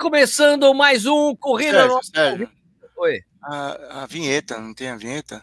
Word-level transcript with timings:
começando 0.00 0.72
mais 0.72 1.04
um 1.04 1.36
Corrida 1.36 1.80
Sérgio, 1.80 1.94
no... 1.94 2.02
Sérgio, 2.02 2.50
Oi. 2.96 3.20
a, 3.44 4.02
a 4.02 4.06
vinheta, 4.06 4.58
não 4.58 4.72
tem 4.72 4.88
a 4.88 4.96
vinheta? 4.96 5.42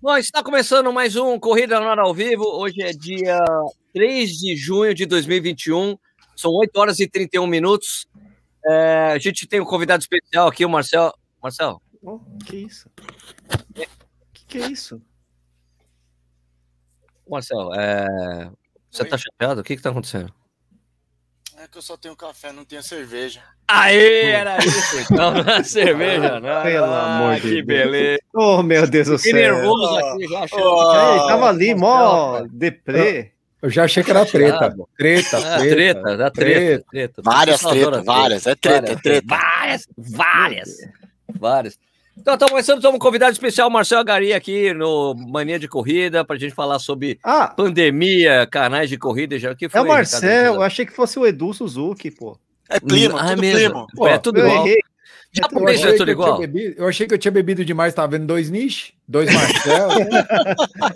Bom, 0.00 0.16
está 0.16 0.42
começando 0.42 0.90
mais 0.90 1.14
um 1.14 1.38
Corrida 1.38 1.78
no 1.78 1.88
Ar 1.88 1.98
ao 1.98 2.14
Vivo. 2.14 2.44
Hoje 2.44 2.80
é 2.80 2.92
dia 2.92 3.38
3 3.92 4.30
de 4.30 4.56
junho 4.56 4.94
de 4.94 5.04
2021. 5.04 5.98
São 6.34 6.52
8 6.52 6.74
horas 6.74 7.00
e 7.00 7.06
31 7.06 7.46
minutos. 7.46 8.06
É, 8.64 9.12
a 9.12 9.18
gente 9.18 9.46
tem 9.46 9.60
um 9.60 9.66
convidado 9.66 10.00
especial 10.00 10.48
aqui, 10.48 10.64
o 10.64 10.70
Marcel. 10.70 11.12
Marcel, 11.42 11.80
Oh, 12.02 12.20
que 12.44 12.56
isso? 12.56 12.88
Que 14.32 14.44
que 14.46 14.58
é 14.58 14.66
isso? 14.68 15.02
Marcel, 17.28 17.74
é, 17.74 18.50
você 18.90 19.02
Oi? 19.02 19.08
tá 19.08 19.18
chateado? 19.18 19.60
O 19.60 19.64
que 19.64 19.76
que 19.76 19.82
tá 19.82 19.90
acontecendo? 19.90 20.32
É 21.58 21.66
que 21.66 21.78
eu 21.78 21.82
só 21.82 21.96
tenho 21.96 22.14
café, 22.14 22.52
não 22.52 22.64
tenho 22.64 22.82
cerveja. 22.82 23.42
Aê, 23.66 24.26
era 24.30 24.58
isso 24.64 24.98
então, 25.00 25.32
não 25.32 25.52
é 25.52 25.64
cerveja, 25.64 26.38
não. 26.38 26.62
Pelo 26.62 26.84
Ah, 26.84 27.16
amor 27.16 27.34
de 27.36 27.40
que 27.40 27.62
Deus. 27.62 27.66
beleza. 27.66 28.20
Oh, 28.34 28.62
meu 28.62 28.86
Deus 28.86 29.08
do 29.08 29.18
Fiquei 29.18 29.32
céu. 29.42 29.56
nervoso 29.56 29.96
aqui, 29.96 30.28
já 30.28 30.44
achando 30.44 30.62
Oh, 30.62 30.92
que- 30.92 30.96
Ei, 31.22 31.26
tava 31.28 31.48
ali, 31.48 31.74
mó 31.74 32.46
deprê. 32.50 33.32
Eu 33.62 33.70
já 33.70 33.84
achei 33.84 34.04
que 34.04 34.10
era 34.10 34.24
treta. 34.26 34.66
Ah, 34.66 34.86
Treta, 34.96 35.40
treta. 35.40 35.58
treta, 35.74 36.16
dá 36.16 36.30
treta, 36.30 36.84
treta. 36.90 37.22
Várias 37.22 37.60
tretas, 37.62 38.04
várias, 38.04 38.46
é 38.46 38.54
treta, 38.54 38.76
é 38.76 38.94
Várias, 38.94 39.00
treta. 39.02 39.26
Várias, 39.26 39.88
várias, 39.96 40.68
várias. 40.76 41.05
Então, 42.18 42.32
estamos 42.32 42.50
começando, 42.50 42.76
estamos 42.78 42.96
um 42.96 42.98
convidado 42.98 43.32
especial, 43.32 43.68
Marcelo 43.68 44.02
Gari, 44.02 44.32
aqui 44.32 44.72
no 44.72 45.14
Mania 45.14 45.58
de 45.58 45.68
Corrida, 45.68 46.24
para 46.24 46.36
a 46.36 46.38
gente 46.38 46.54
falar 46.54 46.78
sobre 46.78 47.18
Ah, 47.22 47.46
pandemia, 47.48 48.46
canais 48.50 48.88
de 48.88 48.96
corrida. 48.96 49.38
Já, 49.38 49.54
que 49.54 49.66
é 49.66 49.68
foi, 49.68 49.80
o 49.82 49.86
Marcel. 49.88 50.54
Eu 50.54 50.62
achei 50.62 50.86
que 50.86 50.92
fosse 50.92 51.18
o 51.18 51.26
Edu 51.26 51.52
Suzuki, 51.52 52.10
pô. 52.10 52.38
É 52.70 52.80
primo, 52.80 53.16
Ah, 53.18 53.28
tudo 53.30 53.40
mesmo. 53.42 53.70
primo. 53.70 53.86
Pô, 53.94 54.08
é 54.08 54.16
tudo 54.18 54.38
eu 54.40 54.46
igual. 54.48 54.66
errei. 54.66 54.78
Japonês 55.30 55.80
é 55.84 55.88
achei 55.88 56.00
eu 56.00 56.08
igual. 56.08 56.36
tinha 56.36 56.48
bebido- 56.48 56.74
eu 56.80 56.88
achei 56.88 57.06
que 57.06 57.12
eu 57.12 57.18
tinha 57.18 57.30
bebido 57.32 57.62
demais, 57.64 57.92
tava 57.92 58.08
vendo 58.16 58.26
dois 58.26 58.48
niches, 58.48 58.92
dois 59.08 59.32
Marcel. 59.32 59.88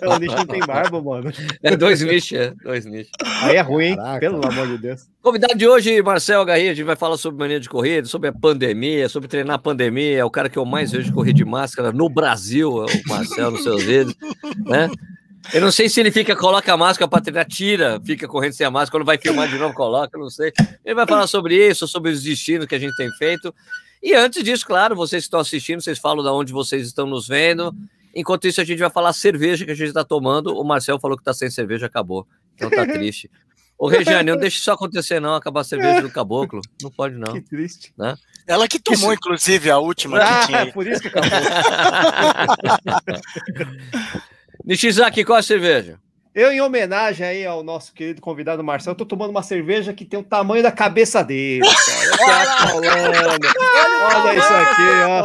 O 0.07 0.17
lixo 0.19 0.35
não 0.35 0.45
tem 0.45 0.59
barba, 0.59 1.01
mano. 1.01 1.31
É 1.63 1.75
dois 1.75 2.01
nichos, 2.01 2.33
é, 2.33 2.53
dois 2.63 2.85
nichos. 2.85 3.11
Aí 3.41 3.55
é 3.55 3.61
ruim? 3.61 3.95
Caraca. 3.95 4.19
Pelo 4.19 4.45
amor 4.45 4.67
de 4.67 4.77
Deus. 4.77 5.07
Convidado 5.21 5.55
de 5.55 5.67
hoje, 5.67 6.01
Marcel 6.01 6.43
Garri, 6.43 6.69
a 6.69 6.73
gente 6.73 6.85
vai 6.85 6.95
falar 6.95 7.17
sobre 7.17 7.39
mania 7.39 7.59
de 7.59 7.69
corrida, 7.69 8.07
sobre 8.07 8.29
a 8.29 8.33
pandemia, 8.33 9.07
sobre 9.07 9.29
treinar 9.29 9.55
a 9.55 9.59
pandemia. 9.59 10.19
É 10.19 10.25
o 10.25 10.29
cara 10.29 10.49
que 10.49 10.57
eu 10.57 10.65
mais 10.65 10.91
vejo 10.91 11.13
correr 11.13 11.33
de 11.33 11.45
máscara 11.45 11.91
no 11.91 12.09
Brasil, 12.09 12.83
é 12.83 12.85
o 12.85 13.07
Marcel, 13.07 13.51
nos 13.51 13.63
seus 13.63 13.83
vídeos, 13.83 14.15
né? 14.65 14.89
Eu 15.53 15.59
não 15.59 15.71
sei 15.71 15.89
se 15.89 15.99
ele 15.99 16.11
fica, 16.11 16.35
coloca 16.35 16.71
a 16.71 16.77
máscara 16.77 17.09
para 17.09 17.21
treinar, 17.21 17.45
tira, 17.45 17.99
fica 18.05 18.27
correndo 18.27 18.53
sem 18.53 18.65
a 18.65 18.71
máscara, 18.71 18.91
quando 18.91 19.07
vai 19.07 19.17
filmar 19.17 19.49
de 19.49 19.57
novo, 19.57 19.73
coloca, 19.73 20.17
não 20.17 20.29
sei. 20.29 20.51
Ele 20.85 20.95
vai 20.95 21.07
falar 21.07 21.25
sobre 21.27 21.55
isso, 21.55 21.87
sobre 21.87 22.11
os 22.11 22.21
destinos 22.21 22.67
que 22.67 22.75
a 22.75 22.79
gente 22.79 22.95
tem 22.95 23.09
feito. 23.13 23.53
E 24.03 24.13
antes 24.13 24.43
disso, 24.43 24.65
claro, 24.65 24.95
vocês 24.95 25.23
que 25.23 25.27
estão 25.27 25.39
assistindo, 25.39 25.81
vocês 25.81 25.99
falam 25.99 26.23
de 26.23 26.29
onde 26.29 26.53
vocês 26.53 26.87
estão 26.87 27.05
nos 27.05 27.27
vendo. 27.27 27.73
Enquanto 28.15 28.47
isso, 28.47 28.61
a 28.61 28.63
gente 28.63 28.79
vai 28.79 28.89
falar 28.89 29.13
cerveja 29.13 29.65
que 29.65 29.71
a 29.71 29.75
gente 29.75 29.89
está 29.89 30.03
tomando. 30.03 30.55
O 30.57 30.63
Marcel 30.63 30.99
falou 30.99 31.17
que 31.17 31.21
está 31.21 31.33
sem 31.33 31.49
cerveja, 31.49 31.85
acabou. 31.85 32.25
Então 32.55 32.69
tá 32.69 32.85
triste. 32.87 33.29
Ô, 33.77 33.87
Regiane, 33.87 34.29
não 34.31 34.37
deixe 34.37 34.57
isso 34.57 34.71
acontecer, 34.71 35.19
não. 35.19 35.33
Acabar 35.33 35.61
a 35.61 35.63
cerveja 35.63 36.01
do 36.01 36.11
caboclo. 36.11 36.61
Não 36.81 36.91
pode, 36.91 37.15
não. 37.15 37.33
Que 37.33 37.41
triste. 37.41 37.93
Ela 38.45 38.67
que 38.67 38.79
tomou, 38.79 39.11
inclusive, 39.13 39.71
a 39.71 39.79
última 39.79 40.17
que 40.19 40.23
Ah, 40.23 40.45
tinha. 40.45 40.59
aí. 40.59 40.71
por 40.71 40.85
isso 40.85 41.01
que 41.01 41.07
acabou. 41.07 41.29
Nishizaki, 44.65 45.23
qual 45.23 45.39
a 45.39 45.43
cerveja? 45.43 45.99
Eu, 46.33 46.49
em 46.51 46.61
homenagem 46.61 47.25
aí 47.27 47.45
ao 47.45 47.61
nosso 47.61 47.93
querido 47.93 48.21
convidado 48.21 48.63
Marcel, 48.63 48.95
tô 48.95 49.05
tomando 49.05 49.31
uma 49.31 49.43
cerveja 49.43 49.91
que 49.93 50.05
tem 50.05 50.17
o 50.17 50.23
tamanho 50.23 50.63
da 50.63 50.71
cabeça 50.71 51.21
dele, 51.23 51.61
cara. 52.17 52.71
Olha, 52.73 52.89
Olha 54.15 54.39
isso 54.39 54.53
aqui, 54.53 54.81
ó. 55.09 55.21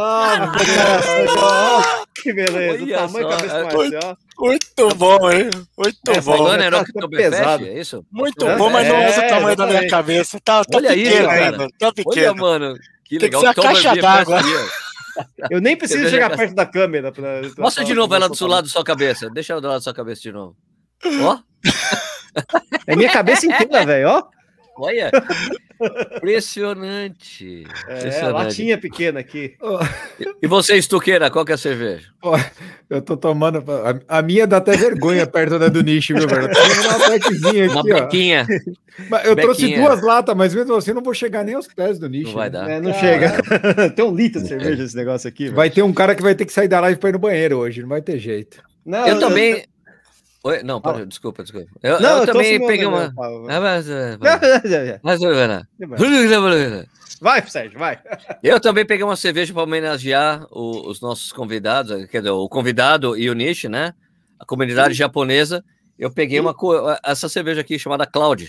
Que 2.21 2.33
beleza. 2.33 2.83
O 2.83 2.87
Olha 2.87 2.97
tamanho 2.97 3.23
só, 3.23 3.29
da 3.29 3.35
cabeça 3.37 3.53
do 3.53 3.59
é- 3.59 3.63
Marcel. 3.91 4.17
Muito 4.37 4.89
bom, 4.95 5.31
hein? 5.31 5.49
Muito 5.77 5.97
Essa 6.11 6.21
bom. 6.21 6.45
Tá- 6.45 6.57
era 6.63 6.81
o 6.81 6.85
tá 6.85 7.07
pesado. 7.07 7.65
é 7.65 7.79
isso? 7.79 8.05
Muito 8.11 8.45
É, 8.45 8.57
bom, 8.57 8.69
mas 8.69 8.85
não 8.87 8.95
é 8.97 9.07
o 9.07 9.11
é, 9.11 9.27
tamanho 9.29 9.55
da 9.55 9.65
minha 9.65 9.87
cabeça. 9.87 10.37
Tá, 10.43 10.63
tá 10.65 10.77
Olha 10.77 10.89
pequeno 10.89 11.25
cara. 11.27 11.45
ainda. 11.45 11.57
Tá 11.57 11.65
Olha, 11.85 11.93
pequeno. 11.93 12.35
mano. 12.35 12.75
Que 13.05 13.17
Tem 13.17 13.29
que 13.29 13.35
legal. 13.37 13.41
ser 13.41 13.47
a 13.47 13.53
caixa 13.63 13.95
d'água. 13.95 14.41
Eu 15.49 15.61
nem 15.61 15.75
preciso 15.77 16.09
chegar 16.09 16.35
perto 16.35 16.53
da 16.53 16.65
câmera. 16.65 17.11
Pra, 17.13 17.39
pra 17.55 17.63
Mostra 17.63 17.85
de 17.85 17.93
novo 17.93 18.13
ela 18.13 18.27
do 18.27 18.35
seu 18.35 18.47
lado 18.47 18.65
da 18.65 18.69
sua 18.69 18.83
cabeça. 18.83 19.29
Deixa 19.29 19.53
ela 19.53 19.61
do 19.61 19.67
lado 19.67 19.77
da 19.77 19.81
sua 19.81 19.93
cabeça 19.93 20.21
de 20.21 20.31
novo. 20.31 20.55
Ó, 21.21 21.37
É 22.87 22.95
minha 22.95 23.09
cabeça 23.11 23.45
inteira, 23.45 23.85
velho, 23.85 24.07
ó. 24.09 24.23
olha. 24.77 25.11
Impressionante. 26.17 27.63
É, 27.87 27.93
a 27.93 27.97
Impressionante. 27.97 28.33
latinha 28.33 28.77
pequena 28.77 29.19
aqui. 29.19 29.55
E 30.41 30.47
você, 30.47 30.75
Estuqueira, 30.75 31.29
qual 31.29 31.45
que 31.45 31.51
é 31.51 31.55
a 31.55 31.57
cerveja? 31.57 32.07
Eu 32.89 33.01
tô 33.01 33.15
tomando. 33.15 33.63
A, 34.09 34.17
a 34.19 34.21
minha 34.21 34.47
dá 34.47 34.57
até 34.57 34.75
vergonha 34.75 35.25
perto 35.27 35.59
da 35.59 35.67
do 35.67 35.81
nicho, 35.83 36.13
viu, 36.15 36.27
velho? 36.27 36.49
Eu 36.51 36.97
uma 36.97 37.09
beckzinha 37.09 37.69
Uma 37.71 37.81
aqui, 37.81 37.93
ó. 37.93 37.99
bequinha. 38.01 38.47
Mas 39.09 39.25
Eu 39.25 39.35
trouxe 39.35 39.61
bequinha. 39.61 39.81
duas 39.87 40.01
latas, 40.01 40.35
mas 40.35 40.53
mesmo 40.55 40.73
assim 40.75 40.91
eu 40.91 40.95
não 40.95 41.03
vou 41.03 41.13
chegar 41.13 41.43
nem 41.43 41.55
aos 41.55 41.67
pés 41.67 41.99
do 41.99 42.09
nicho. 42.09 42.27
Não 42.29 42.33
vai 42.35 42.49
né? 42.49 42.59
dar. 42.59 42.69
É, 42.69 42.81
não 42.81 42.91
Caralho. 42.91 43.19
chega. 43.43 43.89
Tem 43.95 44.03
um 44.05 44.15
litro 44.15 44.41
de 44.41 44.47
cerveja 44.47 44.83
esse 44.83 44.95
negócio 44.95 45.27
aqui. 45.27 45.43
velho. 45.45 45.55
Vai 45.55 45.69
ter 45.69 45.81
um 45.83 45.93
cara 45.93 46.15
que 46.15 46.23
vai 46.23 46.33
ter 46.35 46.45
que 46.45 46.53
sair 46.53 46.67
da 46.67 46.79
live 46.79 46.99
pra 46.99 47.09
ir 47.09 47.13
no 47.13 47.19
banheiro 47.19 47.57
hoje, 47.57 47.81
não 47.81 47.89
vai 47.89 48.01
ter 48.01 48.17
jeito. 48.17 48.61
Não, 48.85 49.07
Eu 49.07 49.19
também. 49.19 49.63
Oi, 50.43 50.63
não, 50.63 50.79
pera, 50.79 50.93
Fala. 50.95 51.05
desculpa, 51.05 51.43
desculpa. 51.43 51.67
Eu, 51.83 51.99
Não, 51.99 52.09
eu 52.09 52.17
eu 52.19 52.25
também 52.25 52.65
peguei 52.65 52.85
não, 52.85 52.93
uma. 52.93 53.13
Ah, 53.49 53.59
mas, 53.59 53.89
é, 53.89 54.17
vai. 54.17 54.39
Mas, 55.03 55.19
Vai, 57.19 57.47
Sérgio, 57.47 57.79
vai. 57.79 57.99
Eu 58.43 58.59
também 58.59 58.85
peguei 58.85 59.03
uma 59.03 59.15
cerveja 59.15 59.51
para 59.51 59.63
homenagear 59.63 60.45
o- 60.51 60.87
os 60.87 61.01
nossos 61.01 61.31
convidados, 61.31 62.05
quer 62.05 62.19
dizer, 62.19 62.29
o 62.29 62.47
convidado 62.47 63.17
e 63.17 63.27
o 63.29 63.33
Nishi, 63.33 63.67
né? 63.67 63.93
A 64.39 64.45
comunidade 64.45 64.93
japonesa. 64.93 65.63
Eu 65.97 66.11
peguei 66.11 66.39
uma 66.39 66.53
co- 66.53 66.95
essa 67.03 67.27
cerveja 67.27 67.61
aqui 67.61 67.79
chamada 67.79 68.05
Cloud, 68.05 68.47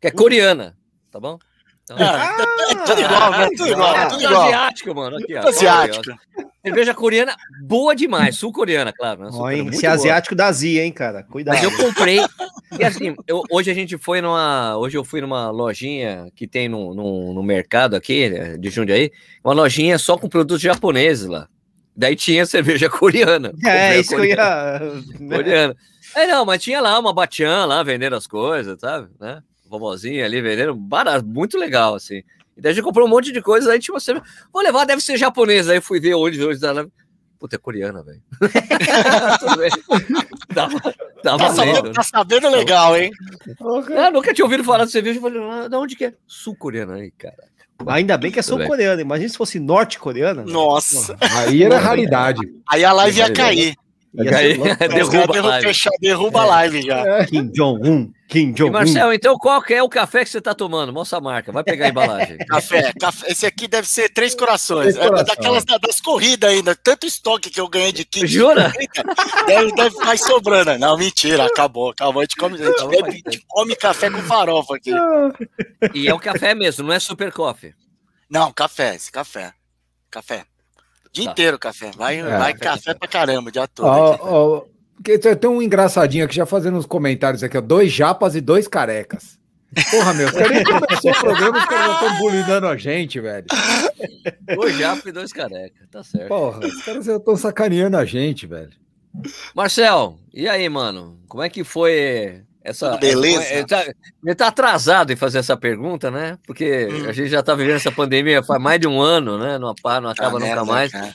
que 0.00 0.06
é 0.06 0.10
coreana, 0.10 0.74
tá 1.10 1.20
bom? 1.20 1.38
Então, 1.82 1.98
Ah, 2.00 2.34
é 2.70 2.74
tudo 2.76 3.00
igual, 3.02 3.30
né? 3.30 3.48
Tudo 3.54 3.68
igual, 3.68 3.94
Ah, 3.94 4.06
tudo 4.06 4.22
é 4.22 4.24
igual. 4.24 4.42
asiático, 4.44 4.94
mano. 4.94 5.16
Aqui, 5.18 5.34
ó. 5.36 5.40
Tudo 5.40 5.48
asiático. 5.50 6.16
Cerveja 6.64 6.94
coreana 6.94 7.36
boa 7.62 7.94
demais, 7.94 8.36
sul-coreana, 8.36 8.92
claro. 8.92 9.24
Né? 9.24 9.30
Hein, 9.54 9.62
muito 9.62 9.74
Esse 9.74 9.82
boa. 9.82 9.92
asiático 9.94 10.34
da 10.34 10.50
Zia, 10.50 10.84
hein, 10.84 10.92
cara. 10.92 11.22
Cuidado. 11.22 11.54
Mas 11.54 11.62
eu 11.64 11.76
comprei. 11.76 12.20
E 12.78 12.84
assim, 12.84 13.14
eu- 13.28 13.42
hoje 13.50 13.70
a 13.70 13.74
gente 13.74 13.98
foi 13.98 14.20
numa. 14.20 14.76
Hoje 14.78 14.96
eu 14.96 15.04
fui 15.04 15.20
numa 15.20 15.50
lojinha 15.50 16.28
que 16.34 16.46
tem 16.46 16.68
no, 16.68 16.94
no, 16.94 17.34
no 17.34 17.42
mercado 17.42 17.94
aqui, 17.94 18.30
né, 18.30 18.56
de 18.56 18.70
Jundiaí, 18.70 19.10
uma 19.44 19.52
lojinha 19.54 19.98
só 19.98 20.16
com 20.16 20.28
produtos 20.28 20.62
japoneses 20.62 21.26
lá. 21.28 21.46
Daí 21.96 22.16
tinha 22.16 22.44
cerveja 22.46 22.88
coreana. 22.88 23.52
É, 23.64 24.00
isso 24.00 24.08
que 24.10 24.14
eu 24.14 24.18
coreana. 24.20 24.42
ia. 24.84 24.90
né? 25.20 25.36
Coreana. 25.36 25.76
É, 26.16 26.26
não, 26.26 26.44
mas 26.46 26.62
tinha 26.62 26.80
lá 26.80 26.98
uma 26.98 27.12
batian 27.12 27.66
lá 27.66 27.82
vendendo 27.82 28.16
as 28.16 28.26
coisas, 28.26 28.78
sabe? 28.80 29.08
Né? 29.20 29.42
Vovozinha 29.68 30.24
ali 30.24 30.40
vendendo, 30.40 30.74
barato, 30.74 31.26
muito 31.26 31.58
legal, 31.58 31.94
assim. 31.94 32.22
E 32.56 32.60
daí 32.60 32.72
a 32.72 32.74
gente 32.74 32.84
comprou 32.84 33.06
um 33.06 33.10
monte 33.10 33.32
de 33.32 33.42
coisa, 33.42 33.72
aí 33.72 33.78
tipo, 33.78 33.98
você 33.98 34.14
vou 34.52 34.62
levar, 34.62 34.84
deve 34.84 35.02
ser 35.02 35.16
japonesa. 35.16 35.72
Aí 35.72 35.78
eu 35.78 35.82
fui 35.82 35.98
ver 36.00 36.14
hoje, 36.14 36.42
hoje, 36.42 36.60
da 36.60 36.86
Puta, 37.44 37.56
é 37.56 37.58
coreana, 37.58 38.02
velho. 38.02 38.22
Tudo 39.38 39.56
bem. 39.58 39.70
Tava, 40.54 40.80
tava 41.22 41.38
Tá 41.38 41.50
sabendo, 41.50 41.82
né? 41.82 41.92
tá 41.92 42.02
sabendo 42.02 42.48
legal, 42.48 42.96
hein? 42.96 43.10
Eu 43.60 44.12
nunca 44.12 44.32
tinha 44.32 44.46
ouvido 44.46 44.64
falar 44.64 44.86
de 44.86 44.92
cerveja. 44.92 45.18
Eu 45.18 45.22
falei, 45.22 45.42
ah, 45.42 45.68
da 45.68 45.78
onde 45.78 45.94
que 45.94 46.06
é? 46.06 46.14
Sul-coreana 46.26 46.94
aí, 46.94 47.10
cara. 47.10 47.36
Ainda 47.86 48.16
bem 48.16 48.30
que 48.30 48.38
é 48.38 48.42
sul-coreana. 48.42 49.02
Imagina 49.02 49.28
se 49.28 49.36
fosse 49.36 49.60
norte-coreana. 49.60 50.42
Nossa. 50.42 51.16
Aí 51.20 51.62
era 51.62 51.76
raridade. 51.76 52.40
Aí 52.66 52.82
a 52.82 52.92
live 52.92 53.18
ia 53.18 53.30
cair. 53.30 53.76
Aí, 54.16 54.56
derruba 54.78 55.02
Os 55.02 55.08
caras 55.08 55.28
a 55.28 55.32
derru- 55.32 55.48
live. 55.48 55.66
fecha- 55.66 55.90
Derruba 56.00 56.40
a 56.42 56.44
live 56.46 56.82
já. 56.82 57.24
Kim 57.26 57.48
Jong-un. 57.52 58.12
Kim 58.28 58.50
E 58.50 58.52
Jong-un. 58.52 58.72
Marcel, 58.72 59.12
então 59.12 59.36
qual 59.36 59.60
que 59.60 59.74
é 59.74 59.82
o 59.82 59.88
café 59.88 60.22
que 60.24 60.30
você 60.30 60.40
tá 60.40 60.54
tomando? 60.54 60.92
Mostra 60.92 61.18
a 61.18 61.20
marca, 61.20 61.50
vai 61.50 61.64
pegar 61.64 61.86
a 61.86 61.88
embalagem. 61.88 62.38
Café, 62.48 62.92
café. 62.98 63.26
Esse 63.30 63.44
aqui 63.44 63.66
deve 63.66 63.88
ser 63.88 64.08
três 64.10 64.34
corações. 64.34 64.94
Três 64.94 64.96
É 64.96 65.08
corações. 65.08 65.26
daquelas 65.28 65.64
da- 65.64 65.78
das 65.78 66.00
corridas 66.00 66.50
ainda. 66.50 66.74
Tanto 66.76 67.06
estoque 67.06 67.50
que 67.50 67.60
eu 67.60 67.68
ganhei 67.68 67.92
de 67.92 68.04
kit. 68.04 68.26
Jura? 68.26 68.72
Deve, 69.46 69.72
deve 69.72 69.96
mais 69.98 70.20
sobrando. 70.20 70.78
Não, 70.78 70.96
mentira. 70.96 71.46
Acabou, 71.46 71.90
acabou. 71.90 72.20
A 72.20 72.24
gente 72.24 72.36
come, 72.36 72.54
a 72.54 72.58
gente 72.58 72.70
Acabou 72.70 72.90
bebe- 73.02 73.22
a 73.26 73.30
gente 73.32 73.44
come 73.48 73.74
café 73.76 74.10
com 74.10 74.18
farofa 74.22 74.76
aqui. 74.76 74.92
E 75.92 76.06
é 76.08 76.14
o 76.14 76.18
café 76.20 76.54
mesmo, 76.54 76.86
não 76.86 76.94
é 76.94 77.00
super 77.00 77.32
coffee. 77.32 77.74
Não, 78.30 78.52
café, 78.52 78.94
esse 78.94 79.10
café. 79.10 79.52
Café. 80.10 80.44
Dia 81.14 81.24
Tá. 81.26 81.30
inteiro 81.30 81.58
café. 81.58 81.90
Vai, 81.96 82.18
É, 82.18 82.22
vai 82.38 82.52
café, 82.54 82.92
pra 82.92 83.08
caramba 83.08 83.48
o 83.48 83.52
dia 83.52 83.66
todo. 83.68 83.86
Ó, 83.86 84.64
porque 84.96 85.16
tem 85.18 85.48
um 85.50 85.62
engraçadinho 85.62 86.24
aqui 86.24 86.34
já 86.34 86.44
fazendo 86.44 86.76
uns 86.76 86.86
comentários 86.86 87.42
aqui, 87.42 87.56
ó. 87.56 87.60
Dois 87.60 87.92
japas 87.92 88.34
e 88.34 88.40
dois 88.40 88.66
carecas. 88.68 89.38
Porra, 89.90 90.14
meu, 90.14 90.30
caras 90.32 90.50
nem 90.50 90.64
começou 90.64 91.10
o 91.10 91.18
programa, 91.20 91.58
os 91.58 91.64
caras 91.64 91.86
já 91.86 91.92
estão 91.94 92.18
bulinando 92.18 92.66
a 92.68 92.76
gente, 92.76 93.20
velho. 93.20 93.46
Dois 94.54 94.76
japa 94.76 95.08
e 95.08 95.12
dois 95.12 95.32
careca, 95.32 95.88
tá 95.90 96.02
certo. 96.04 96.28
Porra, 96.28 96.60
os 96.66 96.82
caras 96.84 97.04
já 97.04 97.16
estão 97.16 97.36
sacaneando 97.36 97.96
a 97.96 98.04
gente, 98.04 98.46
velho. 98.46 98.70
Marcel, 99.54 100.16
e 100.32 100.48
aí, 100.48 100.68
mano? 100.68 101.18
Como 101.28 101.42
é 101.42 101.48
que 101.48 101.64
foi 101.64 102.42
essa. 102.64 102.90
Tudo 102.92 103.00
beleza? 103.00 103.44
Ele 103.52 103.66
tá, 103.66 103.84
ele 104.24 104.34
tá 104.34 104.46
atrasado 104.48 105.12
em 105.12 105.16
fazer 105.16 105.38
essa 105.38 105.56
pergunta, 105.56 106.10
né? 106.10 106.38
Porque 106.46 106.88
Hum. 106.90 107.08
a 107.08 107.12
gente 107.12 107.28
já 107.28 107.42
tá 107.42 107.54
vivendo 107.54 107.76
essa 107.76 107.92
pandemia 107.92 108.42
faz 108.42 108.60
mais 108.60 108.80
de 108.80 108.88
um 108.88 109.00
ano, 109.00 109.38
né? 109.38 109.58
Não, 109.58 109.74
não 110.00 110.10
acaba 110.10 110.38
Ah, 110.38 110.40
nunca 110.40 110.64
mais. 110.64 110.90
cara. 110.90 111.12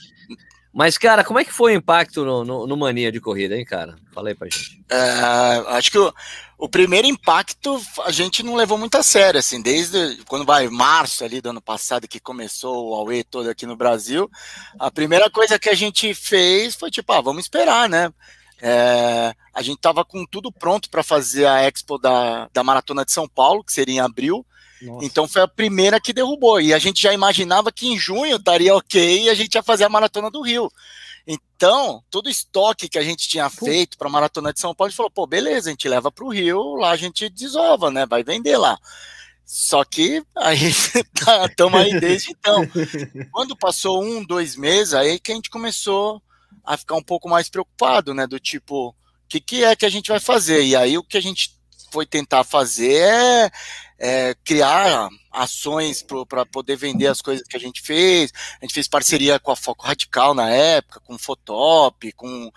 Mas, 0.72 1.00
cara, 1.00 1.24
como 1.24 1.40
é 1.40 1.44
que 1.44 1.52
foi 1.52 1.74
o 1.74 1.78
impacto 1.78 2.24
no, 2.24 2.46
no- 2.46 2.68
no 2.68 2.78
Mania 2.78 3.12
de 3.12 3.20
Corrida, 3.20 3.58
hein, 3.58 3.66
cara? 3.66 3.96
Fala 4.14 4.30
aí 4.30 4.36
pra 4.36 4.48
gente. 4.48 4.80
É, 4.88 5.76
acho 5.76 5.90
que 5.90 5.98
o, 5.98 6.14
o 6.60 6.70
primeiro 6.70 7.08
impacto 7.08 7.82
a 8.06 8.12
gente 8.12 8.44
não 8.44 8.56
levou 8.56 8.78
muito 8.78 8.96
a 8.96 9.02
sério, 9.02 9.40
assim, 9.40 9.60
desde 9.64 10.18
quando 10.28 10.46
vai 10.46 10.68
março 10.68 11.24
ali 11.26 11.42
do 11.42 11.50
ano 11.50 11.60
passado 11.60 12.08
que 12.08 12.20
começou 12.20 12.92
o 12.92 12.94
Aue 12.94 13.24
todo 13.24 13.50
aqui 13.50 13.66
no 13.66 13.76
Brasil, 13.76 14.30
a 14.78 14.92
primeira 14.92 15.28
coisa 15.28 15.58
que 15.58 15.70
a 15.70 15.76
gente 15.76 16.14
fez 16.14 16.76
foi 16.76 16.92
tipo, 16.92 17.12
ah, 17.14 17.22
vamos 17.22 17.46
esperar, 17.46 17.90
né? 17.90 18.14
É, 18.62 19.34
a 19.54 19.62
gente 19.62 19.80
tava 19.80 20.04
com 20.04 20.26
tudo 20.26 20.52
pronto 20.52 20.90
para 20.90 21.04
fazer 21.04 21.46
a 21.46 21.64
Expo 21.64 21.98
da, 21.98 22.50
da 22.54 22.64
Maratona 22.64 23.06
de 23.06 23.12
São 23.12 23.28
Paulo, 23.28 23.64
que 23.64 23.72
seria 23.72 23.96
em 23.96 24.00
abril, 24.00 24.46
Nossa. 24.82 25.06
então 25.06 25.28
foi 25.28 25.42
a 25.42 25.48
primeira 25.48 26.00
que 26.00 26.14
derrubou. 26.14 26.60
E 26.60 26.74
a 26.74 26.80
gente 26.80 27.02
já 27.02 27.14
imaginava 27.14 27.72
que 27.72 27.88
em 27.88 27.98
junho 27.98 28.36
estaria 28.36 28.76
ok 28.76 29.24
e 29.24 29.30
a 29.30 29.34
gente 29.34 29.56
ia 29.56 29.64
fazer 29.64 29.86
a 29.86 29.90
maratona 29.90 30.30
do 30.30 30.42
Rio. 30.42 30.70
Então, 31.26 32.04
todo 32.10 32.26
o 32.26 32.30
estoque 32.30 32.90
que 32.90 32.98
a 32.98 33.04
gente 33.04 33.28
tinha 33.30 33.50
feito 33.50 33.98
para 33.98 34.08
a 34.08 34.12
maratona 34.12 34.52
de 34.52 34.60
São 34.60 34.74
Paulo, 34.74 34.88
a 34.88 34.90
gente 34.90 34.98
falou: 34.98 35.12
pô, 35.12 35.28
beleza, 35.28 35.70
a 35.70 35.72
gente 35.72 35.88
leva 35.88 36.12
para 36.12 36.26
o 36.26 36.30
Rio, 36.30 36.76
lá 36.76 36.92
a 36.92 36.98
gente 36.98 37.30
desova, 37.30 37.92
né? 37.92 38.06
Vai 38.06 38.24
vender 38.24 38.58
lá. 38.58 38.78
Só 39.46 39.84
que 39.84 40.24
aí 40.36 40.70
estamos 41.50 41.80
aí 41.80 42.00
desde 42.00 42.32
então. 42.32 42.62
Quando 43.32 43.56
passou 43.56 44.04
um, 44.04 44.24
dois 44.24 44.56
meses, 44.56 44.94
aí 44.94 45.20
que 45.20 45.32
a 45.32 45.36
gente 45.36 45.50
começou 45.50 46.22
a 46.70 46.78
ficar 46.78 46.94
um 46.94 47.02
pouco 47.02 47.28
mais 47.28 47.50
preocupado, 47.50 48.14
né? 48.14 48.28
Do 48.28 48.40
tipo, 48.40 48.90
o 48.90 48.96
que, 49.28 49.40
que 49.40 49.64
é 49.64 49.76
que 49.76 49.88
a 49.88 49.90
gente 49.90 50.10
vai 50.10 50.20
fazer? 50.20 50.64
E 50.64 50.76
aí 50.76 51.00
o 51.00 51.04
que 51.04 51.18
a 51.18 51.22
gente 51.22 51.58
foi 51.92 52.06
tentar 52.06 52.44
fazer 52.44 52.94
é, 52.94 53.52
é 53.98 54.36
criar 54.46 55.10
ações 55.32 56.06
para 56.28 56.46
poder 56.46 56.76
vender 56.76 57.08
as 57.08 57.24
coisas 57.24 57.48
que 57.48 57.58
a 57.58 57.60
gente 57.60 57.82
fez. 57.82 58.32
A 58.62 58.66
gente 58.66 58.76
fez 58.76 58.88
parceria 58.88 59.40
com 59.40 59.52
a 59.52 59.56
Foco 59.56 59.84
Radical 59.84 60.36
na 60.36 60.48
época, 60.52 61.00
com 61.00 61.16
o 61.16 61.20
Fotop, 61.20 62.12
com, 62.12 62.52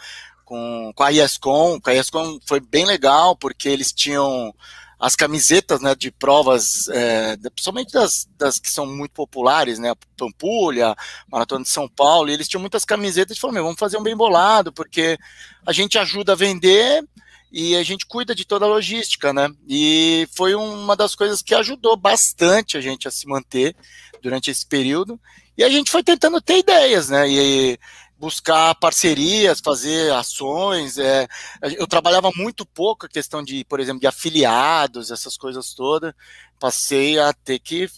com, 0.45 0.93
com 0.95 1.03
a 1.03 1.09
IESCOM. 1.09 1.81
Com 1.81 1.89
a 1.89 1.95
IESCOM 1.95 2.39
foi 2.47 2.61
bem 2.61 2.85
legal, 2.85 3.35
porque 3.35 3.67
eles 3.67 3.95
tinham 3.95 4.55
as 5.03 5.17
camisetas 5.17 5.81
né, 5.81 5.97
de 5.97 6.13
provas, 6.13 6.89
é, 6.89 7.37
principalmente 7.37 7.93
das, 7.93 8.29
das 8.39 8.61
que 8.61 8.71
são 8.71 8.87
muito 8.87 9.11
populares, 9.11 9.81
né? 9.81 9.93
Pampulha, 10.17 10.95
Maratona 11.29 11.65
de 11.65 11.71
São 11.71 11.89
Paulo, 11.89 12.31
e 12.31 12.33
eles 12.33 12.47
tinham 12.47 12.61
muitas 12.61 12.85
camisetas 12.85 13.37
e 13.37 13.41
falaram, 13.41 13.65
vamos 13.65 13.81
fazer 13.81 13.97
um 13.97 14.03
bem 14.05 14.17
bolado, 14.17 14.73
porque 14.73 15.19
a 15.67 15.73
gente 15.73 15.99
ajuda 15.99 16.35
a 16.35 16.37
vender 16.37 17.05
e 17.51 17.75
a 17.75 17.83
gente 17.83 18.07
cuida 18.07 18.33
de 18.33 18.45
toda 18.45 18.65
a 18.65 18.69
logística, 18.69 19.33
né? 19.33 19.51
E 19.69 20.29
foi 20.37 20.55
uma 20.55 20.95
das 20.95 21.17
coisas 21.17 21.43
que 21.43 21.53
ajudou 21.57 21.97
bastante 21.97 22.77
a 22.77 22.81
gente 22.81 23.09
a 23.09 23.11
se 23.11 23.27
manter 23.27 23.75
durante 24.23 24.53
esse 24.53 24.65
período. 24.65 25.19
E 25.59 25.65
a 25.65 25.69
gente 25.69 25.91
foi 25.91 26.05
tentando 26.05 26.41
ter 26.41 26.59
ideias, 26.59 27.09
né? 27.09 27.29
E 27.29 27.77
buscar 28.23 28.77
parcerias, 28.77 29.59
fazer 29.59 30.13
ações. 30.13 30.97
É, 30.97 31.27
eu 31.61 31.89
trabalhava 31.89 32.31
muito 32.37 32.65
pouco 32.65 33.05
a 33.05 33.09
questão 33.09 33.43
de, 33.43 33.65
por 33.65 33.81
exemplo, 33.81 34.01
de 34.01 34.07
afiliados, 34.07 35.11
essas 35.11 35.37
coisas 35.37 35.75
todas. 35.75 36.15
Passei 36.61 37.19
a 37.19 37.33
ter 37.33 37.59
que 37.59 37.89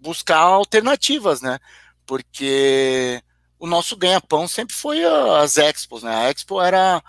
buscar 0.00 0.38
alternativas, 0.38 1.42
né? 1.42 1.58
Porque 2.06 3.22
o 3.58 3.66
nosso 3.66 3.94
ganha-pão 3.98 4.48
sempre 4.48 4.74
foi 4.74 5.04
as 5.04 5.58
expos, 5.58 6.02
né? 6.02 6.16
A 6.16 6.30
expo 6.30 6.58
era 6.58 7.02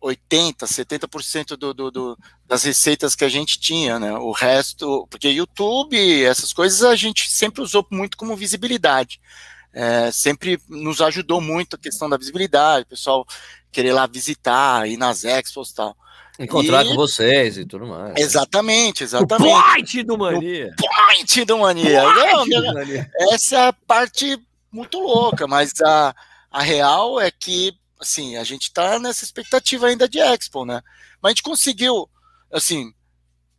80, 0.00 0.64
70% 0.64 1.54
do, 1.54 1.74
do, 1.74 1.90
do, 1.90 2.18
das 2.46 2.62
receitas 2.62 3.14
que 3.14 3.26
a 3.26 3.28
gente 3.28 3.60
tinha, 3.60 3.98
né? 3.98 4.10
O 4.14 4.32
resto, 4.32 5.06
porque 5.10 5.28
YouTube, 5.28 6.24
essas 6.24 6.50
coisas 6.54 6.82
a 6.82 6.96
gente 6.96 7.30
sempre 7.30 7.60
usou 7.60 7.86
muito 7.90 8.16
como 8.16 8.34
visibilidade. 8.34 9.20
É, 9.74 10.10
sempre 10.12 10.58
nos 10.68 11.00
ajudou 11.00 11.40
muito 11.40 11.74
a 11.74 11.78
questão 11.78 12.08
da 12.08 12.16
visibilidade, 12.16 12.84
o 12.84 12.88
pessoal 12.90 13.26
querer 13.72 13.92
lá 13.92 14.06
visitar, 14.06 14.88
ir 14.88 14.96
nas 14.96 15.24
expos 15.24 15.70
e 15.70 15.74
tal. 15.74 15.96
Encontrar 16.38 16.84
E- 16.84 16.88
com 16.88 16.94
vocês 16.94 17.58
e 17.58 17.64
tudo 17.64 17.86
mais. 17.86 18.14
Exatamente, 18.16 19.02
O 19.02 19.04
exatamente. 19.04 19.52
point 19.52 20.02
do 20.04 20.18
Mania. 20.18 20.74
Point 20.78 21.44
do 21.44 21.58
mania. 21.58 22.02
Não, 22.02 22.14
Point 22.36 22.48
meu, 22.50 22.62
do 22.62 22.74
Mania. 22.74 23.10
essa 23.32 23.56
é 23.56 23.66
a 23.68 23.72
parte 23.72 24.38
muito 24.72 24.98
louca, 24.98 25.46
mas 25.46 25.72
a, 25.84 26.14
a 26.50 26.62
real 26.62 27.20
é 27.20 27.30
que, 27.30 27.72
assim, 28.00 28.36
a 28.36 28.42
gente 28.44 28.72
tá 28.72 28.98
nessa 28.98 29.24
expectativa 29.24 29.86
ainda 29.86 30.08
de 30.08 30.18
Expo, 30.18 30.64
né? 30.64 30.82
Mas 31.22 31.30
a 31.30 31.32
gente 31.34 31.42
conseguiu, 31.44 32.08
assim, 32.52 32.92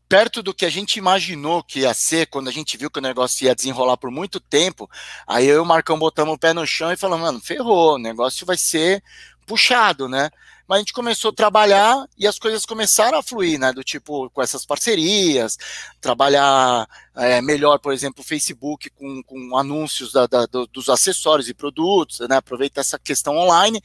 perto 0.08 0.44
do 0.44 0.54
que 0.54 0.66
a 0.66 0.70
gente 0.70 0.98
imaginou 0.98 1.64
que 1.64 1.80
ia 1.80 1.94
ser, 1.94 2.28
quando 2.28 2.48
a 2.48 2.52
gente 2.52 2.78
viu 2.78 2.90
que 2.92 3.00
o 3.00 3.02
negócio 3.02 3.46
ia 3.46 3.56
desenrolar 3.56 3.98
por 3.98 4.12
muito 4.12 4.40
tempo, 4.40 4.90
aí 5.28 5.48
eu 5.48 5.56
e 5.56 5.60
o 5.60 5.66
Marcão 5.66 5.98
botamos 5.98 6.36
o 6.36 6.38
pé 6.38 6.54
no 6.54 6.66
chão 6.66 6.92
e 6.92 6.98
falamos, 6.98 7.26
mano, 7.26 7.42
ferrou, 7.42 7.96
o 7.96 8.00
negócio 8.00 8.46
vai 8.46 8.58
ser 8.58 9.04
puxado, 9.46 10.08
né? 10.08 10.30
Mas 10.68 10.78
a 10.78 10.80
gente 10.80 10.94
começou 10.94 11.30
a 11.30 11.34
trabalhar 11.36 12.06
e 12.18 12.26
as 12.28 12.40
coisas 12.40 12.66
começaram 12.66 13.18
a 13.18 13.24
fluir, 13.24 13.60
né? 13.60 13.72
Do 13.72 13.84
tipo, 13.84 14.30
com 14.32 14.42
essas 14.42 14.66
parcerias, 14.66 15.58
trabalhar 16.02 16.88
é, 17.16 17.42
melhor, 17.42 17.78
por 17.80 17.94
exemplo, 17.94 18.22
o 18.22 18.28
Facebook 18.28 18.90
com, 18.92 19.22
com 19.24 19.58
anúncios 19.58 20.12
da, 20.12 20.26
da, 20.28 20.46
do- 20.46 20.68
dos 20.68 20.90
acessórios 20.90 21.48
e 21.50 21.54
produtos, 21.54 22.20
né? 22.28 22.38
Aproveita 22.38 22.82
essa 22.82 22.98
questão 23.00 23.38
online 23.38 23.82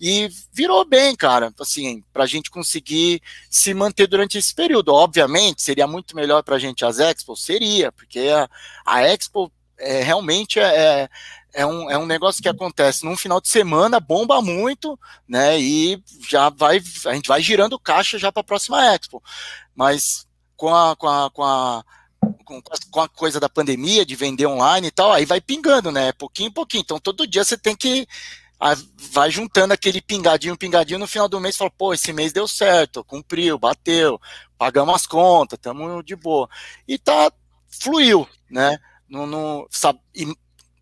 e 0.00 0.28
virou 0.52 0.84
bem, 0.84 1.14
cara, 1.16 1.52
assim, 1.60 2.02
para 2.12 2.24
a 2.24 2.26
gente 2.26 2.50
conseguir 2.50 3.22
se 3.50 3.72
manter 3.72 4.06
durante 4.06 4.36
esse 4.38 4.54
período. 4.54 4.92
Obviamente, 4.92 5.62
seria 5.62 5.86
muito 5.86 6.14
melhor 6.16 6.42
para 6.42 6.56
a 6.56 6.58
gente 6.58 6.84
as 6.84 6.98
Expos, 6.98 7.42
seria, 7.44 7.92
porque 7.92 8.20
a, 8.20 8.48
a 8.84 9.02
Expo 9.02 9.52
é, 9.78 10.02
realmente 10.02 10.58
é, 10.60 10.62
é, 11.02 11.08
um, 11.66 11.90
é 11.90 11.98
um 11.98 12.06
negócio 12.06 12.42
que 12.42 12.48
acontece 12.48 13.04
num 13.04 13.16
final 13.16 13.40
de 13.40 13.48
semana, 13.48 14.00
bomba 14.00 14.40
muito, 14.40 14.98
né? 15.28 15.60
E 15.60 16.02
já 16.28 16.48
vai, 16.48 16.80
a 17.06 17.14
gente 17.14 17.28
vai 17.28 17.42
girando 17.42 17.78
caixa 17.78 18.18
já 18.18 18.32
para 18.32 18.40
a 18.40 18.44
próxima 18.44 18.94
Expo. 18.94 19.22
Mas 19.74 20.26
com 20.56 20.74
a, 20.74 20.96
com 20.96 21.06
a, 21.08 21.30
com 21.30 21.44
a 21.44 21.84
com, 22.44 22.62
com 22.90 23.00
a 23.00 23.08
coisa 23.08 23.38
da 23.40 23.48
pandemia, 23.48 24.04
de 24.06 24.14
vender 24.14 24.46
online 24.46 24.88
e 24.88 24.90
tal, 24.90 25.12
aí 25.12 25.24
vai 25.24 25.40
pingando, 25.40 25.90
né? 25.90 26.12
Pouquinho 26.12 26.48
em 26.48 26.52
pouquinho. 26.52 26.82
Então, 26.82 26.98
todo 26.98 27.26
dia 27.26 27.44
você 27.44 27.56
tem 27.56 27.76
que. 27.76 28.06
ah, 28.60 28.74
Vai 29.12 29.30
juntando 29.30 29.74
aquele 29.74 30.00
pingadinho, 30.00 30.56
pingadinho, 30.56 30.98
no 30.98 31.06
final 31.06 31.28
do 31.28 31.40
mês 31.40 31.56
fala, 31.56 31.70
pô, 31.70 31.92
esse 31.94 32.12
mês 32.12 32.32
deu 32.32 32.48
certo, 32.48 33.04
cumpriu, 33.04 33.58
bateu, 33.58 34.20
pagamos 34.58 34.94
as 34.94 35.06
contas, 35.06 35.58
estamos 35.58 36.04
de 36.04 36.16
boa. 36.16 36.48
E 36.88 36.98
tá, 36.98 37.30
fluiu, 37.68 38.26
né? 38.50 38.78
No, 39.08 39.26
no, 39.26 39.68
sabe, 39.70 40.00
e 40.14 40.34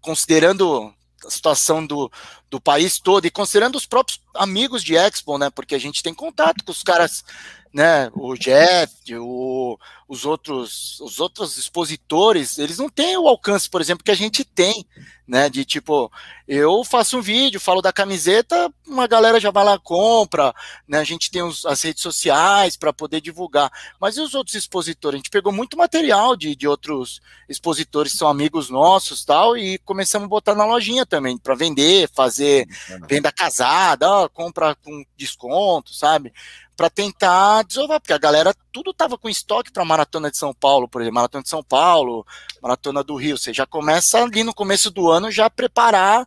considerando 0.03 0.93
a 1.25 1.31
situação 1.31 1.87
do, 1.87 2.11
do 2.51 2.61
país 2.61 2.99
todo 2.99 3.25
e 3.25 3.31
considerando 3.31 3.77
os 3.77 3.87
próprios 3.87 4.21
amigos 4.35 4.83
de 4.83 4.97
Expo, 4.97 5.39
né? 5.39 5.49
Porque 5.49 5.75
a 5.75 5.79
gente 5.79 6.03
tem 6.03 6.13
contato 6.13 6.65
com 6.65 6.73
os 6.73 6.83
caras, 6.83 7.25
né? 7.73 8.11
O 8.15 8.35
Jeff, 8.35 8.93
o, 9.17 9.79
os 10.07 10.27
outros, 10.27 11.01
os 11.01 11.19
outros 11.19 11.57
expositores, 11.57 12.59
eles 12.59 12.77
não 12.77 12.91
têm 12.91 13.17
o 13.17 13.27
alcance, 13.27 13.69
por 13.69 13.81
exemplo, 13.81 14.05
que 14.05 14.11
a 14.11 14.17
gente 14.17 14.45
tem, 14.45 14.87
né? 15.27 15.49
De 15.49 15.65
tipo, 15.65 16.13
eu 16.47 16.85
faço 16.85 17.17
um 17.17 17.23
vídeo, 17.23 17.59
falo 17.59 17.81
da 17.81 17.91
camiseta, 17.91 18.71
uma 18.87 19.07
galera 19.07 19.41
já 19.41 19.51
vai 19.51 19.65
lá 19.65 19.79
compra, 19.79 20.55
né? 20.87 20.99
A 20.99 21.05
gente 21.05 21.31
tem 21.31 21.43
os, 21.43 21.65
as 21.65 21.81
redes 21.81 22.03
sociais 22.03 22.77
para 22.77 22.93
poder 22.93 23.23
divulgar. 23.23 23.73
Mas 23.99 24.19
e 24.19 24.21
os 24.21 24.35
outros 24.35 24.55
expositores? 24.55 25.15
A 25.15 25.19
gente 25.19 25.31
pegou 25.31 25.51
muito 25.51 25.79
material 25.79 26.37
de, 26.37 26.55
de 26.55 26.69
outros 26.69 27.23
expositores 27.49 28.13
que 28.13 28.19
são 28.19 28.29
amigos 28.29 28.69
nossos, 28.69 29.25
tal, 29.25 29.57
e 29.57 29.79
começamos 29.79 30.27
a 30.27 30.29
botar 30.29 30.55
na 30.55 30.67
lojinha 30.67 31.07
também 31.07 31.39
para 31.39 31.55
vender, 31.55 32.11
fazer 32.15 32.67
venda 33.09 33.33
casada, 33.33 34.11
ó, 34.11 34.29
compra 34.29 34.75
com 34.75 35.03
desconto, 35.17 35.95
sabe? 35.95 36.35
Para 36.83 36.91
tentar 36.91 37.63
desovar, 37.63 38.01
porque 38.01 38.13
a 38.13 38.19
galera 38.19 38.53
tudo 38.73 38.93
tava 38.93 39.17
com 39.17 39.29
estoque 39.29 39.71
para 39.71 39.85
maratona 39.85 40.33
de 40.33 40.37
São 40.37 40.53
Paulo, 40.53 40.89
por 40.89 41.01
exemplo, 41.01 41.15
maratona 41.15 41.45
de 41.45 41.49
São 41.49 41.63
Paulo, 41.63 42.27
maratona 42.61 43.05
do 43.05 43.15
Rio. 43.15 43.39
Você 43.39 43.55
já 43.55 43.65
começa 43.65 44.21
ali 44.21 44.43
no 44.43 44.53
começo 44.53 44.91
do 44.91 45.09
ano 45.09 45.31
já 45.31 45.49
preparar, 45.49 46.27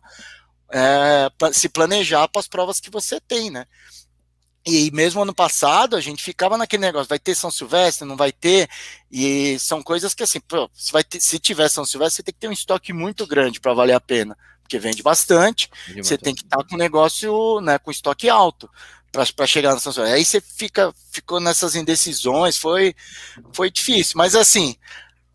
é, 0.72 1.28
se 1.52 1.68
planejar 1.68 2.26
para 2.28 2.40
as 2.40 2.48
provas 2.48 2.80
que 2.80 2.88
você 2.88 3.20
tem, 3.20 3.50
né? 3.50 3.66
E 4.64 4.90
mesmo 4.92 5.20
ano 5.20 5.34
passado 5.34 5.94
a 5.94 6.00
gente 6.00 6.22
ficava 6.22 6.56
naquele 6.56 6.86
negócio, 6.86 7.06
vai 7.06 7.18
ter 7.18 7.34
São 7.34 7.50
Silvestre, 7.50 8.08
não 8.08 8.16
vai 8.16 8.32
ter, 8.32 8.66
e 9.12 9.58
são 9.58 9.82
coisas 9.82 10.14
que 10.14 10.22
assim, 10.22 10.40
pô, 10.40 10.70
se, 10.72 10.90
vai 10.90 11.04
ter, 11.04 11.20
se 11.20 11.38
tiver 11.38 11.68
São 11.68 11.84
Silvestre, 11.84 12.16
você 12.16 12.22
tem 12.22 12.32
que 12.32 12.40
ter 12.40 12.48
um 12.48 12.52
estoque 12.52 12.94
muito 12.94 13.26
grande 13.26 13.60
para 13.60 13.74
valer 13.74 13.92
a 13.92 14.00
pena, 14.00 14.34
porque 14.62 14.78
vende 14.78 15.02
bastante, 15.02 15.68
você 15.98 16.16
tem 16.16 16.34
que 16.34 16.44
estar 16.44 16.64
com 16.64 16.76
o 16.76 16.78
negócio, 16.78 17.60
né, 17.60 17.78
com 17.78 17.90
estoque 17.90 18.30
alto, 18.30 18.70
para 19.16 19.46
chegar 19.46 19.72
na 19.74 19.80
São 19.80 20.04
Aí 20.04 20.24
você 20.24 20.40
fica, 20.40 20.92
ficou 21.10 21.40
nessas 21.40 21.74
indecisões, 21.74 22.56
foi, 22.56 22.94
foi 23.52 23.70
difícil. 23.70 24.14
Mas 24.16 24.34
assim, 24.34 24.76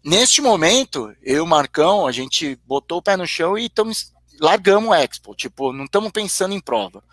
neste 0.03 0.41
momento, 0.41 1.13
eu 1.21 1.37
e 1.37 1.39
o 1.41 1.47
Marcão, 1.47 2.07
a 2.07 2.11
gente 2.11 2.57
botou 2.65 2.99
o 2.99 3.01
pé 3.01 3.17
no 3.17 3.27
chão 3.27 3.57
e 3.57 3.65
estamos 3.65 4.11
largamos 4.41 4.89
o 4.89 4.93
Expo. 4.93 5.35
Tipo, 5.35 5.71
não 5.71 5.85
estamos 5.85 6.11
pensando 6.11 6.53
em 6.53 6.59
prova. 6.59 7.03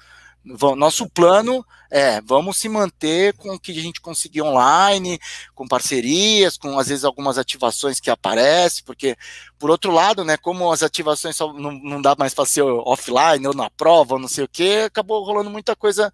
Nosso 0.77 1.07
plano 1.11 1.65
é, 1.91 2.21
vamos 2.23 2.57
se 2.57 2.69
manter 2.69 3.35
com 3.35 3.55
o 3.55 3.59
que 3.59 3.73
a 3.73 3.83
gente 3.83 4.01
conseguir 4.01 4.41
online, 4.41 5.19
com 5.55 5.67
parcerias, 5.67 6.57
com 6.57 6.79
às 6.79 6.89
vezes 6.89 7.05
algumas 7.05 7.37
ativações 7.37 8.01
que 8.01 8.09
aparecem, 8.11 8.83
porque, 8.85 9.17
por 9.59 9.69
outro 9.69 9.91
lado, 9.91 10.25
né, 10.25 10.37
como 10.39 10.73
as 10.73 10.83
ativações 10.83 11.37
só 11.37 11.53
não, 11.53 11.73
não 11.73 12.01
dá 12.01 12.15
mais 12.17 12.33
para 12.33 12.47
ser 12.47 12.63
offline 12.63 13.47
ou 13.47 13.55
na 13.55 13.69
prova, 13.69 14.19
não 14.19 14.29
sei 14.29 14.45
o 14.45 14.49
que, 14.49 14.83
acabou 14.83 15.23
rolando 15.23 15.51
muita 15.51 15.77
coisa 15.77 16.11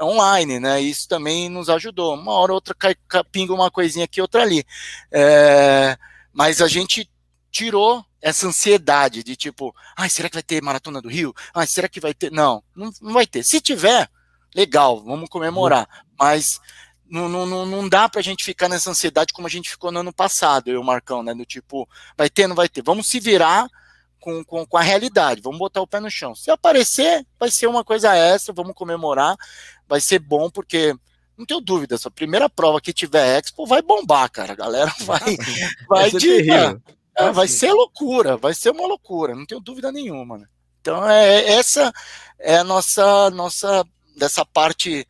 online, 0.00 0.60
né? 0.60 0.80
Isso 0.80 1.08
também 1.08 1.48
nos 1.48 1.68
ajudou. 1.68 2.14
Uma 2.14 2.32
hora 2.32 2.52
ou 2.52 2.56
outra 2.56 2.74
cai, 2.74 2.94
pinga 3.30 3.52
uma 3.52 3.70
coisinha 3.70 4.04
aqui, 4.04 4.20
outra 4.20 4.42
ali. 4.42 4.64
É, 5.10 5.96
mas 6.32 6.60
a 6.60 6.68
gente 6.68 7.10
tirou 7.50 8.04
essa 8.20 8.46
ansiedade 8.46 9.22
de 9.22 9.36
tipo, 9.36 9.74
ai, 9.96 10.08
será 10.08 10.28
que 10.28 10.36
vai 10.36 10.42
ter 10.42 10.62
maratona 10.62 11.02
do 11.02 11.08
Rio? 11.08 11.34
Ai, 11.52 11.66
será 11.66 11.88
que 11.88 12.00
vai 12.00 12.14
ter? 12.14 12.30
Não, 12.30 12.62
não, 12.74 12.90
não 13.00 13.12
vai 13.12 13.26
ter. 13.26 13.42
Se 13.42 13.60
tiver, 13.60 14.08
legal, 14.54 15.02
vamos 15.02 15.28
comemorar. 15.28 15.88
Mas 16.18 16.60
não, 17.10 17.28
não, 17.28 17.66
não 17.66 17.88
dá 17.88 18.08
pra 18.08 18.22
gente 18.22 18.44
ficar 18.44 18.68
nessa 18.68 18.90
ansiedade 18.90 19.32
como 19.32 19.46
a 19.46 19.50
gente 19.50 19.70
ficou 19.70 19.92
no 19.92 20.00
ano 20.00 20.12
passado, 20.12 20.68
eu 20.68 20.74
e 20.74 20.78
o 20.78 20.84
Marcão, 20.84 21.22
né? 21.22 21.34
Do 21.34 21.44
tipo, 21.44 21.88
vai 22.16 22.30
ter, 22.30 22.46
não 22.46 22.56
vai 22.56 22.68
ter. 22.68 22.82
Vamos 22.82 23.06
se 23.08 23.20
virar 23.20 23.68
com, 24.22 24.44
com, 24.44 24.64
com 24.64 24.76
a 24.78 24.80
realidade, 24.80 25.42
vamos 25.42 25.58
botar 25.58 25.82
o 25.82 25.86
pé 25.86 25.98
no 25.98 26.08
chão. 26.08 26.32
Se 26.34 26.50
aparecer, 26.50 27.26
vai 27.38 27.50
ser 27.50 27.66
uma 27.66 27.82
coisa 27.84 28.14
extra, 28.14 28.54
vamos 28.54 28.72
comemorar, 28.72 29.36
vai 29.88 30.00
ser 30.00 30.20
bom, 30.20 30.48
porque 30.48 30.94
não 31.36 31.44
tenho 31.44 31.60
dúvida, 31.60 31.96
a 32.02 32.10
primeira 32.10 32.48
prova 32.48 32.80
que 32.80 32.92
tiver 32.92 33.38
Expo 33.38 33.66
vai 33.66 33.82
bombar, 33.82 34.30
cara. 34.30 34.52
A 34.52 34.56
galera 34.56 34.94
vai, 35.04 35.36
vai, 35.88 36.10
vai 36.10 36.10
de, 36.12 36.50
é, 36.50 37.30
vai 37.32 37.48
ser 37.48 37.72
loucura, 37.72 38.36
vai 38.36 38.54
ser 38.54 38.70
uma 38.70 38.86
loucura, 38.86 39.34
não 39.34 39.44
tenho 39.44 39.60
dúvida 39.60 39.90
nenhuma. 39.90 40.38
Né? 40.38 40.46
Então, 40.80 41.08
é, 41.08 41.54
essa 41.54 41.92
é 42.38 42.58
a 42.58 42.64
nossa, 42.64 43.28
nossa 43.30 43.84
dessa 44.16 44.46
parte 44.46 45.06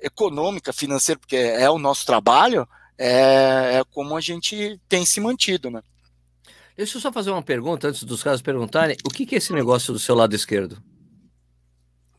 econômica, 0.00 0.72
financeira, 0.72 1.20
porque 1.20 1.36
é 1.36 1.70
o 1.70 1.78
nosso 1.78 2.04
trabalho, 2.04 2.66
é, 2.98 3.78
é 3.78 3.84
como 3.92 4.16
a 4.16 4.20
gente 4.20 4.80
tem 4.88 5.06
se 5.06 5.20
mantido, 5.20 5.70
né? 5.70 5.82
Deixa 6.80 6.96
eu 6.96 7.00
só 7.02 7.12
fazer 7.12 7.30
uma 7.30 7.42
pergunta 7.42 7.88
antes 7.88 8.04
dos 8.04 8.22
caras 8.22 8.40
perguntarem. 8.40 8.96
O 9.04 9.10
que, 9.10 9.26
que 9.26 9.34
é 9.34 9.38
esse 9.38 9.52
negócio 9.52 9.92
do 9.92 9.98
seu 9.98 10.14
lado 10.14 10.34
esquerdo? 10.34 10.82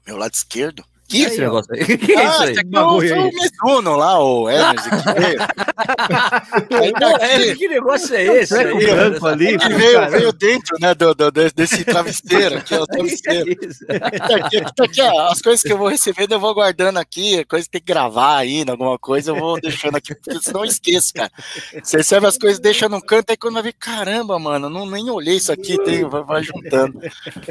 Meu 0.05 0.15
lado 0.15 0.35
esquerdo? 0.35 0.85
Que 1.11 1.23
esse 1.23 1.41
negócio 1.41 1.73
aí? 1.73 1.83
que 1.97 2.13
é 2.13 2.23
isso 2.23 2.41
aí? 2.43 2.55
Foi 2.71 3.11
o 3.11 3.31
Mizuno 3.31 3.97
lá, 3.97 4.17
o 4.17 4.47
Hermes. 4.49 4.85
aí, 6.71 6.93
tá 6.93 7.55
que 7.57 7.67
negócio 7.67 8.15
é 8.15 8.23
esse? 8.23 8.55
Aí, 8.57 8.73
branco 8.73 9.27
ali, 9.27 9.57
que 9.57 9.73
veio, 9.73 10.09
veio 10.09 10.31
dentro 10.31 10.77
né, 10.79 10.95
do, 10.95 11.13
do, 11.13 11.31
desse 11.31 11.83
travesseiro 11.83 12.59
aqui, 12.59 12.75
o 12.75 12.87
travesseiro. 12.87 13.55
tá 13.85 14.35
aqui, 14.37 14.61
tá 14.61 14.83
aqui, 14.85 15.01
as 15.01 15.41
coisas 15.41 15.61
que 15.61 15.73
eu 15.73 15.77
vou 15.77 15.89
recebendo 15.89 16.31
eu 16.31 16.39
vou 16.39 16.53
guardando 16.53 16.97
aqui, 16.97 17.43
coisas 17.43 17.67
que 17.67 17.73
tem 17.73 17.81
que 17.81 17.93
gravar 17.93 18.37
ainda, 18.37 18.71
alguma 18.71 18.97
coisa 18.97 19.31
eu 19.31 19.35
vou 19.35 19.59
deixando 19.59 19.97
aqui, 19.97 20.15
porque 20.15 20.41
senão 20.41 20.61
eu 20.61 20.69
esqueço, 20.69 21.13
cara. 21.13 21.31
Você 21.83 21.97
recebe 21.97 22.25
as 22.25 22.37
coisas, 22.37 22.57
deixa 22.57 22.87
num 22.87 23.01
canto, 23.01 23.31
aí 23.31 23.37
quando 23.37 23.55
vai 23.55 23.63
ver, 23.63 23.73
caramba, 23.73 24.39
mano, 24.39 24.69
não, 24.69 24.89
nem 24.89 25.09
olhei 25.09 25.35
isso 25.35 25.51
aqui, 25.51 25.77
tem, 25.83 26.07
vai, 26.07 26.23
vai 26.23 26.41
juntando. 26.41 27.01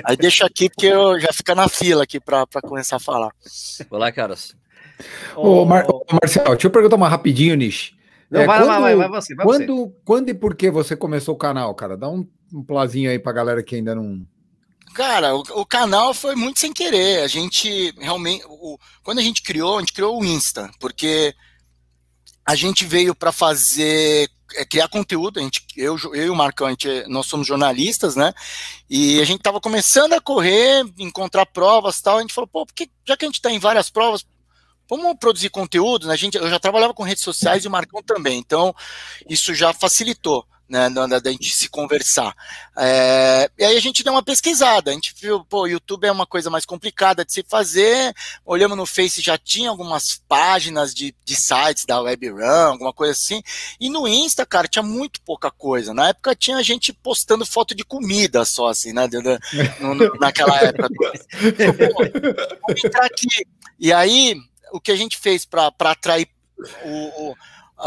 Aí 0.02 0.16
deixa 0.16 0.46
aqui, 0.46 0.70
porque 0.70 0.86
eu 0.86 1.20
já 1.20 1.28
fica 1.30 1.54
na 1.54 1.68
fila 1.68 2.04
aqui 2.04 2.18
pra 2.18 2.46
começar 2.62 2.96
a 2.96 3.00
falar. 3.00 3.32
Olá, 3.90 4.12
caras. 4.12 4.56
Ô, 5.36 5.64
Mar 5.64 5.86
ô, 5.88 6.04
Marcel, 6.12 6.44
deixa 6.44 6.66
eu 6.66 6.70
perguntar 6.70 6.96
uma 6.96 7.08
rapidinho, 7.08 7.54
Nish. 7.56 7.94
Não, 8.30 8.40
é, 8.40 8.46
vai, 8.46 8.58
quando, 8.58 8.68
vai, 8.68 8.80
vai, 8.80 8.96
vai, 8.96 9.20
você, 9.20 9.34
vai 9.34 9.46
quando, 9.46 9.76
você. 9.76 9.92
Quando 10.04 10.28
e 10.28 10.34
por 10.34 10.54
que 10.54 10.70
você 10.70 10.96
começou 10.96 11.34
o 11.34 11.38
canal, 11.38 11.74
cara? 11.74 11.96
Dá 11.96 12.08
um, 12.08 12.26
um 12.52 12.62
plazinho 12.62 13.10
aí 13.10 13.18
pra 13.18 13.32
galera 13.32 13.62
que 13.62 13.74
ainda 13.74 13.94
não... 13.94 14.24
Cara, 14.94 15.34
o, 15.34 15.40
o, 15.40 15.66
canal 15.66 16.12
foi 16.12 16.34
muito 16.34 16.58
sem 16.60 16.72
querer. 16.72 17.22
A 17.22 17.28
gente 17.28 17.92
realmente, 17.98 18.44
o, 18.48 18.78
quando 19.02 19.18
a 19.18 19.22
gente 19.22 19.42
criou, 19.42 19.76
a 19.76 19.80
gente 19.80 19.92
criou 19.92 20.20
o 20.20 20.24
Insta, 20.24 20.70
porque 20.80 21.34
a 22.44 22.54
gente 22.54 22.84
veio 22.84 23.14
para 23.14 23.32
fazer 23.32 24.28
é, 24.54 24.64
criar 24.64 24.88
conteúdo. 24.88 25.38
A 25.38 25.42
gente, 25.42 25.64
eu, 25.76 25.96
eu 26.14 26.26
e 26.26 26.30
o 26.30 26.34
Marcão, 26.34 26.66
a 26.66 26.70
gente, 26.70 27.04
nós 27.08 27.26
somos 27.26 27.46
jornalistas, 27.46 28.16
né? 28.16 28.32
E 28.88 29.20
a 29.20 29.24
gente 29.24 29.38
estava 29.38 29.60
começando 29.60 30.12
a 30.12 30.20
correr, 30.20 30.84
encontrar 30.98 31.46
provas 31.46 32.00
tal. 32.00 32.18
A 32.18 32.20
gente 32.20 32.34
falou, 32.34 32.48
pô, 32.48 32.66
porque 32.66 32.90
já 33.06 33.16
que 33.16 33.24
a 33.24 33.28
gente 33.28 33.36
está 33.36 33.50
em 33.50 33.58
várias 33.58 33.90
provas, 33.90 34.24
vamos 34.88 35.16
produzir 35.18 35.50
conteúdo, 35.50 36.06
né? 36.06 36.14
A 36.14 36.16
gente, 36.16 36.36
eu 36.36 36.50
já 36.50 36.58
trabalhava 36.58 36.94
com 36.94 37.02
redes 37.02 37.22
sociais 37.22 37.64
e 37.64 37.68
o 37.68 37.70
Marcão 37.70 38.02
também, 38.02 38.38
então 38.38 38.74
isso 39.28 39.54
já 39.54 39.72
facilitou 39.72 40.44
né, 40.70 40.88
da, 40.88 41.18
da 41.18 41.30
gente 41.32 41.54
se 41.54 41.68
conversar. 41.68 42.32
É, 42.78 43.50
e 43.58 43.64
aí 43.64 43.76
a 43.76 43.80
gente 43.80 44.04
deu 44.04 44.12
uma 44.12 44.22
pesquisada, 44.22 44.90
a 44.90 44.94
gente 44.94 45.12
viu, 45.20 45.44
pô, 45.44 45.66
YouTube 45.66 46.06
é 46.06 46.12
uma 46.12 46.24
coisa 46.24 46.48
mais 46.48 46.64
complicada 46.64 47.24
de 47.24 47.32
se 47.32 47.42
fazer, 47.42 48.14
olhamos 48.46 48.76
no 48.78 48.86
Face, 48.86 49.20
já 49.20 49.36
tinha 49.36 49.68
algumas 49.68 50.22
páginas 50.28 50.94
de, 50.94 51.14
de 51.24 51.34
sites 51.34 51.84
da 51.84 52.00
WebRun, 52.00 52.70
alguma 52.70 52.92
coisa 52.92 53.12
assim, 53.12 53.42
e 53.80 53.90
no 53.90 54.06
Insta, 54.06 54.46
cara, 54.46 54.68
tinha 54.68 54.82
muito 54.82 55.20
pouca 55.22 55.50
coisa, 55.50 55.92
na 55.92 56.10
época 56.10 56.36
tinha 56.36 56.62
gente 56.62 56.92
postando 56.92 57.44
foto 57.44 57.74
de 57.74 57.84
comida 57.84 58.44
só, 58.44 58.68
assim, 58.68 58.92
né, 58.92 59.08
no, 59.80 59.94
no, 59.94 60.14
naquela 60.20 60.56
época. 60.62 60.88
pô, 61.92 62.04
entrar 62.72 63.06
aqui, 63.06 63.26
e 63.78 63.92
aí, 63.92 64.36
o 64.72 64.80
que 64.80 64.92
a 64.92 64.96
gente 64.96 65.18
fez 65.18 65.44
para 65.44 65.72
atrair 65.80 66.28
o, 66.84 67.30
o 67.30 67.36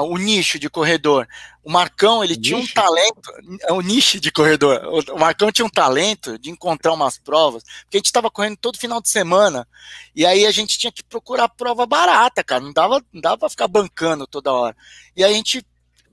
o 0.02 0.18
nicho 0.18 0.58
de 0.58 0.70
corredor. 0.70 1.28
O 1.64 1.72
Marcão, 1.72 2.24
ele 2.24 2.36
tinha 2.36 2.58
um 2.58 2.68
talento, 2.68 3.32
é 3.62 3.72
o 3.72 3.82
nicho 3.82 4.20
de 4.20 4.32
corredor. 4.32 4.82
O 5.12 5.20
Marcão 5.20 5.52
tinha 5.52 5.66
um 5.66 5.70
talento 5.70 6.38
de 6.38 6.50
encontrar 6.50 6.94
umas 6.94 7.18
provas, 7.18 7.64
porque 7.84 7.98
a 7.98 8.00
gente 8.00 8.08
estava 8.08 8.30
correndo 8.30 8.58
todo 8.58 8.78
final 8.78 9.02
de 9.02 9.10
semana, 9.10 9.68
e 10.16 10.26
aí 10.26 10.46
a 10.46 10.52
gente 10.52 10.78
tinha 10.78 10.92
que 10.92 11.04
procurar 11.04 11.48
prova 11.50 11.86
barata, 11.86 12.44
cara, 12.44 12.62
não 12.62 12.74
dava, 12.74 13.04
não 13.14 13.22
dava 13.22 13.38
para 13.38 13.50
ficar 13.50 13.68
bancando 13.68 14.28
toda 14.28 14.52
hora. 14.52 14.76
E 15.16 15.24
aí 15.24 15.32
a 15.32 15.36
gente 15.36 15.66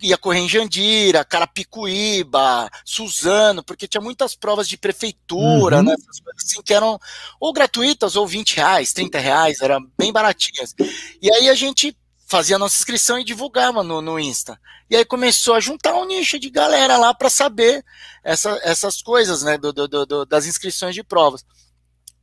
ia 0.03 0.17
correr 0.17 0.41
em 0.41 0.49
Jandira, 0.49 1.25
Carapicuíba, 1.25 2.71
Suzano, 2.85 3.63
porque 3.63 3.87
tinha 3.87 4.01
muitas 4.01 4.35
provas 4.35 4.69
de 4.69 4.77
prefeitura, 4.77 5.79
uhum. 5.79 5.83
né, 5.83 5.95
essas 5.95 6.21
coisas 6.21 6.45
assim, 6.45 6.63
que 6.63 6.73
eram 6.73 6.99
ou 7.39 7.53
gratuitas 7.53 8.17
ou 8.17 8.27
20 8.27 8.57
reais, 8.57 8.93
30 8.93 9.19
reais, 9.19 9.61
eram 9.61 9.87
bem 9.99 10.13
baratinhas. 10.13 10.75
E 11.21 11.31
aí 11.33 11.49
a 11.49 11.55
gente 11.55 11.97
fazia 12.31 12.55
a 12.55 12.59
nossa 12.61 12.77
inscrição 12.77 13.19
e 13.19 13.25
divulgava 13.25 13.83
no, 13.83 14.01
no 14.01 14.19
Insta. 14.19 14.59
E 14.89 14.95
aí 14.95 15.05
começou 15.05 15.55
a 15.55 15.61
juntar 15.61 15.95
um 15.97 16.07
nicho 16.07 16.39
de 16.39 16.49
galera 16.49 16.97
lá 16.97 17.13
para 17.13 17.29
saber 17.29 17.85
essa, 18.23 18.51
essas 18.63 19.03
coisas, 19.03 19.43
né, 19.43 19.59
do, 19.59 19.73
do, 19.73 19.89
do, 20.07 20.25
das 20.25 20.47
inscrições 20.47 20.95
de 20.95 21.03
provas. 21.03 21.43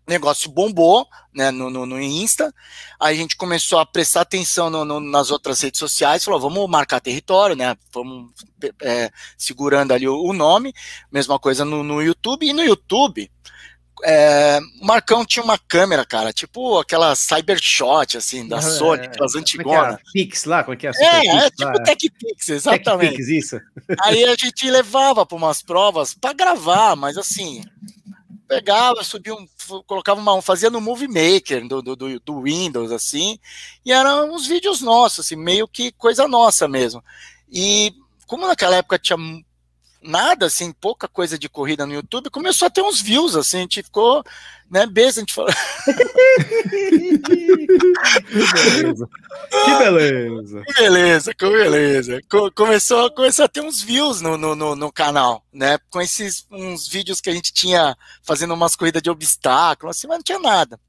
O 0.08 0.10
negócio 0.10 0.50
bombou, 0.50 1.06
né, 1.36 1.52
no, 1.52 1.70
no, 1.70 1.86
no, 1.86 2.02
Insta, 2.02 2.54
aí 2.98 3.16
a 3.16 3.18
gente 3.18 3.36
começou 3.36 3.80
a 3.80 3.86
prestar 3.86 4.22
atenção 4.22 4.70
no, 4.70 5.02
nas 5.02 5.30
outras 5.30 5.60
redes 5.60 5.80
sociais, 5.80 6.24
falou, 6.24 6.40
vamos 6.40 6.70
marcar 6.70 7.02
território, 7.02 7.58
né, 7.58 7.76
vamos 7.94 8.32
é, 8.82 9.12
segurando 9.38 9.92
ali 9.92 10.08
o, 10.08 10.16
o, 10.16 10.32
nome, 10.32 10.74
mesma 11.12 11.38
coisa 11.38 11.66
no, 11.66 11.84
no 11.84 12.02
YouTube, 12.02 12.48
e 12.48 12.54
no 12.54 12.64
YouTube, 12.64 13.30
é, 14.04 14.60
o 14.82 14.86
Marcão 14.86 15.25
tinha 15.25 15.44
uma 15.44 15.58
câmera, 15.58 16.06
cara, 16.06 16.32
tipo 16.32 16.80
aquela 16.80 17.16
Cybershot, 17.16 18.18
assim, 18.18 18.48
da 18.48 18.62
Sony, 18.62 19.06
aquelas 19.06 19.36
é 19.36 19.39
antigonas. 19.39 19.96
É 19.96 20.00
Pix 20.13 20.46
lá, 20.46 20.63
como 20.63 20.74
é 20.75 20.77
que 20.77 20.88
é? 20.88 20.92
é, 21.00 21.27
é 21.46 21.50
tipo 21.50 21.84
TechPix, 21.84 22.50
exatamente. 22.50 23.18
Tech 23.18 23.38
isso. 23.38 23.60
Aí 24.04 24.24
a 24.24 24.36
gente 24.36 24.70
levava 24.70 25.25
para 25.25 25.38
umas 25.38 25.62
provas 25.62 26.13
para 26.13 26.34
gravar, 26.34 26.96
mas 26.96 27.18
assim, 27.18 27.63
pegava, 28.48 29.04
subia 29.04 29.34
um, 29.34 29.48
colocava 29.86 30.20
uma, 30.20 30.42
fazia 30.42 30.70
no 30.70 30.82
Movie 30.82 31.08
Maker 31.08 31.68
do, 31.68 31.82
do, 31.82 32.20
do 32.20 32.42
Windows, 32.42 32.92
assim, 32.92 33.38
e 33.86 33.92
eram 33.92 34.34
uns 34.34 34.48
vídeos 34.48 34.82
nossos, 34.82 35.25
assim, 35.25 35.36
meio 35.36 35.68
que 35.68 35.92
coisa 35.92 36.27
nossa 36.27 36.68
mesmo. 36.68 37.04
E 37.51 37.94
como 38.25 38.48
naquela 38.48 38.75
época 38.77 39.00
tinha 39.00 39.18
nada, 40.08 40.46
assim, 40.46 40.72
pouca 40.72 41.08
coisa 41.08 41.38
de 41.38 41.50
corrida 41.50 41.86
no 41.86 41.94
YouTube, 41.94 42.30
começou 42.30 42.66
a 42.66 42.72
ter 42.72 42.82
uns 42.82 43.02
views, 43.02 43.36
assim, 43.36 43.58
a 43.58 43.62
gente 43.62 43.84
ficou, 43.84 44.24
né, 44.72 44.86
besta, 44.86 45.20
a 45.20 45.22
gente 45.22 45.34
falou. 45.34 45.52
que 48.26 48.54
beleza. 48.54 49.10
Que 49.66 49.78
beleza. 49.78 50.64
Que 50.66 50.74
beleza, 50.74 51.34
que 51.34 51.50
beleza. 51.50 52.22
começou, 52.56 53.12
começou 53.12 53.46
a 53.46 53.50
ter 53.50 53.62
uns 53.62 53.82
views 53.82 54.22
no, 54.22 54.38
no, 54.38 54.56
no, 54.56 54.76
no, 54.76 54.92
canal, 54.92 55.44
né, 55.54 55.78
com 55.90 56.02
esses, 56.02 56.48
uns 56.50 56.88
vídeos 56.88 57.22
que 57.22 57.30
a 57.30 57.34
gente 57.34 57.54
tinha 57.54 57.96
fazendo 58.24 58.54
umas 58.54 58.76
corridas 58.76 59.02
de 59.02 59.10
obstáculo, 59.10 59.90
assim, 59.92 60.08
mas 60.08 60.18
não 60.18 60.24
tinha 60.24 60.40
nada. 60.40 60.80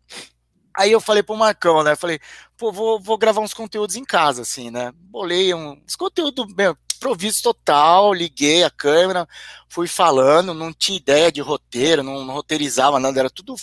Aí 0.78 0.92
eu 0.92 1.00
falei 1.00 1.24
pro 1.24 1.36
Marcão, 1.36 1.82
né? 1.82 1.96
Falei, 1.96 2.20
pô, 2.56 2.70
vou, 2.70 3.00
vou 3.00 3.18
gravar 3.18 3.40
uns 3.40 3.52
conteúdos 3.52 3.96
em 3.96 4.04
casa, 4.04 4.42
assim, 4.42 4.70
né? 4.70 4.92
Bolei 4.94 5.52
um, 5.52 5.72
uns 5.72 5.96
conteúdo, 5.96 6.46
meu, 6.56 6.76
improviso 6.98 7.42
total, 7.42 8.12
liguei 8.12 8.62
a 8.62 8.70
câmera, 8.70 9.26
fui 9.68 9.88
falando, 9.88 10.52
não 10.52 10.72
tinha 10.72 10.98
ideia 10.98 11.32
de 11.32 11.40
roteiro, 11.40 12.02
não, 12.02 12.24
não 12.24 12.34
roteirizava 12.34 13.00
nada, 13.00 13.18
era 13.18 13.30
tudo 13.30 13.54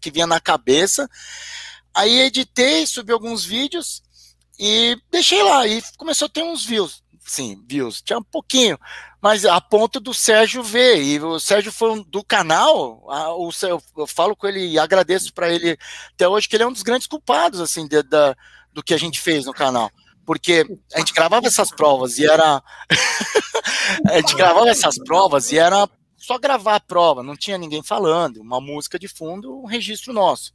que 0.00 0.10
vinha 0.10 0.26
na 0.26 0.40
cabeça. 0.40 1.08
Aí 1.94 2.20
editei, 2.20 2.86
subi 2.86 3.12
alguns 3.12 3.44
vídeos 3.44 4.02
e 4.58 4.96
deixei 5.10 5.42
lá. 5.42 5.66
E 5.66 5.82
começou 5.96 6.26
a 6.26 6.28
ter 6.28 6.42
uns 6.42 6.64
views. 6.64 7.02
Sim, 7.24 7.62
views. 7.66 8.00
Tinha 8.00 8.18
um 8.18 8.22
pouquinho. 8.22 8.78
Mas 9.20 9.44
a 9.44 9.60
ponto 9.60 10.00
do 10.00 10.14
Sérgio 10.14 10.62
ver. 10.62 11.02
E 11.02 11.20
o 11.20 11.38
Sérgio 11.38 11.70
foi 11.70 11.90
um, 11.90 12.02
do 12.02 12.24
canal. 12.24 13.04
A, 13.10 13.34
o, 13.34 13.50
eu 13.96 14.06
falo 14.06 14.34
com 14.34 14.46
ele 14.46 14.66
e 14.66 14.78
agradeço 14.78 15.32
para 15.32 15.52
ele 15.52 15.78
até 16.14 16.26
hoje, 16.26 16.48
que 16.48 16.56
ele 16.56 16.64
é 16.64 16.66
um 16.66 16.72
dos 16.72 16.82
grandes 16.82 17.06
culpados, 17.06 17.60
assim, 17.60 17.86
de, 17.86 18.02
da, 18.02 18.34
do 18.72 18.82
que 18.82 18.94
a 18.94 18.98
gente 18.98 19.20
fez 19.20 19.44
no 19.44 19.52
canal 19.52 19.90
porque 20.24 20.64
a 20.94 20.98
gente 20.98 21.12
gravava 21.12 21.46
essas 21.46 21.70
provas 21.70 22.18
e 22.18 22.26
era. 22.26 22.62
a 24.08 24.16
gente 24.16 24.34
gravava 24.36 24.68
essas 24.68 24.96
provas 24.98 25.52
e 25.52 25.58
era 25.58 25.88
só 26.16 26.38
gravar 26.38 26.76
a 26.76 26.80
prova, 26.80 27.22
não 27.22 27.36
tinha 27.36 27.58
ninguém 27.58 27.82
falando, 27.82 28.40
uma 28.40 28.60
música 28.60 28.96
de 28.98 29.08
fundo, 29.08 29.60
um 29.60 29.66
registro 29.66 30.12
nosso. 30.12 30.52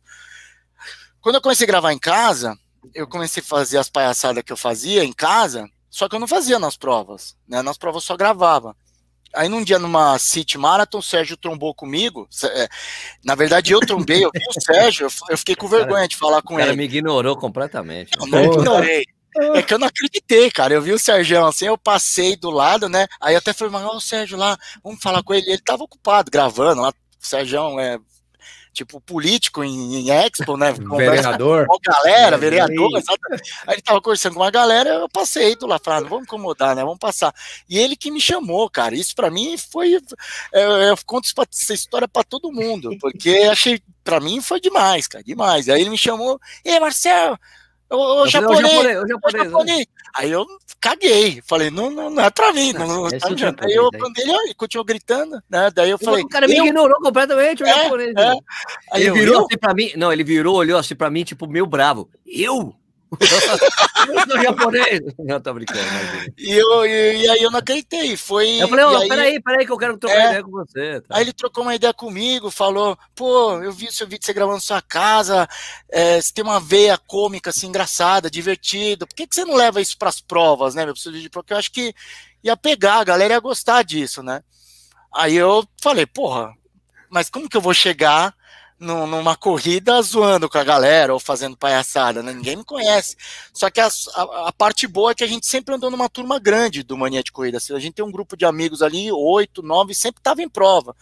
Quando 1.20 1.36
eu 1.36 1.42
comecei 1.42 1.66
a 1.66 1.68
gravar 1.68 1.92
em 1.92 2.00
casa, 2.00 2.58
eu 2.96 3.06
comecei 3.06 3.44
a 3.44 3.46
fazer 3.46 3.78
as 3.78 3.90
palhaçadas 3.90 4.44
que 4.44 4.54
eu 4.54 4.58
fazia 4.58 5.04
em 5.04 5.12
casa, 5.12 5.70
só 5.90 6.08
que 6.08 6.16
eu 6.16 6.20
não 6.20 6.28
fazia 6.28 6.58
nas 6.58 6.78
provas, 6.78 7.36
né? 7.46 7.62
Nas 7.62 7.78
provas 7.78 8.04
eu 8.04 8.08
só 8.08 8.16
gravava. 8.16 8.76
Aí 9.34 9.50
num 9.50 9.64
dia 9.64 9.78
numa 9.78 10.18
City 10.18 10.58
Marathon, 10.58 11.00
o 11.00 11.04
Sérgio 11.04 11.36
trombou 11.36 11.76
comigo. 11.76 12.30
É, 12.46 12.70
na 13.26 13.36
verdade, 13.36 13.74
eu 13.74 13.82
trombei, 13.82 14.24
eu 14.24 14.32
vi 14.34 14.42
o 14.48 14.62
Sérgio, 14.62 15.08
eu 15.30 15.38
fiquei 15.38 15.56
com 15.56 15.68
vergonha 15.68 16.08
de 16.08 16.16
falar 16.16 16.42
com 16.42 16.58
ele. 16.58 16.70
Ele 16.70 16.78
me 16.78 16.86
ignorou 16.86 17.36
completamente. 17.36 18.12
Eu 18.18 18.28
não 18.28 18.44
ignorei. 18.46 19.06
É 19.56 19.62
que 19.62 19.74
eu 19.74 19.80
não 19.80 19.88
acreditei, 19.88 20.50
cara. 20.52 20.74
Eu 20.74 20.82
vi 20.82 20.94
o 20.94 21.00
Sérgio 21.00 21.46
assim, 21.46 21.66
eu 21.66 21.78
passei 21.78 22.36
do 22.36 22.50
lado, 22.50 22.90
né? 22.90 23.08
Aí 23.20 23.36
até 23.36 23.54
falei, 23.54 23.74
mas 23.74 23.86
o 23.86 24.00
Sérgio 24.00 24.38
lá, 24.38 24.58
vamos 24.84 25.02
falar 25.02 25.24
com 25.24 25.34
ele. 25.34 25.50
Ele 25.50 25.62
tava 25.62 25.84
ocupado 25.84 26.32
gravando 26.32 26.82
lá. 26.82 26.90
O 26.90 27.26
Sérgio 27.26 27.80
é 27.80 28.00
tipo 28.78 29.02
político 29.02 29.64
em, 29.64 29.96
em 29.96 30.12
Expo, 30.12 30.56
né? 30.56 30.72
vereador. 30.96 31.66
Com 31.66 31.76
a 31.76 31.94
galera, 31.94 32.36
é, 32.36 32.40
vereador, 32.40 32.92
exatamente. 32.96 33.52
Aí 33.66 33.76
ele 33.76 33.82
tava 33.82 34.02
conversando 34.02 34.36
com 34.36 34.42
uma 34.42 34.52
galera, 34.52 34.90
eu 34.90 35.10
passei 35.10 35.56
do 35.56 35.66
lá, 35.66 35.80
falando, 35.80 36.08
vamos 36.08 36.26
incomodar, 36.26 36.76
né? 36.76 36.84
Vamos 36.84 37.00
passar. 37.00 37.34
E 37.68 37.78
ele 37.78 37.96
que 37.96 38.12
me 38.12 38.22
chamou, 38.22 38.70
cara. 38.70 38.96
Isso 38.96 39.16
para 39.16 39.32
mim 39.32 39.58
foi. 39.58 39.96
Eu, 40.54 40.62
eu 40.62 40.98
conto 41.06 41.28
essa 41.52 41.74
história 41.74 42.08
para 42.08 42.24
todo 42.24 42.52
mundo, 42.52 42.96
porque 43.00 43.32
achei, 43.52 43.82
para 44.04 44.20
mim 44.20 44.42
foi 44.42 44.60
demais, 44.60 45.08
cara, 45.08 45.24
demais. 45.24 45.68
Aí 45.68 45.82
ele 45.82 45.90
me 45.90 45.98
chamou, 45.98 46.40
e 46.64 46.80
Marcelo, 46.80 47.38
o, 47.90 48.24
o 48.24 48.28
japonês, 48.28 48.66
o 48.66 48.70
japonês, 48.70 48.98
o 48.98 49.08
japonês, 49.08 49.44
japonês. 49.46 49.80
Né? 49.80 49.86
Aí 50.16 50.32
eu 50.32 50.46
caguei, 50.80 51.42
falei, 51.48 51.70
não, 51.70 51.90
não, 51.90 52.10
não 52.10 52.24
é 52.24 52.30
pra 52.30 52.52
mim, 52.52 52.74
não, 52.74 52.88
não, 52.88 53.04
não 53.04 53.10
tá 53.10 53.66
Aí 53.66 53.74
eu 53.74 53.90
quando 53.92 54.18
ele 54.18 54.54
continuou 54.56 54.86
gritando, 54.86 55.42
né? 55.50 55.70
Daí 55.74 55.90
eu 55.90 55.98
falei. 55.98 56.24
O 56.24 56.28
cara 56.28 56.48
me 56.48 56.58
eu... 56.58 56.66
ignorou 56.66 56.98
completamente, 57.02 57.64
o 57.64 57.68
é, 57.68 57.84
japonês. 57.84 58.10
É. 58.10 58.14
Né? 58.14 58.38
Aí 58.92 59.04
ele 59.04 59.12
virou 59.12 59.46
assim 59.46 59.58
pra 59.58 59.74
mim, 59.74 59.92
não, 59.96 60.12
ele 60.12 60.24
virou, 60.24 60.56
olhou 60.56 60.80
assim 60.80 60.96
pra 60.96 61.10
mim, 61.10 61.24
tipo, 61.24 61.48
meio 61.48 61.66
bravo. 61.66 62.10
Eu? 62.26 62.74
Eu 63.12 64.28
sou 64.28 64.42
japonês. 64.42 65.02
Não, 65.20 65.40
tô 65.40 65.54
brincando. 65.54 65.80
E, 66.38 66.52
eu, 66.52 66.86
e, 66.86 67.24
e, 67.24 67.30
aí 67.30 67.42
eu 67.42 67.50
não 67.50 67.60
acreditei. 67.60 68.18
Foi, 68.18 68.62
eu 68.62 68.68
falei, 68.68 68.86
oh, 68.86 68.98
aí, 68.98 69.08
peraí, 69.08 69.42
peraí, 69.42 69.66
que 69.66 69.72
eu 69.72 69.78
quero 69.78 69.98
trocar 69.98 70.18
é, 70.18 70.28
ideia 70.28 70.44
com 70.44 70.52
você. 70.52 71.02
Tá? 71.02 71.16
Aí 71.16 71.24
ele 71.24 71.34
trocou 71.34 71.64
uma 71.64 71.76
ideia 71.76 71.94
comigo, 71.94 72.52
falou: 72.52 72.98
pô, 73.16 73.62
eu 73.64 73.72
vi 73.72 73.92
seu 73.92 74.08
vídeo 74.08 74.26
você 74.26 74.34
gravando 74.34 74.58
na 74.58 74.62
sua 74.62 74.82
casa, 74.82 75.48
é, 75.90 76.22
você 76.22 76.34
tem 76.34 76.44
uma 76.44 76.60
veia 76.60 76.98
cômica, 76.98 77.50
assim, 77.50 77.68
engraçada, 77.68 78.30
divertida. 78.30 79.08
Por 79.08 79.16
que, 79.16 79.28
que 79.28 79.36
você 79.36 79.46
não 79.46 79.56
leva 79.56 79.82
isso 79.82 79.98
pras 79.98 80.20
provas, 80.20 80.76
né, 80.76 80.86
meu? 80.86 80.94
Porque 81.32 81.54
eu 81.54 81.58
acho 81.58 81.72
que 81.72 81.94
ia 82.44 82.58
pegar, 82.58 82.96
a 82.96 83.04
galera 83.06 83.36
ia 83.36 83.40
gostar 83.40 83.84
disso, 83.84 84.22
né? 84.22 84.44
Aí 85.16 85.36
eu 85.36 85.66
falei, 85.82 86.06
porra, 86.06 86.54
mas 87.10 87.30
como 87.30 87.48
que 87.48 87.56
eu 87.56 87.62
vou 87.62 87.74
chegar 87.74 88.36
numa 88.80 89.36
corrida 89.36 90.00
zoando 90.02 90.48
com 90.48 90.58
a 90.58 90.64
galera 90.64 91.14
ou 91.14 91.20
fazendo 91.20 91.58
palhaçada, 91.58 92.22
né? 92.22 92.32
ninguém 92.32 92.58
me 92.58 92.64
conhece. 92.64 93.16
Só 93.52 93.70
que 93.70 93.80
a, 93.80 93.88
a, 93.88 94.50
a, 94.50 94.54
parte 94.54 94.86
boa 94.86 95.12
é 95.12 95.16
que 95.16 95.24
a 95.24 95.28
gente 95.28 95.48
sempre 95.48 95.74
andou 95.74 95.90
numa 95.90 96.08
turma 96.08 96.40
grande 96.40 96.84
do 96.84 96.98
Mania 96.98 97.24
de 97.24 97.32
Corrida. 97.32 97.58
A 97.58 97.80
gente 97.80 97.94
tem 97.94 98.06
um 98.06 98.12
grupo 98.12 98.38
de 98.38 98.46
amigos 98.46 98.82
ali, 98.82 99.12
oito, 99.12 99.64
nove, 99.64 99.96
sempre 99.96 100.20
estava 100.20 100.42
em 100.44 100.50
prova. 100.50 100.96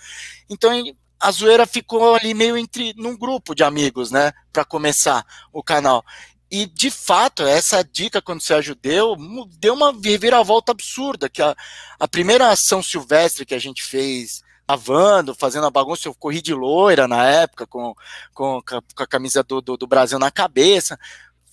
Então 0.50 0.72
a 1.20 1.32
zoeira 1.32 1.66
ficou 1.66 2.16
ali 2.16 2.34
meio 2.34 2.58
entre 2.58 2.94
num 2.96 3.18
grupo 3.18 3.54
de 3.54 3.64
amigos, 3.64 4.12
né? 4.12 4.32
Para 4.54 4.64
começar 4.64 5.26
o 5.52 5.62
canal. 5.62 6.04
E 6.50 6.66
de 6.68 6.90
fato, 6.90 7.44
essa 7.44 7.84
dica 7.84 8.22
quando 8.22 8.40
o 8.40 8.44
Sérgio 8.44 8.76
deu, 8.76 9.18
deu 9.58 9.74
uma 9.74 9.92
reviravolta 9.92 10.72
absurda. 10.72 11.28
Que 11.28 11.42
a, 11.42 11.56
a 12.00 12.08
primeira 12.08 12.50
ação 12.50 12.82
silvestre 12.82 13.46
que 13.46 13.56
a 13.56 13.60
gente 13.60 13.84
fez 13.84 14.45
lavando, 14.68 15.36
fazendo 15.36 15.66
a 15.66 15.72
bagunça. 15.72 16.08
Eu 16.08 16.16
corri 16.16 16.42
de 16.42 16.54
loira 16.54 17.08
na 17.08 17.26
época, 17.26 17.68
com, 17.68 17.94
com, 18.34 18.62
com 18.62 19.04
a 19.04 19.08
camisa 19.08 19.44
do, 19.44 19.62
do, 19.62 19.78
do, 19.78 19.88
Brasil 19.88 20.20
na 20.20 20.32
cabeça. 20.32 21.00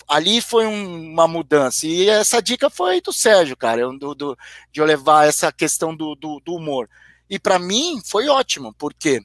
Ali 0.08 0.40
foi 0.40 0.66
um, 0.66 1.12
uma 1.12 1.28
mudança. 1.28 1.86
E 1.86 2.08
essa 2.08 2.40
dica 2.42 2.68
foi 2.68 3.00
do 3.00 3.12
Sérgio, 3.12 3.56
cara, 3.56 3.86
do, 3.98 4.14
do 4.14 4.38
de 4.70 4.80
eu 4.80 4.84
levar 4.84 5.26
essa 5.26 5.52
questão 5.52 5.94
do, 5.94 6.14
do, 6.14 6.40
do 6.40 6.54
humor. 6.54 6.88
E 7.28 7.38
para 7.38 7.58
mim 7.58 8.00
foi 8.04 8.28
ótimo, 8.28 8.74
porque 8.74 9.22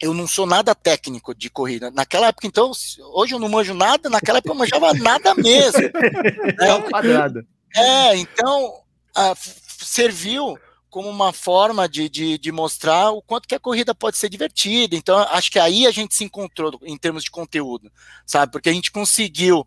eu 0.00 0.12
não 0.12 0.26
sou 0.26 0.46
nada 0.46 0.74
técnico 0.74 1.32
de 1.32 1.48
corrida. 1.48 1.90
Naquela 1.92 2.26
época, 2.26 2.46
então, 2.48 2.72
hoje 3.14 3.34
eu 3.34 3.38
não 3.38 3.48
manjo 3.48 3.72
nada, 3.72 4.10
naquela 4.10 4.38
época 4.38 4.52
eu 4.52 4.58
manjava 4.58 4.92
nada 4.94 5.34
mesmo. 5.34 5.80
É 6.60 6.74
um 6.74 6.82
quadrado. 6.82 7.46
É, 7.74 8.16
então, 8.16 8.82
a, 9.14 9.34
serviu 9.36 10.58
como 10.92 11.08
uma 11.08 11.32
forma 11.32 11.88
de, 11.88 12.06
de, 12.06 12.36
de, 12.36 12.52
mostrar 12.52 13.12
o 13.12 13.22
quanto 13.22 13.48
que 13.48 13.54
a 13.54 13.58
corrida 13.58 13.94
pode 13.94 14.18
ser 14.18 14.28
divertida. 14.28 14.94
Então, 14.94 15.18
acho 15.18 15.50
que 15.50 15.58
aí 15.58 15.86
a 15.86 15.90
gente 15.90 16.14
se 16.14 16.22
encontrou 16.22 16.78
em 16.82 16.98
termos 16.98 17.24
de 17.24 17.30
conteúdo, 17.30 17.90
sabe? 18.26 18.52
Porque 18.52 18.68
a 18.68 18.72
gente 18.74 18.92
conseguiu 18.92 19.66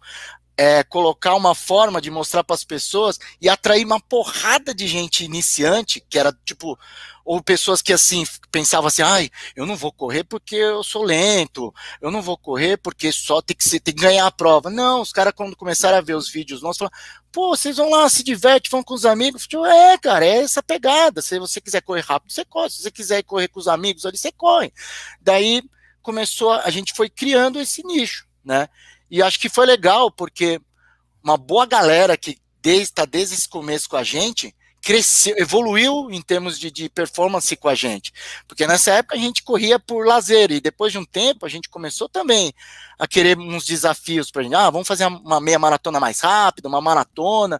é, 0.57 0.83
colocar 0.83 1.35
uma 1.35 1.53
forma 1.53 2.01
de 2.01 2.09
mostrar 2.09 2.43
para 2.43 2.53
as 2.53 2.63
pessoas 2.63 3.19
e 3.41 3.49
atrair 3.49 3.85
uma 3.85 3.99
porrada 3.99 4.73
de 4.73 4.87
gente 4.87 5.23
iniciante, 5.23 6.03
que 6.09 6.17
era 6.17 6.31
tipo 6.45 6.77
ou 7.25 7.41
pessoas 7.41 7.81
que 7.81 7.91
assim 7.91 8.23
pensavam 8.51 8.87
assim, 8.87 9.01
ai, 9.01 9.31
eu 9.55 9.65
não 9.65 9.75
vou 9.75 9.91
correr 9.91 10.23
porque 10.23 10.55
eu 10.55 10.83
sou 10.83 11.01
lento, 11.01 11.73
eu 11.99 12.11
não 12.11 12.21
vou 12.21 12.37
correr 12.37 12.77
porque 12.77 13.11
só 13.11 13.41
tem 13.41 13.57
que, 13.57 13.67
tem 13.79 13.95
que 13.95 14.01
ganhar 14.01 14.27
a 14.27 14.31
prova. 14.31 14.69
Não, 14.69 15.01
os 15.01 15.11
caras 15.11 15.33
quando 15.35 15.55
começaram 15.55 15.97
a 15.97 16.01
ver 16.01 16.13
os 16.13 16.29
vídeos 16.29 16.61
nossos, 16.61 16.77
falaram, 16.77 16.95
pô, 17.31 17.49
vocês 17.49 17.77
vão 17.77 17.89
lá, 17.89 18.07
se 18.07 18.23
diverte, 18.23 18.69
vão 18.69 18.83
com 18.83 18.93
os 18.93 19.05
amigos. 19.07 19.47
Eu, 19.51 19.65
é, 19.65 19.97
cara, 19.97 20.23
é 20.23 20.37
essa 20.43 20.61
pegada. 20.61 21.19
Se 21.21 21.39
você 21.39 21.59
quiser 21.59 21.81
correr 21.81 22.01
rápido, 22.01 22.31
você 22.31 22.45
corre. 22.45 22.69
Se 22.69 22.83
você 22.83 22.91
quiser 22.91 23.23
correr 23.23 23.47
com 23.47 23.59
os 23.59 23.67
amigos 23.67 24.05
ali, 24.05 24.17
você 24.17 24.31
corre. 24.31 24.71
Daí 25.19 25.63
começou, 26.03 26.51
a 26.51 26.69
gente 26.69 26.93
foi 26.93 27.09
criando 27.09 27.59
esse 27.59 27.83
nicho, 27.83 28.27
né? 28.43 28.69
E 29.09 29.21
acho 29.21 29.39
que 29.39 29.49
foi 29.49 29.65
legal, 29.65 30.11
porque 30.11 30.59
uma 31.23 31.37
boa 31.37 31.65
galera 31.65 32.17
que 32.17 32.31
está 32.63 33.05
desde, 33.05 33.11
desde 33.11 33.35
esse 33.35 33.49
começo 33.49 33.89
com 33.89 33.97
a 33.97 34.03
gente, 34.03 34.53
cresceu, 34.85 35.35
evoluiu 35.39 36.11
em 36.11 36.21
termos 36.21 36.59
de, 36.59 36.69
de, 36.69 36.87
performance 36.89 37.55
com 37.55 37.67
a 37.67 37.73
gente. 37.73 38.13
Porque 38.47 38.67
nessa 38.67 38.91
época 38.91 39.15
a 39.15 39.19
gente 39.19 39.41
corria 39.43 39.79
por 39.79 40.05
lazer, 40.05 40.51
e 40.51 40.61
depois 40.61 40.91
de 40.91 40.99
um 40.99 41.03
tempo 41.03 41.43
a 41.43 41.49
gente 41.49 41.67
começou 41.67 42.07
também 42.07 42.53
a 42.99 43.07
querer 43.07 43.35
uns 43.35 43.65
desafios 43.65 44.29
para 44.29 44.41
a 44.41 44.43
gente. 44.43 44.55
Ah, 44.55 44.69
vamos 44.69 44.87
fazer 44.87 45.07
uma 45.07 45.41
meia 45.41 45.57
maratona 45.57 45.99
mais 45.99 46.19
rápida, 46.19 46.67
uma 46.67 46.79
maratona. 46.79 47.59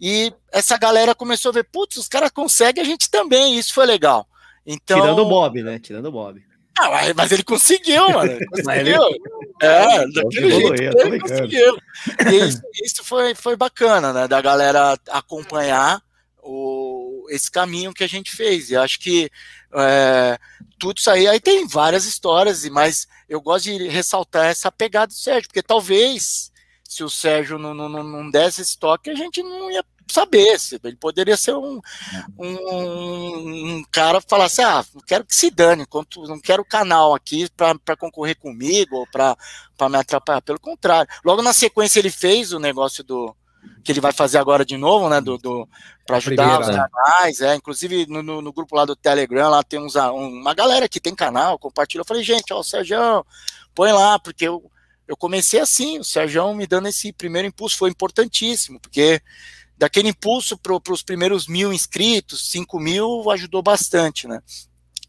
E 0.00 0.32
essa 0.52 0.78
galera 0.78 1.12
começou 1.12 1.50
a 1.50 1.54
ver, 1.54 1.64
putz, 1.64 1.96
os 1.96 2.06
caras 2.08 2.30
conseguem, 2.30 2.82
a 2.82 2.86
gente 2.86 3.10
também, 3.10 3.58
isso 3.58 3.74
foi 3.74 3.84
legal. 3.84 4.26
Então, 4.64 5.00
Tirando 5.00 5.22
o 5.22 5.28
Bob, 5.28 5.62
né? 5.64 5.80
Tirando 5.80 6.06
o 6.06 6.12
Bob. 6.12 6.40
Ah, 6.82 7.14
mas 7.14 7.32
ele 7.32 7.42
conseguiu, 7.42 8.08
mano. 8.10 8.38
Conseguiu. 8.48 9.02
é, 9.62 10.06
daquele 10.08 10.50
jeito 10.50 10.98
ele 10.98 11.20
conseguiu. 11.20 11.78
E 12.26 12.48
isso, 12.48 12.62
isso, 12.82 13.04
foi, 13.04 13.34
foi 13.34 13.56
bacana, 13.56 14.12
né? 14.12 14.28
Da 14.28 14.40
galera 14.40 14.98
acompanhar 15.10 16.02
o, 16.42 17.26
esse 17.30 17.50
caminho 17.50 17.92
que 17.92 18.04
a 18.04 18.08
gente 18.08 18.34
fez. 18.34 18.70
E 18.70 18.76
acho 18.76 18.98
que 18.98 19.30
é, 19.74 20.38
tudo 20.78 20.98
isso 20.98 21.10
aí, 21.10 21.28
aí 21.28 21.40
tem 21.40 21.66
várias 21.66 22.04
histórias, 22.04 22.64
mas 22.68 23.06
eu 23.28 23.40
gosto 23.40 23.64
de 23.64 23.88
ressaltar 23.88 24.46
essa 24.46 24.72
pegada 24.72 25.08
do 25.08 25.14
Sérgio, 25.14 25.48
porque 25.48 25.62
talvez 25.62 26.50
se 26.88 27.04
o 27.04 27.08
Sérgio 27.08 27.56
não, 27.56 27.72
não, 27.72 27.88
não 27.88 28.30
desse 28.30 28.62
esse 28.62 28.76
toque, 28.76 29.10
a 29.10 29.14
gente 29.14 29.42
não 29.42 29.70
ia 29.70 29.84
saber. 30.10 30.56
Ele 30.84 30.96
poderia 30.96 31.36
ser 31.36 31.54
um, 31.54 31.80
um, 32.38 33.76
um 33.76 33.84
cara 33.90 34.20
que 34.20 34.28
falasse: 34.28 34.62
ah, 34.62 34.84
quero 35.06 35.24
que 35.24 35.34
se 35.34 35.50
dane, 35.50 35.86
não 36.28 36.40
quero 36.40 36.64
canal 36.64 37.14
aqui 37.14 37.48
para 37.56 37.96
concorrer 37.96 38.36
comigo 38.36 38.96
ou 38.96 39.06
para 39.06 39.36
me 39.88 39.96
atrapalhar. 39.96 40.42
Pelo 40.42 40.60
contrário. 40.60 41.10
Logo 41.24 41.42
na 41.42 41.52
sequência, 41.52 41.98
ele 41.98 42.10
fez 42.10 42.52
o 42.52 42.58
negócio 42.58 43.02
do, 43.02 43.34
que 43.82 43.92
ele 43.92 44.00
vai 44.00 44.12
fazer 44.12 44.38
agora 44.38 44.64
de 44.64 44.76
novo, 44.76 45.08
né? 45.08 45.20
Do, 45.20 45.38
do 45.38 45.68
para 46.06 46.16
ajudar 46.16 46.42
Primeira, 46.42 46.60
os 46.62 46.76
né? 46.76 46.88
canais, 46.92 47.40
é. 47.40 47.54
Inclusive 47.54 48.06
no, 48.06 48.22
no, 48.22 48.42
no, 48.42 48.52
grupo 48.52 48.76
lá 48.76 48.84
do 48.84 48.96
Telegram, 48.96 49.48
lá 49.48 49.62
tem 49.62 49.80
uns, 49.80 49.94
uma 49.94 50.54
galera 50.54 50.88
que 50.88 51.00
tem 51.00 51.14
canal, 51.14 51.58
compartilha. 51.58 52.00
Eu 52.00 52.06
falei, 52.06 52.22
gente, 52.22 52.52
ó, 52.52 52.60
o 52.60 52.64
Sérgio, 52.64 53.24
põe 53.74 53.92
lá, 53.92 54.18
porque 54.18 54.46
eu, 54.46 54.70
eu 55.06 55.16
comecei 55.16 55.60
assim, 55.60 55.98
o 55.98 56.04
Sérgio 56.04 56.52
me 56.54 56.66
dando 56.66 56.88
esse 56.88 57.12
primeiro 57.12 57.48
impulso, 57.48 57.78
foi 57.78 57.90
importantíssimo, 57.90 58.80
porque 58.80 59.20
daquele 59.80 60.10
impulso 60.10 60.58
para 60.58 60.92
os 60.92 61.02
primeiros 61.02 61.48
mil 61.48 61.72
inscritos, 61.72 62.50
cinco 62.50 62.78
mil, 62.78 63.30
ajudou 63.30 63.62
bastante, 63.62 64.28
né? 64.28 64.42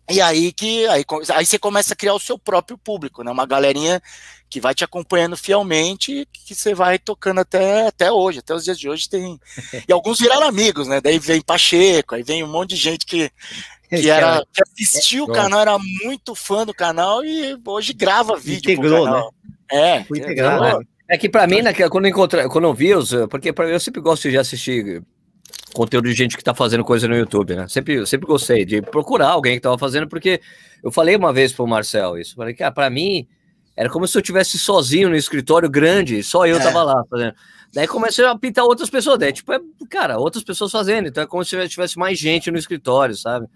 E 0.10 0.22
aí 0.22 0.54
que 0.54 0.88
aí, 0.88 1.04
aí 1.36 1.46
você 1.46 1.60
começa 1.60 1.94
a 1.94 1.96
criar 1.96 2.14
o 2.14 2.20
seu 2.20 2.40
próprio 2.40 2.78
público, 2.78 3.22
né? 3.22 3.30
Uma 3.30 3.46
galerinha 3.46 4.02
que 4.50 4.62
vai 4.62 4.74
te 4.74 4.86
acompanhando 4.86 5.36
fielmente, 5.36 6.26
que 6.32 6.56
você 6.56 6.74
vai 6.74 6.98
tocando 6.98 7.42
até, 7.42 7.88
até 7.88 8.10
hoje, 8.10 8.40
até 8.40 8.56
os 8.56 8.64
dias 8.64 8.80
de 8.80 8.88
hoje 8.88 9.10
tem. 9.10 9.38
E 9.88 9.92
alguns 9.92 10.20
viraram 10.20 10.48
amigos, 10.48 10.88
né? 10.88 11.02
Daí 11.02 11.20
vem 11.20 11.42
Pacheco, 11.42 12.16
aí 12.16 12.24
vem 12.24 12.42
um 12.42 12.48
monte 12.48 12.70
de 12.70 12.78
gente 12.78 13.06
que, 13.06 13.30
que, 13.90 14.10
era, 14.10 14.42
que 14.54 14.64
assistiu 14.64 15.26
o 15.26 15.34
canal, 15.34 15.60
era 15.60 15.78
muito 16.02 16.34
fã 16.34 16.66
do 16.66 16.74
canal 16.74 17.26
e 17.26 17.60
hoje 17.66 17.92
grava 17.92 18.38
vídeo. 18.38 18.72
Integrou, 18.72 19.06
né? 19.06 19.30
É, 19.70 20.04
Foi 20.06 20.18
integrado. 20.18 20.86
É 21.12 21.17
que 21.17 21.28
para 21.28 21.45
mim, 21.45 21.62
né, 21.62 21.74
quando, 21.89 22.06
eu 22.06 22.10
encontrei, 22.10 22.47
quando 22.47 22.63
eu 22.63 22.74
vi 22.74 22.95
os. 22.95 23.13
Porque 23.30 23.52
pra, 23.52 23.67
eu 23.67 23.82
sempre 23.82 24.00
gosto 24.00 24.30
de 24.30 24.38
assistir 24.38 25.04
conteúdo 25.74 26.08
de 26.08 26.13
gente 26.13 26.38
que 26.38 26.43
tá 26.43 26.54
fazendo 26.54 26.86
coisa 26.86 27.06
no 27.06 27.17
YouTube, 27.17 27.54
né? 27.54 27.67
Sempre, 27.67 28.08
sempre 28.08 28.26
gostei 28.26 28.63
de 28.63 28.82
procurar 28.82 29.28
alguém 29.28 29.56
que 29.56 29.60
tava 29.60 29.78
fazendo, 29.78 30.08
porque 30.08 30.39
eu 30.82 30.89
falei 30.89 31.17
uma 31.17 31.34
vez 31.34 31.52
pro 31.52 31.67
Marcel 31.67 32.17
isso. 32.17 32.34
Falei, 32.34 32.54
cara, 32.54 32.71
pra 32.71 32.89
mim 32.89 33.28
era 33.76 33.89
como 33.89 34.08
se 34.08 34.17
eu 34.17 34.21
tivesse 34.21 34.58
sozinho 34.58 35.10
no 35.10 35.15
escritório 35.17 35.69
grande, 35.69 36.24
só 36.24 36.47
eu 36.47 36.56
é. 36.56 36.60
tava 36.60 36.82
lá 36.82 37.04
fazendo. 37.10 37.34
Daí 37.74 37.88
comecei 37.88 38.26
a 38.26 38.38
pintar 38.38 38.63
outras 38.63 38.89
pessoas, 38.89 39.19
daí, 39.19 39.34
tipo, 39.34 39.52
é, 39.52 39.60
cara, 39.89 40.17
outras 40.17 40.45
pessoas 40.45 40.71
fazendo. 40.71 41.10
Então 41.10 41.26
é 41.26 41.28
como 41.28 41.43
se 41.43 41.67
tivesse 41.67 42.00
mais 42.00 42.17
gente 42.17 42.50
no 42.50 42.58
escritório, 42.58 43.17
sabe? 43.17 43.47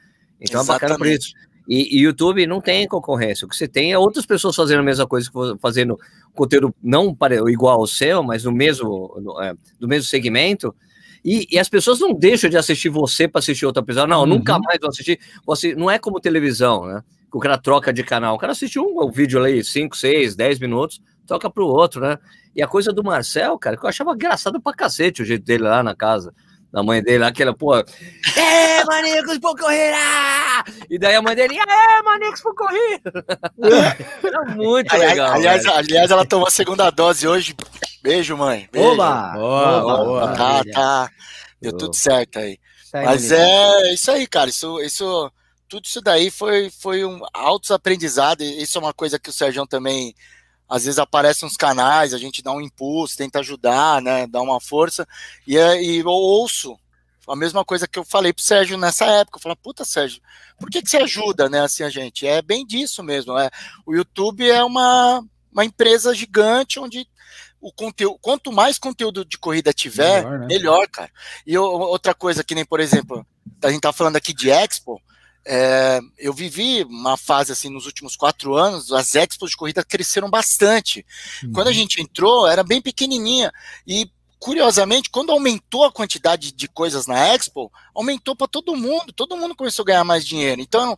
Então 0.41 0.59
Exatamente. 0.59 0.83
é 0.83 0.87
bacana 0.87 0.97
por 0.97 1.07
isso. 1.07 1.33
E, 1.67 1.97
e, 1.97 2.01
YouTube 2.01 2.45
não 2.45 2.61
tem 2.61 2.87
concorrência. 2.87 3.45
O 3.45 3.49
que 3.49 3.55
você 3.55 3.67
tem 3.67 3.91
é 3.91 3.97
outras 3.97 4.25
pessoas 4.25 4.55
fazendo 4.55 4.79
a 4.79 4.83
mesma 4.83 5.07
coisa, 5.07 5.29
fazendo 5.59 5.99
conteúdo 6.33 6.73
não 6.81 7.13
para, 7.13 7.35
igual 7.49 7.79
ao 7.79 7.87
seu, 7.87 8.21
mas 8.21 8.43
no 8.43 8.51
mesmo, 8.51 9.19
no, 9.21 9.41
é, 9.41 9.53
do 9.79 9.87
mesmo 9.87 10.07
segmento. 10.07 10.75
E, 11.23 11.47
e, 11.51 11.57
as 11.57 11.67
pessoas 11.67 11.99
não 11.99 12.13
deixam 12.13 12.49
de 12.49 12.57
assistir 12.57 12.89
você 12.89 13.27
para 13.27 13.39
assistir 13.39 13.65
outra 13.65 13.81
pessoa. 13.81 14.05
Não, 14.05 14.21
uhum. 14.21 14.27
nunca 14.27 14.59
mais 14.59 14.79
vou 14.79 14.89
assistir. 14.89 15.19
Não 15.75 15.89
é 15.89 15.97
como 15.97 16.19
televisão, 16.19 16.85
né? 16.85 17.03
Que 17.31 17.37
o 17.37 17.39
cara 17.39 17.57
troca 17.57 17.91
de 17.91 18.03
canal. 18.03 18.35
O 18.35 18.37
cara 18.37 18.51
assiste 18.51 18.79
um, 18.79 19.01
um 19.03 19.11
vídeo 19.11 19.43
ali, 19.43 19.63
5, 19.63 19.97
6, 19.97 20.35
10 20.35 20.59
minutos, 20.59 21.01
troca 21.25 21.49
para 21.49 21.63
o 21.63 21.67
outro, 21.67 21.99
né? 21.99 22.19
E 22.55 22.61
a 22.61 22.67
coisa 22.67 22.93
do 22.93 23.03
Marcel, 23.03 23.57
cara, 23.57 23.75
que 23.75 23.83
eu 23.83 23.89
achava 23.89 24.13
engraçado 24.13 24.61
pra 24.61 24.71
cacete 24.71 25.23
o 25.23 25.25
jeito 25.25 25.43
dele 25.43 25.63
lá 25.63 25.81
na 25.81 25.95
casa 25.95 26.31
da 26.75 26.83
mãe 26.83 27.01
dele, 27.01 27.23
aquela, 27.23 27.55
pô, 27.55 27.73
é, 27.73 28.83
manicos 28.83 29.39
por 29.39 29.57
correr! 29.57 29.93
E 30.89 30.99
daí 30.99 31.15
a 31.15 31.21
mãe 31.21 31.33
dele, 31.33 31.57
é, 31.57 32.01
manicos 32.03 32.41
por 32.41 32.53
correr! 32.53 33.01
Era 34.21 34.43
muito 34.53 34.93
aliás, 34.93 35.11
legal. 35.11 35.31
Aliás, 35.31 35.65
aliás, 35.65 36.11
ela 36.11 36.25
tomou 36.25 36.45
a 36.45 36.51
segunda 36.51 36.89
dose 36.89 37.25
hoje. 37.25 37.55
Beijo, 38.03 38.35
mãe. 38.35 38.67
Beijo. 38.73 38.89
Oba! 38.89 39.31
Boa, 39.35 39.81
boa, 39.81 40.05
boa. 40.05 40.27
Tá, 40.35 40.63
tá. 40.69 41.09
Deu 41.61 41.71
boa. 41.71 41.79
tudo 41.79 41.95
certo 41.95 42.39
aí. 42.39 42.59
Tá 42.91 42.99
aí 42.99 43.05
Mas 43.05 43.31
é 43.31 43.93
isso 43.93 44.11
aí, 44.11 44.27
cara. 44.27 44.49
Isso, 44.49 44.77
isso, 44.81 45.31
tudo 45.69 45.85
isso 45.85 46.01
daí 46.01 46.29
foi, 46.29 46.69
foi 46.69 47.05
um 47.05 47.21
altos 47.33 47.71
aprendizado. 47.71 48.41
Isso 48.41 48.77
é 48.77 48.81
uma 48.81 48.93
coisa 48.93 49.17
que 49.17 49.29
o 49.29 49.33
Sérgio 49.33 49.65
também 49.65 50.13
às 50.67 50.85
vezes 50.85 50.99
aparecem 50.99 51.47
uns 51.47 51.57
canais, 51.57 52.13
a 52.13 52.17
gente 52.17 52.41
dá 52.41 52.51
um 52.51 52.61
impulso, 52.61 53.17
tenta 53.17 53.39
ajudar, 53.39 54.01
né, 54.01 54.27
dá 54.27 54.41
uma 54.41 54.59
força, 54.59 55.07
e, 55.45 55.57
é, 55.57 55.81
e 55.81 55.99
eu 55.99 56.07
ouço 56.07 56.77
a 57.27 57.35
mesma 57.35 57.65
coisa 57.65 57.87
que 57.87 57.97
eu 57.97 58.05
falei 58.05 58.31
pro 58.31 58.43
Sérgio 58.43 58.77
nessa 58.77 59.05
época, 59.05 59.37
eu 59.37 59.41
falei, 59.41 59.57
puta 59.61 59.83
Sérgio, 59.83 60.21
por 60.59 60.69
que 60.69 60.81
que 60.81 60.89
você 60.89 60.97
ajuda, 60.97 61.49
né, 61.49 61.61
assim, 61.61 61.83
a 61.83 61.89
gente? 61.89 62.27
É 62.27 62.41
bem 62.41 62.65
disso 62.65 63.03
mesmo, 63.03 63.37
é, 63.37 63.49
o 63.85 63.95
YouTube 63.95 64.49
é 64.49 64.63
uma, 64.63 65.23
uma 65.51 65.65
empresa 65.65 66.13
gigante 66.13 66.79
onde 66.79 67.07
o 67.65 67.71
conteúdo, 67.71 68.19
quanto 68.21 68.51
mais 68.51 68.77
conteúdo 68.77 69.25
de 69.25 69.39
corrida 69.39 69.73
tiver, 69.73 70.23
melhor, 70.23 70.39
né? 70.39 70.45
melhor 70.45 70.87
cara. 70.87 71.11
E 71.47 71.53
eu, 71.55 71.63
outra 71.63 72.13
coisa 72.13 72.43
que 72.43 72.53
nem, 72.53 72.63
por 72.63 72.79
exemplo, 72.79 73.25
a 73.63 73.71
gente 73.71 73.81
tá 73.81 73.91
falando 73.91 74.17
aqui 74.17 74.33
de 74.33 74.51
Expo, 74.51 75.01
é, 75.45 75.99
eu 76.17 76.33
vivi 76.33 76.83
uma 76.83 77.15
fase 77.15 77.51
assim 77.51 77.69
nos 77.69 77.85
últimos 77.85 78.15
quatro 78.15 78.55
anos, 78.55 78.91
as 78.91 79.13
expos 79.15 79.51
de 79.51 79.57
corrida 79.57 79.83
cresceram 79.83 80.29
bastante. 80.29 81.05
Uhum. 81.43 81.51
Quando 81.53 81.67
a 81.67 81.73
gente 81.73 82.01
entrou, 82.01 82.47
era 82.47 82.63
bem 82.63 82.81
pequenininha 82.81 83.51
e 83.87 84.09
curiosamente, 84.39 85.09
quando 85.09 85.31
aumentou 85.31 85.85
a 85.85 85.91
quantidade 85.91 86.51
de 86.51 86.67
coisas 86.67 87.07
na 87.07 87.33
Expo, 87.33 87.71
aumentou 87.93 88.35
para 88.35 88.47
todo 88.47 88.75
mundo, 88.75 89.13
todo 89.13 89.37
mundo 89.37 89.55
começou 89.55 89.83
a 89.83 89.85
ganhar 89.87 90.03
mais 90.03 90.25
dinheiro. 90.25 90.61
Então, 90.61 90.97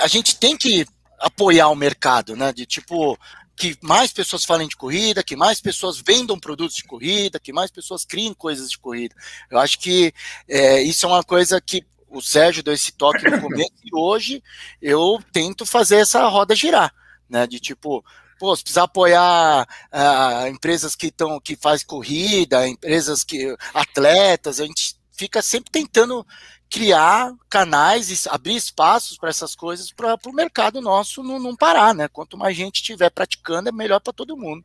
a 0.00 0.06
gente 0.06 0.36
tem 0.36 0.56
que 0.56 0.86
apoiar 1.18 1.68
o 1.68 1.74
mercado, 1.74 2.36
né? 2.36 2.52
De 2.52 2.64
tipo 2.64 3.18
que 3.56 3.76
mais 3.82 4.12
pessoas 4.12 4.44
falem 4.44 4.68
de 4.68 4.76
corrida, 4.76 5.22
que 5.22 5.34
mais 5.34 5.60
pessoas 5.60 6.00
vendam 6.00 6.38
produtos 6.38 6.76
de 6.76 6.84
corrida, 6.84 7.40
que 7.40 7.52
mais 7.52 7.72
pessoas 7.72 8.04
criem 8.04 8.32
coisas 8.32 8.70
de 8.70 8.78
corrida. 8.78 9.16
Eu 9.50 9.58
acho 9.58 9.80
que 9.80 10.14
é, 10.48 10.80
isso 10.80 11.04
é 11.04 11.08
uma 11.08 11.24
coisa 11.24 11.60
que 11.60 11.84
o 12.10 12.20
Sérgio 12.20 12.62
deu 12.62 12.74
esse 12.74 12.92
toque 12.92 13.28
no 13.28 13.40
começo 13.40 13.72
e 13.84 13.94
hoje 13.94 14.42
eu 14.80 15.18
tento 15.32 15.66
fazer 15.66 15.96
essa 15.96 16.26
roda 16.28 16.54
girar, 16.54 16.92
né? 17.28 17.46
De 17.46 17.60
tipo, 17.60 18.04
pô, 18.38 18.54
se 18.56 18.62
precisar 18.62 18.84
apoiar 18.84 19.66
uh, 19.92 20.46
empresas 20.48 20.94
que 20.94 21.08
estão 21.08 21.40
que 21.40 21.56
faz 21.56 21.82
corrida, 21.84 22.66
empresas 22.66 23.24
que 23.24 23.56
atletas, 23.74 24.60
a 24.60 24.66
gente 24.66 24.96
fica 25.12 25.42
sempre 25.42 25.70
tentando 25.70 26.26
criar 26.70 27.32
canais 27.48 28.10
e 28.10 28.28
abrir 28.28 28.56
espaços 28.56 29.16
para 29.16 29.30
essas 29.30 29.54
coisas 29.54 29.90
para 29.90 30.18
o 30.26 30.32
mercado 30.32 30.80
nosso 30.80 31.22
não, 31.22 31.38
não, 31.38 31.56
parar, 31.56 31.94
né? 31.94 32.08
Quanto 32.08 32.36
mais 32.36 32.56
gente 32.56 32.76
estiver 32.76 33.10
praticando, 33.10 33.68
é 33.68 33.72
melhor 33.72 34.00
para 34.00 34.12
todo 34.12 34.36
mundo. 34.36 34.64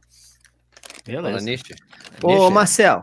Beleza. 1.06 1.66
Ô, 2.22 2.50
Marcel, 2.50 3.02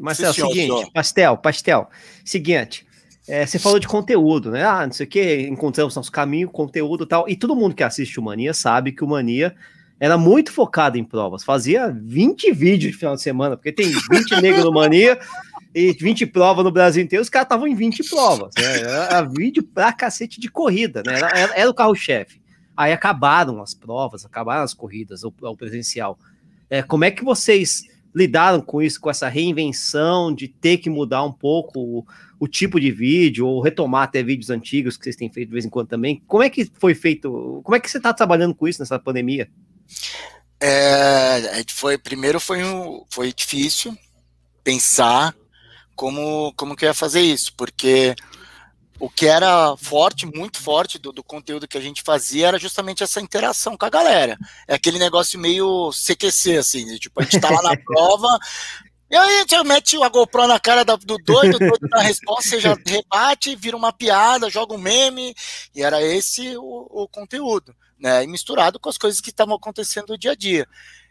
Marcel, 0.00 0.32
Sim, 0.32 0.42
seguinte, 0.42 0.60
senhor. 0.60 0.92
pastel, 0.92 1.36
pastel. 1.38 1.90
Seguinte, 2.24 2.86
é, 3.28 3.44
você 3.44 3.58
falou 3.58 3.78
de 3.78 3.88
conteúdo, 3.88 4.50
né? 4.50 4.64
Ah, 4.64 4.86
não 4.86 4.92
sei 4.92 5.06
o 5.06 5.08
que, 5.08 5.48
encontramos 5.48 5.94
nosso 5.96 6.12
caminho, 6.12 6.48
conteúdo 6.48 7.04
e 7.04 7.06
tal. 7.08 7.28
E 7.28 7.36
todo 7.36 7.56
mundo 7.56 7.74
que 7.74 7.82
assiste 7.82 8.20
o 8.20 8.22
Mania 8.22 8.54
sabe 8.54 8.92
que 8.92 9.02
o 9.02 9.08
Mania 9.08 9.54
era 9.98 10.16
muito 10.16 10.52
focado 10.52 10.96
em 10.96 11.04
provas. 11.04 11.42
Fazia 11.42 11.90
20 11.90 12.52
vídeos 12.52 12.92
de 12.92 12.98
final 12.98 13.16
de 13.16 13.22
semana, 13.22 13.56
porque 13.56 13.72
tem 13.72 13.90
20 14.10 14.30
negros 14.40 14.64
no 14.64 14.72
Mania 14.72 15.18
e 15.74 15.92
20 15.92 16.26
provas 16.26 16.64
no 16.64 16.70
Brasil 16.70 17.02
inteiro. 17.02 17.22
Os 17.22 17.28
caras 17.28 17.46
estavam 17.46 17.66
em 17.66 17.74
20 17.74 18.08
provas. 18.08 18.54
Né? 18.56 18.80
Era 18.82 19.22
vídeo 19.22 19.62
pra 19.62 19.92
cacete 19.92 20.38
de 20.38 20.48
corrida, 20.48 21.02
né? 21.04 21.16
Era, 21.16 21.28
era, 21.36 21.54
era 21.54 21.70
o 21.70 21.74
carro-chefe. 21.74 22.40
Aí 22.76 22.92
acabaram 22.92 23.60
as 23.60 23.74
provas, 23.74 24.24
acabaram 24.24 24.62
as 24.62 24.74
corridas, 24.74 25.24
o, 25.24 25.32
o 25.40 25.56
presencial. 25.56 26.18
É, 26.68 26.82
como 26.82 27.04
é 27.04 27.10
que 27.10 27.24
vocês 27.24 27.84
lidaram 28.16 28.62
com 28.62 28.80
isso, 28.80 28.98
com 28.98 29.10
essa 29.10 29.28
reinvenção 29.28 30.34
de 30.34 30.48
ter 30.48 30.78
que 30.78 30.88
mudar 30.88 31.22
um 31.22 31.32
pouco 31.32 31.78
o, 31.78 32.06
o, 32.40 32.48
tipo 32.48 32.80
de 32.80 32.90
vídeo, 32.90 33.46
ou 33.46 33.60
retomar 33.60 34.04
até 34.04 34.22
vídeos 34.22 34.48
antigos 34.48 34.96
que 34.96 35.04
vocês 35.04 35.16
têm 35.16 35.30
feito 35.30 35.48
de 35.48 35.52
vez 35.52 35.66
em 35.66 35.68
quando 35.68 35.88
também. 35.88 36.22
Como 36.26 36.42
é 36.42 36.48
que 36.48 36.64
foi 36.80 36.94
feito? 36.94 37.60
Como 37.62 37.76
é 37.76 37.78
que 37.78 37.90
você 37.90 37.98
está 37.98 38.14
trabalhando 38.14 38.54
com 38.54 38.66
isso 38.66 38.80
nessa 38.80 38.98
pandemia? 38.98 39.50
É, 40.58 41.62
foi 41.68 41.98
primeiro 41.98 42.40
foi 42.40 42.64
um, 42.64 43.04
foi 43.10 43.30
difícil 43.34 43.94
pensar 44.64 45.36
como 45.94 46.54
como 46.56 46.74
que 46.74 46.86
ia 46.86 46.94
fazer 46.94 47.20
isso, 47.20 47.52
porque 47.54 48.16
o 48.98 49.10
que 49.10 49.26
era 49.26 49.76
forte, 49.76 50.26
muito 50.26 50.58
forte 50.58 50.98
do, 50.98 51.12
do, 51.12 51.22
conteúdo 51.22 51.68
que 51.68 51.76
a 51.76 51.80
gente 51.80 52.02
fazia 52.02 52.48
era 52.48 52.58
justamente 52.58 53.02
essa 53.02 53.20
interação 53.20 53.76
com 53.76 53.84
a 53.84 53.90
galera. 53.90 54.38
É 54.66 54.74
aquele 54.74 54.98
negócio 54.98 55.38
meio 55.38 55.90
CQC, 55.90 56.56
assim, 56.56 56.96
tipo, 56.96 57.20
a 57.20 57.24
gente 57.24 57.40
tá 57.40 57.50
lá 57.50 57.62
na 57.62 57.76
prova, 57.84 58.28
e 59.08 59.14
aí 59.14 59.44
você 59.46 59.62
mete 59.62 60.02
a 60.02 60.08
GoPro 60.08 60.48
na 60.48 60.58
cara 60.58 60.84
do 60.84 61.16
doido, 61.18 61.58
doido 61.58 61.88
na 61.90 62.02
resposta, 62.02 62.50
você 62.50 62.60
já 62.60 62.76
rebate, 62.86 63.54
vira 63.54 63.76
uma 63.76 63.92
piada, 63.92 64.50
joga 64.50 64.74
um 64.74 64.78
meme, 64.78 65.34
e 65.74 65.82
era 65.82 66.02
esse 66.02 66.56
o, 66.56 66.88
o 66.90 67.08
conteúdo, 67.08 67.74
né? 67.98 68.24
E 68.24 68.26
misturado 68.26 68.80
com 68.80 68.88
as 68.88 68.98
coisas 68.98 69.20
que 69.20 69.30
estavam 69.30 69.54
acontecendo 69.54 70.08
no 70.08 70.18
dia 70.18 70.32
a 70.32 70.34
dia. 70.34 70.66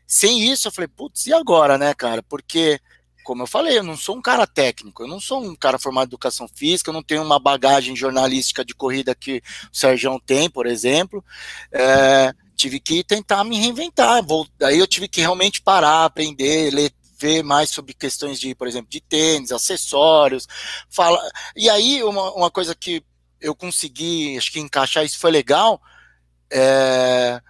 Sem 0.05 0.51
isso, 0.51 0.67
eu 0.67 0.71
falei, 0.73 0.89
putz, 0.89 1.25
e 1.25 1.33
agora, 1.33 1.77
né, 1.77 1.93
cara? 1.93 2.21
Porque 2.21 2.79
como 3.25 3.41
eu 3.41 3.47
falei, 3.47 3.79
eu 3.79 3.83
não 3.83 3.97
sou 3.97 4.15
um 4.15 4.21
cara 4.21 4.45
técnico, 4.45 5.03
eu 5.03 5.07
não 5.07 5.19
sou 5.19 5.43
um 5.43 5.55
cara 5.55 5.79
formado 5.79 6.05
em 6.05 6.09
educação 6.09 6.47
física, 6.47 6.91
eu 6.91 6.93
não 6.93 7.01
tenho 7.01 7.23
uma 7.23 7.39
bagagem 7.39 7.95
jornalística 7.95 8.63
de 8.63 8.75
corrida 8.75 9.15
que 9.15 9.41
o 9.73 9.75
Sérgio 9.75 10.21
tem, 10.23 10.47
por 10.47 10.67
exemplo. 10.67 11.25
É, 11.71 12.31
tive 12.55 12.79
que 12.79 13.03
tentar 13.03 13.43
me 13.43 13.57
reinventar. 13.57 14.23
Vou, 14.23 14.47
daí 14.59 14.77
eu 14.77 14.87
tive 14.87 15.07
que 15.07 15.21
realmente 15.21 15.59
parar, 15.59 16.05
aprender, 16.05 16.71
ler, 16.71 16.93
ver 17.19 17.43
mais 17.43 17.71
sobre 17.71 17.95
questões 17.95 18.39
de, 18.39 18.53
por 18.53 18.67
exemplo, 18.67 18.89
de 18.91 19.01
tênis, 19.01 19.51
acessórios. 19.51 20.47
Fala, 20.87 21.19
e 21.55 21.67
aí, 21.67 22.03
uma, 22.03 22.31
uma 22.33 22.51
coisa 22.51 22.75
que 22.75 23.03
eu 23.41 23.55
consegui, 23.55 24.37
acho 24.37 24.51
que 24.51 24.59
encaixar 24.59 25.03
isso 25.03 25.17
foi 25.17 25.31
legal. 25.31 25.81
É, 26.51 27.41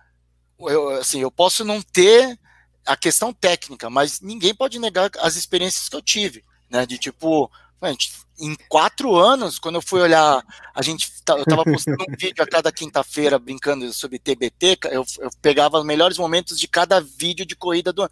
eu, 0.58 0.90
assim, 0.92 1.20
eu 1.20 1.30
posso 1.30 1.66
não 1.66 1.82
ter 1.82 2.40
a 2.86 2.96
questão 2.96 3.34
técnica, 3.34 3.90
mas 3.90 4.22
ninguém 4.22 4.54
pode 4.54 4.80
negar 4.80 5.10
as 5.20 5.36
experiências 5.36 5.90
que 5.90 5.96
eu 5.96 6.02
tive, 6.02 6.44
né? 6.70 6.86
De 6.86 6.98
tipo, 6.98 7.50
gente, 7.84 8.12
em 8.40 8.56
quatro 8.68 9.16
anos, 9.16 9.58
quando 9.58 9.76
eu 9.76 9.82
fui 9.82 10.02
olhar, 10.02 10.44
a 10.74 10.82
gente 10.82 11.12
eu 11.30 11.46
tava 11.46 11.64
postando 11.64 12.04
um 12.08 12.16
vídeo 12.18 12.44
a 12.44 12.48
cada 12.48 12.72
quinta-feira 12.72 13.40
brincando 13.40 13.92
sobre 13.94 14.20
TBT, 14.20 14.78
eu, 14.92 15.06
eu, 15.20 15.30
pegava 15.42 15.80
os 15.80 15.86
melhores 15.86 16.18
momentos 16.18 16.60
de 16.60 16.68
cada 16.68 17.00
vídeo 17.02 17.46
de 17.46 17.56
corrida 17.56 17.92
do 17.94 18.04
ano. 18.04 18.12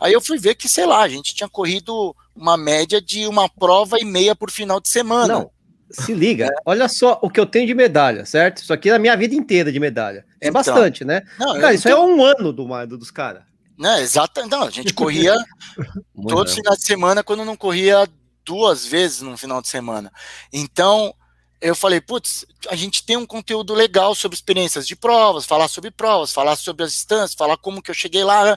Aí 0.00 0.12
eu 0.12 0.20
fui 0.20 0.38
ver 0.38 0.54
que, 0.54 0.68
sei 0.68 0.86
lá, 0.86 1.02
a 1.02 1.08
gente 1.08 1.34
tinha 1.34 1.48
corrido 1.48 2.14
uma 2.34 2.56
média 2.56 3.00
de 3.02 3.26
uma 3.26 3.48
prova 3.48 3.98
e 3.98 4.04
meia 4.04 4.34
por 4.34 4.50
final 4.50 4.80
de 4.80 4.88
semana. 4.88 5.34
Não, 5.34 5.50
Se 5.90 6.14
liga, 6.14 6.48
olha 6.64 6.88
só 6.88 7.18
o 7.22 7.28
que 7.28 7.38
eu 7.38 7.46
tenho 7.46 7.66
de 7.66 7.74
medalha, 7.74 8.24
certo? 8.24 8.58
Isso 8.62 8.72
aqui 8.72 8.88
é 8.88 8.94
a 8.94 8.98
minha 8.98 9.16
vida 9.16 9.34
inteira 9.34 9.70
de 9.70 9.78
medalha. 9.78 10.24
É 10.40 10.48
Então. 10.48 10.52
bastante, 10.54 11.04
né? 11.04 11.22
Não, 11.38 11.54
Cara, 11.60 11.74
isso 11.74 11.88
é 11.88 11.96
um 11.98 12.22
ano 12.24 12.52
do, 12.52 12.64
do- 12.86 12.98
dos 12.98 13.10
caras. 13.10 13.42
Né, 13.78 14.02
exato. 14.02 14.46
Não, 14.46 14.62
a 14.62 14.70
gente 14.70 14.92
corria 14.94 15.36
todos 16.28 16.52
os 16.52 16.58
finais 16.58 16.78
de 16.78 16.84
semana 16.84 17.22
quando 17.22 17.44
não 17.44 17.56
corria 17.56 18.08
duas 18.44 18.84
vezes 18.86 19.20
no 19.20 19.36
final 19.36 19.60
de 19.60 19.68
semana. 19.68 20.12
Então, 20.52 21.14
eu 21.60 21.74
falei, 21.74 21.98
putz, 21.98 22.44
a 22.68 22.76
gente 22.76 23.04
tem 23.04 23.16
um 23.16 23.24
conteúdo 23.24 23.72
legal 23.72 24.14
sobre 24.14 24.36
experiências 24.36 24.86
de 24.86 24.94
provas, 24.94 25.46
falar 25.46 25.66
sobre 25.66 25.90
provas, 25.90 26.30
falar 26.30 26.56
sobre 26.56 26.84
as 26.84 26.92
distâncias, 26.92 27.34
falar 27.34 27.56
como 27.56 27.80
que 27.80 27.90
eu 27.90 27.94
cheguei 27.94 28.22
lá. 28.22 28.44
né? 28.44 28.56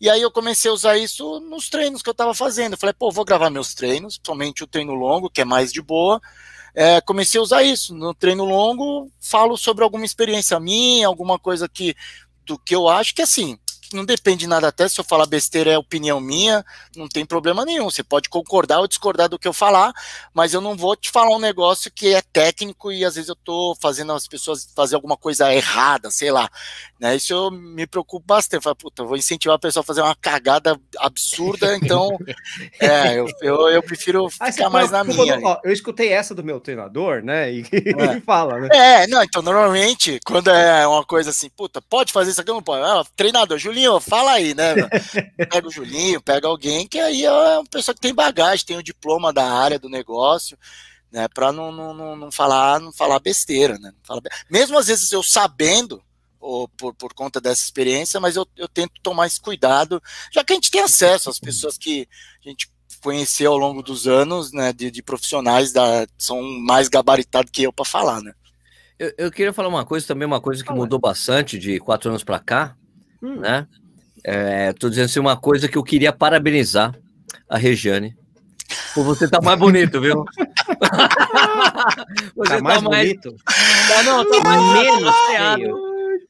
E 0.00 0.08
aí 0.08 0.22
eu 0.22 0.30
comecei 0.30 0.70
a 0.70 0.74
usar 0.74 0.96
isso 0.96 1.40
nos 1.40 1.68
treinos 1.68 2.00
que 2.00 2.08
eu 2.08 2.12
estava 2.12 2.32
fazendo. 2.32 2.74
Eu 2.74 2.78
falei, 2.78 2.94
pô, 2.96 3.10
vou 3.10 3.24
gravar 3.24 3.50
meus 3.50 3.74
treinos, 3.74 4.20
somente 4.24 4.62
o 4.62 4.68
treino 4.68 4.94
longo, 4.94 5.28
que 5.28 5.40
é 5.40 5.44
mais 5.44 5.72
de 5.72 5.82
boa. 5.82 6.20
É, 6.76 7.00
comecei 7.00 7.40
a 7.40 7.42
usar 7.42 7.64
isso. 7.64 7.92
No 7.92 8.14
treino 8.14 8.44
longo, 8.44 9.10
falo 9.20 9.56
sobre 9.56 9.82
alguma 9.82 10.04
experiência 10.04 10.60
minha, 10.60 11.08
alguma 11.08 11.40
coisa 11.40 11.68
que 11.68 11.96
do 12.46 12.58
que 12.58 12.74
eu 12.74 12.88
acho 12.88 13.14
que 13.14 13.22
assim, 13.22 13.58
não 13.94 14.04
depende 14.04 14.40
de 14.40 14.46
nada 14.46 14.68
até 14.68 14.88
se 14.88 15.00
eu 15.00 15.04
falar 15.04 15.26
besteira 15.26 15.70
é 15.70 15.78
opinião 15.78 16.20
minha, 16.20 16.64
não 16.96 17.08
tem 17.08 17.24
problema 17.24 17.64
nenhum. 17.64 17.84
Você 17.84 18.02
pode 18.02 18.28
concordar 18.28 18.80
ou 18.80 18.88
discordar 18.88 19.28
do 19.28 19.38
que 19.38 19.48
eu 19.48 19.52
falar, 19.52 19.92
mas 20.32 20.52
eu 20.52 20.60
não 20.60 20.76
vou 20.76 20.96
te 20.96 21.10
falar 21.10 21.34
um 21.34 21.40
negócio 21.40 21.90
que 21.90 22.14
é 22.14 22.22
técnico 22.32 22.90
e 22.92 23.04
às 23.04 23.14
vezes 23.14 23.28
eu 23.28 23.36
tô 23.36 23.76
fazendo 23.80 24.12
as 24.12 24.26
pessoas 24.26 24.68
fazer 24.74 24.94
alguma 24.96 25.16
coisa 25.16 25.52
errada, 25.54 26.10
sei 26.10 26.30
lá. 26.30 26.50
Né? 26.98 27.16
Isso 27.16 27.32
eu 27.32 27.50
me 27.50 27.86
preocupo 27.86 28.24
bastante. 28.26 28.56
Eu 28.56 28.62
falo, 28.62 28.76
puta, 28.76 29.02
eu 29.02 29.06
vou 29.06 29.16
incentivar 29.16 29.56
a 29.56 29.58
pessoa 29.58 29.82
a 29.82 29.86
fazer 29.86 30.00
uma 30.02 30.14
cagada 30.14 30.78
absurda, 30.98 31.76
então 31.76 32.18
é, 32.80 33.18
eu, 33.18 33.26
eu, 33.40 33.68
eu 33.68 33.82
prefiro 33.82 34.28
você 34.28 34.52
ficar 34.52 34.70
mais 34.70 34.90
na 34.90 35.04
minha. 35.04 35.38
ó, 35.42 35.60
eu 35.64 35.72
escutei 35.72 36.12
essa 36.12 36.34
do 36.34 36.42
meu 36.44 36.60
treinador, 36.60 37.22
né? 37.22 37.52
E 37.52 37.64
É. 37.74 38.12
ele 38.12 38.20
fala, 38.20 38.58
né? 38.58 38.68
É, 38.72 39.06
não, 39.06 39.22
então 39.22 39.42
normalmente, 39.42 40.18
quando 40.24 40.48
é 40.48 40.86
uma 40.86 41.04
coisa 41.04 41.30
assim, 41.30 41.48
puta, 41.50 41.80
pode 41.82 42.12
fazer 42.12 42.30
isso 42.30 42.40
aqui 42.40 42.50
não 42.50 42.62
pode? 42.62 42.82
Ah, 42.82 43.04
treinador, 43.16 43.58
Julinho, 43.58 43.83
fala 44.00 44.32
aí, 44.32 44.54
né? 44.54 44.74
Pega 45.50 45.68
o 45.68 45.70
Julinho, 45.70 46.22
pega 46.22 46.48
alguém 46.48 46.86
que 46.86 46.98
aí 46.98 47.24
é 47.24 47.30
uma 47.32 47.64
pessoa 47.66 47.94
que 47.94 48.00
tem 48.00 48.14
bagagem, 48.14 48.64
tem 48.66 48.76
o 48.76 48.82
diploma 48.82 49.32
da 49.32 49.44
área 49.44 49.78
do 49.78 49.88
negócio, 49.88 50.58
né? 51.12 51.28
Pra 51.28 51.52
não, 51.52 51.70
não, 51.70 51.94
não, 51.94 52.16
não 52.16 52.32
falar, 52.32 52.80
não 52.80 52.92
falar 52.92 53.18
besteira, 53.20 53.78
né? 53.78 53.92
Be- 54.22 54.30
Mesmo 54.50 54.78
às 54.78 54.86
vezes 54.86 55.10
eu 55.12 55.22
sabendo, 55.22 56.02
ou 56.40 56.68
por, 56.68 56.94
por 56.94 57.14
conta 57.14 57.40
dessa 57.40 57.62
experiência, 57.64 58.20
mas 58.20 58.36
eu, 58.36 58.46
eu 58.56 58.68
tento 58.68 58.92
tomar 59.02 59.26
esse 59.26 59.40
cuidado, 59.40 60.02
já 60.32 60.44
que 60.44 60.52
a 60.52 60.56
gente 60.56 60.70
tem 60.70 60.82
acesso 60.82 61.30
às 61.30 61.38
pessoas 61.38 61.78
que 61.78 62.08
a 62.44 62.48
gente 62.48 62.70
conheceu 63.02 63.52
ao 63.52 63.58
longo 63.58 63.82
dos 63.82 64.06
anos, 64.06 64.52
né? 64.52 64.72
De, 64.72 64.90
de 64.90 65.02
profissionais 65.02 65.72
da, 65.72 66.06
são 66.18 66.42
mais 66.42 66.88
gabaritados 66.88 67.50
que 67.50 67.62
eu 67.62 67.72
para 67.72 67.84
falar, 67.84 68.22
né? 68.22 68.32
Eu, 68.98 69.12
eu 69.18 69.30
queria 69.30 69.52
falar 69.52 69.68
uma 69.68 69.84
coisa 69.84 70.06
também, 70.06 70.24
uma 70.26 70.40
coisa 70.40 70.62
que 70.62 70.68
Fala. 70.68 70.78
mudou 70.80 70.98
bastante 70.98 71.58
de 71.58 71.80
quatro 71.80 72.08
anos 72.10 72.22
para 72.22 72.38
cá, 72.38 72.76
Hum. 73.24 73.40
né? 73.40 73.66
É, 74.22 74.72
tô 74.74 74.90
dizendo 74.90 75.06
assim, 75.06 75.18
uma 75.18 75.36
coisa 75.36 75.66
que 75.68 75.78
eu 75.78 75.82
queria 75.82 76.12
parabenizar 76.12 76.94
a 77.48 77.56
Regiane. 77.56 78.14
Por 78.94 79.04
você 79.04 79.28
tá 79.28 79.40
mais 79.42 79.58
bonito, 79.58 80.00
viu? 80.00 80.24
você 82.36 82.56
Tá 82.56 82.62
mais 82.62 82.82
bonito. 82.82 83.34
Tá, 83.88 84.02
não, 84.02 84.28
tá 84.28 84.40
mais 84.40 84.62
Menos 84.84 85.14
feio. 85.26 85.76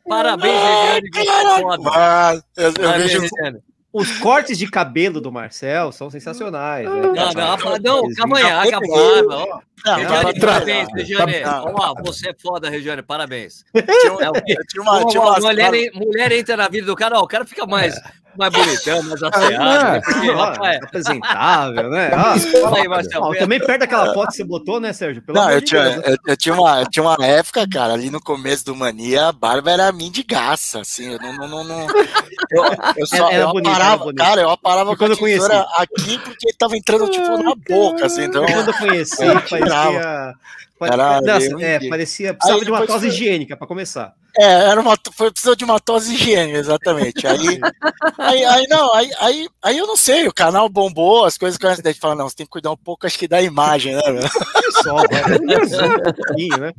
Parabéns, 0.09 1.01
Regiane. 1.15 1.15
É 1.15 1.61
foda. 1.63 1.83
Mas 1.83 2.43
eu, 2.57 2.65
eu 2.67 2.73
Parabéns, 2.73 3.13
vejo. 3.13 3.21
Regiane. 3.21 3.59
Os 3.93 4.19
cortes 4.19 4.59
de 4.59 4.67
cabelo 4.69 5.21
do 5.21 5.31
Marcel 5.31 5.93
são 5.93 6.11
sensacionais. 6.11 6.85
Né? 6.85 7.01
Não, 7.01 7.13
não, 7.13 7.79
não, 7.81 8.03
calma 8.15 8.39
aí, 8.39 8.43
Não, 8.43 8.61
acabou. 8.61 9.63
Não, 9.85 9.97
Regiane, 9.97 10.41
parabéns, 10.41 10.89
Regiane. 10.95 11.33
Ó, 11.75 11.95
você 12.03 12.31
é 12.31 12.35
foda, 12.41 12.71
Regiane, 12.71 13.03
parabéns. 13.03 13.65
Tinha, 13.75 14.13
É 14.21 14.31
uma, 14.81 15.07
tinha 15.07 15.21
uma 15.21 15.41
mulher, 15.41 15.75
en- 15.75 15.91
mulher 15.95 16.33
entra 16.33 16.57
na 16.57 16.69
vida 16.69 16.87
do 16.87 16.97
cara, 16.97 17.19
ó, 17.19 17.23
o 17.23 17.27
cara 17.29 17.45
fica 17.45 17.67
mais, 17.67 18.01
mais 18.37 18.53
bonitão, 18.53 19.03
mais 19.03 19.23
asseado. 19.23 19.93
né? 19.93 20.01
Porque, 20.01 20.31
rapaz, 20.31 20.79
apresentável, 20.83 21.91
né? 21.91 22.11
Ah, 22.15 22.35
aí, 22.77 22.89
Marcelo. 22.89 23.27
ó, 23.27 23.35
também 23.35 23.61
perde 23.61 23.85
aquela 23.85 24.13
foto 24.15 24.29
que 24.31 24.37
você 24.37 24.45
botou, 24.45 24.81
né, 24.81 24.93
Sérgio? 24.93 25.23
Pelo 25.23 25.39
Não, 25.39 25.51
eu 25.51 25.61
de 25.61 25.67
tinha, 25.67 25.85
né? 25.85 26.03
eu, 26.07 26.17
eu 26.29 26.37
tinha 26.37 26.55
uma, 26.55 26.81
eu 26.81 26.91
tinha 26.91 27.03
uma 27.03 27.17
época, 27.27 27.69
cara, 27.69 27.93
ali 27.93 28.11
no 28.11 28.21
começo 28.23 28.65
do 28.65 28.75
Mania, 28.75 29.29
a 29.29 29.33
barba 29.33 29.71
era 29.71 29.93
mendigaça, 29.93 30.81
assim, 30.81 31.13
eu 31.13 31.19
não, 31.21 31.33
não, 31.35 31.49
não, 31.49 31.65
não- 31.65 31.87
eu, 32.51 32.65
eu 32.97 33.07
só, 33.07 33.31
Era 33.31 33.43
eu 33.45 33.49
bonito, 33.53 33.69
era 33.69 33.77
aparava, 33.85 34.05
bonito. 34.05 34.19
cara, 34.19 34.41
eu 34.41 34.51
aparava 34.51 34.87
Foi 34.91 34.97
com 34.97 35.05
a 35.05 35.09
quando 35.09 35.13
eu 35.13 35.19
conheci. 35.19 35.53
aqui 35.79 36.19
porque 36.19 36.53
tava 36.59 36.77
entrando, 36.77 37.09
tipo, 37.11 37.43
na 37.43 37.55
boca, 37.69 38.07
assim, 38.07 38.25
então... 38.25 38.45
Quando 38.47 38.69
eu 38.69 38.75
conheci, 38.75 39.25
parecia. 39.64 39.90
tirava. 39.90 40.35
pa- 40.79 40.87
Era 40.87 41.20
Nossa, 41.20 41.57
meio 41.57 41.61
é, 41.66 41.88
parecia. 41.88 42.35
Precisava 42.35 42.64
de 42.64 42.70
uma 42.70 42.79
foi- 42.79 43.09
higiênica 43.09 43.57
para 43.57 43.66
começar. 43.66 44.14
É, 44.38 44.44
era 44.70 44.81
uma, 44.81 44.97
foi 45.12 45.31
precisou 45.31 45.55
de 45.55 45.64
uma 45.64 45.79
tosse 45.79 46.14
higiênica, 46.14 46.59
exatamente. 46.59 47.27
Aí, 47.27 47.61
aí, 48.18 48.44
aí 48.44 48.66
não, 48.68 48.92
aí, 48.92 49.11
aí, 49.20 49.49
aí 49.62 49.79
eu 49.79 49.87
não 49.87 49.97
sei, 49.97 50.27
o 50.27 50.33
canal 50.33 50.68
bombou, 50.68 51.25
as 51.25 51.38
coisas 51.38 51.57
que 51.57 51.66
a 51.66 51.75
gente 51.75 52.01
fala, 52.01 52.14
não, 52.14 52.29
você 52.29 52.37
tem 52.37 52.47
que 52.47 52.51
cuidar 52.51 52.73
um 52.73 52.77
pouco, 52.77 53.07
acho 53.07 53.18
que 53.18 53.29
da 53.29 53.40
imagem, 53.40 53.94
né? 53.94 54.03
meu? 54.11 54.23
Só, 54.83 54.94
vai. 54.94 55.07
Só 55.68 55.87
um 55.87 56.12
pouquinho, 56.12 56.57
né? 56.59 56.73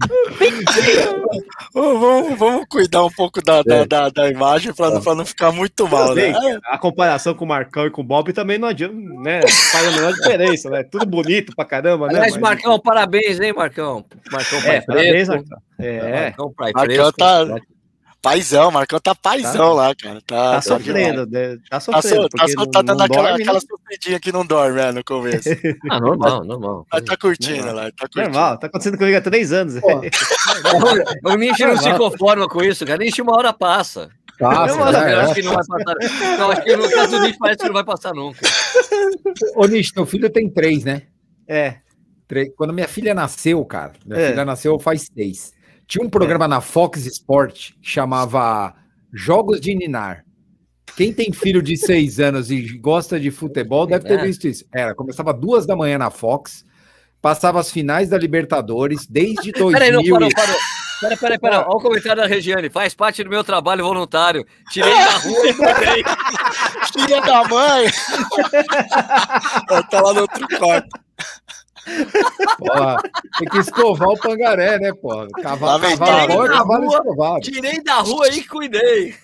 Vamos, 1.73 2.37
vamos 2.37 2.65
cuidar 2.69 3.05
um 3.05 3.11
pouco 3.11 3.41
da, 3.41 3.61
da, 3.63 3.85
da, 3.85 4.09
da 4.09 4.29
imagem 4.29 4.73
para 4.73 4.91
não, 4.91 5.01
pra 5.01 5.15
não 5.15 5.25
ficar 5.25 5.51
muito 5.51 5.87
mal, 5.87 6.13
né? 6.13 6.33
A 6.65 6.77
comparação 6.77 7.33
com 7.33 7.45
o 7.45 7.47
Marcão 7.47 7.85
e 7.85 7.91
com 7.91 8.01
o 8.01 8.03
Bob 8.05 8.31
também 8.33 8.57
não 8.57 8.67
adianta, 8.67 8.95
né? 8.95 9.41
Faz 9.71 9.87
a 9.87 9.91
menor 9.91 10.13
diferença, 10.13 10.69
né? 10.69 10.83
Tudo 10.83 11.05
bonito 11.05 11.53
pra 11.55 11.65
caramba, 11.65 12.07
né? 12.07 12.15
Aliás, 12.15 12.33
Mas- 12.33 12.41
Marcão, 12.41 12.79
parabéns, 12.79 13.39
hein, 13.39 13.53
Marcão? 13.53 14.05
Marcão, 14.31 14.59
É, 14.59 14.81
parabéns. 14.81 15.27
Marcão. 15.27 15.57
É, 15.79 16.23
Marcão, 16.25 16.53
pai 16.53 16.71
Marcão 16.73 16.95
fresco. 16.95 17.13
tá- 17.17 17.45
Paizão, 18.21 18.71
Marcão 18.71 18.99
tá 18.99 19.13
paizão 19.13 19.73
lá, 19.73 19.93
cara. 19.93 20.19
Tá, 20.25 20.35
tá 20.35 20.51
tá 20.55 20.61
sofrendo, 20.63 21.27
né? 21.27 21.57
Tá 21.57 21.61
Tá, 21.69 21.79
sofrendo. 21.79 22.23
so, 22.23 22.29
tá, 22.29 22.47
so, 22.47 22.55
não- 22.55 22.65
tá 22.71 22.79
não 22.79 22.85
dando 22.85 23.01
aquela, 23.03 23.27
dorme, 23.29 23.43
aquela 23.43 23.59
né? 23.59 23.65
sofridinha 23.69 24.19
que 24.19 24.31
não 24.31 24.43
dorme, 24.43 24.77
né, 24.77 24.91
no 24.91 25.03
começo. 25.03 25.47
Ah, 25.91 25.99
normal, 25.99 26.43
normal. 26.43 26.87
Mas 26.91 27.03
tá 27.03 27.15
curtindo 27.15 27.71
lá, 27.71 27.83
tá 27.91 28.07
curtindo. 28.11 28.23
Normal, 28.33 28.57
tá 28.57 28.65
acontecendo 28.65 28.97
comigo 28.97 29.15
há 29.15 29.21
três 29.21 29.51
anos. 29.53 29.75
O 31.23 31.35
Nish 31.35 31.59
não 31.59 31.77
se 31.77 31.93
conforma 31.93 32.47
com 32.47 32.63
isso, 32.63 32.83
cara. 32.85 32.97
Nish 32.97 33.19
uma 33.19 33.35
hora 33.37 33.53
passa. 33.53 34.09
Passa, 34.39 34.75
eu, 34.75 34.83
acho, 34.83 34.91
né? 34.99 35.13
eu 35.13 35.19
acho 35.21 35.33
que 35.35 35.41
não 35.43 35.53
vai 35.53 35.63
passar. 35.67 36.37
Não, 36.39 36.51
acho 36.51 36.63
que 36.63 36.75
no 36.75 36.89
caso 36.89 37.11
do 37.11 37.19
Nish 37.27 37.37
parece 37.37 37.59
que 37.59 37.67
não 37.67 37.73
vai 37.73 37.83
passar 37.85 38.13
nunca. 38.13 38.39
Ô, 39.55 39.65
Nish, 39.67 39.91
teu 39.91 40.05
filho 40.05 40.29
tem 40.31 40.49
três, 40.49 40.83
né? 40.83 41.03
É, 41.47 41.75
Três. 42.27 42.49
Quando 42.57 42.73
minha 42.73 42.87
filha 42.87 43.13
nasceu, 43.13 43.63
cara, 43.65 43.93
minha 44.03 44.19
É. 44.19 44.29
filha 44.31 44.43
nasceu 44.43 44.79
faz 44.79 45.07
seis. 45.15 45.53
Tinha 45.87 46.03
um 46.05 46.09
programa 46.09 46.47
na 46.47 46.61
Fox 46.61 47.05
Sport 47.05 47.71
que 47.81 47.89
chamava 47.89 48.73
Jogos 49.13 49.61
de 49.61 49.75
Ninar. 49.75 50.23
Quem 50.95 51.13
tem 51.13 51.31
filho 51.31 51.61
de 51.61 51.75
seis 51.77 52.19
anos 52.19 52.49
e 52.49 52.61
gosta 52.77 53.19
de 53.19 53.29
futebol 53.29 53.85
deve 53.85 54.07
ter 54.07 54.19
É. 54.19 54.23
visto 54.23 54.47
isso. 54.47 54.65
Era, 54.73 54.95
começava 54.95 55.33
duas 55.33 55.65
da 55.65 55.75
manhã 55.75 55.97
na 55.97 56.09
Fox, 56.09 56.63
passava 57.21 57.59
as 57.59 57.71
finais 57.71 58.09
da 58.09 58.17
Libertadores 58.17 59.05
desde 59.05 59.51
2000. 59.51 59.71
Peraí, 59.77 59.91
não, 59.91 60.03
parou, 60.03 60.29
parou. 60.33 60.55
Peraí, 61.01 61.17
peraí, 61.17 61.39
peraí. 61.39 61.59
Olha 61.59 61.67
o 61.67 61.81
comentário 61.81 62.21
da 62.21 62.27
Regiane. 62.27 62.69
Faz 62.69 62.93
parte 62.93 63.21
do 63.23 63.29
meu 63.29 63.43
trabalho 63.43 63.83
voluntário. 63.83 64.45
Tirei 64.71 64.93
da 64.93 65.17
rua 65.17 65.47
e 65.49 65.53
botei. 65.53 66.03
Filha 67.05 67.21
da 67.21 67.43
mãe! 67.49 67.85
Ela 69.69 69.83
tá 69.83 70.01
lá 70.01 70.13
no 70.13 70.21
outro 70.21 70.47
quarto. 70.57 70.87
Porra, 72.57 72.97
tem 73.37 73.47
que 73.49 73.57
escovar 73.59 74.09
o 74.09 74.17
pangaré, 74.17 74.79
né, 74.79 74.91
porra? 74.93 75.27
Cavalo, 75.41 75.81
Lamentável. 75.83 76.27
cavalo 76.27 76.33
bom 76.39 76.45
é 76.45 76.49
cavalo 76.57 76.85
Rua. 76.85 76.97
escovado. 76.97 77.39
Tirei 77.41 77.83
da 77.83 77.95
rua 77.99 78.27
e 78.29 78.43
cuidei. 78.43 79.15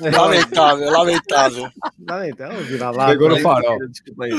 Lamentável, 0.00 0.90
lamentável. 0.90 1.68
lamentável, 2.08 2.64
virar 2.64 2.90
lá. 2.90 3.06
Pegou 3.08 3.28
no 3.28 3.36
né? 3.36 3.40
farol. 3.42 3.78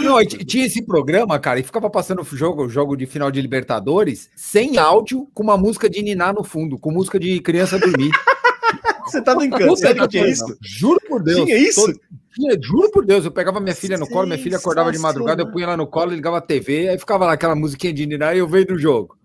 Não, 0.03 0.25
tinha 0.25 0.65
esse 0.65 0.81
programa, 0.81 1.39
cara, 1.39 1.59
e 1.59 1.63
ficava 1.63 1.89
passando 1.89 2.21
o 2.21 2.25
jogo, 2.25 2.67
jogo 2.67 2.95
de 2.95 3.05
final 3.05 3.31
de 3.31 3.41
Libertadores 3.41 4.29
sem 4.35 4.77
áudio, 4.77 5.27
com 5.33 5.43
uma 5.43 5.57
música 5.57 5.89
de 5.89 6.01
Niná 6.01 6.33
no 6.33 6.43
fundo, 6.43 6.77
com 6.77 6.91
música 6.91 7.19
de 7.19 7.39
criança 7.39 7.79
dormir. 7.79 8.11
Você 9.05 9.21
tá 9.21 9.33
brincando, 9.33 9.77
sério 9.77 10.01
que 10.01 10.07
tinha 10.09 10.23
pariu. 10.23 10.33
isso? 10.33 10.57
Juro 10.61 10.99
por 11.07 11.23
Deus. 11.23 11.45
Tinha 11.45 11.57
isso? 11.57 11.85
todo- 11.85 11.99
tinha, 12.37 12.57
juro 12.61 12.91
por 12.91 13.03
Deus, 13.05 13.25
eu 13.25 13.31
pegava 13.31 13.59
minha 13.59 13.75
filha 13.75 13.97
no 13.97 14.07
colo, 14.07 14.27
minha 14.27 14.37
filha 14.37 14.57
acordava 14.57 14.91
de 14.91 14.99
madrugada, 14.99 15.41
eu 15.41 15.51
punha 15.51 15.65
ela 15.65 15.77
no 15.77 15.87
colo, 15.87 16.11
ligava 16.11 16.37
a 16.37 16.41
TV, 16.41 16.89
aí 16.89 16.99
ficava 16.99 17.25
lá 17.25 17.33
aquela 17.33 17.55
musiquinha 17.55 17.91
de 17.91 18.05
Niná 18.05 18.35
e 18.35 18.39
eu 18.39 18.47
veio 18.47 18.67
do 18.67 18.77
jogo. 18.77 19.17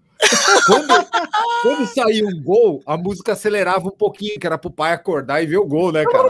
Quando, 0.66 0.86
quando 1.62 1.86
saía 1.86 2.24
um 2.24 2.42
gol, 2.42 2.80
a 2.86 2.96
música 2.96 3.32
acelerava 3.32 3.88
um 3.88 3.96
pouquinho, 3.96 4.38
que 4.38 4.46
era 4.46 4.56
pro 4.56 4.70
pai 4.70 4.92
acordar 4.92 5.42
e 5.42 5.46
ver 5.46 5.58
o 5.58 5.66
gol, 5.66 5.92
né, 5.92 6.04
cara? 6.04 6.28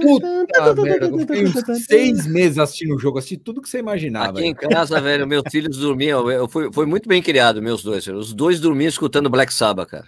Puta 0.00 0.74
merda, 0.82 1.06
eu 1.06 1.18
fiquei 1.18 1.46
uns 1.46 1.86
seis 1.86 2.26
meses 2.26 2.58
assistindo 2.58 2.96
o 2.96 2.98
jogo, 2.98 3.18
assisti 3.18 3.36
tudo 3.36 3.62
que 3.62 3.68
você 3.68 3.78
imaginava. 3.78 4.38
Aqui 4.38 4.46
em 4.46 4.54
casa, 4.54 5.00
velho, 5.00 5.26
meus 5.26 5.44
filhos 5.50 5.78
dormiam. 5.78 6.30
Eu 6.30 6.48
fui, 6.48 6.72
foi 6.72 6.86
muito 6.86 7.08
bem 7.08 7.22
criado, 7.22 7.62
meus 7.62 7.82
dois. 7.82 8.04
velho. 8.04 8.18
Os 8.18 8.34
dois 8.34 8.60
dormiam 8.60 8.88
escutando 8.88 9.30
Black 9.30 9.54
Sabbath, 9.54 9.88
cara. 9.88 10.06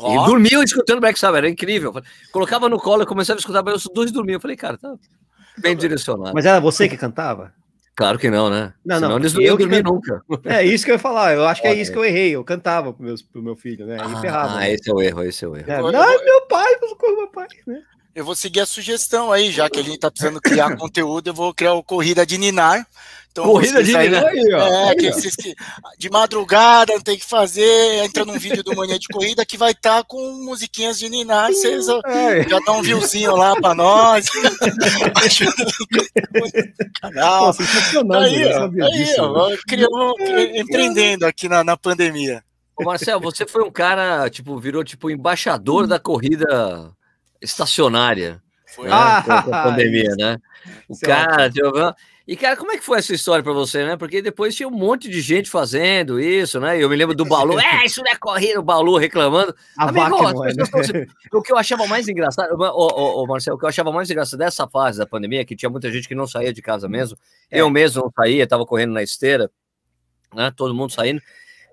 E 0.00 0.18
Ó, 0.18 0.26
dormiam 0.26 0.62
escutando 0.62 1.00
Black 1.00 1.18
Sabbath, 1.18 1.38
era 1.38 1.48
incrível. 1.48 1.92
Colocava 2.32 2.68
no 2.68 2.78
colo 2.78 3.02
e 3.02 3.06
começava 3.06 3.38
a 3.38 3.40
escutar, 3.40 3.62
mas 3.62 3.84
os 3.84 3.92
dois 3.92 4.10
dormiam. 4.10 4.36
Eu 4.36 4.40
falei, 4.40 4.56
cara, 4.56 4.78
tá 4.78 4.94
bem 5.58 5.76
direcionado. 5.76 6.32
Mas 6.34 6.46
era 6.46 6.58
você 6.60 6.88
que 6.88 6.96
cantava? 6.96 7.52
Claro 7.94 8.18
que 8.18 8.30
não, 8.30 8.48
né? 8.48 8.72
Não, 8.84 8.96
Senão 8.96 9.08
não, 9.10 9.18
eles 9.18 9.34
não 9.34 9.42
eu 9.42 9.46
iam 9.48 9.56
dormir 9.58 9.82
can- 9.82 9.90
nunca. 9.90 10.22
É 10.46 10.64
isso 10.64 10.84
que 10.84 10.90
eu 10.90 10.94
ia 10.94 10.98
falar. 10.98 11.34
Eu 11.34 11.44
acho 11.46 11.60
que 11.60 11.68
é 11.68 11.74
isso 11.74 11.92
que 11.92 11.98
eu 11.98 12.04
errei. 12.04 12.30
Eu 12.30 12.42
cantava 12.42 12.94
pro, 12.94 13.04
meus, 13.04 13.20
pro 13.20 13.42
meu 13.42 13.54
filho, 13.54 13.84
né? 13.84 13.98
Aí 14.00 14.16
ferrava. 14.22 14.54
Ah, 14.54 14.60
né? 14.60 14.72
esse 14.72 14.90
é 14.90 14.94
o 14.94 15.02
erro, 15.02 15.22
esse 15.22 15.44
é 15.44 15.48
o 15.48 15.56
erro. 15.56 15.70
É, 15.70 15.80
Eu- 15.80 15.92
não, 15.92 16.12
eu- 16.12 16.24
meu 16.24 16.46
pai, 16.46 16.72
eu 16.80 17.16
meu 17.16 17.28
pai, 17.28 17.46
né? 17.66 17.82
Eu 18.14 18.24
vou 18.24 18.34
seguir 18.34 18.60
a 18.60 18.66
sugestão 18.66 19.30
aí, 19.30 19.52
já 19.52 19.68
que 19.70 19.78
a 19.78 19.82
gente 19.82 19.98
tá 19.98 20.10
precisando 20.10 20.40
criar 20.40 20.74
conteúdo, 20.76 21.28
eu 21.28 21.34
vou 21.34 21.54
criar 21.54 21.74
o 21.74 21.82
Corrida 21.82 22.26
de 22.26 22.36
Ninar. 22.38 22.84
Então, 23.30 23.44
Corrida 23.44 23.84
de 23.84 23.96
aí- 23.96 24.08
Ninar. 24.08 24.24
Aí, 24.26 24.52
ó. 24.52 24.66
É, 24.66 24.88
Aí, 24.90 24.96
que 24.96 25.08
ó. 25.08 25.12
vocês 25.12 25.36
que 25.36 25.54
de 25.96 26.10
madrugada 26.10 26.92
não 26.92 27.00
tem 27.00 27.16
que 27.16 27.24
fazer, 27.24 28.02
entra 28.04 28.24
num 28.24 28.36
vídeo 28.36 28.64
do 28.64 28.74
Manhã 28.74 28.98
de 28.98 29.06
Corrida 29.06 29.46
que 29.46 29.56
vai 29.56 29.70
estar 29.70 30.02
com 30.02 30.18
musiquinhas 30.44 30.98
de 30.98 31.08
Ninar, 31.08 31.52
vocês 31.52 31.88
ó, 31.88 32.00
É. 32.04 32.42
já 32.48 32.58
dá 32.58 32.72
um 32.72 32.82
viewzinho 32.82 33.36
lá 33.36 33.54
pra 33.60 33.72
nós. 33.76 34.26
Canal. 37.00 37.52
Sensacional, 37.52 38.22
Aí, 38.22 38.44
ó, 38.52 38.64
aí, 38.64 39.04
disso. 39.04 39.22
ó, 39.22 39.50
criamos, 39.68 40.14
empreendendo 40.54 41.24
aqui 41.26 41.48
na, 41.48 41.62
na 41.62 41.76
pandemia. 41.76 42.42
Ô, 42.76 42.82
Marcel, 42.84 43.20
você 43.20 43.46
foi 43.46 43.62
um 43.62 43.70
cara, 43.70 44.28
tipo, 44.30 44.58
virou 44.58 44.82
tipo 44.82 45.08
embaixador 45.10 45.86
da 45.86 45.98
corrida 46.00 46.90
estacionária. 47.40 48.42
Foi, 48.66 48.86
né? 48.88 48.94
Ah, 48.94 49.18
a- 49.18 49.42
pandemia, 49.70 50.14
né? 50.16 50.38
O 50.88 50.94
é 50.94 51.06
cara. 51.06 51.50
E, 52.28 52.36
cara, 52.36 52.56
como 52.56 52.70
é 52.70 52.78
que 52.78 52.84
foi 52.84 52.98
essa 52.98 53.12
história 53.12 53.42
pra 53.42 53.52
você, 53.52 53.84
né? 53.84 53.96
Porque 53.96 54.22
depois 54.22 54.54
tinha 54.54 54.68
um 54.68 54.70
monte 54.70 55.08
de 55.08 55.20
gente 55.20 55.50
fazendo 55.50 56.20
isso, 56.20 56.60
né? 56.60 56.78
E 56.78 56.82
eu 56.82 56.88
me 56.88 56.94
lembro 56.94 57.12
do 57.12 57.24
Balu, 57.24 57.58
é, 57.58 57.84
isso 57.84 58.00
não 58.04 58.12
é 58.12 58.14
corrida, 58.14 58.60
o 58.60 58.62
Balu 58.62 58.96
reclamando. 58.98 59.52
A 59.76 59.88
Amigo, 59.88 60.16
vaca 60.22 60.48
é, 60.48 60.54
né? 60.54 61.06
O 61.32 61.42
que 61.42 61.52
eu 61.52 61.56
achava 61.56 61.88
mais 61.88 62.06
engraçado, 62.06 62.54
ô, 62.54 62.64
ô, 62.64 63.22
ô, 63.24 63.26
Marcelo, 63.26 63.56
o 63.56 63.58
que 63.58 63.64
eu 63.64 63.68
achava 63.68 63.90
mais 63.90 64.08
engraçado 64.08 64.38
dessa 64.38 64.68
fase 64.68 64.98
da 64.98 65.06
pandemia, 65.06 65.44
que 65.44 65.56
tinha 65.56 65.68
muita 65.68 65.90
gente 65.90 66.06
que 66.06 66.14
não 66.14 66.26
saía 66.26 66.52
de 66.52 66.62
casa 66.62 66.88
mesmo, 66.88 67.18
É. 67.50 67.60
eu 67.62 67.68
mesmo 67.68 68.02
não 68.04 68.12
saía, 68.14 68.46
tava 68.46 68.64
correndo 68.64 68.92
na 68.92 69.02
esteira, 69.02 69.50
né? 70.32 70.52
Todo 70.54 70.72
mundo 70.72 70.92
saindo. 70.92 71.20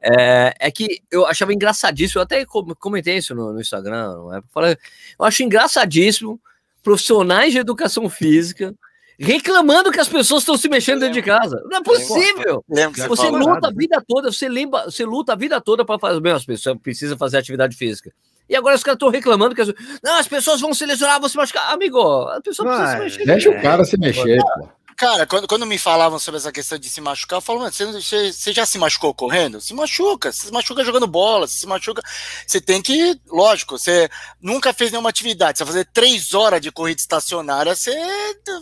É, 0.01 0.53
é 0.59 0.71
que 0.71 1.01
eu 1.11 1.25
achava 1.25 1.53
engraçadíssimo, 1.53 2.19
eu 2.19 2.23
até 2.23 2.45
com- 2.45 2.73
comentei 2.75 3.17
isso 3.17 3.33
no, 3.33 3.53
no 3.53 3.59
Instagram, 3.61 4.13
não 4.15 4.35
é? 4.35 4.41
Falei, 4.53 4.77
eu 5.19 5.25
acho 5.25 5.43
engraçadíssimo 5.43 6.39
profissionais 6.83 7.51
de 7.51 7.59
educação 7.59 8.09
física 8.09 8.73
reclamando 9.19 9.91
que 9.91 9.99
as 9.99 10.07
pessoas 10.07 10.43
estão 10.43 10.55
se 10.55 10.69
mexendo 10.69 10.99
dentro 10.99 11.15
de 11.15 11.21
casa. 11.23 11.59
Não 11.65 11.77
é 11.77 11.83
possível. 11.83 12.63
Você, 13.07 13.23
luta 13.39 13.67
a 13.67 13.71
vida 13.71 14.03
toda, 14.07 14.31
você 14.31 14.47
lembra, 14.47 14.83
você 14.85 15.03
luta 15.05 15.33
a 15.33 15.35
vida 15.35 15.59
toda 15.59 15.83
para 15.83 15.97
fazer. 15.99 16.21
Meu, 16.21 16.35
as 16.35 16.45
pessoas 16.45 16.77
precisam 16.81 17.17
fazer 17.17 17.37
atividade 17.39 17.75
física. 17.75 18.11
E 18.47 18.55
agora 18.55 18.75
os 18.75 18.83
caras 18.83 18.95
estão 18.95 19.09
reclamando 19.09 19.55
que 19.55 19.61
as, 19.61 19.73
não, 20.03 20.17
as 20.19 20.27
pessoas 20.27 20.61
vão 20.61 20.73
se 20.73 20.85
lesionar, 20.85 21.19
vão 21.19 21.27
se 21.27 21.35
machucar. 21.35 21.73
Amigo, 21.73 21.99
as 22.29 22.41
pessoas 22.41 22.67
precisam 22.77 22.93
se 22.93 23.03
mexer. 23.03 23.25
Deixa 23.25 23.49
o 23.49 23.61
cara 23.61 23.83
se 23.83 23.97
mexer, 23.97 24.37
pô. 24.59 24.69
Cara, 24.99 25.27
quando, 25.27 25.47
quando 25.47 25.63
me 25.67 25.77
falavam 25.77 26.17
sobre 26.17 26.39
essa 26.39 26.51
questão 26.51 26.75
de 26.75 26.89
se 26.89 26.99
machucar, 26.99 27.37
eu 27.37 27.41
falo, 27.41 27.59
mano, 27.59 27.71
você, 27.71 28.31
você- 28.31 28.51
já 28.51 28.65
se 28.65 28.79
machucou 28.79 29.13
correndo? 29.13 29.61
Se 29.61 29.71
machuca, 29.71 30.31
se 30.31 30.51
machuca 30.51 30.83
jogando 30.83 31.05
bola, 31.05 31.45
se 31.47 31.67
machuca. 31.67 32.01
Você 32.47 32.59
tem 32.59 32.81
que, 32.81 33.15
lógico, 33.27 33.77
você 33.77 34.09
nunca 34.41 34.73
fez 34.73 34.89
nenhuma 34.91 35.09
atividade, 35.11 35.59
você 35.59 35.65
fazer 35.67 35.85
três 35.93 36.33
horas 36.33 36.59
de 36.59 36.71
corrida 36.71 36.99
estacionária, 36.99 37.75
você 37.75 37.95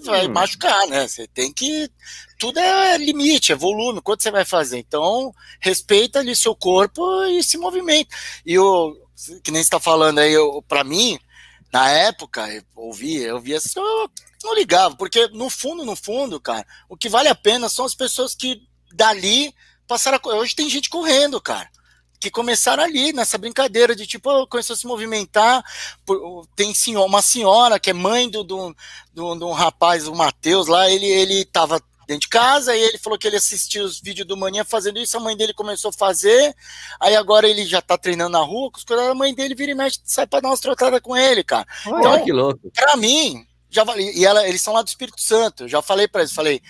vai 0.03 0.27
Hum. 0.27 0.33
machucar, 0.33 0.85
né? 0.87 1.07
Você 1.07 1.25
tem 1.25 1.53
que. 1.53 1.89
Tudo 2.37 2.59
é 2.59 2.97
limite, 2.97 3.53
é 3.53 3.55
volume, 3.55 4.01
quanto 4.01 4.21
você 4.21 4.29
vai 4.29 4.43
fazer. 4.43 4.77
Então, 4.79 5.33
respeita 5.61 6.19
ali 6.19 6.35
seu 6.35 6.53
corpo 6.53 7.23
e 7.27 7.41
se 7.43 7.57
movimenta. 7.57 8.13
E 8.45 8.59
o 8.59 8.93
que 9.41 9.51
nem 9.51 9.61
você 9.61 9.67
está 9.67 9.79
falando 9.79 10.19
aí, 10.19 10.33
pra 10.67 10.83
mim, 10.83 11.17
na 11.71 11.89
época, 11.89 12.45
eu 12.53 12.61
ouvi, 12.75 13.15
eu 13.23 13.39
via 13.39 13.55
assim, 13.55 13.79
não 14.45 14.55
ligava, 14.55 14.95
porque 14.95 15.27
no 15.29 15.49
fundo, 15.49 15.83
no 15.83 15.95
fundo, 15.95 16.39
cara, 16.39 16.65
o 16.87 16.95
que 16.95 17.09
vale 17.09 17.27
a 17.27 17.35
pena 17.35 17.67
são 17.69 17.83
as 17.85 17.95
pessoas 17.95 18.33
que 18.35 18.61
dali 18.93 19.53
passaram 19.87 20.19
a. 20.23 20.35
Hoje 20.35 20.55
tem 20.55 20.69
gente 20.69 20.89
correndo, 20.89 21.41
cara. 21.41 21.69
Que 22.19 22.31
começaram 22.31 22.81
ali 22.83 23.11
nessa 23.13 23.37
brincadeira 23.37 23.95
de 23.95 24.07
tipo, 24.07 24.29
oh, 24.31 24.47
começou 24.47 24.73
a 24.73 24.77
se 24.77 24.87
movimentar. 24.87 25.63
por- 26.05 26.47
Tem 26.55 26.73
senhor, 26.73 27.05
uma 27.05 27.21
senhora 27.21 27.79
que 27.79 27.89
é 27.89 27.93
mãe 27.93 28.29
do, 28.29 28.43
do, 28.43 28.75
do, 29.13 29.35
do 29.35 29.51
rapaz, 29.51 30.07
o 30.07 30.15
Matheus 30.15 30.67
lá, 30.67 30.89
ele, 30.89 31.05
ele 31.05 31.43
tava 31.45 31.79
dentro 32.07 32.21
de 32.21 32.29
casa 32.29 32.75
e 32.75 32.81
ele 32.81 32.97
falou 32.99 33.17
que 33.19 33.27
ele 33.27 33.35
assistia 33.35 33.83
os 33.83 33.99
vídeos 33.99 34.27
do 34.27 34.37
Manhã 34.37 34.63
fazendo 34.63 34.99
isso, 34.99 35.17
a 35.17 35.19
mãe 35.19 35.35
dele 35.35 35.53
começou 35.53 35.89
a 35.89 35.93
fazer, 35.93 36.55
aí 36.99 37.15
agora 37.15 37.47
ele 37.49 37.65
já 37.65 37.81
tá 37.81 37.97
treinando 37.97 38.29
na 38.31 38.39
rua, 38.43 38.71
com 38.71 38.77
os 38.77 38.85
a 38.99 39.13
mãe 39.15 39.33
dele 39.33 39.55
vira 39.55 39.71
e 39.71 39.75
mexe, 39.75 39.99
sai 40.03 40.27
pra 40.27 40.39
dar 40.39 40.49
umas 40.49 40.59
trotadas 40.59 41.01
com 41.01 41.17
ele, 41.17 41.43
cara. 41.43 41.65
Olha 41.87 41.97
Então, 41.99 42.23
que 42.25 42.31
louco. 42.31 42.71
Pra 42.73 42.95
mim, 42.95 43.45
já. 43.69 43.83
E 43.97 44.25
ela, 44.25 44.47
eles 44.47 44.61
são 44.61 44.73
lá 44.73 44.81
do 44.81 44.87
Espírito 44.87 45.19
Santo. 45.21 45.63
Eu 45.63 45.67
já 45.69 45.81
falei 45.81 46.07
pra 46.07 46.21
eles, 46.21 46.33
falei, 46.33 46.61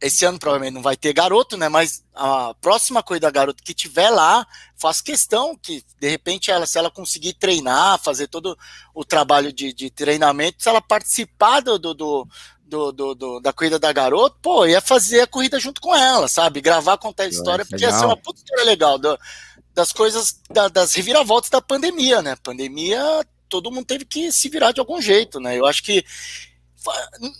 esse 0.00 0.24
ano 0.24 0.38
provavelmente 0.38 0.74
não 0.74 0.82
vai 0.82 0.96
ter 0.96 1.12
garoto, 1.12 1.56
né? 1.56 1.68
Mas 1.68 2.02
a 2.14 2.54
próxima 2.60 3.02
coisa 3.02 3.20
da 3.20 3.30
garota 3.30 3.62
que 3.64 3.72
tiver 3.72 4.10
lá, 4.10 4.44
faço 4.76 5.04
questão 5.04 5.56
que, 5.56 5.84
de 6.00 6.08
repente, 6.08 6.50
ela, 6.50 6.66
se 6.66 6.76
ela 6.78 6.90
conseguir 6.90 7.34
treinar, 7.34 8.00
fazer 8.00 8.26
todo 8.26 8.58
o 8.94 9.04
trabalho 9.04 9.52
de, 9.52 9.72
de 9.72 9.90
treinamento, 9.90 10.62
se 10.62 10.68
ela 10.68 10.80
participar 10.80 11.60
do, 11.60 11.78
do, 11.78 11.94
do, 11.94 12.28
do- 12.64 12.92
do- 12.92 13.14
do- 13.14 13.40
da 13.40 13.52
corrida 13.52 13.78
da 13.78 13.92
garota, 13.92 14.36
pô, 14.42 14.66
ia 14.66 14.80
fazer 14.80 15.20
a 15.20 15.26
corrida 15.26 15.60
junto 15.60 15.80
com 15.80 15.94
ela, 15.94 16.26
sabe? 16.26 16.60
Gravar, 16.60 16.98
contar 16.98 17.24
a 17.24 17.28
história, 17.28 17.64
porque 17.64 17.84
ia 17.84 17.90
ser 17.90 17.96
legal. 17.96 18.08
uma 18.08 18.16
puta 18.16 18.40
história 18.40 18.64
legal. 18.64 18.98
do- 18.98 19.18
das 19.74 19.90
coisas, 19.92 20.38
da- 20.50 20.68
das 20.68 20.92
reviravoltas 20.94 21.48
da 21.48 21.60
pandemia, 21.62 22.20
né? 22.20 22.36
Pandemia, 22.42 23.24
todo 23.52 23.70
mundo 23.70 23.84
teve 23.84 24.06
que 24.06 24.32
se 24.32 24.48
virar 24.48 24.72
de 24.72 24.80
algum 24.80 24.98
jeito, 24.98 25.38
né? 25.38 25.58
Eu 25.58 25.66
acho 25.66 25.82
que 25.82 26.02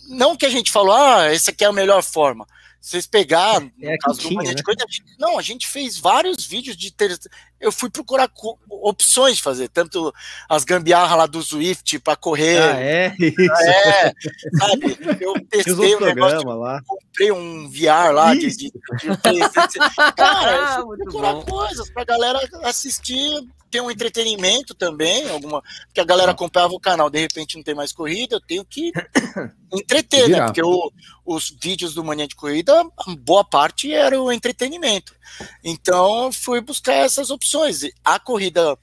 não 0.07 0.37
que 0.37 0.45
a 0.45 0.49
gente 0.49 0.71
falou, 0.71 0.93
ah, 0.93 1.25
essa 1.25 1.49
aqui 1.49 1.63
é 1.65 1.67
a 1.67 1.73
melhor 1.73 2.03
forma. 2.03 2.45
Vocês 2.79 3.07
pegaram, 3.07 3.71
É 3.81 3.87
no 3.89 3.93
a 3.93 3.97
caso 3.97 4.21
do 4.21 4.27
tinha, 4.27 4.43
né? 4.43 4.49
Gente- 4.49 5.03
não, 5.17 5.39
a 5.39 5.41
gente 5.41 5.67
fez 5.67 5.97
vários 5.97 6.45
vídeos 6.45 6.77
de 6.77 6.91
ter, 6.91 7.17
eu 7.63 7.71
fui 7.71 7.89
procurar 7.89 8.29
opções 8.69 9.37
de 9.37 9.41
fazer, 9.43 9.69
tanto 9.69 10.13
as 10.49 10.63
gambiarras 10.63 11.17
lá 11.17 11.25
do 11.25 11.41
Zwift 11.41 11.97
para 11.99 12.15
correr, 12.15 12.59
Ah, 12.61 12.79
é? 12.79 13.15
Isso. 13.19 13.51
é, 13.69 14.13
sabe? 14.59 14.97
Eu 15.21 15.33
testei 15.49 15.95
um 15.95 15.99
negócio, 16.01 16.47
lá. 16.49 16.81
comprei 16.85 17.31
um 17.31 17.69
VR 17.69 18.11
lá 18.13 18.33
de, 18.35 18.47
de, 18.55 18.71
de. 18.71 18.71
Cara, 20.15 20.51
eu 20.55 20.67
fui 20.75 20.85
Muito 20.85 21.03
procurar 21.03 21.33
bom. 21.33 21.41
coisas 21.43 21.89
pra 21.91 22.03
galera 22.03 22.39
assistir, 22.63 23.29
ter 23.71 23.81
um 23.81 23.89
entretenimento 23.89 24.75
também, 24.75 25.27
alguma, 25.31 25.61
porque 25.87 25.99
a 25.99 26.03
galera 26.05 26.31
acompanhava 26.31 26.73
o 26.73 26.79
canal, 26.79 27.09
de 27.09 27.19
repente 27.19 27.55
não 27.55 27.63
tem 27.63 27.73
mais 27.73 27.91
corrida, 27.91 28.35
eu 28.35 28.41
tenho 28.41 28.63
que 28.65 28.91
entreter, 29.73 30.29
né? 30.29 30.45
Porque 30.45 30.61
o- 30.61 30.91
os 31.25 31.55
vídeos 31.61 31.93
do 31.95 32.03
Mania 32.03 32.27
de 32.27 32.35
Corrida, 32.35 32.83
boa 33.21 33.43
parte 33.43 33.91
era 33.91 34.21
o 34.21 34.31
entretenimento. 34.31 35.15
Então, 35.63 36.31
fui 36.31 36.61
buscar 36.61 36.93
essas 36.93 37.29
opções. 37.29 37.81
A 38.03 38.19
corrida 38.19 38.77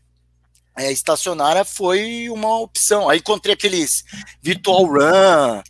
é, 0.76 0.90
estacionária 0.90 1.64
foi 1.64 2.28
uma 2.30 2.58
opção. 2.58 3.08
Aí 3.08 3.18
encontrei 3.18 3.54
aqueles 3.54 4.04
Virtual 4.42 4.84
Run 4.84 5.62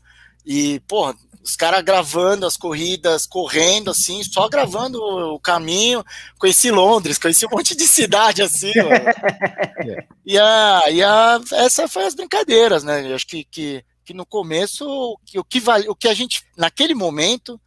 e, 0.45 0.81
porra, 0.81 1.15
os 1.43 1.57
caras 1.57 1.83
gravando 1.83 2.47
as 2.47 2.57
corridas, 2.57 3.27
correndo 3.27 3.91
assim, 3.91 4.23
só 4.23 4.49
gravando 4.49 5.03
o 5.03 5.41
caminho. 5.41 6.05
Conheci 6.39 6.71
Londres, 6.71 7.19
conheci 7.19 7.47
um 7.47 7.51
monte 7.51 7.75
de 7.75 7.87
cidade 7.87 8.43
assim. 8.43 8.73
e 10.25 10.39
a, 10.39 10.83
e 10.91 11.03
a, 11.03 11.41
essa 11.53 11.89
foi 11.89 12.05
as 12.05 12.15
brincadeiras, 12.15 12.85
né? 12.85 13.11
Eu 13.11 13.15
acho 13.15 13.27
que, 13.27 13.45
que, 13.45 13.85
que 14.05 14.15
no 14.15 14.27
começo, 14.27 14.87
o 14.87 15.19
que, 15.25 15.39
o, 15.39 15.45
que 15.45 15.61
vale, 15.61 15.89
o 15.89 15.95
que 15.95 16.09
a 16.09 16.15
gente, 16.15 16.45
naquele 16.57 16.95
momento, 16.95 17.61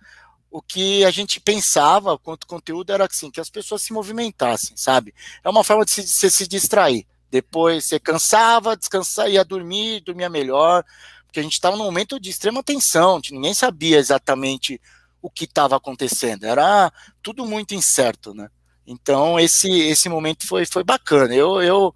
o 0.53 0.61
que 0.61 1.03
a 1.03 1.09
gente 1.09 1.41
pensava 1.41 2.15
quanto 2.15 2.45
conteúdo 2.45 2.91
era 2.91 3.07
assim, 3.09 3.31
que 3.31 3.41
as 3.41 3.49
pessoas 3.49 3.81
se 3.81 3.91
movimentassem, 3.91 4.77
sabe? 4.77 5.11
É 5.43 5.49
uma 5.49 5.63
forma 5.63 5.83
de 5.83 5.89
se, 5.89 6.03
de 6.03 6.29
se, 6.29 6.47
distrair. 6.47 7.07
Depois 7.31 7.85
você 7.85 7.99
cansava, 7.99 8.77
descansar, 8.77 9.27
ia 9.31 9.43
dormir, 9.43 10.01
dormia 10.01 10.29
melhor, 10.29 10.85
porque 11.25 11.39
a 11.39 11.43
gente 11.43 11.53
estava 11.53 11.75
num 11.75 11.85
momento 11.85 12.19
de 12.19 12.29
extrema 12.29 12.61
tensão, 12.61 13.19
ninguém 13.31 13.55
sabia 13.55 13.97
exatamente 13.97 14.79
o 15.23 15.27
que 15.27 15.45
estava 15.45 15.75
acontecendo, 15.75 16.43
era 16.43 16.93
tudo 17.23 17.47
muito 17.47 17.73
incerto, 17.73 18.35
né? 18.35 18.47
Então 18.85 19.39
esse 19.39 19.71
esse 19.71 20.07
momento 20.07 20.45
foi, 20.45 20.67
foi 20.67 20.83
bacana. 20.83 21.33
Eu, 21.33 21.63
eu 21.63 21.95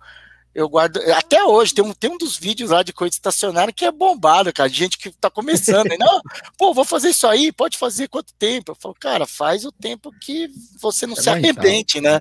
eu 0.58 0.68
guardo 0.68 0.98
até 1.14 1.44
hoje 1.44 1.72
tem 1.74 1.86
um, 1.86 1.94
tem 1.94 2.10
um 2.12 2.18
dos 2.18 2.36
vídeos 2.36 2.72
lá 2.72 2.82
de 2.82 2.92
coisa 2.92 3.14
estacionária 3.14 3.72
que 3.72 3.86
é 3.86 3.92
bombado, 3.92 4.52
cara, 4.52 4.68
de 4.68 4.76
gente 4.76 4.98
que 4.98 5.12
tá 5.12 5.30
começando, 5.30 5.92
e, 5.94 5.98
não, 5.98 6.20
pô, 6.58 6.74
vou 6.74 6.84
fazer 6.84 7.10
isso 7.10 7.28
aí, 7.28 7.52
pode 7.52 7.78
fazer 7.78 8.08
quanto 8.08 8.34
tempo? 8.34 8.72
Eu 8.72 8.76
falo, 8.76 8.96
cara, 9.00 9.28
faz 9.28 9.66
o 9.66 9.72
tempo 9.72 10.12
que 10.20 10.50
você 10.82 11.06
não 11.06 11.14
É 11.14 11.22
se 11.22 11.30
mais 11.30 11.44
arrebente, 11.44 12.02
né? 12.02 12.20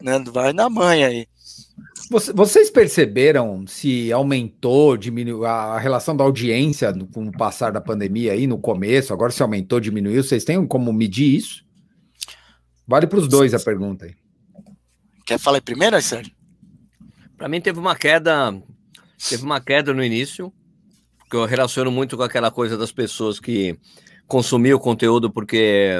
né? 0.00 0.22
Vai 0.30 0.52
na 0.52 0.68
manha 0.68 1.08
aí. 1.08 1.26
Você- 2.10 2.32
Vocês 2.34 2.68
perceberam 2.70 3.64
se 3.66 4.12
aumentou, 4.12 4.96
diminuiu 4.96 5.46
a 5.46 5.78
relação 5.78 6.14
da 6.14 6.22
audiência 6.24 6.92
com 7.14 7.28
o 7.28 7.32
passar 7.32 7.72
da 7.72 7.80
pandemia 7.80 8.32
aí 8.32 8.46
no 8.46 8.58
começo? 8.58 9.12
Agora 9.14 9.32
se 9.32 9.42
aumentou, 9.42 9.80
diminuiu? 9.80 10.22
Vocês 10.22 10.44
têm 10.44 10.66
como 10.66 10.92
medir 10.92 11.34
isso? 11.36 11.64
Vale 12.86 13.06
para 13.06 13.18
os 13.20 13.26
dois 13.28 13.54
a 13.54 13.58
pergunta 13.58 14.04
aí. 14.04 14.14
Quer 15.24 15.38
falar 15.38 15.58
aí 15.58 15.62
primeiro, 15.62 16.00
Sérgio? 16.02 16.32
Para 17.40 17.48
mim 17.48 17.58
teve 17.58 17.78
uma 17.78 17.96
queda, 17.96 18.54
teve 19.26 19.42
uma 19.42 19.62
queda 19.62 19.94
no 19.94 20.04
início, 20.04 20.52
que 21.30 21.34
eu 21.34 21.46
relaciono 21.46 21.90
muito 21.90 22.14
com 22.14 22.22
aquela 22.22 22.50
coisa 22.50 22.76
das 22.76 22.92
pessoas 22.92 23.40
que 23.40 23.78
consumir 24.26 24.74
o 24.74 24.78
conteúdo 24.78 25.30
porque 25.30 25.94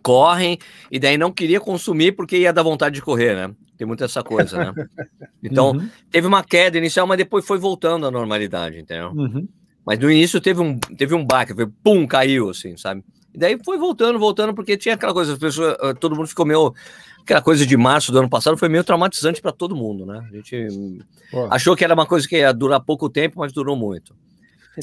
correm, 0.00 0.60
e 0.92 1.00
daí 1.00 1.18
não 1.18 1.32
queria 1.32 1.58
consumir 1.58 2.12
porque 2.12 2.38
ia 2.38 2.52
dar 2.52 2.62
vontade 2.62 2.94
de 2.94 3.02
correr, 3.02 3.34
né? 3.34 3.52
Tem 3.76 3.84
muita 3.84 4.04
essa 4.04 4.22
coisa, 4.22 4.58
né? 4.58 4.72
Então, 5.42 5.72
uhum. 5.72 5.88
teve 6.08 6.28
uma 6.28 6.44
queda 6.44 6.78
inicial, 6.78 7.04
mas 7.04 7.18
depois 7.18 7.44
foi 7.44 7.58
voltando 7.58 8.06
à 8.06 8.10
normalidade, 8.12 8.78
entendeu? 8.78 9.10
Uhum. 9.10 9.48
Mas 9.84 9.98
no 9.98 10.08
início 10.08 10.40
teve 10.40 10.60
um, 10.60 10.78
teve 10.78 11.16
um 11.16 11.26
baque, 11.26 11.52
foi 11.52 11.66
pum, 11.66 12.06
caiu, 12.06 12.48
assim, 12.48 12.76
sabe? 12.76 13.02
E 13.34 13.38
daí 13.38 13.58
foi 13.64 13.78
voltando, 13.78 14.18
voltando, 14.18 14.54
porque 14.54 14.76
tinha 14.76 14.94
aquela 14.94 15.12
coisa, 15.12 15.32
as 15.32 15.38
pessoas, 15.38 15.76
ah, 15.80 15.94
todo 15.94 16.14
mundo 16.14 16.28
ficou 16.28 16.44
meio. 16.44 16.74
Aquela 17.22 17.40
coisa 17.40 17.64
de 17.64 17.76
março 17.76 18.10
do 18.10 18.18
ano 18.18 18.28
passado 18.28 18.56
foi 18.56 18.68
meio 18.68 18.82
traumatizante 18.82 19.40
para 19.40 19.52
todo 19.52 19.76
mundo, 19.76 20.04
né? 20.04 20.26
A 20.28 20.36
gente 20.36 20.98
Pô. 21.30 21.46
achou 21.50 21.76
que 21.76 21.84
era 21.84 21.94
uma 21.94 22.04
coisa 22.04 22.26
que 22.26 22.36
ia 22.36 22.52
durar 22.52 22.80
pouco 22.80 23.08
tempo, 23.08 23.38
mas 23.38 23.52
durou 23.52 23.76
muito. 23.76 24.14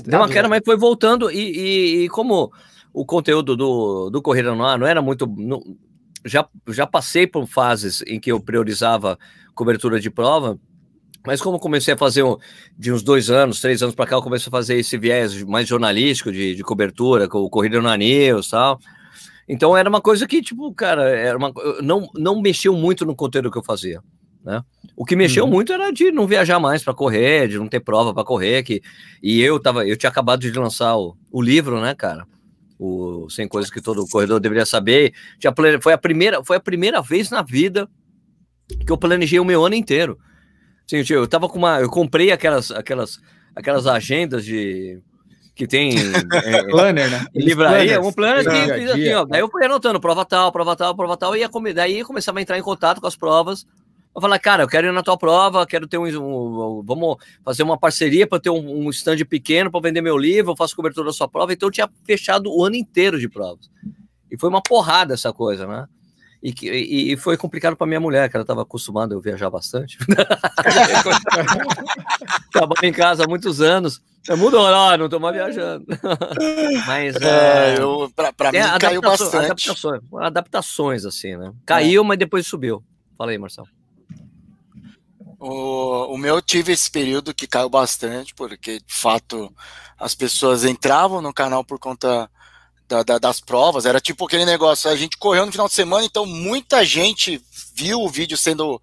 Deu 0.06 0.20
uma 0.20 0.30
queda, 0.30 0.48
mas 0.48 0.62
foi 0.64 0.78
voltando, 0.78 1.30
e, 1.32 1.38
e, 1.38 2.04
e 2.06 2.10
como 2.10 2.52
o 2.94 3.06
conteúdo 3.06 3.58
do, 3.58 4.10
do 4.10 4.22
Corrida 4.22 4.56
no 4.56 4.64
Ar 4.64 4.78
não 4.78 4.88
era 4.88 5.02
muito. 5.02 5.28
Não, 5.28 5.62
já, 6.26 6.48
já 6.68 6.86
passei 6.86 7.26
por 7.28 7.48
fases 7.48 8.04
em 8.08 8.20
que 8.20 8.32
eu 8.32 8.40
priorizava 8.40 9.18
cobertura 9.54 10.00
de 10.00 10.10
prova, 10.10 10.58
mas 11.26 11.42
como 11.42 11.60
comecei 11.60 11.94
a 11.94 11.98
fazer 11.98 12.24
um, 12.24 12.38
de 12.78 12.92
uns 12.92 13.04
dois 13.04 13.30
anos, 13.30 13.60
três 13.60 13.82
anos 13.84 13.96
para 13.96 14.06
cá, 14.06 14.16
eu 14.16 14.22
comecei 14.22 14.48
a 14.48 14.52
fazer 14.52 14.76
esse 14.78 14.98
viés 14.98 15.44
mais 15.44 15.68
jornalístico 15.68 16.32
de, 16.32 16.56
de 16.56 16.64
cobertura, 16.64 17.28
com 17.28 17.40
o 17.40 17.50
Corrida 17.50 17.82
no 17.82 17.96
News 17.96 18.48
e 18.48 18.52
tal. 18.52 18.80
Então 19.48 19.76
era 19.76 19.90
uma 19.90 20.02
coisa 20.02 20.28
que, 20.28 20.42
tipo, 20.42 20.74
cara, 20.74 21.10
era 21.10 21.38
uma, 21.38 21.52
não, 21.82 22.10
não 22.14 22.42
mexeu 22.42 22.74
muito 22.74 23.06
no 23.06 23.16
conteúdo 23.16 23.52
que 23.52 23.58
eu 23.58 23.64
fazia. 23.64 24.02
Né? 24.44 24.62
O 24.96 25.04
que 25.04 25.16
mexeu 25.16 25.44
uhum. 25.46 25.52
muito 25.52 25.74
era 25.74 25.92
de 25.92 26.12
não 26.12 26.28
viajar 26.28 26.60
mais 26.60 26.84
para 26.84 26.94
correr, 26.94 27.48
de 27.48 27.58
não 27.58 27.68
ter 27.68 27.80
prova 27.80 28.14
para 28.14 28.24
correr, 28.24 28.64
que, 28.64 28.82
e 29.22 29.42
eu 29.42 29.60
tava, 29.60 29.86
eu 29.86 29.98
tinha 29.98 30.10
acabado 30.10 30.40
de 30.40 30.52
lançar 30.52 30.96
o, 30.96 31.18
o 31.32 31.42
livro, 31.42 31.82
né, 31.82 31.94
cara? 31.96 32.26
o 32.80 33.30
100 33.30 33.48
coisas 33.50 33.70
que 33.70 33.82
todo 33.82 34.08
corredor 34.08 34.40
deveria 34.40 34.66
saber. 34.66 35.14
Plane... 35.54 35.82
foi 35.82 35.92
a 35.92 35.98
primeira, 35.98 36.44
foi 36.44 36.56
a 36.56 36.62
primeira 36.62 37.02
vez 37.02 37.30
na 37.30 37.42
vida 37.42 37.90
que 38.86 38.92
eu 38.92 38.98
planejei 38.98 39.40
o 39.40 39.46
meu 39.46 39.66
ano 39.66 39.76
inteiro. 39.76 40.18
Sim, 40.90 41.04
eu 41.14 41.28
tava 41.28 41.48
com 41.48 41.60
uma, 41.60 41.80
eu 41.80 41.90
comprei 41.90 42.32
aquelas 42.32 42.72
aquelas 42.72 43.20
aquelas 43.56 43.86
agendas 43.86 44.44
de 44.44 45.00
que 45.54 45.68
tem 45.68 45.92
é, 46.46 46.64
planner, 46.64 47.12
né? 47.12 47.26
Livraria, 47.36 48.02
um 48.02 48.12
planner 48.12 48.44
que 48.44 48.74
fiz 48.74 48.92
assim, 48.92 49.14
ó. 49.14 49.26
Daí 49.26 49.42
eu 49.42 49.50
fui 49.50 49.64
anotando 49.64 50.00
prova 50.00 50.26
tal, 50.26 50.52
prova 50.52 50.76
tal, 50.76 50.96
prova 50.96 51.16
tal, 51.16 51.36
e 51.36 51.42
ia, 51.42 51.50
daí 51.76 52.04
começava 52.04 52.40
a 52.40 52.42
entrar 52.42 52.58
em 52.58 52.64
contato 52.64 53.00
com 53.00 53.06
as 53.06 53.16
provas 53.16 53.68
eu 54.16 54.22
falar, 54.22 54.40
cara, 54.40 54.64
eu 54.64 54.68
quero 54.68 54.88
ir 54.88 54.92
na 54.92 55.04
tua 55.04 55.16
prova, 55.16 55.68
quero 55.68 55.88
ter 55.88 56.00
um, 56.00 56.06
um 56.06 56.84
vamos 56.84 57.18
fazer 57.46 57.62
uma 57.62 57.78
parceria 57.78 58.26
para 58.26 58.40
ter 58.40 58.50
um, 58.50 58.86
um 58.86 58.90
stand 58.90 59.18
pequeno 59.30 59.70
para 59.70 59.82
vender 59.82 60.02
meu 60.02 60.18
livro, 60.18 60.52
eu 60.52 60.56
faço 60.56 60.76
cobertura 60.76 61.06
da 61.06 61.14
sua 61.14 61.28
prova, 61.28 61.54
então 61.54 61.68
eu 61.68 61.72
tinha 61.72 61.88
fechado 62.04 62.52
o 62.52 62.66
ano 62.66 62.76
inteiro 62.76 63.20
de 63.20 63.30
provas. 63.30 63.70
E 64.32 64.38
foi 64.38 64.50
uma 64.50 64.62
porrada 64.62 65.14
essa 65.14 65.32
coisa, 65.32 65.68
né? 65.68 65.88
E, 66.42 66.54
e, 66.64 67.12
e 67.12 67.18
foi 67.18 67.36
complicado 67.36 67.76
para 67.76 67.86
minha 67.86 68.00
mulher, 68.00 68.30
que 68.30 68.38
ela 68.38 68.44
estava 68.44 68.62
acostumada 68.62 69.16
a 69.16 69.20
viajar 69.20 69.50
bastante. 69.50 69.98
Trabalho 72.52 72.86
em 72.86 72.94
casa 72.94 73.26
há 73.26 73.28
muitos 73.28 73.60
anos. 73.60 74.02
Mudou, 74.38 74.70
não, 74.70 74.98
não 74.98 75.06
estou 75.06 75.20
mais 75.20 75.36
viajando. 75.36 75.86
Mas 76.88 77.16
é, 77.18 77.76
é, 77.76 78.32
para 78.32 78.52
mim 78.52 78.60
caiu 78.80 79.02
bastante. 79.02 79.36
Adaptações, 79.36 80.02
adaptações, 80.14 81.06
assim, 81.06 81.36
né? 81.36 81.52
Caiu, 81.66 82.04
é. 82.04 82.06
mas 82.06 82.20
depois 82.20 82.46
subiu. 82.46 82.84
Fala 83.18 83.32
aí, 83.32 83.38
Marcelo. 83.38 83.68
O, 85.40 86.14
o 86.14 86.18
meu 86.18 86.42
tive 86.42 86.74
esse 86.74 86.92
período 86.92 87.34
que 87.34 87.48
caiu 87.48 87.70
bastante, 87.70 88.34
porque 88.36 88.80
de 88.80 88.94
fato 88.94 89.54
as 89.98 90.14
pessoas 90.14 90.64
entravam 90.64 91.22
no 91.22 91.34
canal 91.34 91.64
por 91.64 91.80
conta 91.80 92.30
da, 92.90 93.04
da, 93.04 93.18
das 93.20 93.40
provas. 93.40 93.86
Era 93.86 94.02
tipo 94.02 94.26
aquele 94.26 94.46
negócio: 94.46 94.90
a 94.90 94.96
gente 94.96 95.18
correu 95.18 95.46
no 95.46 95.52
final 95.52 95.68
de 95.68 95.76
semana, 95.76 96.04
então 96.04 96.26
muita 96.26 96.84
gente 96.84 97.42
viu 97.74 98.02
o 98.02 98.10
vídeo 98.10 98.38
sendo 98.38 98.82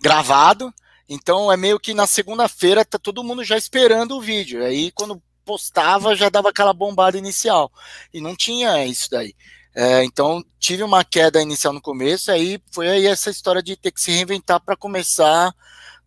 gravado. 0.00 0.72
Então 1.08 1.52
é 1.52 1.56
meio 1.56 1.78
que 1.78 1.92
na 1.92 2.06
segunda-feira 2.06 2.84
tá 2.84 2.98
todo 2.98 3.22
mundo 3.22 3.44
já 3.44 3.56
esperando 3.56 4.16
o 4.16 4.20
vídeo. 4.20 4.64
Aí 4.64 4.90
quando 4.92 5.22
postava 5.44 6.16
já 6.16 6.28
dava 6.28 6.50
aquela 6.50 6.72
bombada 6.72 7.18
inicial. 7.18 7.70
E 8.14 8.20
não 8.20 8.34
tinha 8.34 8.84
isso 8.86 9.10
daí. 9.10 9.34
É, 9.74 10.02
então 10.04 10.42
tive 10.58 10.82
uma 10.82 11.04
queda 11.04 11.42
inicial 11.42 11.72
no 11.72 11.82
começo, 11.82 12.32
aí 12.32 12.58
foi 12.72 12.88
aí 12.88 13.06
essa 13.06 13.28
história 13.28 13.62
de 13.62 13.76
ter 13.76 13.92
que 13.92 14.00
se 14.00 14.10
reinventar 14.10 14.58
para 14.58 14.74
começar 14.74 15.54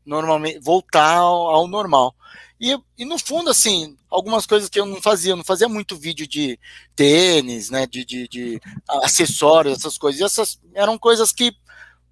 normalmente 0.09 0.59
voltar 0.59 1.17
ao, 1.17 1.67
normal. 1.67 2.15
E, 2.59 2.77
e, 2.97 3.05
no 3.05 3.17
fundo, 3.17 3.49
assim, 3.49 3.95
algumas 4.09 4.45
coisas 4.45 4.67
que 4.67 4.79
eu 4.79 4.85
não 4.85 5.01
fazia, 5.01 5.31
eu 5.31 5.37
não 5.37 5.43
fazia 5.43 5.69
muito 5.69 5.95
vídeo 5.95 6.27
de 6.27 6.59
tênis, 6.95 7.69
né, 7.69 7.87
de, 7.87 8.03
de, 8.03 8.27
de 8.27 8.61
acessórios, 8.87 9.77
essas 9.77 9.97
coisas. 9.97 10.19
E 10.19 10.23
essas 10.23 10.59
eram 10.73 10.97
coisas 10.97 11.31
que 11.31 11.55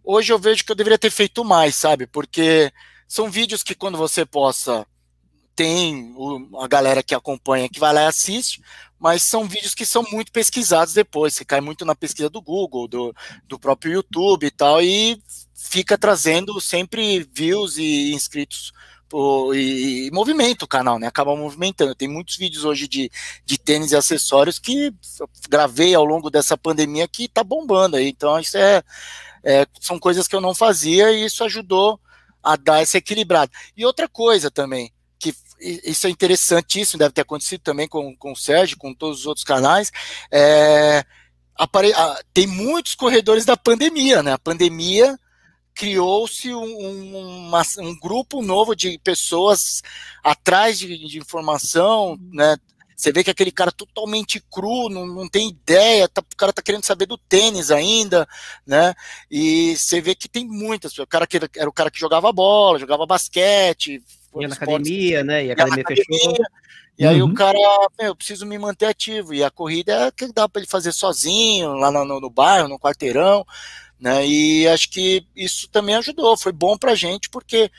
hoje 0.04 0.32
eu 0.32 0.40
vejo 0.40 0.64
que 0.64 0.72
eu 0.72 0.76
deveria 0.76 0.98
ter 0.98 1.12
feito 1.12 1.44
mais, 1.44 1.76
sabe? 1.76 2.08
Porque 2.08 2.72
são 3.08 3.30
vídeos 3.30 3.64
que 3.64 3.76
quando 3.76 3.98
você 3.98 4.26
possa 4.26 4.86
tem 5.56 6.14
a 6.62 6.68
galera 6.68 7.02
que 7.02 7.16
acompanha 7.16 7.68
que 7.68 7.80
vai 7.80 7.92
lá 7.92 8.04
e 8.04 8.06
assiste, 8.06 8.62
mas 9.00 9.24
são 9.24 9.48
vídeos 9.48 9.74
que 9.74 9.88
são 9.88 10.04
muito 10.04 10.32
pesquisados 10.32 10.94
depois, 10.94 11.36
que 11.36 11.44
cai 11.44 11.60
muito 11.60 11.84
na 11.84 11.96
pesquisa 11.96 12.30
do 12.30 12.40
Google, 12.40 12.88
do, 12.88 13.16
do 13.48 13.58
próprio 13.58 13.92
YouTube 13.92 14.46
e 14.46 14.52
tal, 14.52 14.84
e 14.84 15.20
fica 15.58 15.98
trazendo 15.98 16.62
sempre 16.62 17.28
views 17.34 17.78
e 17.78 18.14
inscritos 18.14 18.72
Pô, 19.10 19.54
e, 19.54 20.08
e 20.08 20.12
movimenta 20.12 20.66
o 20.66 20.68
canal, 20.68 21.00
né? 21.00 21.08
Acaba 21.08 21.36
movimentando. 21.36 21.96
Tem 21.96 22.10
muitos 22.10 22.36
vídeos 22.36 22.66
hoje 22.66 22.88
de, 22.90 23.10
de 23.46 23.58
tênis 23.58 23.92
e 23.92 23.96
acessórios 23.96 24.60
que 24.60 24.94
gravei 25.50 25.96
ao 25.96 26.04
longo 26.04 26.30
dessa 26.30 26.58
pandemia 26.58 27.08
que 27.08 27.30
tá 27.30 27.42
bombando 27.42 27.96
aí. 27.96 28.10
Então, 28.10 28.38
isso 28.38 28.58
é, 28.58 28.84
é, 29.44 29.66
são 29.80 29.98
coisas 29.98 30.28
que 30.28 30.36
eu 30.36 30.42
não 30.42 30.54
fazia 30.54 31.10
e 31.12 31.24
isso 31.24 31.42
ajudou 31.46 32.00
a 32.44 32.58
dar 32.58 32.82
essa 32.82 32.98
equilibrada. 32.98 33.50
E 33.78 33.86
outra 33.86 34.10
coisa 34.10 34.52
também, 34.52 34.92
que 35.18 35.34
isso 35.60 36.06
é 36.06 36.10
interessantíssimo, 36.10 37.00
deve 37.00 37.14
ter 37.14 37.22
acontecido 37.22 37.62
também 37.62 37.88
com, 37.88 38.14
com 38.14 38.34
o 38.34 38.36
Sérgio, 38.38 38.78
com 38.78 38.94
todos 38.94 39.22
os 39.22 39.26
outros 39.26 39.46
canais, 39.46 39.90
é, 40.30 41.06
apare, 41.56 41.94
tem 42.34 42.46
muitos 42.46 42.94
corredores 42.94 43.46
da 43.46 43.56
pandemia, 43.56 44.22
né? 44.22 44.34
A 44.34 44.38
pandemia 44.38 45.18
criou-se 45.78 46.52
um, 46.54 47.52
um, 47.80 48.00
grupo 48.00 48.42
novo 48.42 48.76
de 48.76 49.00
pessoas 49.04 49.84
atrás 50.24 50.80
de, 50.80 50.98
de, 51.08 51.20
informação, 51.20 52.20
né? 52.34 52.58
Você 52.96 53.12
vê 53.12 53.24
que 53.24 53.30
aquele 53.30 53.52
cara 53.52 53.72
totalmente 53.72 54.44
cru, 54.52 54.90
não, 54.90 55.06
não 55.06 55.30
tem 55.30 55.50
ideia, 55.50 56.10
tá, 56.10 56.20
o 56.22 56.36
cara 56.36 56.52
tá 56.52 56.64
querendo 56.64 56.84
saber 56.84 57.06
do 57.06 57.16
tênis 57.16 57.70
ainda, 57.70 58.28
né? 58.66 58.96
E 59.30 59.78
você 59.78 60.02
vê 60.02 60.16
que 60.16 60.28
tem 60.28 60.48
muitas. 60.48 60.98
O 60.98 61.06
cara 61.06 61.28
que 61.28 61.38
era 61.38 61.70
o 61.70 61.74
cara 61.74 61.92
que 61.92 62.00
jogava 62.00 62.34
bola, 62.34 62.80
jogava 62.80 63.06
basquete, 63.06 64.02
ia 64.36 64.48
na 64.48 64.56
academia, 64.56 65.24
né? 65.24 65.46
E 65.46 65.52
a 65.52 65.54
academia, 65.54 65.84
academia 65.84 66.06
fechou. 66.10 66.46
E 66.98 67.06
aí 67.06 67.22
uhum. 67.22 67.30
o 67.30 67.34
cara, 67.36 67.60
eu 68.00 68.16
preciso 68.16 68.44
me 68.48 68.58
manter 68.58 68.88
ativo. 68.88 69.32
E 69.32 69.44
a 69.44 69.52
corrida 69.52 70.08
é 70.08 70.12
que 70.12 70.34
dá 70.34 70.50
para 70.50 70.60
ele 70.60 70.70
fazer 70.70 70.92
sozinho, 70.92 71.74
lá 71.74 71.92
no, 71.92 72.04
no, 72.04 72.20
no, 72.20 72.30
bairro, 72.30 72.68
no 72.68 72.80
quarteirão, 72.80 73.46
né? 74.00 74.26
E 74.26 74.68
acho 74.68 74.90
que 74.90 75.26
isso 75.36 75.68
também 75.70 75.96
ajudou, 75.96 76.38
foi 76.38 76.52
bom 76.52 76.78
para 76.78 76.92
a 76.92 76.96
gente, 76.96 77.30
porque 77.30 77.72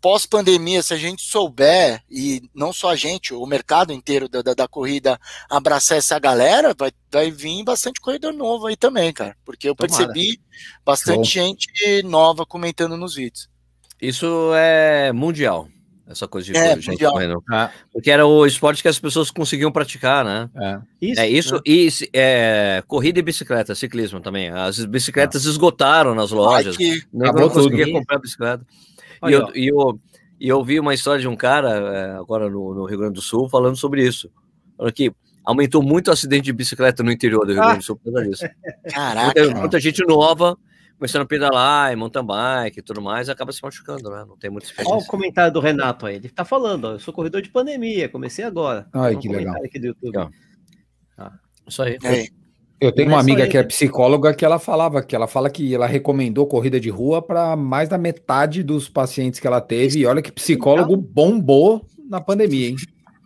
pós-pandemia, 0.00 0.82
se 0.82 0.92
a 0.92 0.96
gente 0.96 1.22
souber, 1.22 2.02
e 2.10 2.42
não 2.54 2.72
só 2.72 2.90
a 2.90 2.96
gente, 2.96 3.32
o 3.32 3.46
mercado 3.46 3.92
inteiro 3.92 4.28
da, 4.28 4.42
da, 4.42 4.52
da, 4.52 4.68
corrida 4.68 5.18
abraçar 5.48 5.96
essa 5.96 6.18
galera, 6.18 6.74
vai, 6.76 6.90
vai 7.10 7.30
vir 7.30 7.62
bastante 7.62 8.00
corredor 8.00 8.32
novo 8.32 8.66
aí 8.66 8.76
também, 8.76 9.12
cara. 9.12 9.36
Porque 9.44 9.68
eu 9.68 9.74
Tomara. 9.76 10.06
percebi 10.06 10.40
bastante 10.84 11.18
bom. 11.18 11.24
gente 11.24 12.02
nova 12.02 12.44
comentando 12.44 12.96
nos 12.96 13.14
vídeos. 13.14 13.48
Isso 14.00 14.50
é 14.54 15.12
mundial. 15.12 15.68
Essa 16.10 16.26
coisa 16.26 16.52
de 16.52 16.58
é, 16.58 16.80
gente 16.80 17.04
correndo. 17.04 17.40
Ah. 17.48 17.70
Porque 17.92 18.10
era 18.10 18.26
o 18.26 18.44
esporte 18.44 18.82
que 18.82 18.88
as 18.88 18.98
pessoas 18.98 19.30
conseguiam 19.30 19.70
praticar, 19.70 20.24
né? 20.24 20.50
É 20.56 20.80
isso. 21.00 21.20
É, 21.20 21.28
isso 21.28 21.54
né? 21.54 21.60
e 21.64 21.88
é, 22.12 22.82
corrida 22.88 23.20
e 23.20 23.22
bicicleta, 23.22 23.76
ciclismo 23.76 24.20
também. 24.20 24.50
As 24.50 24.84
bicicletas 24.84 25.46
ah. 25.46 25.50
esgotaram 25.50 26.12
nas 26.12 26.32
lojas. 26.32 26.76
Ai, 26.76 26.84
que... 26.84 27.02
não 27.12 27.48
conseguia 27.48 27.92
comprar 27.92 28.18
bicicleta. 28.18 28.66
e, 29.24 29.32
eu, 29.32 29.48
e, 29.54 29.68
eu, 29.68 30.00
e 30.40 30.48
eu 30.48 30.64
vi 30.64 30.80
uma 30.80 30.92
história 30.92 31.20
de 31.20 31.28
um 31.28 31.36
cara, 31.36 31.70
é, 31.70 32.10
agora 32.16 32.50
no, 32.50 32.74
no, 32.74 32.84
Rio 32.86 32.98
Grande 32.98 33.14
do 33.14 33.22
Sul, 33.22 33.48
falando 33.48 33.76
sobre 33.76 34.04
isso. 34.04 34.28
Falando 34.76 34.92
que 34.92 35.12
aumentou 35.44 35.80
muito 35.80 36.08
o 36.08 36.12
acidente 36.12 36.46
de 36.46 36.52
bicicleta 36.52 37.04
no 37.04 37.12
interior 37.12 37.46
do 37.46 37.52
Rio 37.52 37.62
Grande 37.62 37.78
do 37.78 37.84
Sul 37.84 38.00
por 38.02 38.12
causa 38.12 38.28
disso. 38.28 38.48
Caraca. 38.92 39.40
Muita, 39.40 39.60
muita 39.60 39.80
gente 39.80 40.04
nova 40.04 40.58
começando 41.00 41.22
a 41.22 41.26
pedalar, 41.26 41.90
em 41.90 41.96
mountain 41.96 42.22
bike 42.22 42.80
e 42.80 42.82
tudo 42.82 43.00
mais, 43.00 43.30
acaba 43.30 43.50
se 43.52 43.62
machucando, 43.62 44.10
né? 44.10 44.22
Não 44.28 44.36
tem 44.36 44.50
muita 44.50 44.66
experiência. 44.66 44.94
Olha 44.94 45.02
o 45.02 45.06
comentário 45.06 45.50
do 45.50 45.58
Renato 45.58 46.04
aí. 46.04 46.16
Ele 46.16 46.28
tá 46.28 46.44
falando, 46.44 46.84
ó, 46.84 46.92
eu 46.92 46.98
sou 46.98 47.14
corredor 47.14 47.40
de 47.40 47.48
pandemia, 47.48 48.06
comecei 48.06 48.44
agora. 48.44 48.86
Ai, 48.92 49.16
que 49.16 49.26
legal. 49.26 49.56
Aqui 49.64 49.78
do 49.78 49.86
YouTube. 49.86 50.28
Ah, 51.16 51.32
isso 51.66 51.82
aí. 51.82 51.96
É. 52.04 52.26
Eu 52.78 52.92
tenho 52.92 53.08
uma 53.08 53.18
amiga 53.18 53.46
que 53.46 53.56
é 53.56 53.62
psicóloga 53.62 54.34
que 54.34 54.44
ela 54.44 54.58
falava 54.58 55.02
que 55.02 55.16
ela 55.16 55.26
fala 55.26 55.48
que 55.48 55.74
ela 55.74 55.86
recomendou 55.86 56.46
corrida 56.46 56.78
de 56.78 56.90
rua 56.90 57.22
para 57.22 57.56
mais 57.56 57.88
da 57.88 57.96
metade 57.96 58.62
dos 58.62 58.86
pacientes 58.86 59.40
que 59.40 59.46
ela 59.46 59.60
teve. 59.60 60.00
E 60.00 60.06
olha 60.06 60.20
que 60.20 60.30
psicólogo 60.30 60.98
bombou 60.98 61.82
na 62.10 62.20
pandemia, 62.20 62.68
hein? 62.68 62.76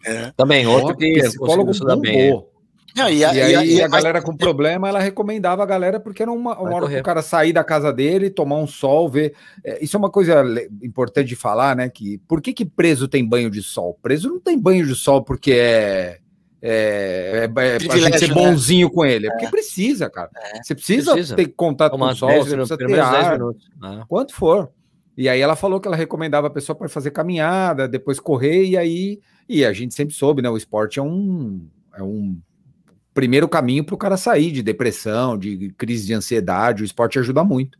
É. 0.07 0.33
Também, 0.37 0.65
outro 0.65 0.97
que 0.97 1.21
psicólogo 1.23 1.73
bombou. 1.77 2.01
Bem. 2.01 2.54
Não, 2.97 3.09
E, 3.11 3.25
aí 3.25 3.75
e- 3.77 3.83
a 3.83 3.89
mas- 3.89 4.03
galera 4.03 4.23
com 4.23 4.37
problema, 4.37 4.89
ela 4.89 5.01
recomendava 5.01 5.63
a 5.63 5.67
galera 5.67 5.99
porque 5.99 6.23
era 6.23 6.31
uma, 6.31 6.57
uma 6.59 6.71
hora 6.71 6.81
correr. 6.83 6.95
pro 6.97 7.05
cara 7.05 7.23
sair 7.23 7.53
da 7.53 7.65
casa 7.65 7.93
dele, 7.93 8.31
tomar 8.31 8.57
um 8.57 8.67
sol, 8.67 9.09
ver. 9.09 9.35
É, 9.65 9.83
isso 9.85 9.97
é 9.97 9.99
uma 9.99 10.11
coisa 10.11 10.45
importante 10.83 11.27
de 11.29 11.35
falar, 11.37 11.75
né? 11.75 11.89
Que 11.89 12.19
por 12.29 12.41
que, 12.41 12.53
que 12.53 12.65
preso 12.65 13.09
tem 13.09 13.27
banho 13.29 13.51
de 13.51 13.63
sol? 13.63 13.99
Preso 14.01 14.29
não 14.29 14.39
tem 14.41 14.59
banho 14.59 14.87
de 14.87 14.95
sol 14.95 15.23
porque 15.23 15.53
é. 15.53 16.19
É, 16.67 17.41
é, 17.41 17.45
é 17.45 17.49
pra 17.49 17.99
gente 17.99 18.19
ser 18.19 18.29
né? 18.29 18.35
bonzinho 18.35 18.89
com 18.89 19.05
ele. 19.05 19.27
É 19.27 19.31
porque 19.31 19.49
precisa, 19.49 20.09
cara. 20.09 20.31
Você 20.63 20.75
precisa, 20.75 21.13
Precisa. 21.13 21.37
ter 21.37 21.49
contato 21.49 21.99
com 21.99 22.05
o 22.05 22.15
sol, 22.15 22.29
10 22.31 22.47
você 22.47 22.57
precisa 22.57 22.79
ter 22.79 22.87
menos 22.89 23.11
10 23.11 23.25
ar, 23.27 23.33
minutos. 23.39 23.71
Ah. 23.83 24.05
quanto 24.09 24.35
for. 24.35 24.71
E 25.17 25.29
aí 25.29 25.41
ela 25.41 25.55
falou 25.57 25.79
que 25.79 25.87
ela 25.87 25.97
recomendava 25.97 26.47
a 26.47 26.51
pessoa 26.51 26.75
para 26.75 26.89
fazer 26.89 27.11
caminhada, 27.11 27.87
depois 27.87 28.19
correr, 28.19 28.65
e 28.65 28.77
aí. 28.79 29.21
E 29.47 29.63
a 29.65 29.73
gente 29.75 29.93
sempre 29.95 30.15
soube, 30.15 30.41
né? 30.41 30.49
O 30.49 30.57
esporte 30.57 30.99
é 30.99 31.03
um. 31.03 31.67
É 31.95 32.03
um 32.03 32.39
primeiro 33.15 33.49
caminho 33.49 33.85
para 33.85 33.95
o 33.95 33.99
cara 33.99 34.17
sair 34.17 34.51
de 34.51 34.63
depressão, 34.63 35.39
de 35.39 35.73
crise 35.79 36.07
de 36.07 36.13
ansiedade. 36.13 36.83
O 36.83 36.85
esporte 36.85 37.19
ajuda 37.19 37.45
muito. 37.45 37.79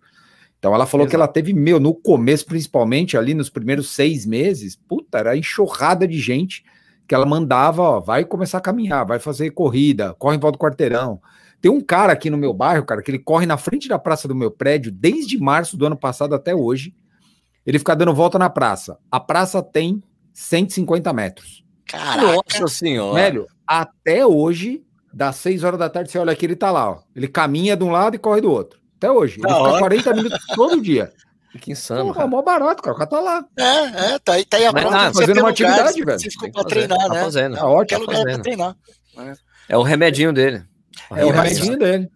Então 0.59 0.75
ela 0.75 0.87
falou 0.87 1.07
que 1.07 1.15
ela 1.15 1.29
teve, 1.29 1.53
meu, 1.53 1.79
no 1.79 1.93
começo, 1.93 2.47
principalmente, 2.47 3.19
ali 3.19 3.35
nos 3.35 3.51
primeiros 3.51 3.91
seis 3.91 4.25
meses, 4.25 4.75
puta, 4.75 5.19
era 5.19 5.37
enxurrada 5.37 6.09
de 6.09 6.19
gente 6.19 6.65
que 7.07 7.15
ela 7.15 7.27
mandava, 7.27 7.83
ó, 7.83 8.01
vai 8.01 8.25
começar 8.25 8.59
a 8.59 8.63
caminhar, 8.63 9.05
vai 9.05 9.19
fazer 9.19 9.51
corrida, 9.51 10.15
corre 10.15 10.37
em 10.37 10.41
volta 10.41 10.57
do 10.57 10.63
quarteirão. 10.63 11.21
Tem 11.61 11.71
um 11.71 11.83
cara 11.83 12.15
aqui 12.15 12.31
no 12.31 12.39
meu 12.39 12.55
bairro, 12.55 12.87
cara, 12.87 13.03
que 13.03 13.11
ele 13.11 13.19
corre 13.19 13.45
na 13.45 13.59
frente 13.59 13.89
da 13.89 13.99
praça 13.99 14.27
do 14.27 14.35
meu 14.35 14.51
prédio 14.51 14.91
desde 14.91 15.39
março 15.39 15.77
do 15.77 15.85
ano 15.85 15.97
passado 15.97 16.35
até 16.35 16.55
hoje. 16.55 16.95
Ele 17.67 17.79
fica 17.79 17.95
dando 17.95 18.15
volta 18.15 18.39
na 18.39 18.49
praça. 18.49 18.99
A 19.11 19.21
praça 19.21 19.63
tem 19.63 20.03
150 20.33 21.13
metros. 21.13 21.65
Caraca, 21.87 22.23
Nossa 22.23 22.69
senhora. 22.69 23.15
Velho, 23.15 23.47
até 23.67 24.27
hoje, 24.27 24.83
das 25.15 25.37
6 25.37 25.63
horas 25.65 25.79
da 25.79 25.89
tarde, 25.89 26.11
você 26.11 26.19
olha 26.19 26.33
aqui, 26.33 26.45
ele 26.47 26.57
tá 26.57 26.71
lá, 26.71 26.91
ó. 26.91 26.99
Ele 27.15 27.29
caminha 27.29 27.77
de 27.77 27.85
um 27.85 27.91
lado 27.91 28.17
e 28.17 28.19
corre 28.19 28.41
do 28.41 28.51
outro. 28.51 28.79
Até 28.97 29.11
hoje. 29.11 29.35
Ele 29.35 29.43
Da 29.43 29.49
fica 29.55 29.61
hora. 29.61 29.79
40 29.79 30.15
minutos 30.15 30.39
todo 30.55 30.81
dia. 30.81 31.13
Que 31.61 31.71
insano. 31.71 32.13
Pô, 32.13 32.21
é 32.21 32.27
mó 32.27 32.43
barato, 32.43 32.83
cara. 32.83 32.97
O 32.97 32.99
cara 32.99 33.11
tá 33.11 33.21
lá. 33.21 33.45
é, 33.57 34.15
é, 34.15 34.19
tá 34.19 34.33
aí, 34.33 34.45
tá 34.45 34.57
aí 34.57 34.67
a 34.67 34.73
Mas 34.73 34.83
prova 34.83 34.97
tá 34.99 35.13
você 35.13 35.21
fazendo 35.21 35.39
uma 35.41 35.51
atividade, 35.51 36.05
velho. 36.05 36.19
Tem 36.19 36.29
que 36.31 36.51
pra 36.51 36.63
fazer, 36.63 36.69
treinar, 36.69 36.99
tá 36.99 37.09
né? 37.15 37.23
fazendo. 37.23 37.55
Tá 37.55 37.61
Qualquer 37.61 37.95
ótimo. 37.95 38.01
lugar 38.01 38.15
pra 38.15 38.25
fazendo. 38.31 38.43
treinar. 38.43 38.77
É 39.69 39.77
o 39.79 39.83
remedinho 39.83 40.33
dele. 40.33 40.65
É 41.15 41.25
o 41.25 41.29
mas- 41.35 41.53
remedinho 41.53 41.79
dele. 41.79 42.11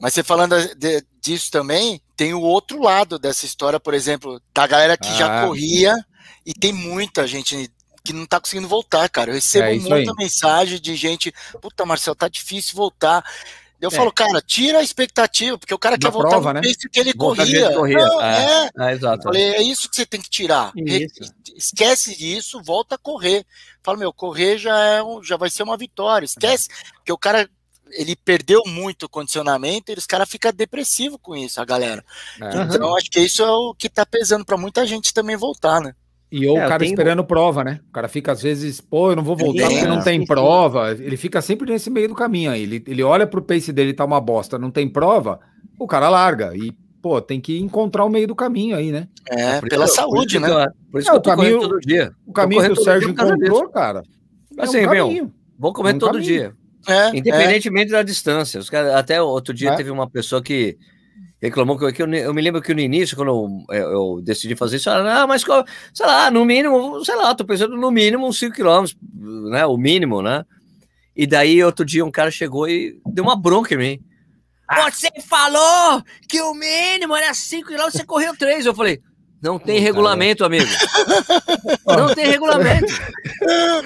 Mas 0.00 0.14
você 0.14 0.24
falando 0.24 0.56
de- 0.76 1.04
disso 1.20 1.48
também, 1.52 2.00
tem 2.16 2.34
o 2.34 2.40
outro 2.40 2.82
lado 2.82 3.20
dessa 3.20 3.46
história, 3.46 3.78
por 3.78 3.94
exemplo, 3.94 4.40
da 4.52 4.66
galera 4.66 4.96
que 4.96 5.12
já 5.16 5.42
Ah. 5.42 5.46
corria 5.46 5.94
e 6.44 6.52
tem 6.52 6.72
muita 6.72 7.24
gente 7.24 7.70
que 8.04 8.12
não 8.12 8.26
tá 8.26 8.40
conseguindo 8.40 8.68
voltar, 8.68 9.08
cara. 9.08 9.30
Eu 9.30 9.34
recebo 9.34 9.66
É 9.66 9.74
muita 9.74 10.10
aí. 10.12 10.16
mensagem 10.18 10.80
de 10.80 10.94
gente, 10.96 11.32
puta, 11.60 11.84
Marcel, 11.84 12.14
tá 12.14 12.28
difícil 12.28 12.74
voltar. 12.76 13.24
Eu 13.80 13.88
É. 13.88 13.92
falo, 13.92 14.12
cara, 14.12 14.40
tira 14.40 14.78
a 14.78 14.82
expectativa, 14.82 15.58
porque 15.58 15.74
o 15.74 15.78
cara 15.78 15.96
Da 15.98 16.06
quer 16.08 16.12
voltar 16.12 16.28
prova, 16.30 16.52
no 16.52 16.60
né? 16.60 16.68
pace 16.68 16.88
que 16.88 17.00
ele 17.00 17.12
Voltar 17.16 17.44
do 17.44 17.50
corria. 17.50 17.68
que 17.68 17.74
corria. 17.74 17.98
Não, 17.98 18.20
É. 18.22 18.44
é. 18.44 18.64
É, 18.64 18.70
Eu 18.84 18.88
exato. 18.96 19.22
falei, 19.24 19.42
é 19.42 19.62
isso 19.62 19.88
que 19.90 19.96
você 19.96 20.06
tem 20.06 20.20
que 20.20 20.30
tirar. 20.30 20.70
Isso. 20.76 21.32
Esquece 21.56 22.16
disso, 22.16 22.62
volta 22.62 22.94
a 22.94 22.98
correr. 22.98 23.44
Fala, 23.82 23.98
meu, 23.98 24.12
correr 24.12 24.56
já, 24.58 24.78
é 24.84 25.02
um- 25.02 25.22
já 25.22 25.36
vai 25.36 25.50
ser 25.50 25.64
uma 25.64 25.76
vitória. 25.76 26.24
Esquece, 26.24 26.68
porque 26.94 27.12
o 27.12 27.18
cara 27.18 27.48
ele 27.94 28.16
perdeu 28.16 28.62
muito 28.66 29.02
o 29.04 29.08
condicionamento 29.08 29.92
e 29.92 29.94
os 29.98 30.06
caras 30.06 30.26
ficam 30.30 30.50
depressivos 30.52 31.18
com 31.20 31.36
isso, 31.36 31.60
a 31.60 31.64
galera. 31.64 32.02
É. 32.40 32.62
Então, 32.62 32.96
acho 32.96 33.10
que 33.10 33.20
isso 33.20 33.42
é 33.42 33.50
o 33.50 33.74
que 33.74 33.88
tá 33.88 34.06
pesando 34.06 34.44
para 34.46 34.56
muita 34.56 34.86
gente 34.86 35.12
também 35.12 35.36
voltar, 35.36 35.78
né? 35.80 35.94
E 36.32 36.46
ou 36.46 36.56
É, 36.56 36.60
o 36.60 36.64
eu 36.64 36.68
cara 36.68 36.78
tenho- 36.78 36.90
esperando 36.90 37.22
prova, 37.24 37.62
né? 37.62 37.80
O 37.88 37.92
cara 37.92 38.08
fica 38.08 38.32
às 38.32 38.40
vezes, 38.42 38.80
pô, 38.80 39.10
eu 39.10 39.16
não 39.16 39.22
vou 39.22 39.36
voltar 39.36 39.64
É, 39.64 39.68
porque 39.68 39.86
não 39.86 40.02
tem 40.02 40.24
prova. 40.24 40.92
Ele 40.92 41.16
fica 41.18 41.42
sempre 41.42 41.70
nesse 41.70 41.90
meio 41.90 42.08
do 42.08 42.14
caminho 42.14 42.50
aí. 42.50 42.62
Ele, 42.62 42.82
ele 42.86 43.02
olha 43.02 43.26
pro 43.26 43.42
pace 43.42 43.70
dele, 43.72 43.92
tá 43.92 44.04
uma 44.04 44.20
bosta, 44.20 44.58
não 44.58 44.70
tem 44.70 44.88
prova, 44.88 45.38
o 45.78 45.86
cara 45.86 46.08
larga. 46.08 46.56
E, 46.56 46.72
pô, 47.02 47.20
tem 47.20 47.38
que 47.38 47.58
encontrar 47.58 48.04
o 48.06 48.08
meio 48.08 48.26
do 48.26 48.34
caminho 48.34 48.74
aí, 48.76 48.90
né? 48.90 49.08
É, 49.28 49.60
Por 49.60 49.68
pela 49.68 49.84
isso- 49.84 49.94
por 49.96 50.00
saúde, 50.00 50.36
isso 50.38 50.40
né? 50.46 50.66
Por 50.90 51.00
isso 51.00 51.08
É, 51.08 51.12
que 51.12 51.16
o 51.16 51.18
eu 51.18 51.22
tô 51.22 51.30
caminho- 51.30 51.56
correndo 51.58 51.68
todo 51.70 51.80
dia. 51.80 52.12
O 52.26 52.32
caminho 52.32 52.62
que 52.64 52.72
o 52.72 52.76
Sérgio 52.82 53.14
por 53.14 53.26
encontrou, 53.26 53.68
cara. 53.68 54.02
é 54.58 54.62
Assim, 54.62 54.78
um 54.86 54.90
meu, 54.90 55.06
caminho. 55.06 55.34
Vou 55.58 55.72
correr 55.74 55.94
Um 55.94 55.98
todo 55.98 56.12
caminho. 56.12 56.24
dia. 56.24 56.52
É, 56.88 56.92
é. 56.94 57.16
Independentemente 57.16 57.92
da 57.92 58.02
distância. 58.02 58.58
Os 58.58 58.70
caras, 58.70 58.94
até 58.94 59.20
outro 59.22 59.52
dia 59.54 59.70
É. 59.70 59.76
teve 59.76 59.90
uma 59.90 60.08
pessoa 60.08 60.42
que 60.42 60.76
reclamou 61.42 61.76
que, 61.76 61.84
eu- 62.02 62.14
eu, 62.14 62.32
me 62.32 62.40
lembro 62.40 62.62
que 62.62 62.72
no 62.72 62.80
início, 62.80 63.16
quando 63.16 63.28
eu, 63.68 63.76
eu- 63.76 63.90
eu 63.90 64.22
decidi 64.22 64.54
fazer 64.54 64.76
isso, 64.76 64.88
ela, 64.88 65.22
ah, 65.22 65.26
mas 65.26 65.42
sei 65.92 66.06
lá, 66.06 66.30
no 66.30 66.44
mínimo, 66.44 67.04
sei 67.04 67.16
lá, 67.16 67.34
tô 67.34 67.44
pensando 67.44 67.76
no 67.76 67.90
mínimo 67.90 68.26
uns 68.28 68.38
5 68.38 68.54
quilômetros, 68.54 68.96
né? 69.50 69.66
O 69.66 69.76
mínimo, 69.76 70.22
né? 70.22 70.44
E 71.16 71.26
daí 71.26 71.62
outro 71.62 71.84
dia 71.84 72.04
um 72.04 72.10
cara 72.10 72.30
chegou 72.30 72.68
e 72.68 72.96
deu 73.06 73.24
uma 73.24 73.36
bronca 73.36 73.74
em 73.74 73.78
mim. 73.78 74.00
Você 74.90 75.10
falou 75.28 76.02
que 76.28 76.40
o 76.40 76.54
mínimo 76.54 77.14
era 77.14 77.34
5 77.34 77.66
quilômetros, 77.68 78.00
você 78.00 78.06
correu 78.06 78.34
3. 78.36 78.64
Eu 78.64 78.74
falei, 78.74 79.00
não 79.42 79.58
tem 79.58 79.80
regulamento, 79.80 80.44
amigo. 80.44 80.64
Não 81.84 82.14
tem 82.14 82.26
regulamento. 82.26 82.86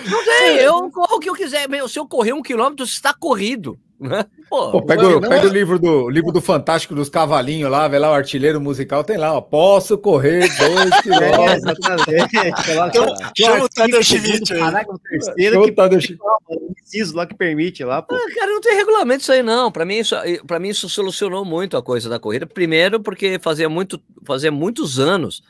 Não 0.09 0.25
tem, 0.25 0.57
eu 0.59 0.91
corro 0.91 1.17
o 1.17 1.19
que 1.19 1.29
eu 1.31 1.35
quiser. 1.35 1.69
Meu, 1.69 1.89
Se 1.89 1.99
eu 1.99 2.07
correr 2.07 2.33
um 2.35 2.43
quilômetro, 2.43 2.85
está 2.85 3.13
corrido. 3.15 3.79
Pô, 4.49 4.71
Pô, 4.73 4.83
pega, 4.83 5.09
o- 5.09 5.21
pega 5.21 5.47
é- 5.47 5.47
o 5.47 5.53
livro 5.53 5.79
do 5.79 6.05
o 6.05 6.11
livro 6.11 6.31
do 6.31 6.41
Fantástico 6.41 6.95
dos 6.95 7.09
Cavalinhos 7.09 7.71
lá, 7.71 7.89
vê 7.89 7.99
lá 7.99 8.11
o 8.11 8.15
artilheiro 8.15 8.61
musical, 8.61 9.03
tem 9.03 9.17
lá, 9.17 9.33
ó. 9.33 9.41
Posso 9.41 9.97
correr 9.99 10.41
dois 10.57 10.91
É, 10.93 11.03
quilômetros. 11.03 12.77
Lá- 12.77 12.89
Então, 12.89 13.05
um 13.13 13.17
chama 13.37 13.65
o 13.65 13.69
Tadeu 13.69 14.03
Schmidt 14.03 14.53
aí. 14.55 14.85
Terceiro 15.09 15.63
que 15.65 15.73
Tadeu 15.73 16.01
Schmidt. 16.01 16.21
um 16.51 16.73
inciso 16.83 17.17
lá 17.17 17.27
que 17.27 17.35
permite 17.35 17.83
lá, 17.85 18.03
pô. 18.03 18.15
Ah, 18.15 18.35
Cara, 18.35 18.53
não 18.53 18.61
tem 18.61 18.77
regulamento 18.77 19.23
isso 19.23 19.33
aí, 19.33 19.43
não. 19.43 19.73
Para 19.73 19.85
mim, 19.85 19.97
isso, 19.97 20.15
para 20.47 20.59
mim, 20.61 20.69
isso 20.69 20.89
solucionou 20.89 21.45
muito 21.45 21.77
a 21.77 21.83
coisa 21.83 22.09
da 22.09 22.19
corrida. 22.19 22.47
Primeiro, 22.47 23.01
porque 23.01 23.39
fazia, 23.41 23.69
muito, 23.69 24.01
fazia 24.25 24.53
muitos 24.53 24.99
anos 24.99 25.43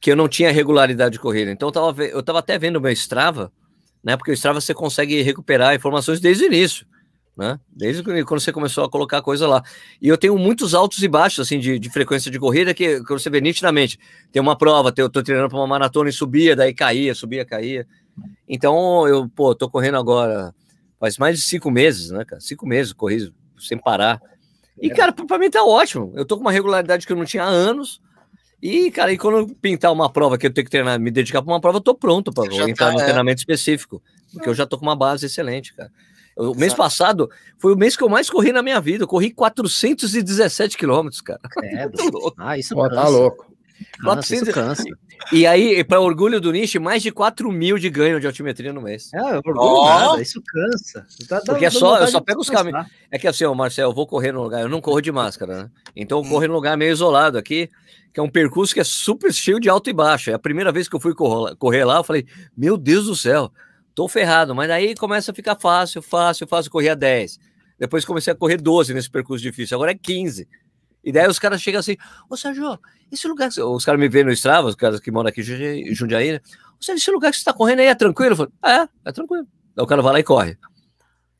que 0.00 0.12
eu 0.12 0.16
não 0.16 0.28
tinha 0.28 0.52
regularidade 0.52 1.14
de 1.14 1.18
corrida. 1.18 1.50
Então, 1.50 1.68
eu 1.68 1.72
tava, 1.72 2.04
eu 2.04 2.22
tava 2.22 2.38
até 2.38 2.56
vendo 2.58 2.76
o 2.76 2.80
meu 2.80 2.92
Strava, 2.92 3.50
né? 4.04 4.16
Porque 4.16 4.30
o 4.30 4.34
Strava 4.34 4.60
você 4.60 4.72
consegue 4.72 5.20
recuperar 5.22 5.74
informações 5.74 6.20
desde 6.20 6.44
o 6.44 6.46
início, 6.46 6.86
né? 7.38 7.60
Desde 7.70 8.02
que- 8.02 8.24
quando 8.24 8.40
você 8.40 8.52
começou 8.52 8.84
a 8.84 8.90
colocar 8.90 9.22
coisa 9.22 9.46
lá. 9.46 9.62
E 10.02 10.08
eu 10.08 10.18
tenho 10.18 10.36
muitos 10.36 10.74
altos 10.74 11.00
e 11.04 11.08
baixos, 11.08 11.46
assim, 11.46 11.60
de, 11.60 11.78
de 11.78 11.88
frequência 11.88 12.32
de 12.32 12.38
corrida 12.38 12.74
que, 12.74 13.00
que 13.04 13.08
você 13.12 13.30
vê 13.30 13.40
nitidamente. 13.40 13.96
Tem 14.32 14.42
uma 14.42 14.58
prova, 14.58 14.92
eu 14.96 15.08
tô 15.08 15.22
treinando 15.22 15.48
para 15.48 15.58
uma 15.58 15.66
maratona 15.66 16.10
e 16.10 16.12
subia, 16.12 16.56
daí 16.56 16.74
caía, 16.74 17.14
subia, 17.14 17.44
caía. 17.44 17.86
Então, 18.48 19.06
eu, 19.06 19.28
pô, 19.28 19.54
tô 19.54 19.70
correndo 19.70 19.96
agora 19.96 20.52
faz 20.98 21.16
mais 21.16 21.38
de 21.38 21.44
cinco 21.44 21.70
meses, 21.70 22.10
né, 22.10 22.24
cara? 22.24 22.40
Cinco 22.40 22.66
meses, 22.66 22.92
corri 22.92 23.32
sem 23.56 23.78
parar. 23.78 24.20
E, 24.80 24.90
cara, 24.90 25.12
pra 25.12 25.24
pra 25.24 25.38
mim 25.38 25.48
tá 25.48 25.62
ótimo. 25.64 26.12
Eu 26.16 26.24
tô 26.24 26.36
com 26.36 26.40
uma 26.40 26.50
regularidade 26.50 27.06
que 27.06 27.12
eu 27.12 27.16
não 27.16 27.24
tinha 27.24 27.44
há 27.44 27.48
anos. 27.48 28.00
E, 28.60 28.90
cara, 28.90 29.12
e 29.12 29.18
quando 29.18 29.38
eu 29.38 29.48
pintar 29.62 29.92
uma 29.92 30.10
prova 30.12 30.36
que 30.36 30.44
eu 30.44 30.52
tenho 30.52 30.64
que 30.64 30.70
treinar, 30.70 30.98
me 30.98 31.12
dedicar 31.12 31.40
pra 31.40 31.52
uma 31.52 31.60
prova, 31.60 31.78
eu 31.78 31.82
tô 31.82 31.94
pronto 31.94 32.32
para 32.32 32.52
entrar 32.68 32.88
tá, 32.88 32.92
no 32.92 33.00
é. 33.00 33.04
treinamento 33.04 33.38
específico. 33.38 34.02
Porque 34.32 34.48
eu 34.48 34.54
já 34.54 34.66
tô 34.66 34.76
com 34.76 34.84
uma 34.84 34.96
base 34.96 35.26
excelente, 35.26 35.72
cara. 35.72 35.92
O 36.38 36.54
mês 36.54 36.72
passado 36.72 37.28
foi 37.58 37.74
o 37.74 37.76
mês 37.76 37.96
que 37.96 38.02
eu 38.04 38.08
mais 38.08 38.30
corri 38.30 38.52
na 38.52 38.62
minha 38.62 38.80
vida. 38.80 39.02
Eu 39.04 39.08
corri 39.08 39.32
417 39.32 40.76
quilômetros, 40.76 41.20
cara. 41.20 41.40
É, 41.64 41.88
ah, 42.38 42.56
isso 42.56 42.74
Pô, 42.74 42.88
tá 42.88 43.08
louco. 43.08 43.48
Cansa, 44.02 44.34
isso 44.34 44.44
400. 44.46 44.54
cansa. 44.54 44.84
E 45.32 45.46
aí, 45.46 45.82
para 45.84 46.00
orgulho 46.00 46.40
do 46.40 46.52
Niche, 46.52 46.78
mais 46.78 47.02
de 47.02 47.10
4 47.10 47.50
mil 47.50 47.76
de 47.78 47.90
ganho 47.90 48.20
de 48.20 48.26
altimetria 48.26 48.72
no 48.72 48.80
mês. 48.80 49.12
É, 49.12 49.20
orgulho 49.36 49.56
Ó. 49.58 49.88
nada, 49.88 50.22
isso 50.22 50.40
cansa. 50.42 51.06
Tá 51.28 51.40
Porque 51.44 51.64
é 51.64 51.70
só- 51.70 51.98
eu 51.98 52.06
só 52.08 52.20
pego 52.20 52.40
os 52.40 52.48
caminhos. 52.50 52.86
É 53.10 53.18
que 53.18 53.26
assim, 53.26 53.44
ó, 53.44 53.54
Marcel, 53.54 53.88
eu 53.88 53.94
vou 53.94 54.06
correr 54.06 54.32
num 54.32 54.42
lugar, 54.42 54.62
eu 54.62 54.68
não 54.68 54.80
corro 54.80 55.00
de 55.00 55.10
máscara, 55.12 55.64
né? 55.64 55.70
Então 55.94 56.22
eu 56.22 56.28
corro 56.28 56.46
num 56.46 56.54
lugar 56.54 56.76
meio 56.76 56.92
isolado 56.92 57.36
aqui, 57.38 57.68
que 58.12 58.18
é 58.20 58.22
um 58.22 58.28
percurso 58.30 58.72
que 58.74 58.80
é 58.80 58.84
super 58.84 59.32
cheio 59.32 59.60
de 59.60 59.68
alto 59.68 59.90
e 59.90 59.92
baixo. 59.92 60.30
É 60.30 60.34
a 60.34 60.38
primeira 60.38 60.72
vez 60.72 60.88
que 60.88 60.96
eu 60.96 61.00
fui 61.00 61.14
correr 61.14 61.84
lá, 61.84 61.96
eu 61.96 62.04
falei, 62.04 62.26
meu 62.56 62.76
Deus 62.76 63.06
do 63.06 63.14
céu, 63.16 63.52
tô 63.98 64.06
ferrado. 64.06 64.54
Mas 64.54 64.70
aí 64.70 64.94
começa 64.94 65.32
a 65.32 65.34
ficar 65.34 65.56
fácil, 65.56 66.00
fácil, 66.00 66.46
fácil, 66.46 66.70
correr 66.70 66.90
a 66.90 66.94
10. 66.94 67.40
Depois 67.76 68.04
comecei 68.04 68.32
a 68.32 68.36
correr 68.36 68.56
12 68.56 68.94
nesse 68.94 69.10
percurso 69.10 69.42
difícil, 69.42 69.76
agora 69.76 69.90
é 69.90 69.94
15. 69.94 70.48
E 71.02 71.10
daí 71.10 71.26
os 71.26 71.38
caras 71.38 71.60
chegam 71.60 71.80
assim, 71.80 71.96
ô 72.30 72.36
Sérgio, 72.36 72.78
esse 73.10 73.26
lugar, 73.26 73.48
que 73.48 73.54
você-" 73.54 73.62
os 73.62 73.84
caras 73.84 74.00
me 74.00 74.08
veem 74.08 74.24
no 74.24 74.30
Strava, 74.32 74.68
os 74.68 74.76
caras 74.76 75.00
que 75.00 75.10
moram 75.10 75.28
aqui 75.28 75.40
em 75.40 75.94
Jundiaí- 75.94 76.32
né? 76.32 76.40
Ô 76.80 76.82
Sérgio, 76.84 77.00
esse 77.02 77.10
lugar 77.10 77.32
que 77.32 77.38
você 77.38 77.44
tá 77.44 77.52
correndo 77.52 77.80
aí 77.80 77.86
é 77.86 77.94
tranquilo? 77.94 78.32
Eu 78.32 78.36
falo, 78.36 78.52
é, 78.64 78.88
é 79.04 79.12
tranquilo. 79.12 79.46
Daí 79.74 79.84
o 79.84 79.86
cara 79.86 80.00
vai 80.00 80.12
lá 80.12 80.20
e 80.20 80.24
corre. 80.24 80.56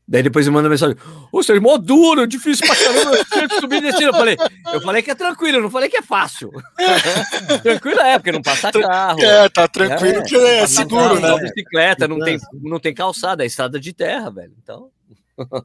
Daí 0.08 0.22
depois 0.22 0.46
ele 0.46 0.54
manda 0.54 0.70
mensagem: 0.70 0.96
Ô, 1.30 1.42
Sérgio, 1.42 1.62
mó 1.62 1.76
duro, 1.76 2.26
difícil 2.26 2.66
pra 2.66 2.74
caramba, 2.74 3.50
subir 3.60 3.76
e 3.76 3.80
descer. 3.82 4.08
Eu 4.08 4.14
falei, 4.14 4.38
eu 4.72 4.80
falei 4.80 5.02
que 5.02 5.10
é 5.10 5.14
tranquilo, 5.14 5.58
eu 5.58 5.62
não 5.62 5.70
falei 5.70 5.90
que 5.90 5.98
é 5.98 6.02
fácil. 6.02 6.50
tranquilo 7.62 8.00
é, 8.00 8.18
porque 8.18 8.32
não 8.32 8.40
passa 8.40 8.72
carro. 8.72 9.20
É, 9.22 9.48
tá 9.50 9.68
tranquilo 9.68 10.20
É, 10.20 10.22
que 10.22 10.34
é 10.34 10.60
passa 10.60 10.74
seguro, 10.74 11.20
carro, 11.20 11.36
né? 11.36 11.42
Bicicleta, 11.42 12.08
não 12.08 12.20
tem, 12.20 12.38
não 12.62 12.80
tem 12.80 12.94
calçada, 12.94 13.44
é 13.44 13.46
estrada 13.46 13.78
de 13.78 13.92
terra, 13.92 14.30
velho. 14.30 14.54
Então, 14.62 14.88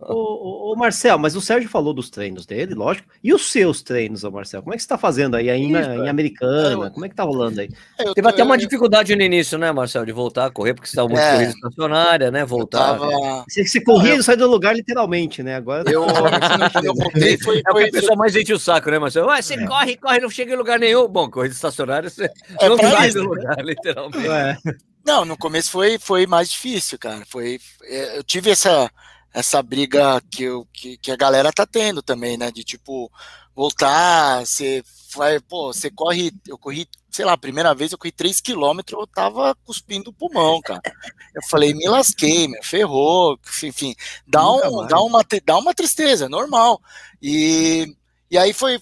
ô, 0.01 0.71
ô, 0.71 0.76
Marcel, 0.76 1.17
mas 1.17 1.36
o 1.36 1.41
Sérgio 1.41 1.69
falou 1.69 1.93
dos 1.93 2.09
treinos 2.09 2.45
dele, 2.45 2.76
lógico. 2.76 3.07
E 3.24 3.34
os 3.34 3.51
seus 3.51 3.82
treinos, 3.82 4.24
ô 4.24 4.32
Marcel? 4.32 4.61
Como 4.61 4.74
é 4.74 4.78
que 4.78 4.84
você 4.84 4.89
tá 4.89 4.97
fazendo 4.97 5.36
aí, 5.36 5.49
aí 5.49 5.71
na, 5.71 5.95
em 5.95 6.09
Americana? 6.09 6.89
Como 6.91 7.05
é 7.05 7.09
que 7.09 7.15
tá 7.15 7.24
rolando 7.24 7.61
aí? 7.61 7.69
Eu, 7.99 8.13
Teve 8.13 8.28
até 8.28 8.43
uma 8.43 8.57
dificuldade 8.57 9.15
no 9.15 9.21
início, 9.21 9.57
né, 9.57 9.71
Marcel, 9.71 10.05
de 10.05 10.11
voltar 10.11 10.45
a 10.45 10.51
correr, 10.51 10.74
porque 10.74 10.88
você 10.88 10.93
estava 10.93 11.07
muito 11.07 11.21
é, 11.21 11.32
corrida 11.32 11.51
estacionária, 11.51 12.32
né? 12.32 12.45
Voltar. 12.45 12.97
Tava... 12.99 13.09
Você, 13.49 13.65
você 13.65 13.82
corria 13.82 14.15
e 14.15 14.24
saiu 14.24 14.38
do 14.38 14.47
lugar 14.47 14.76
literalmente, 14.76 15.41
né? 15.41 15.55
Agora. 15.55 15.89
Eu, 15.89 16.05
eu 16.84 16.93
voltei, 16.93 17.38
foi. 17.38 17.61
É 17.65 17.71
o 17.71 17.76
que 17.76 17.84
a 17.84 17.91
pessoa 17.91 18.15
mais 18.15 18.36
enche 18.36 18.53
o 18.53 18.59
saco, 18.59 18.91
né, 18.91 18.99
Marcel? 18.99 19.26
Ué, 19.26 19.41
você 19.41 19.55
é. 19.55 19.65
corre, 19.65 19.97
corre, 19.97 20.19
não 20.19 20.30
chega 20.30 20.53
em 20.53 20.57
lugar 20.57 20.80
nenhum. 20.80 21.07
Bom, 21.07 21.30
corrida 21.30 21.53
estacionária, 21.53 22.09
você 22.09 22.30
é 22.59 22.69
não 22.69 22.78
sai 22.78 23.11
do 23.11 23.24
lugar, 23.24 23.57
literalmente. 23.63 24.28
É. 24.28 24.57
Não, 25.05 25.26
no 25.26 25.38
começo 25.38 25.69
foi, 25.69 25.99
foi 25.99 26.26
mais 26.26 26.49
difícil, 26.49 26.97
cara. 26.97 27.24
Foi, 27.28 27.59
é, 27.84 28.17
eu 28.17 28.24
tive 28.24 28.51
essa, 28.51 28.89
essa 29.34 29.61
briga 29.63 30.21
que, 30.31 30.43
eu, 30.43 30.67
que, 30.71 30.97
que 30.97 31.11
a 31.11 31.15
galera 31.15 31.51
tá 31.51 31.65
tendo 31.65 32.03
também, 32.03 32.38
né? 32.38 32.51
De 32.51 32.63
tipo, 32.63 33.11
voltar, 33.55 34.45
você 34.45 34.84
vai, 35.15 35.39
pô, 35.39 35.73
você 35.73 35.89
corre, 35.89 36.31
eu 36.47 36.57
corri, 36.57 36.88
sei 37.09 37.25
lá, 37.25 37.34
a 37.34 37.38
primeira 37.38 37.73
vez 37.73 37.91
eu 37.91 37.97
corri 37.97 38.11
3 38.11 38.41
km, 38.41 38.79
eu 38.91 39.07
tava 39.07 39.55
cuspindo 39.63 40.09
o 40.09 40.13
pulmão, 40.13 40.61
cara. 40.61 40.81
Eu 41.36 41.41
falei, 41.49 41.73
me 41.73 41.88
lasquei, 41.88 42.47
me 42.47 42.63
ferrou, 42.63 43.39
enfim, 43.63 43.95
dá, 44.27 44.49
um, 44.51 44.86
dá, 44.88 45.01
uma, 45.01 45.25
dá 45.45 45.57
uma 45.57 45.73
tristeza, 45.73 46.29
normal. 46.29 46.81
E, 47.21 47.88
e 48.29 48.38
aí 48.38 48.53
foi, 48.53 48.79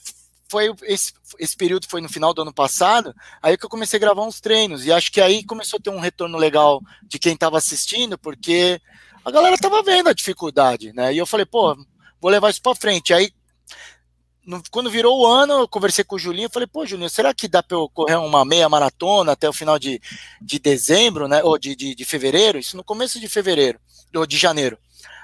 foi 0.50 0.74
esse, 0.84 1.14
esse 1.40 1.56
período 1.56 1.88
foi 1.90 2.02
no 2.02 2.10
final 2.10 2.34
do 2.34 2.42
ano 2.42 2.54
passado, 2.54 3.14
aí 3.42 3.58
que 3.58 3.66
eu 3.66 3.70
comecei 3.70 3.98
a 3.98 4.02
gravar 4.02 4.24
uns 4.24 4.40
treinos, 4.40 4.86
e 4.86 4.92
acho 4.92 5.12
que 5.12 5.22
aí 5.22 5.44
começou 5.44 5.78
a 5.78 5.82
ter 5.82 5.90
um 5.90 6.00
retorno 6.00 6.38
legal 6.38 6.82
de 7.04 7.20
quem 7.20 7.34
estava 7.34 7.58
assistindo, 7.58 8.18
porque 8.18 8.82
a 9.24 9.32
galera 9.32 9.56
estava 9.56 9.82
vendo 9.84 10.10
a 10.10 10.14
dificuldade, 10.14 10.94
né? 10.94 11.14
E 11.14 11.18
eu 11.18 11.26
falei, 11.26 11.46
pô, 11.46 11.76
vou 12.20 12.32
levar 12.32 12.50
isso 12.50 12.62
para 12.62 12.76
frente. 12.76 13.14
Aí, 13.14 13.32
no, 14.46 14.62
quando 14.72 14.90
virou 14.90 15.20
o 15.20 15.26
ano, 15.26 15.54
eu 15.54 15.68
conversei 15.68 16.04
com 16.04 16.16
o 16.16 16.20
Julinho, 16.20 16.50
falei, 16.50 16.68
pô, 16.68 16.86
Julinho, 16.86 17.10
será 17.10 17.34
que 17.34 17.48
dá 17.48 17.62
para 17.62 17.78
eu 17.78 17.90
correr 17.90 18.16
uma 18.16 18.44
meia 18.44 18.68
maratona 18.68 19.34
até 19.34 19.48
o 19.48 19.54
final 19.54 19.78
de, 19.78 20.02
de 20.42 20.60
dezembro, 20.60 21.28
né? 21.28 21.44
Ou 21.44 21.58
de, 21.58 21.76
de, 21.76 21.96
de 21.96 22.06
fevereiro? 22.06 22.58
Isso 22.58 22.76
no 22.76 22.84
começo 22.84 23.20
de 23.20 23.28
fevereiro, 23.28 23.80
ou 24.16 24.26
de 24.26 24.38
janeiro. 24.38 24.78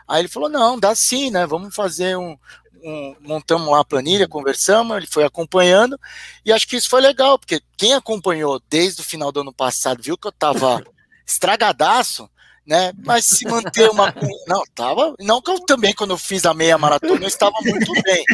Aí 0.07 0.21
ele 0.21 0.29
falou, 0.29 0.47
não, 0.47 0.79
dá 0.79 0.95
sim, 0.95 1.29
né? 1.29 1.45
Vamos 1.45 1.75
fazer 1.75 2.15
um, 2.17 2.37
um, 2.83 3.15
montamos 3.21 3.67
lá 3.67 3.81
a 3.81 3.85
planilha, 3.85 4.27
conversamos, 4.27 4.95
ele 4.95 5.07
foi 5.07 5.23
acompanhando, 5.23 5.99
e 6.45 6.51
acho 6.53 6.67
que 6.67 6.75
isso 6.75 6.89
foi 6.89 7.01
legal, 7.01 7.37
porque 7.37 7.61
quem 7.77 7.93
acompanhou 7.93 8.61
desde 8.69 9.01
o 9.01 9.03
final 9.03 9.31
do 9.31 9.41
ano 9.41 9.53
passado 9.53 10.01
viu 10.01 10.17
que 10.17 10.27
eu 10.27 10.31
tava 10.31 10.83
estragadaço, 11.25 12.29
né? 12.67 12.91
Mas 13.05 13.25
se 13.25 13.47
manter 13.47 13.89
uma. 13.89 14.13
Não, 14.45 14.61
tava. 14.75 15.15
Não 15.19 15.41
que 15.41 15.49
eu 15.49 15.59
também, 15.61 15.93
quando 15.93 16.11
eu 16.11 16.17
fiz 16.17 16.45
a 16.45 16.53
meia 16.53 16.77
maratona, 16.77 17.23
eu 17.23 17.27
estava 17.27 17.55
muito 17.63 17.93
bem, 18.03 18.25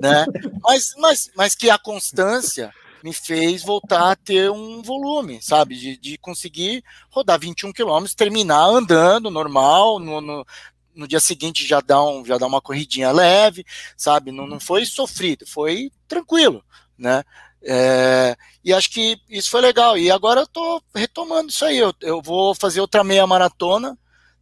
né? 0.00 0.26
Mas, 0.60 0.94
mas, 0.98 1.30
mas 1.36 1.54
que 1.54 1.70
a 1.70 1.78
constância 1.78 2.74
me 3.04 3.12
fez 3.12 3.62
voltar 3.62 4.10
a 4.10 4.16
ter 4.16 4.50
um 4.50 4.82
volume, 4.82 5.38
sabe? 5.40 5.76
De, 5.76 5.96
de 5.96 6.18
conseguir 6.18 6.82
rodar 7.08 7.38
21 7.38 7.72
quilômetros, 7.72 8.16
terminar 8.16 8.64
andando 8.64 9.30
normal, 9.30 10.00
no, 10.00 10.20
no, 10.20 10.44
no 10.92 11.06
dia 11.06 11.20
seguinte 11.20 11.64
já 11.64 11.80
dá, 11.80 12.02
um, 12.02 12.24
já 12.24 12.36
dá 12.36 12.48
uma 12.48 12.60
corridinha 12.60 13.12
leve, 13.12 13.64
sabe? 13.96 14.32
Não, 14.32 14.48
não 14.48 14.58
foi 14.58 14.84
sofrido, 14.84 15.46
foi 15.46 15.92
tranquilo, 16.08 16.64
né? 16.98 17.22
É, 17.62 18.36
e 18.64 18.72
acho 18.72 18.90
que 18.90 19.20
isso 19.28 19.50
foi 19.50 19.60
legal. 19.60 19.96
E 19.96 20.10
agora 20.10 20.40
eu 20.40 20.46
tô 20.46 20.82
retomando 20.94 21.50
isso 21.50 21.64
aí. 21.64 21.78
Eu, 21.78 21.94
eu 22.00 22.22
vou 22.22 22.54
fazer 22.54 22.80
outra 22.80 23.02
meia 23.02 23.26
maratona 23.26 23.96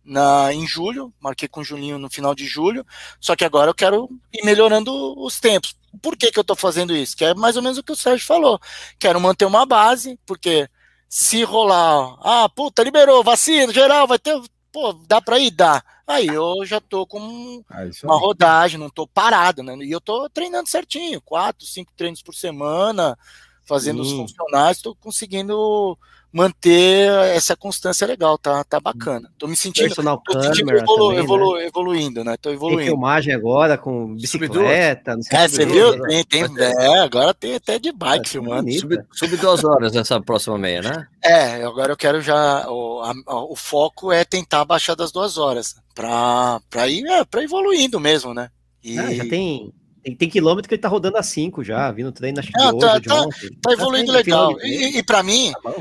na, 0.07 0.53
em 0.53 0.67
julho, 0.67 1.13
marquei 1.21 1.49
com 1.49 1.61
o 1.61 1.65
Julinho 1.65 1.99
no 1.99 2.09
final 2.09 2.35
de 2.35 2.47
julho, 2.47 2.87
só 3.21 3.35
que 3.35 3.45
agora 3.45 3.71
eu 3.71 3.75
quero 3.75 4.09
ir 4.33 4.45
melhorando 4.45 4.93
os 5.19 5.41
tempos. 5.41 5.75
Por 6.01 6.17
que, 6.17 6.31
que 6.31 6.39
eu 6.39 6.45
tô 6.45 6.55
fazendo 6.55 6.95
isso? 6.95 7.17
Que 7.17 7.25
é 7.25 7.35
mais 7.35 7.57
ou 7.57 7.63
menos 7.63 7.79
o 7.79 7.83
que 7.83 7.93
o 7.93 7.97
Sérgio 7.97 8.27
falou. 8.27 8.61
Quero 8.99 9.21
manter 9.21 9.45
uma 9.45 9.67
base, 9.67 10.19
porque 10.25 10.69
se 11.09 11.43
rolar, 11.43 12.17
ah, 12.21 12.49
puta, 12.49 12.83
liberou, 12.83 13.25
vacina, 13.25 13.73
geral, 13.73 14.07
vai 14.07 14.19
ter, 14.19 14.41
pô, 14.71 14.93
dá 14.93 15.21
para 15.21 15.39
ir? 15.39 15.51
Dá. 15.51 15.83
Aí 16.07 16.29
eu 16.29 16.65
já 16.65 16.81
tô 16.81 17.05
com 17.05 17.65
uma 18.05 18.17
rodagem, 18.17 18.79
não 18.79 18.89
tô 18.89 19.07
parado, 19.09 19.63
né? 19.63 19.75
E 19.79 19.91
eu 19.91 20.01
tô 20.01 20.29
treinando 20.31 20.69
certinho, 20.69 21.21
quatro, 21.21 21.67
cinco 21.67 21.93
treinos 21.97 22.23
por 22.23 22.35
semana, 22.35 23.19
fazendo 23.67 24.03
os 24.03 24.13
funcionários, 24.13 24.81
tô 24.81 24.95
conseguindo 24.95 25.99
manter 26.33 27.09
essa 27.35 27.57
constância 27.57 28.07
legal, 28.07 28.37
tá, 28.37 28.63
tá 28.63 28.79
bacana. 28.79 29.33
Tô 29.39 29.47
me 29.47 29.57
sentindo, 29.57 29.87
Personal 29.87 30.21
tô 30.23 30.43
sentindo 30.43 30.71
evolu, 30.71 31.09
também, 31.09 31.25
evolu, 31.25 31.55
né? 31.55 31.67
evoluindo, 31.67 32.25
né? 32.25 32.37
Tô 32.37 32.51
evoluindo. 32.51 32.81
Tem 32.81 32.89
filmagem 32.89 33.33
agora 33.33 33.79
com 33.79 34.15
bicicleta. 34.15 35.19
É, 35.33 35.49
você 35.49 35.65
viu? 35.65 35.99
Tem, 36.03 36.25
tem, 36.25 36.45
é, 36.59 36.99
agora 36.99 37.33
tem 37.33 37.55
até 37.55 37.79
de 37.79 37.91
bike 37.91 38.27
é, 38.27 38.29
filmando. 38.29 38.71
Sub, 38.73 38.99
sub 39.13 39.37
duas 39.39 39.65
horas 39.65 39.93
nessa 39.95 40.21
próxima 40.21 40.59
meia, 40.59 40.83
né? 40.83 41.09
É, 41.25 41.65
agora 41.65 41.93
eu 41.93 41.97
quero 41.97 42.21
já, 42.21 42.69
o, 42.69 43.01
a, 43.01 43.15
o 43.45 43.57
foco 43.57 44.13
é 44.13 44.23
tentar 44.23 44.65
baixar 44.67 44.95
das 44.95 45.11
duas 45.11 45.39
horas, 45.39 45.77
pra, 45.95 46.61
pra 46.69 46.87
ir, 46.87 47.07
é, 47.07 47.25
pra 47.25 47.43
evoluindo 47.43 47.99
mesmo, 47.99 48.35
né? 48.35 48.51
E... 48.85 48.99
Ah, 48.99 49.15
já 49.15 49.25
tem 49.27 49.73
tem, 50.07 50.15
tem 50.15 50.31
quilômetro 50.31 50.69
que 50.69 50.75
ele 50.77 50.83
tá 50.83 50.89
rodando 50.89 51.17
a 51.17 51.23
5 51.23 51.65
já, 51.65 51.91
vindo 51.91 52.13
treino 52.13 52.39
acho 52.39 52.53
que 52.53 52.59
Não, 52.59 52.79
tá, 52.79 52.95
hoje, 52.95 53.03
tá, 53.03 53.25
tá, 53.25 53.29
tá, 53.61 53.73
evoluindo 53.73 54.13
tá 54.13 54.19
legal. 54.19 54.57
E, 54.63 54.99
e 54.99 55.03
para 55.03 55.23
mim, 55.23 55.53
tá 55.63 55.75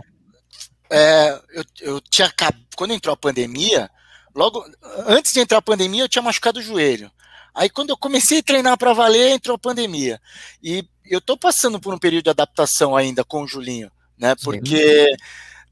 é, 0.89 1.39
eu, 1.53 1.63
eu 1.81 2.01
tinha 2.01 2.31
quando 2.75 2.93
entrou 2.93 3.13
a 3.13 3.17
pandemia, 3.17 3.89
logo 4.33 4.65
antes 5.05 5.31
de 5.31 5.39
entrar 5.39 5.59
a 5.59 5.61
pandemia, 5.61 6.03
eu 6.03 6.09
tinha 6.09 6.23
machucado 6.23 6.59
o 6.59 6.63
joelho. 6.63 7.11
Aí 7.53 7.69
quando 7.69 7.91
eu 7.91 7.97
comecei 7.97 8.39
a 8.39 8.43
treinar 8.43 8.77
para 8.77 8.93
valer, 8.93 9.31
entrou 9.31 9.55
a 9.55 9.59
pandemia. 9.59 10.19
E 10.61 10.83
eu 11.05 11.21
tô 11.21 11.37
passando 11.37 11.79
por 11.79 11.93
um 11.93 11.99
período 11.99 12.23
de 12.23 12.29
adaptação 12.31 12.95
ainda 12.95 13.23
com 13.23 13.43
o 13.43 13.47
Julinho, 13.47 13.91
né? 14.17 14.35
Porque 14.43 15.07
Sim 15.07 15.15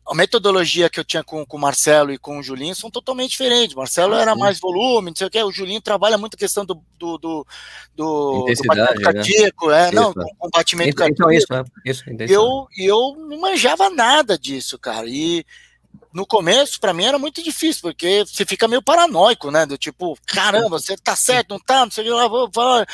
a 0.06 0.14
metodologia 0.14 0.89
que 0.89 0.99
eu 0.99 1.04
tinha 1.04 1.24
com, 1.24 1.45
com 1.45 1.58
o 1.58 1.60
Marcelo 1.60 2.12
e 2.12 2.18
com 2.18 2.38
o 2.38 2.43
Julinho 2.43 2.76
são 2.76 2.91
totalmente 2.91 3.32
diferentes. 3.32 3.76
O 3.76 3.80
Marcelo 3.80 4.16
era 4.16 4.36
mais 4.36 4.60
volume, 4.60 5.12
não 5.12 5.16
sei 5.16 5.28
o 5.28 5.30
que, 5.30 5.41
o 5.41 5.51
Julinho 5.51 5.82
trabalha 5.82 6.18
muito 6.18 6.36
a 6.36 6.38
questão 6.38 6.66
do, 6.66 6.76
do, 6.99 7.18
do, 7.18 7.47
do, 7.95 8.45
do 8.45 8.45
batimento 8.45 8.99
né? 8.99 9.04
cardíaco, 9.04 9.72
é, 9.72 9.86
isso, 9.86 9.95
não, 9.95 10.14
com 10.14 10.49
batimento 10.49 10.89
então, 10.89 11.08
cardíaco. 11.08 11.32
Isso, 11.34 11.47
né? 11.49 11.64
isso, 11.86 12.04
eu, 12.30 12.68
eu 12.78 13.16
não 13.18 13.39
manjava 13.39 13.89
nada 13.89 14.38
disso, 14.38 14.78
cara. 14.78 15.08
E 15.08 15.45
no 16.12 16.26
começo, 16.26 16.80
para 16.80 16.93
mim, 16.93 17.06
era 17.06 17.18
muito 17.18 17.41
difícil, 17.41 17.82
porque 17.82 18.26
você 18.26 18.45
fica 18.45 18.68
meio 18.68 18.82
paranoico, 18.82 19.49
né? 19.49 19.66
Do 19.66 19.78
tipo, 19.78 20.18
caramba, 20.26 20.80
você 20.80 20.97
tá 20.97 21.16
certo, 21.16 21.51
não 21.51 21.60
tá, 21.60 21.86
não 21.86 21.91
sei 21.91 22.04
o 22.04 22.08
que 22.08 22.14
lá, 22.14 22.28
vou, 22.28 22.49
vou. 22.54 22.86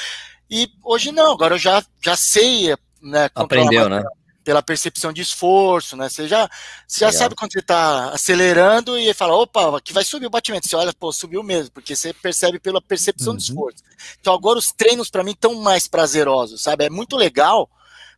E 0.50 0.70
hoje 0.84 1.12
não, 1.12 1.34
agora 1.34 1.56
eu 1.56 1.60
já, 1.60 1.84
já 2.02 2.16
sei, 2.16 2.76
né? 3.02 3.30
Aprendeu, 3.34 3.90
né? 3.90 4.04
Pela 4.44 4.64
percepção 4.64 5.12
de 5.12 5.22
esforço, 5.22 5.96
né? 5.96 6.10
Você 6.10 6.28
já, 6.28 6.50
você 6.88 7.02
já 7.02 7.12
sabe 7.12 7.36
quando 7.36 7.52
você 7.52 7.60
está 7.60 8.10
acelerando 8.10 8.98
e 8.98 9.14
fala, 9.14 9.36
opa, 9.36 9.78
aqui 9.78 9.94
vai 9.94 10.04
subir 10.04 10.26
o 10.26 10.30
batimento. 10.30 10.68
Você 10.68 10.76
olha, 10.76 10.94
pô, 10.94 11.12
subiu 11.12 11.44
mesmo, 11.44 11.72
porque 11.72 11.96
você 11.96 12.14
percebe 12.14 12.60
pela 12.60 12.82
percepção 12.82 13.34
uhum. 13.34 13.38
de 13.38 13.44
esforço. 13.44 13.84
Então 14.20 14.34
agora 14.34 14.58
os 14.58 14.72
treinos 14.72 15.10
para 15.10 15.24
mim 15.24 15.32
estão 15.32 15.56
mais 15.56 15.88
prazerosos, 15.88 16.62
sabe? 16.62 16.86
É 16.86 16.90
muito 16.90 17.16
legal, 17.16 17.70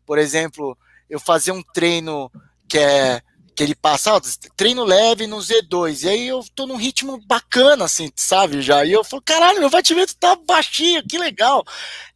por 0.05 0.17
exemplo, 0.17 0.77
eu 1.09 1.19
fazer 1.19 1.51
um 1.51 1.61
treino 1.61 2.31
que 2.67 2.77
é 2.77 3.21
que 3.53 3.63
ele 3.63 3.75
passa, 3.75 4.13
ó, 4.13 4.21
treino 4.55 4.85
leve 4.85 5.27
no 5.27 5.37
Z2, 5.37 6.03
e 6.03 6.09
aí 6.09 6.27
eu 6.27 6.43
tô 6.55 6.65
num 6.65 6.77
ritmo 6.77 7.19
bacana, 7.27 7.83
assim, 7.83 8.09
sabe, 8.15 8.61
já, 8.61 8.85
e 8.85 8.93
eu 8.93 9.03
falo, 9.03 9.21
caralho, 9.21 9.59
meu 9.59 9.69
batimento 9.69 10.15
tá 10.15 10.35
baixinho, 10.35 11.05
que 11.05 11.17
legal, 11.17 11.61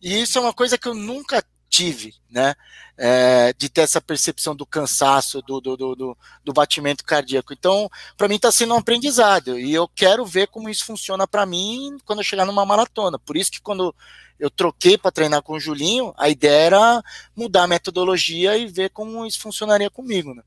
e 0.01 0.21
isso 0.21 0.37
é 0.37 0.41
uma 0.41 0.53
coisa 0.53 0.77
que 0.77 0.87
eu 0.87 0.95
nunca 0.95 1.43
tive, 1.75 2.13
né, 2.31 2.55
é, 2.97 3.51
de 3.51 3.67
ter 3.67 3.81
essa 3.81 3.99
percepção 3.99 4.55
do 4.55 4.65
cansaço, 4.65 5.41
do, 5.41 5.59
do, 5.59 5.75
do, 5.75 6.17
do 6.41 6.53
batimento 6.53 7.03
cardíaco. 7.03 7.51
Então, 7.51 7.89
para 8.15 8.29
mim 8.29 8.35
está 8.35 8.49
sendo 8.49 8.73
um 8.73 8.77
aprendizado 8.77 9.59
e 9.59 9.73
eu 9.73 9.85
quero 9.87 10.25
ver 10.25 10.47
como 10.47 10.69
isso 10.69 10.85
funciona 10.85 11.27
para 11.27 11.45
mim 11.45 11.97
quando 12.05 12.19
eu 12.19 12.23
chegar 12.23 12.45
numa 12.45 12.65
maratona. 12.65 13.19
Por 13.19 13.35
isso 13.35 13.51
que 13.51 13.61
quando 13.61 13.93
eu 14.39 14.49
troquei 14.49 14.97
para 14.97 15.11
treinar 15.11 15.41
com 15.41 15.53
o 15.53 15.59
Julinho, 15.59 16.13
a 16.17 16.29
ideia 16.29 16.65
era 16.67 17.03
mudar 17.35 17.63
a 17.63 17.67
metodologia 17.67 18.57
e 18.57 18.67
ver 18.67 18.89
como 18.91 19.25
isso 19.25 19.41
funcionaria 19.41 19.89
comigo, 19.89 20.33
né? 20.33 20.43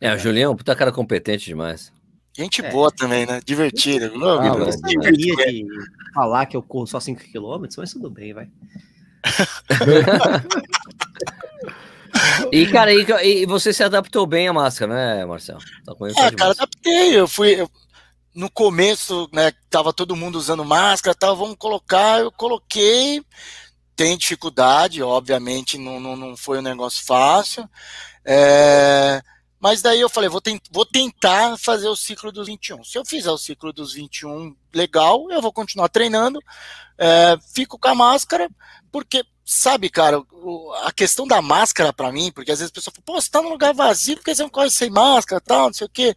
É, 0.00 0.14
o 0.14 0.18
Julinho 0.18 0.46
é 0.46 0.48
um 0.48 0.56
puta 0.56 0.74
cara 0.74 0.92
competente 0.92 1.44
demais. 1.44 1.92
Gente 2.34 2.64
é. 2.64 2.70
boa 2.70 2.90
também, 2.90 3.26
né? 3.26 3.40
Divertida. 3.44 4.06
Ah, 4.14 4.46
eu 4.46 4.64
gostaria 4.64 5.12
de 5.12 5.66
falar 6.14 6.46
que 6.46 6.56
eu 6.56 6.62
corro 6.62 6.86
só 6.86 7.00
5 7.00 7.20
km, 7.20 7.66
mas 7.76 7.92
tudo 7.92 8.08
bem, 8.08 8.32
vai. 8.32 8.48
e, 12.52 12.66
cara, 12.66 12.92
e, 12.92 13.06
e, 13.24 13.46
você 13.46 13.72
se 13.72 13.82
adaptou 13.82 14.26
bem 14.26 14.48
à 14.48 14.52
máscara, 14.52 14.94
né, 14.94 15.24
Marcelo? 15.24 15.60
Tá 15.84 15.94
é, 16.26 16.30
cara, 16.32 16.52
adaptei. 16.52 17.18
Eu 17.18 17.28
fui. 17.28 17.60
Eu, 17.60 17.70
no 18.34 18.50
começo, 18.50 19.28
né, 19.32 19.52
tava 19.68 19.92
todo 19.92 20.14
mundo 20.14 20.36
usando 20.36 20.64
máscara, 20.64 21.16
tal, 21.18 21.36
vamos 21.36 21.56
colocar, 21.58 22.20
eu 22.20 22.30
coloquei. 22.30 23.22
Tem 23.96 24.16
dificuldade, 24.16 25.02
obviamente, 25.02 25.76
não, 25.76 25.98
não, 25.98 26.14
não 26.14 26.36
foi 26.36 26.58
um 26.58 26.62
negócio 26.62 27.04
fácil. 27.04 27.68
É, 28.24 29.20
Mas 29.60 29.82
daí 29.82 30.00
eu 30.00 30.08
falei, 30.08 30.28
vou, 30.28 30.40
vou 30.70 30.86
tentar 30.86 31.56
fazer 31.58 31.88
o 31.88 31.96
ciclo 31.96 32.30
dos 32.30 32.46
21. 32.46 32.84
Se 32.84 32.96
eu 32.96 33.04
fizer 33.04 33.30
o 33.30 33.38
ciclo 33.38 33.72
dos 33.72 33.92
21 33.92 34.54
legal, 34.72 35.26
eu 35.30 35.42
vou 35.42 35.52
continuar 35.52 35.88
treinando, 35.88 36.40
é, 36.96 37.36
fico 37.54 37.78
com 37.78 37.88
a 37.88 37.94
máscara, 37.94 38.48
porque, 38.92 39.24
sabe, 39.44 39.90
cara, 39.90 40.20
o, 40.20 40.72
a 40.84 40.92
questão 40.92 41.26
da 41.26 41.42
máscara 41.42 41.92
para 41.92 42.12
mim, 42.12 42.30
porque 42.30 42.52
às 42.52 42.60
vezes 42.60 42.70
a 42.70 42.74
pessoa 42.74 42.94
fala, 42.94 43.04
pô, 43.04 43.20
você 43.20 43.30
tá 43.30 43.42
num 43.42 43.50
lugar 43.50 43.74
vazio, 43.74 44.16
porque 44.16 44.34
você 44.34 44.42
não 44.42 44.50
corre 44.50 44.70
sem 44.70 44.90
máscara 44.90 45.40
tal, 45.40 45.66
não 45.66 45.74
sei 45.74 45.86
o 45.86 45.90
quê. 45.90 46.14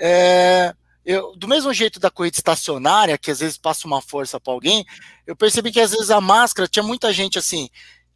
É, 0.00 0.74
eu, 1.04 1.34
do 1.36 1.48
mesmo 1.48 1.72
jeito 1.74 2.00
da 2.00 2.10
corrida 2.10 2.36
estacionária, 2.36 3.18
que 3.18 3.30
às 3.30 3.40
vezes 3.40 3.58
passa 3.58 3.86
uma 3.86 4.00
força 4.00 4.40
para 4.40 4.52
alguém, 4.52 4.86
eu 5.26 5.36
percebi 5.36 5.70
que 5.70 5.80
às 5.80 5.90
vezes 5.90 6.10
a 6.10 6.20
máscara 6.20 6.68
tinha 6.68 6.82
muita 6.82 7.12
gente 7.12 7.38
assim, 7.38 7.68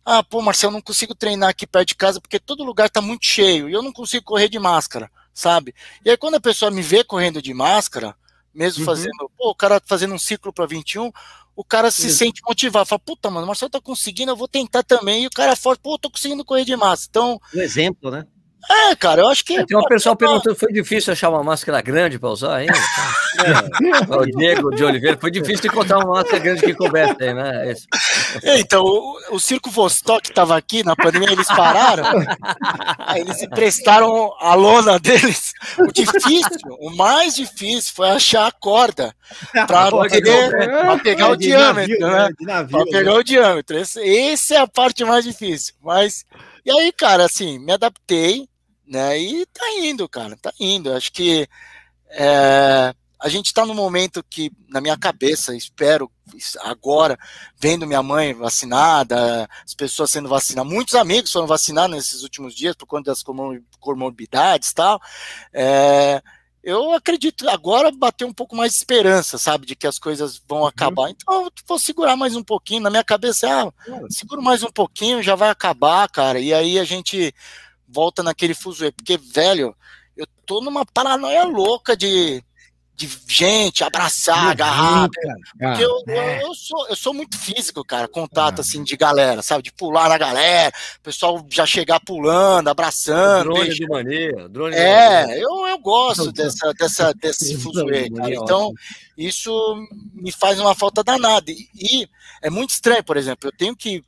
ah, 0.04 0.22
pô, 0.22 0.42
Marcelo, 0.42 0.72
não 0.72 0.82
consigo 0.82 1.14
treinar 1.14 1.50
aqui 1.50 1.66
perto 1.66 1.88
de 1.88 1.94
casa 1.94 2.20
porque 2.20 2.38
todo 2.38 2.64
lugar 2.64 2.90
tá 2.90 3.00
muito 3.00 3.24
cheio 3.24 3.68
e 3.68 3.72
eu 3.72 3.82
não 3.82 3.92
consigo 3.92 4.24
correr 4.24 4.48
de 4.48 4.58
máscara, 4.58 5.10
sabe? 5.32 5.74
E 6.04 6.10
aí 6.10 6.16
quando 6.16 6.34
a 6.34 6.40
pessoa 6.40 6.70
me 6.70 6.82
vê 6.82 7.02
correndo 7.02 7.40
de 7.40 7.54
máscara, 7.54 8.14
mesmo 8.54 8.80
uhum. 8.80 8.86
fazendo, 8.86 9.30
pô, 9.36 9.50
o 9.50 9.54
cara 9.54 9.80
fazendo 9.84 10.14
um 10.14 10.18
ciclo 10.18 10.52
para 10.52 10.66
21, 10.66 11.10
o 11.56 11.64
cara 11.64 11.90
se 11.90 12.08
Isso. 12.08 12.18
sente 12.18 12.42
motivado, 12.46 12.86
fala, 12.86 12.98
puta, 12.98 13.30
mano, 13.30 13.44
o 13.44 13.46
Marcelo 13.46 13.70
tá 13.70 13.80
conseguindo, 13.80 14.32
eu 14.32 14.36
vou 14.36 14.48
tentar 14.48 14.82
também, 14.82 15.24
e 15.24 15.26
o 15.26 15.30
cara 15.30 15.56
fala, 15.56 15.76
pô, 15.76 15.98
tô 15.98 16.10
conseguindo 16.10 16.44
correr 16.44 16.64
de 16.64 16.76
massa. 16.76 17.06
Então. 17.08 17.40
Um 17.54 17.60
exemplo, 17.60 18.10
né? 18.10 18.26
É, 18.70 18.96
cara, 18.96 19.22
eu 19.22 19.28
acho 19.28 19.44
que. 19.44 19.56
É, 19.56 19.66
tem 19.66 19.76
uma 19.76 19.88
pessoa 19.88 20.16
perguntando: 20.16 20.56
foi 20.56 20.72
difícil 20.72 21.12
achar 21.12 21.30
uma 21.30 21.42
máscara 21.42 21.80
grande 21.82 22.18
para 22.18 22.30
usar 22.30 22.56
ainda? 22.56 22.72
é. 22.72 23.84
O 24.14 24.24
Diego 24.26 24.70
de 24.70 24.84
Oliveira, 24.84 25.18
foi 25.20 25.30
difícil 25.30 25.70
encontrar 25.70 25.98
uma 25.98 26.14
máscara 26.14 26.38
grande 26.38 26.62
que 26.62 26.74
coubesse 26.74 27.16
aí, 27.20 27.34
né? 27.34 27.70
Esse. 27.70 27.86
É, 28.42 28.58
então, 28.58 28.82
o, 28.82 29.18
o 29.32 29.40
Circo 29.40 29.70
Vostok 29.70 30.28
estava 30.28 30.56
aqui, 30.56 30.84
na 30.84 30.94
pandemia 30.94 31.32
eles 31.32 31.46
pararam, 31.48 32.04
aí 32.98 33.20
eles 33.20 33.42
emprestaram 33.42 34.34
a 34.40 34.54
lona 34.54 34.98
deles. 34.98 35.52
O 35.78 35.92
difícil, 35.92 36.58
o 36.80 36.90
mais 36.90 37.34
difícil 37.34 37.92
foi 37.94 38.10
achar 38.10 38.46
a 38.46 38.52
corda 38.52 39.14
para 39.66 39.90
pegar, 40.08 41.00
pegar 41.02 41.30
o 41.30 41.36
diâmetro, 41.36 41.98
né? 42.00 42.28
né? 42.40 42.64
Para 42.64 42.84
pegar 42.84 43.12
né? 43.12 43.18
o 43.18 43.22
diâmetro. 43.22 43.76
Essa 43.76 44.54
é 44.54 44.58
a 44.58 44.66
parte 44.66 45.04
mais 45.04 45.24
difícil. 45.24 45.74
Mas, 45.82 46.24
e 46.64 46.70
aí, 46.70 46.92
cara, 46.92 47.24
assim, 47.24 47.58
me 47.58 47.72
adaptei 47.72 48.48
né? 48.86 49.18
E 49.18 49.46
tá 49.46 49.64
indo, 49.80 50.08
cara, 50.08 50.36
tá 50.36 50.52
indo. 50.58 50.92
Acho 50.92 51.12
que 51.12 51.48
é, 52.10 52.94
a 53.20 53.28
gente 53.28 53.46
está 53.46 53.64
num 53.64 53.74
momento 53.74 54.22
que, 54.28 54.52
na 54.68 54.80
minha 54.80 54.96
cabeça, 54.98 55.56
espero 55.56 56.10
agora, 56.60 57.18
vendo 57.58 57.86
minha 57.86 58.02
mãe 58.02 58.34
vacinada, 58.34 59.48
as 59.64 59.74
pessoas 59.74 60.10
sendo 60.10 60.28
vacinadas, 60.28 60.70
muitos 60.70 60.94
amigos 60.94 61.32
foram 61.32 61.46
vacinados 61.46 61.96
nesses 61.96 62.22
últimos 62.22 62.54
dias 62.54 62.76
por 62.76 62.86
conta 62.86 63.10
das 63.10 63.24
comorbidades 63.80 64.70
e 64.70 64.74
tal. 64.74 65.00
É, 65.52 66.22
eu 66.64 66.92
acredito 66.92 67.48
agora 67.48 67.90
bater 67.90 68.24
um 68.24 68.32
pouco 68.32 68.56
mais 68.56 68.72
de 68.72 68.78
esperança, 68.78 69.36
sabe, 69.36 69.66
de 69.66 69.76
que 69.76 69.86
as 69.86 69.98
coisas 69.98 70.40
vão 70.48 70.60
uhum. 70.60 70.66
acabar. 70.66 71.10
Então 71.10 71.44
eu 71.44 71.52
vou 71.66 71.78
segurar 71.78 72.16
mais 72.16 72.34
um 72.34 72.42
pouquinho. 72.42 72.82
Na 72.82 72.90
minha 72.90 73.04
cabeça, 73.04 73.46
ah, 73.48 73.72
seguro 74.08 74.42
mais 74.42 74.62
um 74.62 74.70
pouquinho, 74.70 75.22
já 75.22 75.34
vai 75.34 75.50
acabar, 75.50 76.08
cara. 76.08 76.40
E 76.40 76.54
aí 76.54 76.78
a 76.78 76.84
gente 76.84 77.34
volta 77.88 78.22
naquele 78.22 78.54
fuso 78.54 78.90
porque, 78.92 79.16
velho, 79.16 79.74
eu 80.16 80.26
tô 80.46 80.60
numa 80.60 80.84
paranoia 80.84 81.44
louca 81.44 81.96
de, 81.96 82.42
de 82.96 83.08
gente, 83.26 83.82
abraçar, 83.82 84.50
agarrar. 84.50 85.08
Porque 85.58 85.84
eu, 85.84 86.02
eu, 86.06 86.22
eu, 86.42 86.54
sou, 86.54 86.88
eu 86.88 86.96
sou 86.96 87.12
muito 87.12 87.36
físico, 87.36 87.84
cara, 87.84 88.06
contato 88.06 88.58
ah. 88.58 88.60
assim 88.60 88.84
de 88.84 88.96
galera, 88.96 89.42
sabe? 89.42 89.64
De 89.64 89.72
pular 89.72 90.08
na 90.08 90.16
galera, 90.16 90.72
o 90.98 91.02
pessoal 91.02 91.44
já 91.50 91.66
chegar 91.66 92.00
pulando, 92.00 92.68
abraçando. 92.68 93.50
O 93.50 93.54
drone 93.54 93.74
de 93.74 93.86
mania, 93.88 94.48
drone 94.48 94.76
É, 94.76 95.22
de 95.22 95.26
mania. 95.26 95.42
Eu, 95.42 95.66
eu 95.66 95.78
gosto 95.78 96.30
dessa, 96.30 96.72
dessa, 96.74 97.12
desse 97.14 97.56
fuzuê, 97.58 98.08
cara. 98.10 98.32
É 98.32 98.36
então, 98.36 98.72
isso 99.18 99.52
me 100.12 100.30
faz 100.30 100.60
uma 100.60 100.74
falta 100.74 101.02
danada. 101.02 101.50
E, 101.50 101.68
e 101.74 102.08
é 102.42 102.48
muito 102.48 102.70
estranho, 102.70 103.02
por 103.02 103.16
exemplo, 103.16 103.48
eu 103.48 103.56
tenho 103.56 103.74
que 103.74 104.04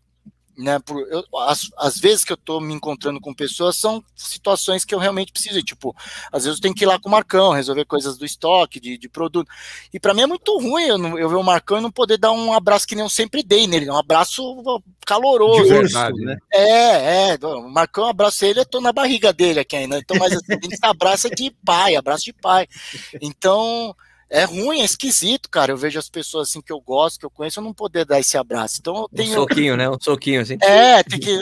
né, 0.57 0.79
por, 0.79 1.01
eu, 1.09 1.23
as, 1.41 1.71
as 1.77 1.99
vezes 1.99 2.25
que 2.25 2.33
eu 2.33 2.37
estou 2.37 2.61
me 2.61 2.73
encontrando 2.73 3.21
com 3.21 3.35
pessoas 3.35 3.77
são 3.77 4.03
situações 4.15 4.85
que 4.85 4.95
eu 4.95 4.99
realmente 4.99 5.33
preciso, 5.33 5.63
tipo, 5.63 5.95
às 6.33 6.45
vezes 6.45 6.59
eu 6.59 6.63
tenho 6.63 6.75
que 6.75 6.85
ir 6.85 6.87
lá 6.87 6.99
com 6.99 7.09
o 7.09 7.13
Marcão, 7.13 7.53
resolver 7.53 7.85
coisas 7.85 8.17
do 8.17 8.25
estoque, 8.25 8.81
de, 8.81 8.97
de 8.97 9.09
produto, 9.09 9.51
e 9.93 10.01
para 10.01 10.15
mim 10.15 10.23
é 10.23 10.27
muito 10.27 10.57
ruim 10.59 10.85
eu, 10.85 10.99
não, 10.99 11.19
eu 11.19 11.29
ver 11.29 11.37
o 11.37 11.43
Marcão 11.43 11.79
e 11.79 11.83
não 11.83 11.91
poder 11.91 12.19
dar 12.19 12.33
um 12.33 12.53
abraço 12.53 12.87
que 12.87 12.95
nem 12.95 13.05
eu 13.05 13.11
sempre 13.11 13.43
dei 13.43 13.67
nele, 13.67 13.91
um 13.91 13.97
abraço 13.97 14.43
caloroso. 15.07 15.65
De 15.65 15.69
verdade, 15.69 16.19
né? 16.25 16.37
É, 16.53 17.33
é, 17.33 17.39
o 17.43 17.69
Marcão, 17.69 18.07
abraço 18.07 18.45
ele, 18.45 18.61
eu 18.61 18.67
tô 18.67 18.81
na 18.81 18.93
barriga 18.93 19.33
dele 19.33 19.61
aqui 19.61 19.77
ainda, 19.77 19.99
então, 19.99 20.17
mas 20.19 20.33
assim, 20.33 20.53
a 20.53 20.55
gente 20.55 20.79
abraça 20.83 21.29
de 21.29 21.55
pai, 21.65 21.97
abraço 21.97 22.25
de 22.25 22.33
pai, 22.33 22.67
então 23.21 23.95
é 24.29 24.45
ruim, 24.45 24.81
é 24.81 24.85
esquisito, 24.85 25.49
cara. 25.49 25.73
Eu 25.73 25.77
vejo 25.77 25.99
as 25.99 26.09
pessoas 26.09 26.49
assim 26.49 26.61
que 26.61 26.73
eu 26.73 26.81
gosto, 26.81 27.21
que 27.21 27.27
eu 27.27 27.31
conheço, 27.31 27.61
eu 27.61 27.65
não 27.65 27.73
poder 27.73 28.05
dar 28.05 28.19
esse 28.19 28.37
abraço. 28.37 28.79
Então 28.81 28.97
eu 28.97 29.09
tenho. 29.09 29.31
Um 29.31 29.35
soquinho, 29.35 29.77
né? 29.77 29.89
Um 29.89 30.01
soquinho, 30.01 30.41
assim. 30.41 30.59
É, 30.61 31.03
tem 31.03 31.21
que. 31.21 31.39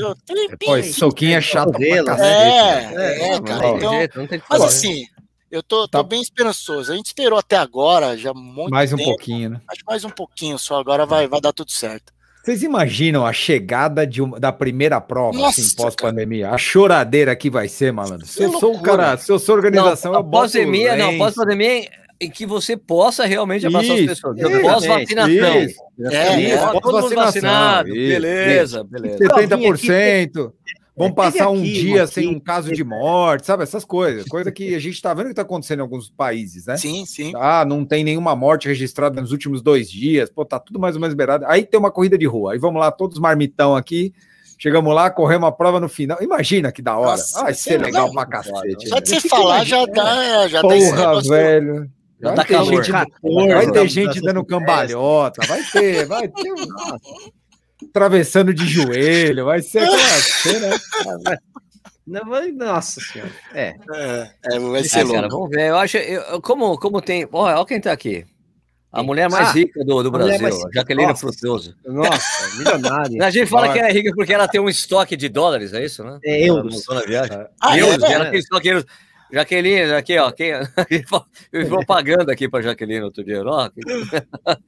Pô, 0.64 0.76
esse 0.76 0.92
soquinho 0.92 1.36
é 1.36 1.40
chato 1.40 1.72
dele. 1.72 2.08
É, 2.10 2.94
é, 2.94 3.34
é, 3.34 3.40
cara. 3.40 3.68
Então, 3.68 4.28
mas 4.50 4.62
assim, 4.62 5.06
eu 5.50 5.62
tô, 5.62 5.88
tô 5.88 5.88
tá. 5.88 6.02
bem 6.02 6.20
esperançoso. 6.20 6.92
A 6.92 6.96
gente 6.96 7.06
esperou 7.06 7.38
até 7.38 7.56
agora, 7.56 8.16
já 8.16 8.34
muito 8.34 8.70
Mais 8.70 8.92
um 8.92 8.96
tempo. 8.96 9.10
pouquinho, 9.10 9.50
né? 9.50 9.60
Acho 9.68 9.82
mais 9.86 10.04
um 10.04 10.10
pouquinho 10.10 10.58
só, 10.58 10.78
agora 10.78 11.06
vai, 11.06 11.26
vai 11.26 11.40
dar 11.40 11.52
tudo 11.52 11.70
certo. 11.70 12.12
Vocês 12.44 12.62
imaginam 12.62 13.24
a 13.24 13.32
chegada 13.32 14.06
de 14.06 14.20
uma, 14.20 14.38
da 14.38 14.52
primeira 14.52 15.00
prova, 15.00 15.38
Nossa, 15.38 15.62
assim, 15.62 15.74
pós-pandemia? 15.76 16.50
A 16.50 16.58
choradeira 16.58 17.34
que 17.34 17.48
vai 17.48 17.68
ser, 17.68 17.90
malandro. 17.90 18.26
Se 18.26 18.42
eu 18.42 18.58
sou 18.60 18.76
o 18.76 18.82
cara, 18.82 19.16
se 19.16 19.32
eu 19.32 19.38
sou 19.38 19.54
organização, 19.54 20.12
não, 20.12 20.20
eu 20.20 20.24
Pós-pandemia, 20.24 20.94
não, 20.94 21.16
pós-pandemia 21.16 21.88
em 22.20 22.30
que 22.30 22.46
você 22.46 22.76
possa 22.76 23.24
realmente 23.26 23.66
abraçar 23.66 23.96
as 23.96 24.06
pessoas. 24.06 24.40
Pós-vacinação. 24.40 25.54
É, 26.10 26.50
é, 26.50 26.80
todo 26.80 27.00
mundo 27.02 27.14
vacinado. 27.14 27.90
Beleza, 27.90 28.84
beleza. 28.84 29.18
70%. 29.18 30.52
Vamos 30.96 31.14
passar 31.16 31.50
um 31.50 31.60
dia 31.60 32.06
sem 32.06 32.28
um 32.28 32.38
caso 32.38 32.72
de 32.72 32.84
morte, 32.84 33.46
sabe? 33.46 33.64
Essas 33.64 33.84
coisas. 33.84 34.24
Coisa 34.26 34.52
que 34.52 34.76
a 34.76 34.78
gente 34.78 34.94
está 34.94 35.12
vendo 35.12 35.26
que 35.26 35.32
está 35.32 35.42
acontecendo 35.42 35.80
em 35.80 35.82
alguns 35.82 36.08
países, 36.08 36.66
né? 36.66 36.76
Sim, 36.76 37.04
sim. 37.04 37.32
Ah, 37.34 37.64
não 37.64 37.84
tem 37.84 38.04
nenhuma 38.04 38.36
morte 38.36 38.68
registrada 38.68 39.20
nos 39.20 39.32
últimos 39.32 39.60
dois 39.60 39.90
dias. 39.90 40.30
Pô, 40.30 40.44
tá 40.44 40.60
tudo 40.60 40.78
mais 40.78 40.94
ou 40.94 41.00
menos 41.00 41.12
liberado. 41.12 41.44
Aí 41.48 41.66
tem 41.66 41.80
uma 41.80 41.90
corrida 41.90 42.16
de 42.16 42.26
rua. 42.26 42.52
Aí 42.52 42.58
vamos 42.58 42.80
lá, 42.80 42.92
todos 42.92 43.18
marmitão 43.18 43.74
aqui. 43.74 44.14
Chegamos 44.56 44.94
lá, 44.94 45.10
corremos 45.10 45.48
a 45.48 45.52
prova 45.52 45.80
no 45.80 45.88
final. 45.88 46.22
Imagina 46.22 46.70
que 46.70 46.80
da 46.80 46.96
hora. 46.96 47.10
Nossa, 47.10 47.42
Vai 47.42 47.54
ser 47.54 47.80
legal 47.80 48.06
não, 48.06 48.14
pra 48.14 48.26
cacete. 48.26 48.88
Só 48.88 49.00
de 49.00 49.08
você 49.08 49.28
falar 49.28 49.64
já 49.64 49.84
dá. 49.86 50.46
Já 50.46 50.60
Porra, 50.60 51.20
velho. 51.22 51.90
Vai 52.24 52.36
tá 52.36 52.44
ter 52.44 52.54
calor. 52.54 52.84
gente, 52.84 52.92
vai 53.52 53.70
ter 53.70 53.88
gente 53.88 54.20
dando 54.20 54.44
cambalhota, 54.44 55.46
vai 55.46 55.62
ter, 55.62 56.06
vai 56.06 56.28
ter. 56.28 56.52
Atravessando 57.90 58.54
de 58.54 58.66
joelho, 58.66 59.44
vai 59.44 59.60
ser 59.60 59.80
aquela 59.80 60.60
né? 60.60 61.38
Não, 62.06 62.24
vai, 62.26 62.50
nossa 62.50 63.00
senhora. 63.00 63.30
É. 63.54 63.74
é, 63.92 64.30
é 64.44 64.58
vai 64.58 64.84
ser 64.84 65.00
é, 65.00 65.02
louco. 65.04 65.14
Cara, 65.16 65.28
vamos 65.28 65.50
ver. 65.50 65.68
Eu 65.68 65.76
acho, 65.78 65.96
eu, 65.96 66.40
como, 66.42 66.78
como 66.78 67.00
tem. 67.00 67.26
Olha, 67.32 67.56
olha 67.56 67.66
quem 67.66 67.80
tá 67.80 67.92
aqui. 67.92 68.26
A 68.92 69.02
mulher 69.02 69.28
mais 69.28 69.48
ah, 69.48 69.52
rica 69.52 69.84
do, 69.84 70.04
do 70.04 70.10
Brasil, 70.10 70.40
mais... 70.40 70.56
Jaqueline 70.72 71.08
nossa. 71.08 71.26
Nossa, 71.84 72.54
milionária. 72.56 73.24
A 73.26 73.30
gente 73.30 73.48
fala 73.48 73.72
que 73.72 73.78
ela 73.78 73.88
é 73.88 73.92
rica 73.92 74.12
porque 74.14 74.32
ela 74.32 74.46
tem 74.46 74.60
um 74.60 74.68
estoque 74.68 75.16
de 75.16 75.28
dólares, 75.28 75.72
é 75.72 75.84
isso, 75.84 76.04
né? 76.04 76.18
É 76.24 76.48
euros. 76.48 76.86
Na 76.86 77.00
viagem. 77.00 77.46
Ah, 77.60 77.76
euros, 77.76 78.02
é, 78.04 78.12
ela 78.12 78.30
tem 78.30 78.38
estoque 78.38 78.62
de 78.62 78.68
euros. 78.68 78.86
Jaqueline, 79.34 79.92
aqui, 79.92 80.16
ó, 80.16 80.30
quem, 80.30 80.50
eu 81.52 81.66
propaganda 81.68 82.32
aqui 82.32 82.48
para 82.48 82.62
Jaqueline 82.62 83.02
outro 83.02 83.24
dia, 83.24 83.42
ó. 83.42 83.68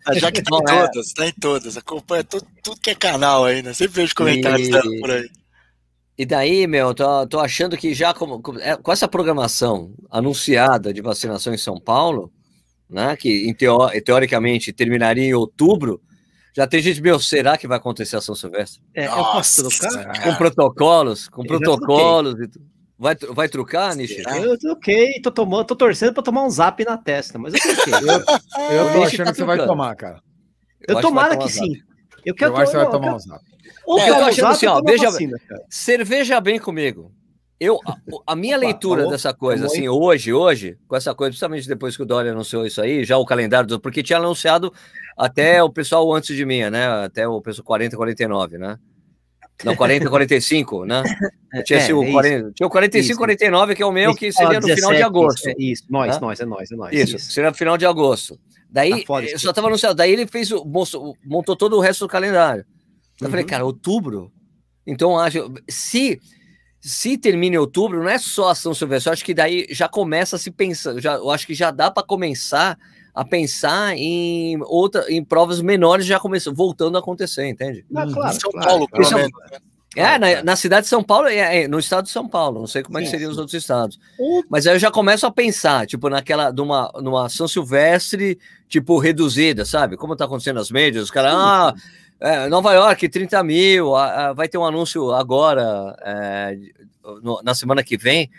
A 0.05 0.15
Jaque 0.15 0.43
tá 0.45 0.57
em 0.57 0.77
é. 0.77 0.87
todas, 0.87 1.13
tá 1.13 1.27
em 1.29 1.33
todas, 1.33 1.77
acompanha 1.77 2.25
tudo, 2.25 2.45
tudo 2.65 2.81
que 2.81 2.91
é 2.91 2.95
canal 2.97 3.45
aí, 3.45 3.63
né? 3.63 3.73
Sempre 3.73 4.03
vejo 4.03 4.15
comentários 4.17 4.67
e... 4.67 4.71
dela 4.73 4.91
por 5.01 5.11
aí. 5.13 5.31
E 6.19 6.27
daí, 6.27 6.67
meu, 6.67 6.93
tô, 6.95 7.27
tô 7.29 7.39
achando 7.39 7.77
que 7.77 7.95
já 7.95 8.13
com, 8.13 8.43
com, 8.43 8.59
é, 8.59 8.77
essa 8.89 9.07
programação 9.07 9.95
anunciada 10.11 10.93
de 10.93 11.01
vacinação 11.01 11.55
em 11.55 11.59
São 11.59 11.79
Paulo, 11.79 12.33
né, 12.91 13.15
que 13.17 13.55
teo, 13.55 13.79
teoricamente 14.05 14.73
terminaria 14.73 15.27
em 15.27 15.35
outubro, 15.35 16.01
já 16.57 16.67
tem 16.67 16.81
gente, 16.81 17.01
meu, 17.01 17.21
será 17.21 17.57
que 17.57 17.69
vai 17.69 17.77
acontecer 17.77 18.17
a 18.17 18.21
São 18.21 18.35
Silvestre? 18.35 18.83
É, 18.95 19.07
eu 19.07 19.13
posso 19.13 19.69
trocar? 19.69 20.23
Com 20.23 20.35
protocolos, 20.35 21.29
com 21.29 21.43
eu 21.43 21.47
protocolos 21.47 22.41
e 22.41 22.49
tudo. 22.49 22.76
Vai, 22.99 23.15
vai 23.15 23.49
trucar, 23.49 23.95
Nishi? 23.95 24.23
Eu 24.43 24.59
troquei, 24.59 25.21
tô 25.21 25.31
tomando, 25.31 25.67
tô 25.67 25.77
torcendo 25.77 26.15
pra 26.15 26.23
tomar 26.23 26.45
um 26.45 26.51
zap 26.51 26.83
na 26.85 26.97
testa, 26.97 27.39
mas 27.39 27.53
eu 27.53 27.61
troquei. 27.61 27.93
eu, 28.73 28.77
eu 28.77 28.93
tô 28.93 29.03
achando 29.03 29.27
tá 29.27 29.33
que 29.33 29.39
você 29.39 29.45
vai 29.45 29.67
tomar, 29.67 29.95
cara. 29.97 30.23
Eu, 30.89 30.97
eu 30.97 31.01
tomara 31.03 31.37
que, 31.37 31.45
que 31.45 31.53
sim. 31.53 31.73
Eu 32.25 32.35
quero 32.35 32.53
eu 32.53 32.57
acho 32.57 32.73
que 32.73 32.79
você 32.79 32.85
vai 32.85 32.91
tomar 32.91 33.15
um 33.15 33.19
zap. 33.19 33.45
Ou 33.85 34.01
é, 34.01 34.11
eu 34.11 34.15
tô 34.17 34.25
achando 34.25 34.49
assim, 34.49 34.67
ó, 34.67 34.81
veja, 34.83 35.11
vacina, 35.11 35.39
cerveja 35.69 36.41
bem 36.41 36.59
comigo. 36.59 37.13
Eu, 37.59 37.81
a, 37.87 37.97
a 38.33 38.37
minha 38.37 38.57
Opa, 38.57 38.67
leitura 38.67 39.01
falou, 39.01 39.13
dessa 39.13 39.33
coisa, 39.33 39.67
assim, 39.67 39.89
hoje, 39.89 40.33
hoje, 40.33 40.77
com 40.87 40.97
essa 40.97 41.15
coisa, 41.15 41.31
principalmente 41.31 41.69
depois 41.69 41.97
que 41.97 42.03
o 42.03 42.07
Dória 42.07 42.33
anunciou 42.33 42.67
isso 42.67 42.83
aí, 42.83 43.05
já 43.05 43.17
o 43.17 43.25
calendário, 43.25 43.67
do, 43.67 43.81
porque 43.81 44.03
tinha 44.03 44.19
anunciado 44.19 44.73
até 45.17 45.63
o 45.63 45.71
pessoal 45.71 46.13
antes 46.13 46.37
de 46.37 46.45
mim, 46.45 46.69
né? 46.69 46.87
Até 47.05 47.27
o 47.27 47.41
pessoal 47.41 47.65
40, 47.65 47.97
49, 47.97 48.59
né? 48.59 48.79
Não, 49.65 49.75
40, 49.75 50.09
45, 50.11 50.85
né? 50.85 51.03
Tinha, 51.65 51.79
É, 51.79 51.83
sido 51.83 52.03
é 52.05 52.13
40, 52.13 52.53
tinha 52.53 52.67
o 52.67 52.71
45, 52.71 53.11
Isso. 53.13 53.19
49, 53.19 53.75
que 53.75 53.83
é 53.83 53.87
o 53.87 53.93
meu, 53.93 54.15
que 54.15 54.27
Isso, 54.27 54.37
seria 54.37 54.61
no 54.61 54.67
final 54.67 54.75
de 54.77 54.99
17, 54.99 55.03
agosto. 55.03 55.49
É 55.49 55.55
isso, 55.59 55.85
nós, 55.89 56.21
nós, 56.21 56.41
é 56.41 56.45
nós, 56.45 56.71
é 56.71 56.77
nós. 56.77 56.93
Isso, 56.93 57.19
seria 57.19 57.49
no 57.51 57.57
final 57.57 57.79
de 57.79 57.87
agosto. 57.87 58.39
Daí, 58.71 59.05
Tá 59.07 59.15
eu 59.15 59.25
isso 59.25 59.39
só 59.39 59.53
tava 59.55 59.69
anunciado. 59.69 59.95
Daí 59.95 60.13
ele 60.13 60.27
fez 60.27 60.53
o, 60.53 60.63
montou 61.25 61.57
todo 61.57 61.77
o 61.77 61.81
resto 61.81 62.01
do 62.05 62.09
calendário. 62.09 62.67
Eu 63.19 63.31
falei, 63.31 63.45
Uhum. 63.45 63.49
cara, 63.49 63.65
outubro? 63.65 64.31
Então, 64.87 65.19
acho. 65.19 65.51
Se, 65.67 66.21
se 66.79 67.17
termina 67.17 67.57
em 67.57 67.59
outubro, 67.59 68.03
não 68.03 68.11
é 68.11 68.19
só 68.19 68.51
a 68.51 68.55
São 68.55 68.75
Silvestre. 68.75 69.09
Eu 69.09 69.13
acho 69.15 69.25
que 69.25 69.33
daí 69.33 69.67
já 69.71 69.89
começa 69.89 70.37
a 70.37 70.39
se 70.39 70.51
pensar. 70.51 71.01
Já, 71.01 71.15
eu 71.15 71.31
acho 71.31 71.47
que 71.47 71.55
já 71.55 71.71
dá 71.71 71.91
para 71.91 72.03
começar 72.07 72.77
a 73.17 73.25
pensar 73.25 73.97
em 73.97 74.59
outra, 74.65 75.11
em 75.11 75.25
provas 75.25 75.63
menores 75.63 76.05
já 76.05 76.21
começando, 76.21 76.55
voltando 76.55 76.97
a 76.97 77.01
acontecer, 77.01 77.49
entende? 77.49 77.83
Ah, 77.97 78.07
claro, 78.13 78.39
São 78.39 78.51
claro. 78.51 78.69
Paulo, 78.69 78.89
Isso 79.01 79.15
é 79.15 79.17
menos. 79.17 79.33
né? 79.51 79.59
É, 79.97 80.19
na, 80.19 80.43
na 80.43 80.57
cidade 80.57 80.83
de 80.83 80.91
São 80.91 81.03
Paulo, 81.03 81.27
é, 81.27 81.63
é, 81.63 81.67
no 81.69 81.79
estado 81.79 82.05
de 82.05 82.11
São 82.11 82.29
Paulo, 82.29 82.61
não 82.61 82.67
sei 82.67 82.83
como 82.83 82.99
é 82.99 83.01
que 83.01 83.07
Sim, 83.07 83.13
seriam 83.13 83.31
os 83.31 83.39
outros 83.39 83.55
estados. 83.55 83.99
Mas 84.51 84.67
aí 84.67 84.75
eu 84.75 84.79
já 84.79 84.91
começo 84.91 85.25
a 85.25 85.31
pensar, 85.31 85.87
tipo, 85.87 86.11
naquela, 86.11 86.53
numa, 86.53 86.93
numa 87.03 87.27
São 87.31 87.49
Silvestre, 87.49 88.39
tipo, 88.69 88.99
reduzida, 88.99 89.65
sabe? 89.65 89.97
Como 89.97 90.15
tá 90.15 90.27
acontecendo 90.27 90.57
nas 90.57 90.71
mídias, 90.71 91.05
os 91.05 91.11
caras, 91.11 91.33
ah, 91.35 91.75
é, 92.21 92.47
Nova 92.47 92.75
York, 92.75 93.09
30 93.09 93.43
mil, 93.43 93.97
ah, 93.97 94.27
ah, 94.29 94.33
vai 94.35 94.47
ter 94.49 94.59
um 94.59 94.67
anúncio 94.67 95.11
agora, 95.13 95.97
é, 96.05 96.59
no- 97.23 97.41
na 97.43 97.55
semana 97.55 97.83
que 97.83 97.97
vem, 97.97 98.31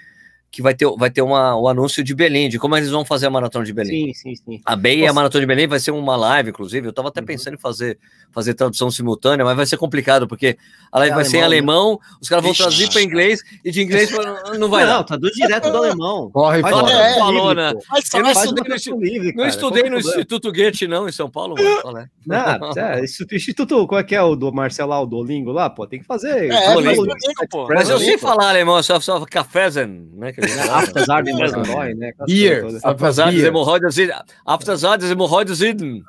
que 0.57 0.61
vai 0.63 0.73
ter, 0.73 0.87
vai 0.97 1.11
ter 1.11 1.21
uma, 1.21 1.55
um 1.55 1.67
anúncio 1.67 2.03
de 2.03 2.15
Belém, 2.15 2.49
de 2.49 2.57
como 2.57 2.75
eles 2.75 2.89
vão 2.89 3.05
fazer 3.05 3.27
a 3.27 3.29
maratona 3.29 3.63
de 3.63 3.71
Belém. 3.71 4.11
Sim, 4.11 4.33
sim, 4.33 4.35
sim. 4.43 4.61
A 4.65 4.75
BEI 4.75 5.01
e 5.01 5.07
a. 5.07 5.13
Maratona 5.13 5.39
de 5.41 5.45
Belém 5.45 5.67
vai 5.67 5.79
ser 5.79 5.91
uma 5.91 6.15
live, 6.15 6.49
inclusive. 6.49 6.87
Eu 6.87 6.89
estava 6.89 7.09
até 7.09 7.19
Uhum. 7.19 7.27
pensando 7.27 7.53
em 7.53 7.59
fazer, 7.59 7.99
fazer 8.31 8.55
tradução 8.55 8.89
simultânea, 8.89 9.45
mas 9.45 9.55
vai 9.55 9.67
ser 9.67 9.77
complicado, 9.77 10.27
porque 10.27 10.57
a 10.91 10.97
live 10.97 11.11
É 11.11 11.15
vai 11.15 11.25
ser 11.25 11.37
em 11.37 11.41
alemão, 11.43 11.89
alemão, 11.89 11.99
os 12.19 12.27
caras 12.27 12.43
vão 12.43 12.55
traduzir 12.55 12.89
para 12.91 13.03
inglês, 13.03 13.39
e 13.63 13.69
de 13.69 13.83
inglês 13.83 14.09
pra- 14.09 14.57
não 14.57 14.67
vai 14.67 14.83
não, 14.83 14.93
dar. 14.93 15.03
traduz 15.03 15.31
direto 15.35 15.69
do 15.69 15.77
alemão. 15.77 16.31
Corre 16.31 16.59
uma 16.61 16.69
É, 16.91 17.19
falou, 17.19 17.53
né? 17.53 17.73
Mas 17.91 18.11
Eu 18.11 18.23
não 18.23 18.33
mas 18.33 18.37
estudei 18.43 18.77
no 18.95 18.99
livre, 18.99 19.33
Não 19.35 19.45
estudei 19.45 19.83
no 19.83 19.89
o 19.89 19.91
problema? 19.91 20.09
Instituto 20.09 20.51
Goethe, 20.51 20.87
não, 20.87 21.07
em 21.07 21.11
São 21.11 21.29
Paulo, 21.29 21.53
mano. 21.53 22.09
É? 22.27 22.59
Não, 22.59 22.71
é, 22.75 23.03
Instituto, 23.03 23.87
qual 23.87 24.01
é 24.01 24.03
que 24.03 24.13
é 24.15 24.21
o 24.21 24.35
do 24.35 24.51
Marcelo 24.51 24.89
lá, 24.89 24.99
o 25.01 25.05
Dolingo 25.05 25.51
lá, 25.51 25.69
pô, 25.69 25.85
tem 25.87 25.99
que 25.99 26.05
fazer. 26.05 26.51
É, 26.51 26.73
pô. 27.49 27.67
Mas 27.69 27.89
eu 27.89 27.99
sei 27.99 28.17
falar 28.17 28.49
alemão, 28.49 28.81
só, 28.81 28.99
só 28.99 29.23
cafezen, 29.25 30.09
né? 30.13 30.31
Que 30.33 30.41
falam. 30.47 30.83
Apesar 30.83 31.23
de 31.23 31.33
mais 31.33 31.51
dói, 31.51 31.93
né? 31.93 32.11
Beer. 32.25 32.65
Apesar 32.83 33.31
das 33.31 33.43
hemorroidas, 33.43 33.95
apesar 34.45 34.97
das 34.97 35.11
hemorroidas, 35.11 35.61
idem. 35.61 36.03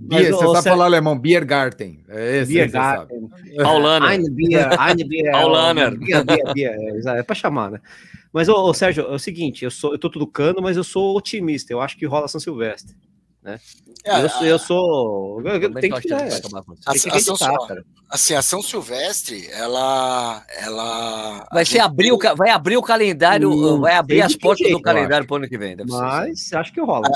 Beer, 0.00 0.32
você 0.32 0.46
sabe 0.46 0.64
falar 0.64 0.84
alemão, 0.86 1.18
Biergarten. 1.18 2.00
É 2.08 2.38
esse. 2.38 2.52
Biergarten. 2.52 3.30
Paulaner. 3.56 4.08
Eine 4.10 4.30
Bier, 4.30 4.80
eine 4.80 5.04
Bier. 5.04 5.32
Paulaner. 5.32 5.98
Bier, 5.98 6.24
Bier, 6.24 6.54
Bier, 6.54 6.74
é, 7.06 7.18
é 7.18 7.22
pra 7.22 7.34
chamar, 7.34 7.70
né? 7.70 7.80
Mas, 8.32 8.48
ô, 8.48 8.54
ô, 8.54 8.72
Sérgio, 8.72 9.04
é 9.04 9.14
o 9.14 9.18
seguinte, 9.18 9.64
eu, 9.64 9.70
sou, 9.70 9.92
eu 9.92 9.98
tô 9.98 10.08
tudo 10.08 10.26
cano, 10.26 10.62
mas 10.62 10.76
eu 10.76 10.84
sou 10.84 11.16
otimista, 11.16 11.72
eu 11.72 11.80
acho 11.80 11.96
que 11.96 12.06
rola 12.06 12.28
São 12.28 12.40
Silvestre. 12.40 12.94
É, 13.44 14.22
eu, 14.22 14.28
sou- 14.28 14.46
eu 14.46 14.58
sou... 14.58 15.40
Eu, 15.44 15.60
que, 15.60 15.66
é, 15.66 15.70
que 15.70 15.76
isso. 15.76 15.76
A- 15.76 15.80
tem 15.80 15.90
que 15.90 15.96
a 15.96 16.94
São 16.94 17.10
acreditar, 17.10 17.34
Sil- 17.48 17.66
cara. 17.66 17.84
assim, 18.10 18.34
a 18.34 18.42
São 18.42 18.62
Silvestre, 18.62 19.48
ela. 19.50 20.44
ela 20.58 21.46
Vai 21.52 21.62
a 21.62 21.66
ser 21.66 21.72
gente- 21.72 21.80
abrir 21.80 22.12
o, 22.12 22.18
vai 22.36 22.50
abrir 22.50 22.76
o 22.76 22.82
calendário, 22.82 23.50
Hum, 23.50 23.80
vai 23.80 23.94
abrir 23.94 24.20
as 24.22 24.34
que 24.34 24.40
portas 24.40 24.58
do 24.64 24.68
jeito, 24.68 24.78
eu 24.78 24.82
calendário 24.82 25.26
pro 25.26 25.36
ano 25.36 25.48
que 25.48 25.56
vem. 25.58 25.74
Deve 25.76 25.90
ser. 25.90 25.96
Mas 25.98 26.52
acho 26.52 26.72
que 26.72 26.80
rola. 26.80 27.08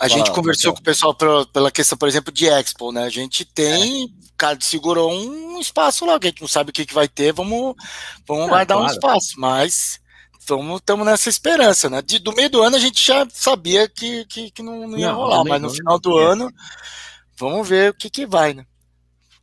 A 0.00 0.06
gente 0.06 0.26
Fala, 0.26 0.34
conversou 0.34 0.72
com 0.72 0.78
o 0.78 0.82
pessoal 0.82 1.12
pela, 1.12 1.44
pela 1.46 1.70
questão, 1.72 1.98
por 1.98 2.06
exemplo, 2.06 2.32
de 2.32 2.46
Expo, 2.46 2.92
né? 2.92 3.02
A 3.04 3.08
gente 3.10 3.44
tem. 3.44 4.14
Cara, 4.36 4.56
segurou 4.60 5.12
um 5.12 5.58
espaço 5.58 6.06
lá, 6.06 6.20
que 6.20 6.28
a 6.28 6.30
gente 6.30 6.40
não 6.40 6.46
sabe 6.46 6.70
o 6.70 6.72
que, 6.72 6.86
que 6.86 6.94
vai 6.94 7.08
ter, 7.08 7.32
vamos, 7.32 7.74
vamos 8.24 8.46
É, 8.46 8.48
guardar 8.48 8.76
um 8.76 8.82
claro. 8.82 8.94
espaço, 8.94 9.34
mas 9.38 9.98
estamos 10.76 11.04
nessa 11.06 11.28
esperança, 11.28 11.88
né? 11.90 12.00
De- 12.02 12.18
do 12.18 12.32
meio 12.34 12.48
do 12.50 12.62
ano 12.62 12.76
a 12.76 12.80
gente 12.80 13.04
já 13.04 13.26
sabia 13.32 13.88
que, 13.88 14.24
que, 14.26 14.50
que 14.50 14.62
não, 14.62 14.86
não 14.88 14.98
ia 14.98 15.08
Não, 15.08 15.14
rolar, 15.16 15.44
mas 15.44 15.60
no 15.62 15.70
final 15.70 15.98
do 15.98 16.18
é. 16.20 16.24
ano, 16.32 16.52
vamos 17.36 17.68
ver 17.68 17.90
o 17.90 17.94
que, 17.94 18.08
que 18.10 18.26
vai, 18.26 18.54
né? 18.54 18.64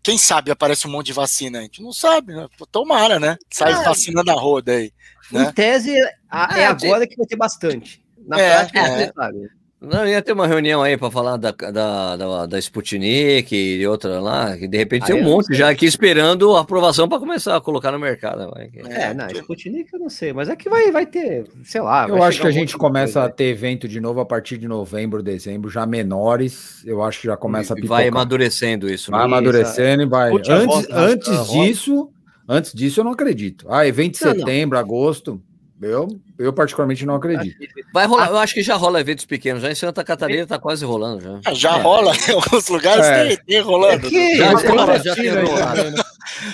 Quem 0.03 0.17
sabe 0.17 0.51
aparece 0.51 0.87
um 0.87 0.91
monte 0.91 1.07
de 1.07 1.13
vacina, 1.13 1.59
a 1.59 1.61
gente 1.63 1.81
não 1.81 1.91
sabe, 1.91 2.33
né? 2.33 2.47
Tomara, 2.71 3.19
né? 3.19 3.37
Sai 3.51 3.73
Ah, 3.73 3.81
vacina 3.83 4.23
na 4.23 4.33
roda 4.33 4.71
aí. 4.73 4.91
né? 5.31 5.43
Em 5.43 5.51
tese, 5.51 5.95
a- 6.29 6.57
é, 6.57 6.61
É, 6.61 6.65
agora 6.67 7.07
que 7.07 7.15
vai 7.15 7.25
ter 7.25 7.35
bastante. 7.35 8.03
Na 8.27 8.39
É, 8.39 8.55
prática, 8.55 8.79
é. 8.79 9.05
você 9.07 9.13
sabe. 9.15 9.49
Não, 9.85 10.07
ia 10.07 10.21
ter 10.21 10.33
uma 10.33 10.47
reunião 10.47 10.81
aí 10.81 10.97
para 10.97 11.11
falar 11.11 11.37
da, 11.37 11.51
da, 11.51 12.15
da, 12.15 12.45
da 12.45 12.59
Sputnik 12.59 13.55
e 13.55 13.85
outra 13.87 14.19
lá, 14.19 14.57
que 14.57 14.67
de 14.67 14.77
repente 14.77 15.03
Ah, 15.03 15.05
tem 15.07 15.15
um 15.21 15.23
monte 15.23 15.47
sei. 15.47 15.55
já 15.55 15.69
aqui 15.69 15.85
esperando 15.85 16.55
a 16.55 16.61
aprovação 16.61 17.07
para 17.07 17.19
começar 17.19 17.55
a 17.55 17.61
colocar 17.61 17.91
no 17.91 17.99
mercado. 17.99 18.51
É, 18.89 19.13
não, 19.13 19.25
porque- 19.27 19.39
Sputnik 19.41 19.93
eu 19.93 19.99
não 19.99 20.09
sei, 20.09 20.33
mas 20.33 20.49
é 20.49 20.55
que 20.55 20.69
vai, 20.69 20.91
vai 20.91 21.05
ter, 21.05 21.45
sei 21.63 21.81
lá. 21.81 22.07
Eu 22.07 22.21
acho 22.23 22.41
que 22.41 22.47
a 22.47 22.51
gente 22.51 22.77
começa 22.77 23.19
coisa, 23.19 23.27
a 23.27 23.29
ter 23.31 23.45
evento 23.45 23.87
de 23.87 23.99
novo 24.01 24.19
a 24.19 24.25
partir 24.25 24.57
de 24.57 24.67
novembro, 24.67 25.21
dezembro, 25.21 25.69
já 25.69 25.85
menores. 25.85 26.83
Eu 26.85 27.03
acho 27.03 27.21
que 27.21 27.27
já 27.27 27.37
começa 27.37 27.73
a 27.73 27.77
E 27.77 27.81
pipocar. 27.81 27.97
vai 27.99 28.07
amadurecendo 28.07 28.89
isso. 28.89 29.11
Vai 29.11 29.19
Né? 29.21 29.25
amadurecendo 29.25 30.03
e 30.03 30.05
vai. 30.05 30.31
Antes, 30.31 30.65
rota, 30.65 30.87
antes 30.95 31.47
disso, 31.51 32.09
antes 32.47 32.73
disso 32.73 32.99
eu 32.99 33.03
não 33.03 33.11
acredito. 33.11 33.65
Ah, 33.69 33.85
evento 33.87 34.17
de 34.19 34.25
Não, 34.25 34.33
não. 34.33 34.39
setembro, 34.39 34.77
agosto, 34.77 35.41
eu, 35.81 36.07
eu 36.39 36.53
particularmente 36.53 37.05
não 37.05 37.15
acredito. 37.15 37.55
Vai 37.93 38.05
rolar, 38.07 38.29
eu 38.29 38.37
acho 38.37 38.53
que 38.53 38.63
já 38.63 38.75
rola 38.75 38.99
eventos 39.01 39.25
pequenos. 39.25 39.61
Já 39.61 39.71
em 39.71 39.75
Santa 39.75 40.03
Catarina 40.03 40.47
tá 40.47 40.57
quase 40.57 40.85
rolando 40.85 41.21
já. 41.23 41.39
Ah, 41.45 41.53
Já 41.53 41.77
É. 41.77 41.81
rola 41.81 42.13
em 42.29 42.31
alguns 42.33 42.67
lugares, 42.69 43.05
É. 43.05 43.27
tem, 43.27 43.37
tem 43.45 43.61
rolando. 43.61 44.07
É 44.07 44.09
que- 44.09 44.37
Já 44.37 44.49
agora 44.51 45.03
já 45.03 45.15
tem 45.15 45.29
rolado. 45.29 45.83
né? 45.91 46.03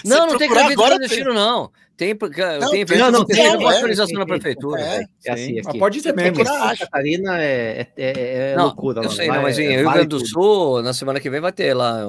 Não, 0.04 0.28
não 0.28 0.38
tem 0.38 0.52
evento 0.52 0.72
agora, 0.72 0.90
clandestino, 0.96 1.34
não. 1.34 1.72
Tem, 1.96 2.16
porque- 2.16 2.42
Não, 2.42 2.60
tem 2.60 2.70
tem, 2.72 2.82
evento 2.82 3.00
não, 3.00 3.12
não, 3.12 3.26
tem, 3.26 3.46
é, 3.46 3.48
autorização 3.54 4.08
tem, 4.08 4.18
da 4.18 4.26
tem. 4.26 4.40
prefeitura. 4.40 4.82
É. 4.82 5.06
É 5.26 5.32
assim 5.34 5.46
Sim, 5.46 5.60
aqui. 5.60 5.68
mas 5.68 5.78
pode 5.78 6.02
ser 6.02 6.14
Tem 6.14 6.24
mesmo. 6.32 6.40
que 6.40 6.46
Santa. 6.52 6.78
Catarina 6.78 7.40
é, 7.40 7.82
é, 7.82 7.88
é, 7.96 8.52
é 8.54 8.56
Não, 8.58 8.66
loucura. 8.66 9.04
eu 9.04 9.10
sei, 9.12 9.28
não, 9.28 9.42
mas 9.44 9.60
é- 9.60 9.62
em 9.62 9.68
Rio 9.76 9.84
vale 9.84 9.94
Grande 9.98 10.08
do 10.10 10.18
tudo. 10.18 10.28
Sul, 10.30 10.82
na 10.82 10.94
semana 10.94 11.20
que 11.20 11.30
vem 11.30 11.40
vai 11.40 11.52
ter 11.52 11.76
lá. 11.76 12.00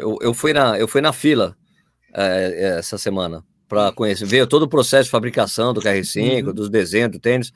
Eu, 0.00 0.16
eu, 0.22 0.32
fui, 0.32 0.54
na, 0.54 0.78
eu 0.78 0.88
fui 0.88 1.02
na 1.02 1.12
fila 1.12 1.54
é, 2.14 2.76
essa 2.78 2.96
semana 2.96 3.44
para 3.68 3.90
conhecer, 3.92 4.24
ver 4.26 4.46
todo 4.46 4.64
o 4.64 4.68
processo 4.68 5.04
de 5.04 5.10
fabricação 5.10 5.72
do 5.72 5.80
KR5, 5.80 6.46
Uhum. 6.48 6.52
dos 6.54 6.68
desenhos, 6.68 7.10
do 7.12 7.18
tênis. 7.18 7.52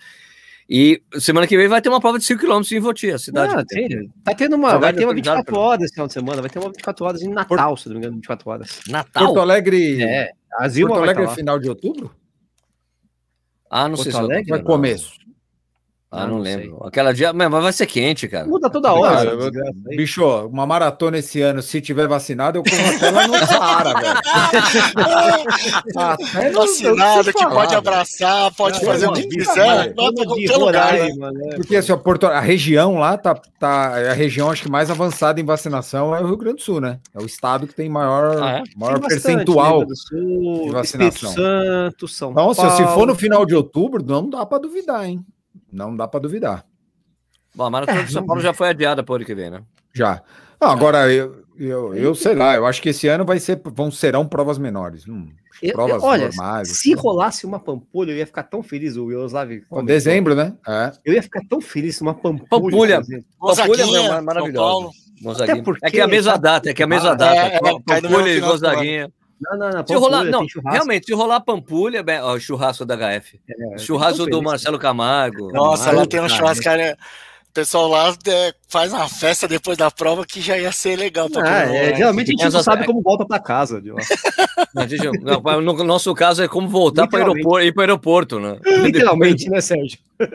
E 0.68 1.00
semana 1.20 1.46
que 1.46 1.56
vem 1.56 1.68
vai 1.68 1.80
ter 1.80 1.88
uma 1.88 2.00
prova 2.00 2.18
de 2.18 2.24
5 2.24 2.40
km 2.44 2.60
em 2.72 2.80
Voti, 2.80 3.10
a 3.10 3.18
cidade. 3.18 3.54
Ah, 3.54 3.64
que 3.64 3.66
tem. 3.88 4.10
tá 4.24 4.34
tendo 4.34 4.56
uma, 4.56 4.76
vai 4.78 4.92
ter 4.92 5.04
uma 5.04 5.12
autorizado 5.12 5.36
24 5.38 5.56
horas 5.60 5.84
esse 5.84 5.92
final 5.94 6.06
de 6.08 6.12
semana, 6.12 6.40
vai 6.40 6.50
ter 6.50 6.58
uma 6.58 6.68
24 6.70 7.04
horas 7.04 7.22
em 7.22 7.28
Natal, 7.28 7.76
se 7.76 7.86
não 7.88 7.94
me 7.94 7.98
engano, 8.00 8.14
24 8.16 8.50
horas. 8.50 8.80
Natal? 8.88 9.26
Porto 9.26 9.40
Alegre, 9.40 10.02
É, 10.02 10.32
Porto 10.58 10.94
Alegre 11.02 11.24
tá 11.26 11.32
é 11.32 11.34
final 11.36 11.58
de 11.60 11.68
outubro? 11.68 12.10
Ah, 13.70 13.88
não 13.88 13.96
sei 13.96 14.10
Porto 14.10 14.16
se 14.16 14.22
eu 14.22 14.26
tô 14.26 14.32
Alegre? 14.32 14.50
Vai 14.50 14.58
falando. 14.60 14.66
começo. 14.66 15.12
Ah, 16.08 16.22
Ah, 16.22 16.26
não, 16.26 16.36
não 16.36 16.38
lembro. 16.42 16.78
Aquela 16.86 17.12
dia, 17.12 17.32
mas 17.32 17.50
vai 17.50 17.72
ser 17.72 17.84
quente, 17.86 18.28
cara. 18.28 18.46
Muda 18.46 18.70
toda 18.70 18.92
hora. 18.92 19.16
Cara, 19.16 19.36
desgraça 19.36 19.72
aí. 19.90 19.96
Bicho, 19.96 20.24
uma 20.46 20.64
maratona 20.64 21.18
esse 21.18 21.42
ano, 21.42 21.60
se 21.60 21.80
tiver 21.80 22.06
vacinado, 22.06 22.58
eu 22.58 22.62
corro 22.62 22.96
até 22.96 23.10
lá 23.10 23.26
no 23.26 23.38
Saara, 23.46 23.92
velho. 24.00 24.16
Até 25.96 26.50
no- 26.50 26.60
Vacinado, 26.60 27.32
que 27.32 27.46
pode 27.46 27.74
abraçar, 27.74 28.54
pode 28.54 28.78
É, 28.82 28.84
fazer 28.86 29.06
o 29.08 29.12
que 29.12 29.26
quiser, 29.26 29.94
qualquer 29.94 30.56
lugar. 30.56 30.92
né? 30.94 31.00
Roraima, 31.00 31.32
né? 31.32 31.56
Porque 31.56 31.76
assim, 31.76 31.92
a, 31.92 31.96
Porto, 31.96 32.26
a 32.26 32.40
região 32.40 32.98
lá 32.98 33.16
tá, 33.18 33.34
tá. 33.58 33.92
é 33.96 34.10
A 34.10 34.14
região 34.14 34.50
acho 34.50 34.62
que 34.62 34.70
mais 34.70 34.90
avançada 34.90 35.40
em 35.40 35.44
vacinação 35.44 36.14
é 36.14 36.20
o 36.20 36.26
Rio 36.26 36.36
Grande 36.36 36.56
do 36.56 36.62
Sul, 36.62 36.80
né? 36.80 36.98
É 37.14 37.20
o 37.22 37.26
estado 37.26 37.66
que 37.66 37.74
tem 37.74 37.88
maior, 37.88 38.42
Ah, 38.42 38.58
é? 38.58 38.62
maior 38.76 38.94
Tem 39.00 39.02
bastante, 39.02 39.22
percentual. 39.22 39.84
Sul, 39.94 40.64
de 40.66 40.70
vacinação. 40.70 41.30
Espírito 41.30 41.34
Santo, 41.34 42.08
São 42.08 42.30
Então, 42.30 42.54
Paulo. 42.54 42.70
se 42.76 42.84
for 42.94 43.06
no 43.06 43.14
final 43.14 43.44
de 43.44 43.54
outubro, 43.54 44.04
não 44.04 44.28
dá 44.30 44.44
pra 44.46 44.58
duvidar, 44.58 45.04
hein? 45.04 45.20
Não 45.72 45.94
dá 45.96 46.06
pra 46.08 46.20
duvidar. 46.20 46.64
Bom, 47.54 47.64
a 47.64 47.70
Maratona 47.70 48.04
de 48.04 48.12
São 48.12 48.24
Paulo 48.26 48.40
já 48.42 48.52
foi 48.52 48.68
adiada 48.68 49.02
para 49.02 49.12
o 49.12 49.16
ano 49.16 49.24
que 49.24 49.34
vem, 49.34 49.50
né? 49.50 49.62
Já. 49.94 50.22
Não, 50.60 50.70
agora, 50.70 51.10
eu, 51.12 51.42
eu, 51.58 51.94
eu 51.94 52.14
sei 52.14 52.34
lá, 52.34 52.54
eu 52.54 52.66
acho 52.66 52.80
que 52.82 52.90
esse 52.90 53.08
ano 53.08 53.24
vai 53.24 53.38
ser, 53.38 53.60
vão, 53.64 53.90
serão 53.90 54.26
provas 54.26 54.58
menores. 54.58 55.06
Hum, 55.08 55.28
Eu- 55.62 55.72
provas 55.72 56.02
eu- 56.02 56.08
olha, 56.08 56.28
normais. 56.28 56.68
se 56.78 56.92
rolasse 56.94 57.44
uma 57.46 57.58
Pampulha, 57.58 58.12
eu 58.12 58.16
ia 58.16 58.26
ficar 58.26 58.42
tão 58.42 58.62
feliz. 58.62 58.96
O 58.96 59.10
Yaroslav 59.10 59.50
Em 59.52 59.84
dezembro, 59.84 60.34
né? 60.34 60.54
É. 60.66 60.92
Eu 61.04 61.14
ia 61.14 61.22
ficar 61.22 61.40
tão 61.48 61.60
feliz 61.60 61.96
se 61.96 62.02
uma 62.02 62.14
Pampulha. 62.14 62.46
Pampulha. 62.48 63.00
Pampulha 63.00 63.24
Gonzaguinha, 63.38 64.00
é 64.00 64.08
São 64.08 64.22
maravilhosa. 64.22 64.58
Paulo. 64.58 64.90
Gonzaguinha. 65.22 65.54
Até 65.54 65.62
porque- 65.62 65.86
É 65.86 65.90
que 65.90 66.00
é 66.00 66.02
a 66.02 66.08
mesma 66.08 66.36
data, 66.38 66.70
é 66.70 66.74
que 66.74 66.82
é 66.82 66.84
a 66.84 66.88
mesma 66.88 67.16
data. 67.16 67.34
é, 67.36 67.56
é, 67.56 67.60
Pampulha 67.60 68.28
e 68.34 68.40
do 68.40 68.46
Não, 69.40 69.58
não, 69.58 69.70
não. 69.70 69.86
Se 69.86 69.94
rolar, 69.94 70.24
Pampulha, 70.24 70.30
não, 70.30 70.72
realmente, 70.72 71.06
se 71.06 71.14
rolar 71.14 71.40
Pampulha, 71.40 72.02
bem, 72.02 72.20
ó, 72.20 72.38
churrasco 72.38 72.84
da 72.84 72.96
HF. 72.96 73.40
É, 73.48 73.78
churrasco 73.78 74.26
do. 74.26 74.42
Marcelo 74.42 74.78
Camargo. 74.78 75.52
Nossa, 75.52 75.90
lá 75.90 76.06
tem 76.06 76.20
um 76.20 76.28
cara. 76.62 76.96
Pessoal 77.56 77.88
lá 77.88 78.14
é, 78.26 78.54
faz 78.68 78.92
uma 78.92 79.08
festa 79.08 79.48
depois 79.48 79.78
da 79.78 79.90
prova 79.90 80.26
que 80.26 80.42
já 80.42 80.58
ia 80.58 80.70
ser 80.70 80.94
legal 80.96 81.30
pra 81.30 81.42
Ah, 81.42 81.74
é, 81.74 81.96
geralmente 81.96 82.28
a 82.28 82.32
gente 82.32 82.52
não 82.52 82.62
sabe 82.62 82.84
como 82.84 83.00
volta 83.00 83.24
pra 83.26 83.38
casa. 83.40 83.82
Não, 85.22 85.62
no 85.62 85.84
nosso 85.84 86.14
caso 86.14 86.42
é 86.42 86.48
como 86.48 86.68
voltar 86.68 87.06
para 87.08 87.20
aeroporto, 87.20 87.64
ir 87.66 87.72
para 87.72 87.80
o 87.80 87.82
aeroporto, 87.82 88.38
né? 88.38 88.58
Literalmente, 88.82 89.48
né, 89.48 89.60
Sérgio? 89.60 89.98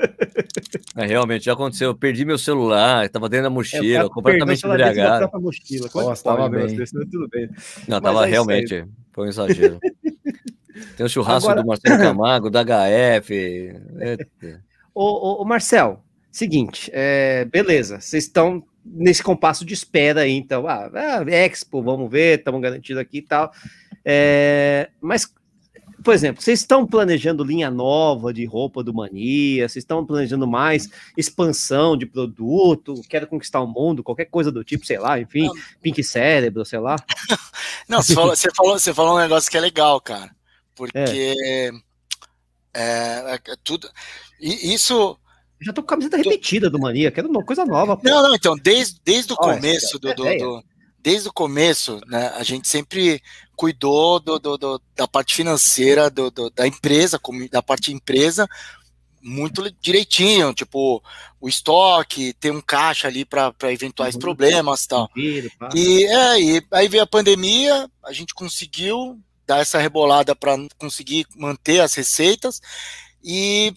É, 0.95 1.05
realmente, 1.05 1.45
já 1.45 1.53
aconteceu. 1.53 1.89
Eu 1.89 1.95
perdi 1.95 2.25
meu 2.25 2.37
celular, 2.37 3.05
estava 3.05 3.29
dentro 3.29 3.43
da 3.43 3.49
É, 3.49 3.53
mochila, 3.53 3.97
cara 3.99 4.09
completamente 4.09 4.65
embriagado. 4.65 5.29
mochila. 5.41 5.89
Como 5.89 6.05
é 6.05 6.07
Nossa, 6.09 6.23
tava 6.23 6.49
bem. 6.49 6.75
desse? 6.75 6.93
Tudo 6.93 7.27
bem. 7.29 7.47
Não, 7.87 7.99
Mas 7.99 8.01
tava 8.01 8.27
é 8.27 8.29
realmente. 8.29 8.85
Foi 9.13 9.25
um 9.25 9.29
exagero. 9.29 9.79
Tem 10.97 11.05
o 11.05 11.09
churrasco 11.09 11.49
Agora- 11.49 11.61
do 11.63 11.67
Marcelo 11.67 11.97
Camargo, 12.03 12.49
da 12.49 12.63
HF. 12.63 13.73
Ô, 14.93 15.03
ô, 15.03 15.41
ô, 15.41 15.45
Marcel, 15.45 16.03
seguinte, 16.31 16.89
é, 16.93 17.45
beleza, 17.45 17.99
vocês 17.99 18.23
estão 18.23 18.63
nesse 18.83 19.21
compasso 19.21 19.63
de 19.63 19.73
espera 19.73 20.21
aí, 20.21 20.31
então, 20.31 20.67
ah, 20.67 20.89
ah, 20.93 21.23
Expo, 21.29 21.81
vamos 21.83 22.09
ver, 22.09 22.39
estamos 22.39 22.61
garantidos 22.61 23.01
aqui 23.01 23.19
e 23.19 23.21
tal. 23.21 23.51
É, 24.03 24.89
mas, 24.99 25.31
por 26.03 26.13
exemplo, 26.13 26.41
vocês 26.41 26.59
estão 26.59 26.87
planejando 26.87 27.43
linha 27.43 27.69
nova 27.69 28.33
de 28.33 28.43
roupa 28.45 28.83
do 28.83 28.93
Mania, 28.93 29.69
vocês 29.69 29.83
estão 29.83 30.05
planejando 30.05 30.47
mais 30.47 30.89
expansão 31.15 31.95
de 31.95 32.05
produto, 32.05 33.01
quero 33.07 33.27
conquistar 33.27 33.61
o 33.61 33.67
mundo, 33.67 34.03
qualquer 34.03 34.25
coisa 34.25 34.51
do 34.51 34.63
tipo, 34.63 34.85
sei 34.85 34.97
lá, 34.97 35.19
enfim, 35.19 35.47
Pink 35.81 36.03
Cérebro, 36.03 36.65
sei 36.65 36.79
lá. 36.79 36.95
Não, 37.87 38.01
você 38.01 38.15
falou, 38.15 38.35
você 38.35 38.49
falou, 38.55 38.79
você 38.79 38.93
falou 38.93 39.15
um 39.15 39.21
negócio 39.21 39.51
que 39.51 39.57
é 39.57 39.61
legal, 39.61 40.01
cara. 40.01 40.33
Porque 40.75 41.35
é, 42.73 43.35
é 43.35 43.39
tudo. 43.63 43.87
e 44.39 44.73
Isso. 44.73 45.17
Já 45.61 45.71
tô 45.71 45.81
com 45.81 45.87
a 45.87 45.89
camiseta 45.89 46.17
repetida 46.17 46.69
do 46.69 46.79
Mania, 46.79 47.11
quero 47.11 47.29
uma 47.29 47.43
coisa 47.45 47.63
nova. 47.65 47.95
pô. 47.95 48.01
Não, 48.03 48.23
não, 48.23 48.35
então, 48.35 48.55
desde, 48.57 48.99
desde 49.05 49.31
o 49.33 49.35
Olha, 49.39 49.55
começo 49.55 49.99
do, 49.99 50.13
do- 50.15 50.27
é, 50.27 50.35
é. 50.35 50.37
do- 50.39 50.63
Desde 51.03 51.27
o 51.29 51.33
começo, 51.33 51.99
né, 52.05 52.31
a 52.35 52.43
gente 52.43 52.67
sempre 52.67 53.21
cuidou 53.55 54.19
do, 54.19 54.37
do- 54.37 54.81
da 54.95 55.07
parte 55.07 55.33
financeira 55.33 56.11
do- 56.11 56.29
da 56.51 56.67
empresa, 56.67 57.19
da 57.51 57.61
parte 57.63 57.91
empresa, 57.91 58.47
muito 59.19 59.71
direitinho, 59.81 60.53
tipo, 60.53 61.01
o 61.39 61.49
estoque, 61.49 62.33
ter 62.33 62.51
um 62.51 62.61
caixa 62.61 63.07
ali 63.07 63.25
para 63.25 63.51
eventuais 63.71 64.13
Uhum. 64.15 64.21
problemas 64.21 64.83
e 64.83 64.87
tal. 64.87 65.09
E, 65.75 66.05
é, 66.05 66.39
e 66.39 66.63
aí 66.71 66.87
veio 66.87 67.01
a 67.03 67.07
pandemia, 67.07 67.89
a 68.03 68.13
gente 68.13 68.33
conseguiu 68.35 69.19
dar 69.47 69.59
essa 69.59 69.79
rebolada 69.79 70.35
para 70.35 70.55
conseguir 70.77 71.25
manter 71.35 71.79
as 71.81 71.93
receitas. 71.95 72.61
E 73.23 73.73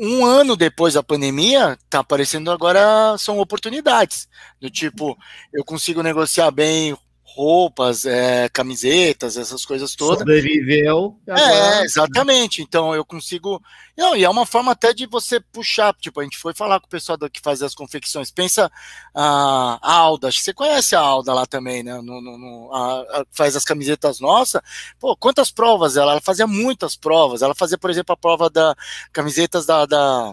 um 0.00 0.24
ano 0.24 0.56
depois 0.56 0.94
da 0.94 1.02
pandemia, 1.02 1.78
tá 1.90 2.00
aparecendo 2.00 2.50
agora 2.50 3.16
são 3.18 3.38
oportunidades. 3.38 4.28
Do 4.58 4.70
tipo, 4.70 5.16
eu 5.52 5.62
consigo 5.62 6.02
negociar 6.02 6.50
bem 6.50 6.96
roupas, 7.34 8.04
é, 8.04 8.48
camisetas, 8.48 9.36
essas 9.36 9.64
coisas 9.64 9.94
todas. 9.94 10.18
Sobreviveu. 10.18 11.18
É, 11.26 11.32
agora- 11.32 11.84
exatamente. 11.84 12.62
Então 12.62 12.94
eu 12.94 13.04
consigo. 13.04 13.62
Não, 13.96 14.16
e 14.16 14.24
é 14.24 14.28
uma 14.28 14.44
forma 14.46 14.72
até 14.72 14.92
de 14.92 15.06
você 15.06 15.38
puxar. 15.40 15.94
Tipo, 15.94 16.20
a 16.20 16.24
gente 16.24 16.36
foi 16.38 16.52
falar 16.54 16.80
com 16.80 16.86
o 16.86 16.90
pessoal 16.90 17.18
que 17.32 17.40
faz 17.40 17.62
as 17.62 17.74
confecções. 17.74 18.30
Pensa 18.30 18.70
a 19.14 19.78
a 19.82 19.92
Alda, 19.94 20.28
acho 20.28 20.38
que 20.38 20.44
você 20.44 20.52
conhece 20.54 20.94
a 20.96 21.00
Alda 21.00 21.32
lá 21.32 21.46
também, 21.46 21.82
né? 21.82 21.94
No, 22.02 22.20
no- 22.20 22.38
no- 22.38 22.74
a- 22.74 23.00
a- 23.20 23.24
faz 23.32 23.54
as 23.56 23.64
camisetas 23.64 24.20
nossas. 24.20 24.60
Pô, 24.98 25.16
quantas 25.16 25.50
provas 25.50 25.96
ela? 25.96 26.12
Ela 26.12 26.20
fazia 26.20 26.46
muitas 26.46 26.96
provas. 26.96 27.42
Ela 27.42 27.54
fazia, 27.54 27.78
por 27.78 27.90
exemplo, 27.90 28.12
a 28.12 28.16
prova 28.16 28.48
da 28.50 28.74
camisetas 29.12 29.66
da. 29.66 29.86
da... 29.86 30.32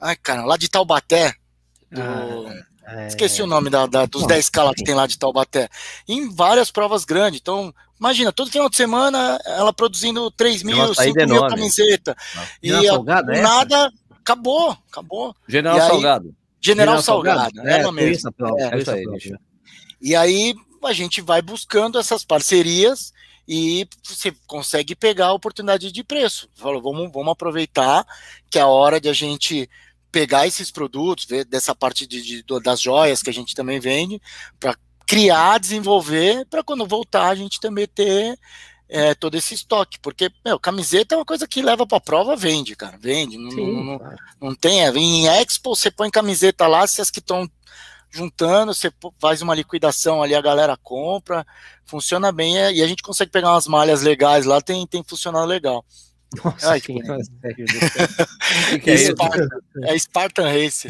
Ai, 0.00 0.16
cara, 0.16 0.44
lá 0.44 0.56
de 0.56 0.68
Taubaté. 0.68 1.34
do- 1.90 2.75
É, 2.86 3.06
Esqueci 3.08 3.42
o 3.42 3.46
nome 3.46 3.68
da, 3.68 3.86
da- 3.86 4.06
dos 4.06 4.22
Não. 4.22 4.28
10K 4.28 4.62
lá 4.62 4.72
que 4.74 4.84
tem 4.84 4.94
lá 4.94 5.06
de 5.06 5.18
Taubaté. 5.18 5.68
Em 6.08 6.28
várias 6.32 6.70
provas 6.70 7.04
grandes. 7.04 7.40
Então, 7.40 7.74
imagina, 7.98 8.32
todo 8.32 8.50
final 8.50 8.68
de 8.70 8.76
semana 8.76 9.38
ela 9.44 9.72
produzindo 9.72 10.30
3 10.30 10.62
É 10.62 10.64
uma 10.66 10.84
mil, 10.84 10.94
saída 10.94 11.20
5 11.20 11.26
mil 11.32 11.36
enorme. 11.38 11.56
camisetas. 11.56 12.14
E 12.62 12.68
General 12.68 12.86
a- 12.86 12.96
Salgado, 12.96 13.30
é 13.32 13.34
essa? 13.34 13.42
nada, 13.42 13.92
acabou, 14.20 14.76
acabou. 14.90 15.34
General 15.48 15.80
aí- 15.80 15.88
Salgado. 15.88 16.34
General, 16.60 17.02
Salgado, 17.02 17.60
É, 17.60 17.72
ela 17.74 17.82
foi 17.84 17.92
mesmo. 17.92 18.30
É, 18.58 18.78
isso 18.78 18.90
aí, 18.90 19.04
bicho. 19.10 19.34
E 20.00 20.14
aí 20.16 20.54
a 20.84 20.92
gente 20.92 21.20
vai 21.20 21.42
buscando 21.42 21.98
essas 21.98 22.24
parcerias 22.24 23.12
e 23.48 23.86
você 24.04 24.32
consegue 24.46 24.94
pegar 24.94 25.26
a 25.26 25.32
oportunidade 25.32 25.90
de 25.92 26.04
preço. 26.04 26.48
Falou, 26.54 26.80
vamos, 26.82 27.10
vamos 27.12 27.32
aproveitar 27.32 28.04
que 28.50 28.58
é 28.58 28.62
a 28.62 28.66
hora 28.68 29.00
de 29.00 29.08
a 29.08 29.12
gente 29.12 29.68
pegar 30.16 30.46
esses 30.46 30.70
produtos, 30.70 31.26
ver 31.26 31.44
dessa 31.44 31.74
parte 31.74 32.06
de, 32.06 32.22
de- 32.42 32.60
das 32.62 32.80
joias 32.80 33.22
que 33.22 33.28
a 33.28 33.32
gente 33.34 33.54
também 33.54 33.78
vende, 33.78 34.18
para 34.58 34.74
criar, 35.06 35.58
desenvolver, 35.60 36.46
para 36.46 36.64
quando 36.64 36.86
voltar 36.86 37.28
a 37.28 37.34
gente 37.34 37.60
também 37.60 37.86
ter 37.86 38.38
é, 38.88 39.14
todo 39.14 39.34
esse 39.34 39.52
estoque. 39.52 39.98
Porque, 40.00 40.30
meu, 40.42 40.58
camiseta 40.58 41.14
é 41.14 41.18
uma 41.18 41.24
coisa 41.24 41.46
que 41.46 41.60
leva 41.60 41.86
para 41.86 42.00
prova, 42.00 42.34
vende, 42.34 42.74
cara, 42.74 42.96
vende. 42.98 43.36
Não, 43.36 43.50
Sim, 43.50 43.84
não- 43.84 44.00
não- 44.40 44.54
tem, 44.54 44.86
é, 44.86 44.90
em 44.96 45.28
Expo 45.28 45.76
você 45.76 45.90
põe 45.90 46.10
camiseta 46.10 46.66
lá, 46.66 46.86
se 46.86 47.02
as 47.02 47.10
que 47.10 47.18
estão 47.18 47.46
juntando, 48.08 48.72
você 48.72 48.90
faz 49.20 49.42
uma 49.42 49.54
liquidação 49.54 50.22
ali, 50.22 50.34
a 50.34 50.40
galera 50.40 50.78
compra, 50.82 51.46
funciona 51.84 52.32
bem 52.32 52.56
é, 52.56 52.72
e 52.72 52.82
a 52.82 52.86
gente 52.86 53.02
consegue 53.02 53.30
pegar 53.30 53.50
umas 53.52 53.66
malhas 53.66 54.00
legais 54.00 54.46
lá, 54.46 54.62
tem, 54.62 54.86
tem 54.86 55.04
funcionado 55.04 55.44
legal. 55.46 55.84
Nossa 56.44 56.70
Ai, 56.72 56.80
senhora, 56.80 57.18
O 57.18 58.68
que, 58.70 58.78
que 58.80 58.90
é 58.90 58.94
isso? 58.94 59.12
Spartan, 59.12 59.48
é 59.84 59.98
Spartan 59.98 60.48
Race. 60.48 60.88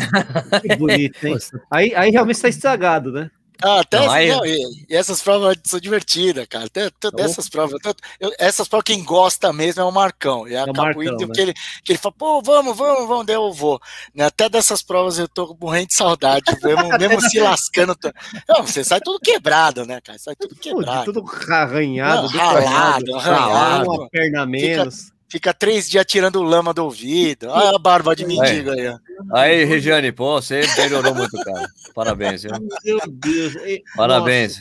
que 0.63 0.77
bonito, 0.77 1.27
hein? 1.27 1.37
Aí, 1.71 1.95
aí 1.95 2.11
realmente 2.11 2.37
está 2.37 2.49
estragado, 2.49 3.13
né? 3.13 3.31
Ah, 3.63 3.81
até 3.81 3.99
Não, 3.99 4.11
aí- 4.11 4.29
não, 4.29 4.45
e, 4.45 4.59
e 4.91 4.95
essas 4.95 5.23
provas 5.23 5.57
são 5.65 5.81
divertidas, 5.81 6.47
cara. 6.47 6.67
Até, 6.67 6.85
até 6.87 7.11
dessas 7.11 7.49
provas. 7.49 7.81
tanto- 7.83 8.03
eu- 8.21 8.31
essas 8.39 8.69
provas, 8.69 8.85
quem 8.85 9.03
gosta 9.03 9.51
mesmo 9.51 9.81
é 9.81 9.85
o 9.85 9.91
Marcão. 9.91 10.47
E 10.47 10.53
o 10.55 10.61
acabo 10.63 10.77
Marcão, 10.83 11.03
indo 11.03 11.27
né? 11.27 11.33
que, 11.35 11.41
ele, 11.41 11.55
que 11.83 11.93
ele 11.93 11.99
fala, 11.99 12.15
pô, 12.19 12.43
vamos, 12.43 12.77
vamos, 12.77 13.09
vamos, 13.09 13.25
daí 13.25 13.35
eu 13.37 13.51
vou. 13.55 13.81
Né, 14.15 14.27
Até 14.27 14.51
dessas 14.51 14.83
provas 14.83 15.19
eu 15.19 15.27
tô 15.27 15.57
morrendo 15.59 15.87
de 15.87 15.95
saudade, 15.95 16.43
mesmo, 16.63 16.89
mesmo 16.99 17.21
se 17.31 17.39
lascando. 17.41 17.95
tô- 17.97 18.13
Não, 18.47 18.63
você 18.67 18.85
sai 18.85 19.01
tudo 19.01 19.19
quebrado, 19.21 19.87
né, 19.87 20.03
cara? 20.03 20.19
Sai 20.19 20.35
tudo 20.37 20.55
Tudo, 20.55 20.61
quebrado. 20.61 21.13
tudo 21.13 21.25
arranhado, 21.51 22.23
Não, 22.25 22.29
detonado, 22.33 22.63
ralado, 22.63 23.13
ralado. 23.17 23.91
uma 23.91 24.09
perna 24.11 24.43
a 24.43 24.47
menos. 24.47 24.97
Fica 25.05 25.16
três 25.59 25.89
dias 25.89 26.05
tirando 26.07 26.43
lama 26.43 26.73
do 26.73 26.85
ouvido. 26.85 27.49
Olha 27.49 27.77
a 27.77 27.79
barba 27.79 28.15
de 28.15 28.25
mendigo 28.27 28.71
aí. 28.71 28.97
Aí, 29.33 29.65
Regiane, 29.65 30.13
pô, 30.13 30.41
você 30.41 30.63
melhorou 30.79 31.15
muito, 31.15 31.37
cara. 31.43 31.69
Parabéns, 31.95 32.43
viu? 32.43 32.53
Meu 32.85 33.01
Deus. 33.09 33.55
Parabéns. 33.97 34.61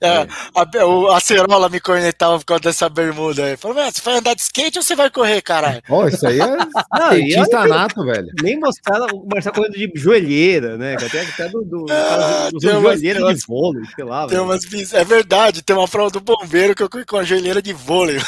É, 0.00 0.26
a, 0.54 0.86
o- 0.86 1.08
a 1.10 1.20
Cerola 1.20 1.68
me 1.68 1.80
cornetava 1.80 2.38
por 2.38 2.44
causa 2.44 2.62
dessa 2.62 2.88
bermuda 2.88 3.44
aí. 3.44 3.56
Falou, 3.56 3.76
"Mas 3.76 3.94
você 3.94 4.02
vai 4.02 4.18
andar 4.18 4.34
de 4.34 4.42
skate 4.42 4.78
ou 4.78 4.82
você 4.82 4.94
vai 4.96 5.10
correr, 5.10 5.40
caralho? 5.40 5.82
Ó, 5.88 6.06
isso 6.06 6.26
aí 6.26 6.40
é 6.40 6.46
Não, 7.48 7.66
nato, 7.68 8.04
velho. 8.04 8.28
nem 8.42 8.58
mostraram 8.58 9.06
o 9.16 9.26
Marcelo 9.26 9.54
correndo 9.56 9.74
de 9.74 9.90
joelheira, 9.94 10.76
né? 10.76 10.94
Até, 10.94 11.22
até 11.22 11.48
do, 11.48 11.62
do, 11.64 11.86
Ah, 11.90 12.48
do, 12.52 12.58
umas- 12.58 12.82
joelheira 13.00 13.34
de 13.34 13.46
vôlei, 13.46 13.82
sei 13.94 14.04
lá. 14.04 14.20
Tem 14.26 14.36
velho. 14.36 14.44
umas 14.44 14.92
É 14.92 15.04
verdade, 15.04 15.62
tem 15.62 15.74
uma 15.76 15.88
prova 15.88 16.10
do 16.10 16.20
bombeiro 16.20 16.74
que 16.74 16.82
eu 16.82 16.90
corri 16.90 17.04
com 17.04 17.16
a 17.16 17.24
joelheira 17.24 17.62
de 17.62 17.72
vôlei. 17.72 18.18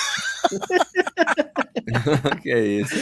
que 2.42 2.50
é 2.50 2.60
isso? 2.66 2.94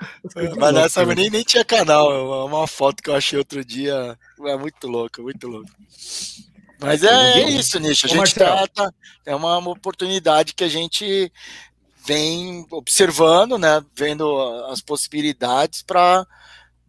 Mas 0.58 0.74
nessa 0.74 1.04
nem, 1.06 1.30
nem 1.30 1.42
tinha 1.42 1.64
canal. 1.64 2.12
é 2.12 2.22
uma, 2.22 2.44
uma 2.44 2.66
foto 2.66 3.02
que 3.02 3.10
eu 3.10 3.14
achei 3.14 3.38
outro 3.38 3.64
dia. 3.64 4.18
É 4.44 4.56
muito 4.56 4.86
louco, 4.88 5.22
muito 5.22 5.48
louco. 5.48 5.68
Mas 6.80 7.02
é, 7.02 7.40
é 7.40 7.50
isso, 7.50 7.78
Nicho. 7.78 8.06
A 8.06 8.08
gente 8.08 8.34
tá- 8.34 8.66
É 9.26 9.34
uma 9.34 9.58
oportunidade 9.58 10.54
que 10.54 10.64
a 10.64 10.68
gente 10.68 11.30
vem 12.06 12.66
observando, 12.70 13.58
né? 13.58 13.84
Vendo 13.94 14.40
as 14.70 14.80
possibilidades 14.80 15.82
para 15.82 16.26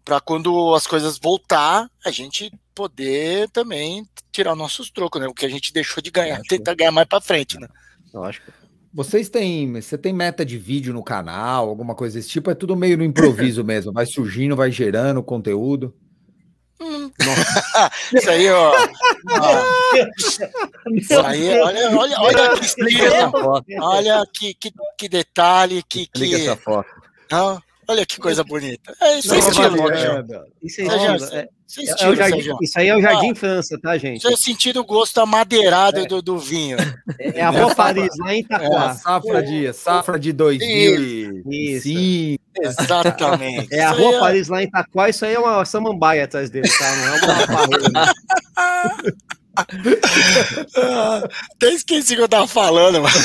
para 0.03 0.19
quando 0.19 0.73
as 0.73 0.87
coisas 0.87 1.19
voltar, 1.19 1.87
a 2.03 2.09
gente 2.09 2.51
poder 2.73 3.47
também 3.51 4.03
tirar 4.31 4.55
nossos 4.55 4.89
trocos, 4.89 5.21
né? 5.21 5.27
O 5.27 5.33
que 5.33 5.45
a 5.45 5.49
gente 5.49 5.71
deixou 5.71 6.01
de 6.01 6.09
ganhar, 6.09 6.37
Acho. 6.39 6.47
tentar 6.49 6.73
ganhar 6.73 6.91
mais 6.91 7.07
para 7.07 7.21
frente, 7.21 7.59
né? 7.59 7.67
Lógico. 8.11 8.51
Vocês 8.93 9.29
têm, 9.29 9.71
você 9.71 9.97
tem 9.97 10.11
meta 10.11 10.43
de 10.43 10.57
vídeo 10.57 10.91
no 10.91 11.03
canal, 11.03 11.69
alguma 11.69 11.93
coisa 11.95 12.17
desse 12.17 12.29
tipo? 12.29 12.49
É 12.49 12.55
tudo 12.55 12.75
meio 12.75 12.97
no 12.97 13.03
improviso 13.03 13.63
mesmo, 13.63 13.93
vai 13.93 14.05
surgindo, 14.05 14.55
vai 14.55 14.71
gerando 14.71 15.23
conteúdo. 15.23 15.95
Isso 18.13 18.29
aí, 18.29 18.49
ó. 18.49 18.73
Isso 20.93 21.19
aí, 21.21 21.59
olha, 21.59 21.97
olha, 21.97 22.19
olha 22.19 22.57
que 22.57 22.65
estrela, 22.65 23.31
olha 23.81 24.23
que, 24.33 24.53
que, 24.53 24.73
que 24.97 25.09
detalhe, 25.09 25.83
que, 25.83 26.07
que 26.07 26.35
essa 26.35 26.55
foto. 26.57 26.89
ah, 27.31 27.59
olha 27.91 28.05
que 28.05 28.17
coisa 28.19 28.43
bonita. 28.43 28.93
É 29.01 29.19
isso 29.19 29.33
é 29.33 29.39
estilo. 29.39 29.75
Isso 30.63 30.81
é 30.81 30.85
Sérgio, 30.85 31.25
é- 31.35 31.47
Isso 31.67 31.79
é 31.79 31.83
é 31.83 31.85
estilo, 31.85 32.15
jardim, 32.15 32.51
isso 32.61 32.79
aí 32.79 32.87
é 32.89 32.95
o 32.97 33.01
Jardim 33.01 33.33
França, 33.35 33.79
tá, 33.81 33.97
gente? 33.97 34.17
Isso 34.17 34.27
é 34.27 34.35
sentir 34.35 34.77
o 34.77 34.83
gosto 34.83 35.19
amadeirado 35.21 36.05
do, 36.05 36.21
do 36.21 36.37
vinho. 36.37 36.77
É 37.19 37.41
a 37.41 37.49
Rua 37.49 37.73
Paris, 37.73 38.09
lá 38.19 38.33
em 38.33 38.37
É, 38.37 38.39
Itaquá. 38.41 38.93
safra 38.95 39.41
de, 39.43 39.71
safra 39.73 40.19
de 40.19 40.33
2005. 40.33 42.41
Exatamente. 42.61 43.73
É 43.73 43.85
a 43.85 43.91
Isso 43.91 43.99
aí 43.99 44.03
Rua 44.05 44.19
Paris, 44.19 44.47
lá 44.49 44.61
em 44.61 44.65
Itaquá. 44.67 45.09
Isso 45.09 45.25
aí 45.25 45.33
é 45.33 45.39
uma 45.39 45.63
samambaia 45.63 46.25
atrás 46.25 46.49
dele, 46.49 46.67
tá? 46.69 46.95
Não 46.95 47.07
é 47.07 47.11
uma 47.11 47.47
parreira. 47.47 48.11
Ah, 50.77 51.23
Até 51.55 51.73
esqueci 51.73 52.13
o 52.13 52.17
que 52.17 52.23
eu 52.23 52.29
tava 52.29 52.47
falando, 52.47 53.01
mano. 53.01 53.15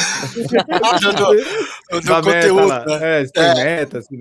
Ah, 0.82 0.98
do, 0.98 1.12
do- 1.12 2.00
do 2.00 2.14
meta 2.14 2.22
conteúdo. 2.22 2.66
lá. 2.66 2.84
né? 2.84 3.22
É, 3.22 3.24
tem 3.26 3.54
meta, 3.54 3.98
assim, 3.98 4.16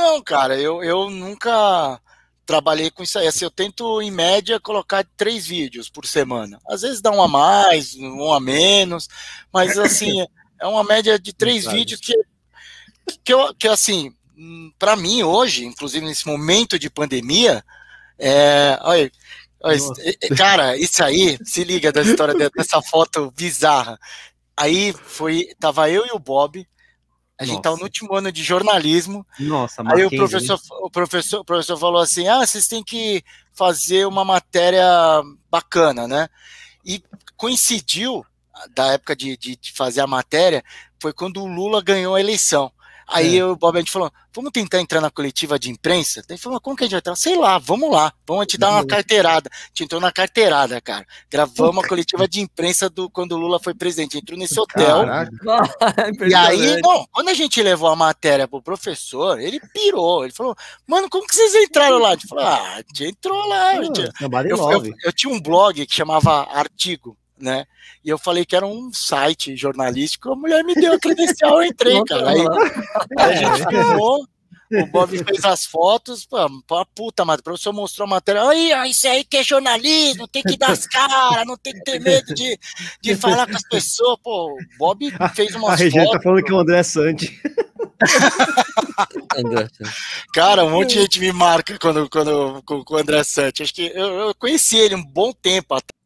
não. 0.00 0.22
Cara, 0.22 0.58
eu, 0.58 0.82
eu 0.82 1.10
nunca 1.10 2.00
trabalhei 2.46 2.90
com 2.90 3.02
isso 3.02 3.18
aí. 3.18 3.26
Assim, 3.26 3.44
eu 3.44 3.50
tento, 3.50 4.00
em 4.02 4.10
média, 4.10 4.58
colocar 4.58 5.06
três 5.16 5.46
vídeos 5.46 5.88
por 5.88 6.06
semana. 6.06 6.58
Às 6.68 6.82
vezes 6.82 7.00
dá 7.00 7.10
um 7.10 7.22
a 7.22 7.28
mais, 7.28 7.94
um 7.96 8.32
a 8.32 8.40
menos, 8.40 9.08
mas 9.52 9.78
assim, 9.78 10.24
é 10.60 10.66
uma 10.66 10.82
média 10.82 11.18
de 11.18 11.32
três 11.32 11.64
Verdade. 11.64 11.78
vídeos 11.78 12.00
que, 12.00 12.14
que, 13.24 13.32
eu, 13.32 13.54
que 13.54 13.68
assim, 13.68 14.12
para 14.78 14.96
mim 14.96 15.22
hoje, 15.22 15.64
inclusive 15.64 16.04
nesse 16.04 16.26
momento 16.26 16.78
de 16.78 16.90
pandemia, 16.90 17.64
é, 18.18 18.78
olha, 18.82 19.10
olha, 19.62 19.78
é, 20.00 20.26
é, 20.26 20.34
cara, 20.34 20.76
isso 20.76 21.02
aí, 21.04 21.38
se 21.44 21.62
liga 21.64 21.92
da 21.92 22.02
história 22.02 22.34
de- 22.34 22.50
dessa 22.50 22.82
foto 22.82 23.30
bizarra. 23.30 23.98
Aí 24.56 24.92
foi, 24.92 25.54
tava 25.58 25.88
eu 25.88 26.06
e 26.06 26.10
o 26.12 26.18
Bob, 26.18 26.66
a 27.40 27.44
gente 27.46 27.64
Nossa. 27.64 27.78
no 27.78 27.84
último 27.84 28.14
ano 28.14 28.30
de 28.30 28.42
jornalismo, 28.42 29.26
Nossa, 29.38 29.82
Aí 29.86 30.04
o 30.04 30.10
professor, 30.10 30.60
o 30.82 30.90
professor, 30.90 31.40
o 31.40 31.44
professor 31.44 31.78
falou 31.78 32.02
assim: 32.02 32.28
ah, 32.28 32.46
vocês 32.46 32.68
têm 32.68 32.84
que 32.84 33.24
fazer 33.54 34.06
uma 34.06 34.26
matéria 34.26 34.84
bacana, 35.50 36.06
né? 36.06 36.28
E 36.84 37.02
coincidiu 37.38 38.26
da 38.74 38.92
época 38.92 39.16
de, 39.16 39.38
de, 39.38 39.56
de 39.56 39.72
fazer 39.72 40.02
a 40.02 40.06
matéria, 40.06 40.62
foi 41.00 41.14
quando 41.14 41.42
o 41.42 41.46
Lula 41.46 41.82
ganhou 41.82 42.14
a 42.14 42.20
eleição. 42.20 42.70
Aí 43.12 43.38
É. 43.38 43.44
o 43.44 43.56
Bob 43.56 43.76
a 43.76 43.80
gente 43.80 43.90
falou: 43.90 44.10
vamos 44.34 44.50
tentar 44.52 44.80
entrar 44.80 45.00
na 45.00 45.10
coletiva 45.10 45.58
de 45.58 45.70
imprensa? 45.70 46.22
Daí 46.28 46.38
falou: 46.38 46.60
como 46.60 46.76
que 46.76 46.84
a 46.84 46.86
gente 46.86 46.92
vai 46.92 46.98
entrar? 47.00 47.16
Sei 47.16 47.36
lá, 47.36 47.58
vamos 47.58 47.90
lá, 47.90 48.12
vamos 48.26 48.46
te 48.46 48.56
dar 48.56 48.70
uma 48.70 48.86
carteirada. 48.86 49.50
A 49.52 49.66
gente 49.68 49.84
entrou 49.84 50.00
na 50.00 50.12
carteirada, 50.12 50.80
cara. 50.80 51.04
Gravamos 51.30 51.84
a 51.84 51.88
coletiva 51.88 52.28
de 52.28 52.40
imprensa 52.40 52.88
do 52.88 53.10
quando 53.10 53.32
o 53.32 53.36
Lula 53.36 53.58
foi 53.58 53.74
presidente. 53.74 54.16
Entrou 54.18 54.38
nesse 54.38 54.58
hotel. 54.58 55.04
Caraca. 55.06 55.30
E 56.30 56.34
aí, 56.34 56.80
bom, 56.82 57.04
quando 57.12 57.28
a 57.28 57.34
gente 57.34 57.62
levou 57.62 57.88
a 57.88 57.96
matéria 57.96 58.46
pro 58.46 58.62
professor, 58.62 59.40
ele 59.40 59.60
pirou. 59.72 60.24
Ele 60.24 60.32
falou, 60.32 60.54
mano, 60.86 61.08
como 61.10 61.26
que 61.26 61.34
vocês 61.34 61.54
entraram 61.54 61.98
lá? 61.98 62.10
A 62.10 62.12
gente 62.12 62.28
falou, 62.28 62.44
ah, 62.44 62.74
a 62.74 62.76
gente 62.78 63.04
entrou 63.04 63.46
lá. 63.48 63.74
gente- 63.82 64.00
Eu, 64.50 64.56
eu, 64.72 64.80
eu 65.04 65.12
tinha 65.12 65.32
um 65.32 65.40
blog 65.40 65.84
que 65.86 65.94
chamava 65.94 66.42
Artigo, 66.52 67.16
né? 67.42 67.64
E 68.04 68.08
eu 68.08 68.18
falei 68.18 68.44
que 68.44 68.56
era 68.56 68.66
um 68.66 68.92
site 68.92 69.56
jornalístico. 69.56 70.32
A 70.32 70.36
mulher 70.36 70.64
me 70.64 70.74
deu 70.74 70.94
a 70.94 70.98
credencial, 70.98 71.62
eu 71.62 71.68
entrei, 71.68 72.02
cara. 72.04 72.30
Aí, 72.30 72.38
aí 73.18 73.44
a 73.44 73.54
gente 73.56 73.68
filmou. 73.68 74.26
O 74.72 74.86
Bob 74.86 75.18
fez 75.24 75.44
as 75.44 75.66
fotos, 75.66 76.24
pô, 76.24 76.38
puta, 76.94 77.24
mas 77.24 77.40
o 77.40 77.42
professor 77.42 77.72
mostrou 77.72 78.06
a 78.06 78.10
matéria. 78.10 78.48
Aí, 78.48 78.72
isso 78.88 79.08
aí 79.08 79.24
que 79.24 79.38
é 79.38 79.42
jornalismo, 79.42 80.28
tem 80.28 80.44
que 80.44 80.56
dar 80.56 80.70
as 80.70 80.86
caras, 80.86 81.44
não 81.44 81.56
tem 81.56 81.72
que 81.72 81.82
ter 81.82 81.98
medo 82.00 82.32
de, 82.32 82.56
de 83.02 83.16
falar 83.16 83.48
com 83.48 83.56
as 83.56 83.68
pessoas. 83.68 84.16
Pô, 84.22 84.52
o 84.52 84.58
Bob 84.78 85.10
fez 85.34 85.56
A 85.56 85.58
umas 85.58 85.80
Regina 85.80 86.04
fotos. 86.04 86.18
tá 86.18 86.22
falando 86.22 86.44
que 86.44 86.52
é 86.52 86.54
o 86.54 86.60
André 86.60 86.82
Sante. 86.84 87.42
Cara, 90.32 90.64
um 90.64 90.70
monte 90.70 90.94
de 90.94 91.00
gente 91.00 91.18
me 91.18 91.32
marca 91.32 91.76
quando, 91.76 92.08
quando, 92.08 92.62
com, 92.64 92.84
com 92.84 92.94
o 92.94 92.98
André 92.98 93.24
Sante. 93.24 93.64
Acho 93.64 93.74
que 93.74 93.90
eu, 93.92 94.06
eu 94.28 94.34
conheci 94.36 94.76
ele 94.76 94.94
um 94.94 95.04
bom 95.04 95.32
tempo 95.32 95.74
até. 95.74 95.99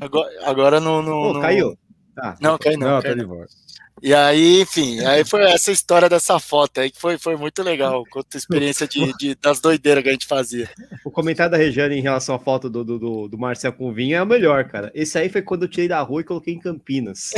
Agora, 0.00 0.30
agora 0.42 0.80
não, 0.80 1.02
não, 1.02 1.22
Pô, 1.22 1.32
não- 1.34 1.40
caiu. 1.40 1.78
Tá. 2.14 2.36
Não, 2.40 2.58
caiu 2.58 2.78
não. 2.78 2.88
Não, 2.88 3.02
caiu 3.02 3.16
tá 3.16 3.22
de 3.22 3.26
volta. 3.26 3.52
E 4.00 4.14
aí, 4.14 4.60
enfim, 4.60 5.04
aí 5.04 5.24
foi 5.24 5.42
essa 5.42 5.72
história 5.72 6.08
dessa 6.08 6.38
foto 6.38 6.80
aí 6.80 6.88
que 6.90 7.00
foi, 7.00 7.18
foi 7.18 7.36
muito 7.36 7.62
legal. 7.64 8.04
A 8.14 8.36
experiência 8.36 8.86
de, 8.86 9.12
de- 9.16 9.34
das 9.34 9.58
doideiras 9.60 10.04
que 10.04 10.08
a 10.08 10.12
gente 10.12 10.26
fazia. 10.26 10.70
O 11.04 11.10
comentário 11.10 11.50
da 11.50 11.58
Regiane 11.58 11.96
em 11.96 12.00
relação 12.00 12.32
à 12.34 12.38
foto 12.38 12.70
do, 12.70 12.84
do, 12.84 13.28
do, 13.28 13.38
Marcel 13.38 13.72
com 13.72 13.92
vinho 13.92 14.16
é 14.16 14.22
o 14.22 14.26
melhor, 14.26 14.64
cara. 14.66 14.92
Esse 14.94 15.18
aí 15.18 15.28
foi 15.28 15.42
quando 15.42 15.64
eu 15.64 15.68
tirei 15.68 15.88
da 15.88 16.00
rua 16.00 16.20
e 16.20 16.24
coloquei 16.24 16.54
em 16.54 16.60
Campinas. 16.60 17.32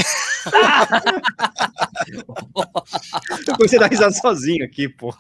eu 3.49 3.57
comecei 3.57 3.79
a 3.79 3.83
dar 3.83 3.91
risada 3.91 4.13
sozinho 4.13 4.63
aqui, 4.65 4.89
pô. 4.89 5.15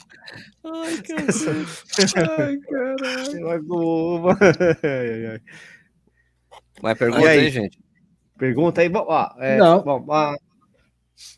Ai, 0.62 0.96
cara. 0.98 1.24
Ai, 2.38 2.56
caralho. 2.58 3.40
Mais 6.82 6.98
pergunta 6.98 7.28
aí? 7.28 7.38
aí, 7.40 7.50
gente? 7.50 7.78
Pergunta 8.38 8.80
aí. 8.80 8.88
Bom, 8.88 9.04
ó, 9.08 9.28
é, 9.38 9.58
Não. 9.58 9.82
bom, 9.82 10.06
ah, 10.10 10.34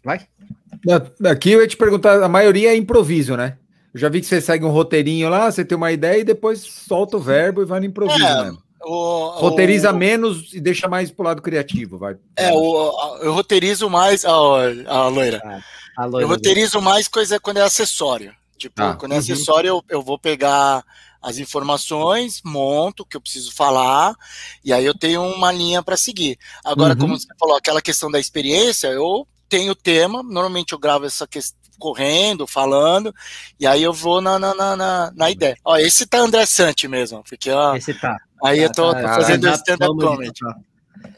vai? 0.04 0.20
Aqui 1.30 1.52
eu 1.52 1.60
ia 1.60 1.66
te 1.68 1.76
perguntar, 1.76 2.22
a 2.22 2.28
maioria 2.28 2.70
é 2.72 2.76
improviso, 2.76 3.36
né? 3.36 3.58
Eu 3.92 4.00
já 4.00 4.08
vi 4.08 4.20
que 4.20 4.26
você 4.26 4.40
segue 4.40 4.64
um 4.64 4.70
roteirinho 4.70 5.28
lá, 5.28 5.50
você 5.50 5.64
tem 5.64 5.76
uma 5.76 5.92
ideia 5.92 6.20
e 6.20 6.24
depois 6.24 6.60
solta 6.60 7.16
o 7.16 7.20
verbo 7.20 7.62
e 7.62 7.66
vai 7.66 7.78
no 7.80 7.86
improviso 7.86 8.24
É, 8.24 8.42
mesmo. 8.44 8.62
O, 8.84 9.28
Roteiriza 9.38 9.92
o, 9.92 9.96
menos 9.96 10.52
e 10.54 10.60
deixa 10.60 10.88
mais 10.88 11.10
pro 11.10 11.24
lado 11.24 11.42
criativo, 11.42 11.98
vai. 11.98 12.16
É, 12.36 12.50
o, 12.52 13.18
eu 13.20 13.32
roteirizo 13.32 13.88
mais. 13.88 14.24
Ó, 14.24 14.58
a 14.86 15.08
loira. 15.08 15.40
A 15.96 16.04
Eu 16.04 16.10
loira 16.10 16.26
do- 16.26 16.30
roteirizo 16.32 16.80
mais 16.80 17.06
coisa 17.06 17.38
quando 17.38 17.58
é 17.58 17.62
acessório. 17.62 18.32
Tipo, 18.56 18.74
Tá. 18.76 18.94
quando 18.96 19.12
é 19.12 19.14
Uhum. 19.16 19.20
acessório, 19.20 19.68
eu, 19.68 19.84
eu 19.88 20.02
vou 20.02 20.18
pegar 20.18 20.82
as 21.22 21.38
informações, 21.38 22.40
monto 22.44 23.02
o 23.02 23.06
que 23.06 23.16
eu 23.16 23.20
preciso 23.20 23.52
falar, 23.54 24.14
e 24.64 24.72
aí 24.72 24.84
eu 24.84 24.94
tenho 24.98 25.22
uma 25.22 25.52
linha 25.52 25.82
para 25.82 25.96
seguir. 25.96 26.38
Agora, 26.64 26.94
Uhum. 26.94 26.98
como 27.00 27.18
você 27.18 27.28
falou, 27.38 27.56
aquela 27.56 27.80
questão 27.80 28.10
da 28.10 28.18
experiência, 28.18 28.88
eu 28.88 29.26
tenho 29.48 29.72
o 29.72 29.76
tema, 29.76 30.22
normalmente 30.22 30.72
eu 30.72 30.78
gravo 30.78 31.04
essa 31.06 31.26
questão 31.26 31.60
correndo, 31.78 32.46
falando, 32.46 33.12
e 33.58 33.66
aí 33.66 33.82
eu 33.82 33.92
vou 33.92 34.20
na, 34.20 34.38
na, 34.38 34.54
na, 34.54 34.76
na, 34.76 35.12
na 35.14 35.30
ideia. 35.30 35.56
Ó, 35.64 35.76
esse 35.76 36.06
tá 36.06 36.18
André 36.18 36.46
Sante 36.46 36.86
mesmo, 36.86 37.24
porque 37.24 37.50
ó, 37.50 37.74
Esse 37.74 37.92
tá. 37.94 38.16
aí 38.44 38.60
eu 38.60 38.70
tô 38.70 38.92
Tá, 38.92 39.02
tá, 39.02 39.14
fazendo 39.16 39.42
tá, 39.48 39.54
stand-up 39.54 39.96
comedy. 39.98 40.40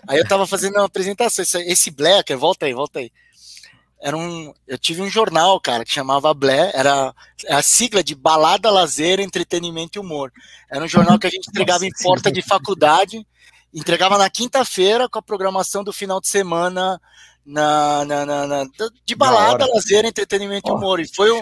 Aí 0.09 0.19
eu 0.19 0.27
tava 0.27 0.47
fazendo 0.47 0.77
uma 0.77 0.87
apresentação. 0.87 1.43
Esse, 1.43 1.59
esse 1.63 1.91
Black, 1.91 2.35
volta 2.35 2.65
aí, 2.67 2.73
volta 2.73 2.99
aí. 3.01 3.11
Era 4.07 4.15
um. 4.19 4.53
Eu 4.69 4.77
tive 4.77 5.01
um 5.01 5.09
jornal, 5.09 5.59
cara, 5.59 5.83
que 5.83 5.91
chamava 5.91 6.35
Blé, 6.35 6.71
era 6.75 7.15
a 7.49 7.63
sigla 7.63 8.05
de 8.05 8.15
Balada, 8.15 8.71
Lazer, 8.71 9.19
Entretenimento 9.19 9.99
e 9.99 10.01
Humor. 10.01 10.31
Era 10.71 10.85
um 10.85 10.89
jornal 10.89 11.19
que 11.19 11.27
a 11.27 11.31
gente 11.31 11.49
entregava 11.49 11.87
em 11.87 11.91
porta 12.03 12.31
de 12.31 12.43
faculdade, 12.43 13.27
entregava 13.73 14.19
na 14.19 14.29
quinta-feira 14.29 15.09
com 15.09 15.19
a 15.19 15.23
programação 15.23 15.83
do 15.83 15.91
final 15.91 16.21
de 16.21 16.29
semana 16.29 17.01
na, 17.47 18.05
na, 18.05 18.27
na- 18.27 18.47
na- 18.47 18.65
de 19.07 19.15
balada, 19.15 19.65
lazer, 19.75 20.05
entretenimento 20.05 20.69
e 20.69 20.73
humor. 20.75 21.01
E 21.01 21.09
foi 21.09 21.31
um, 21.31 21.41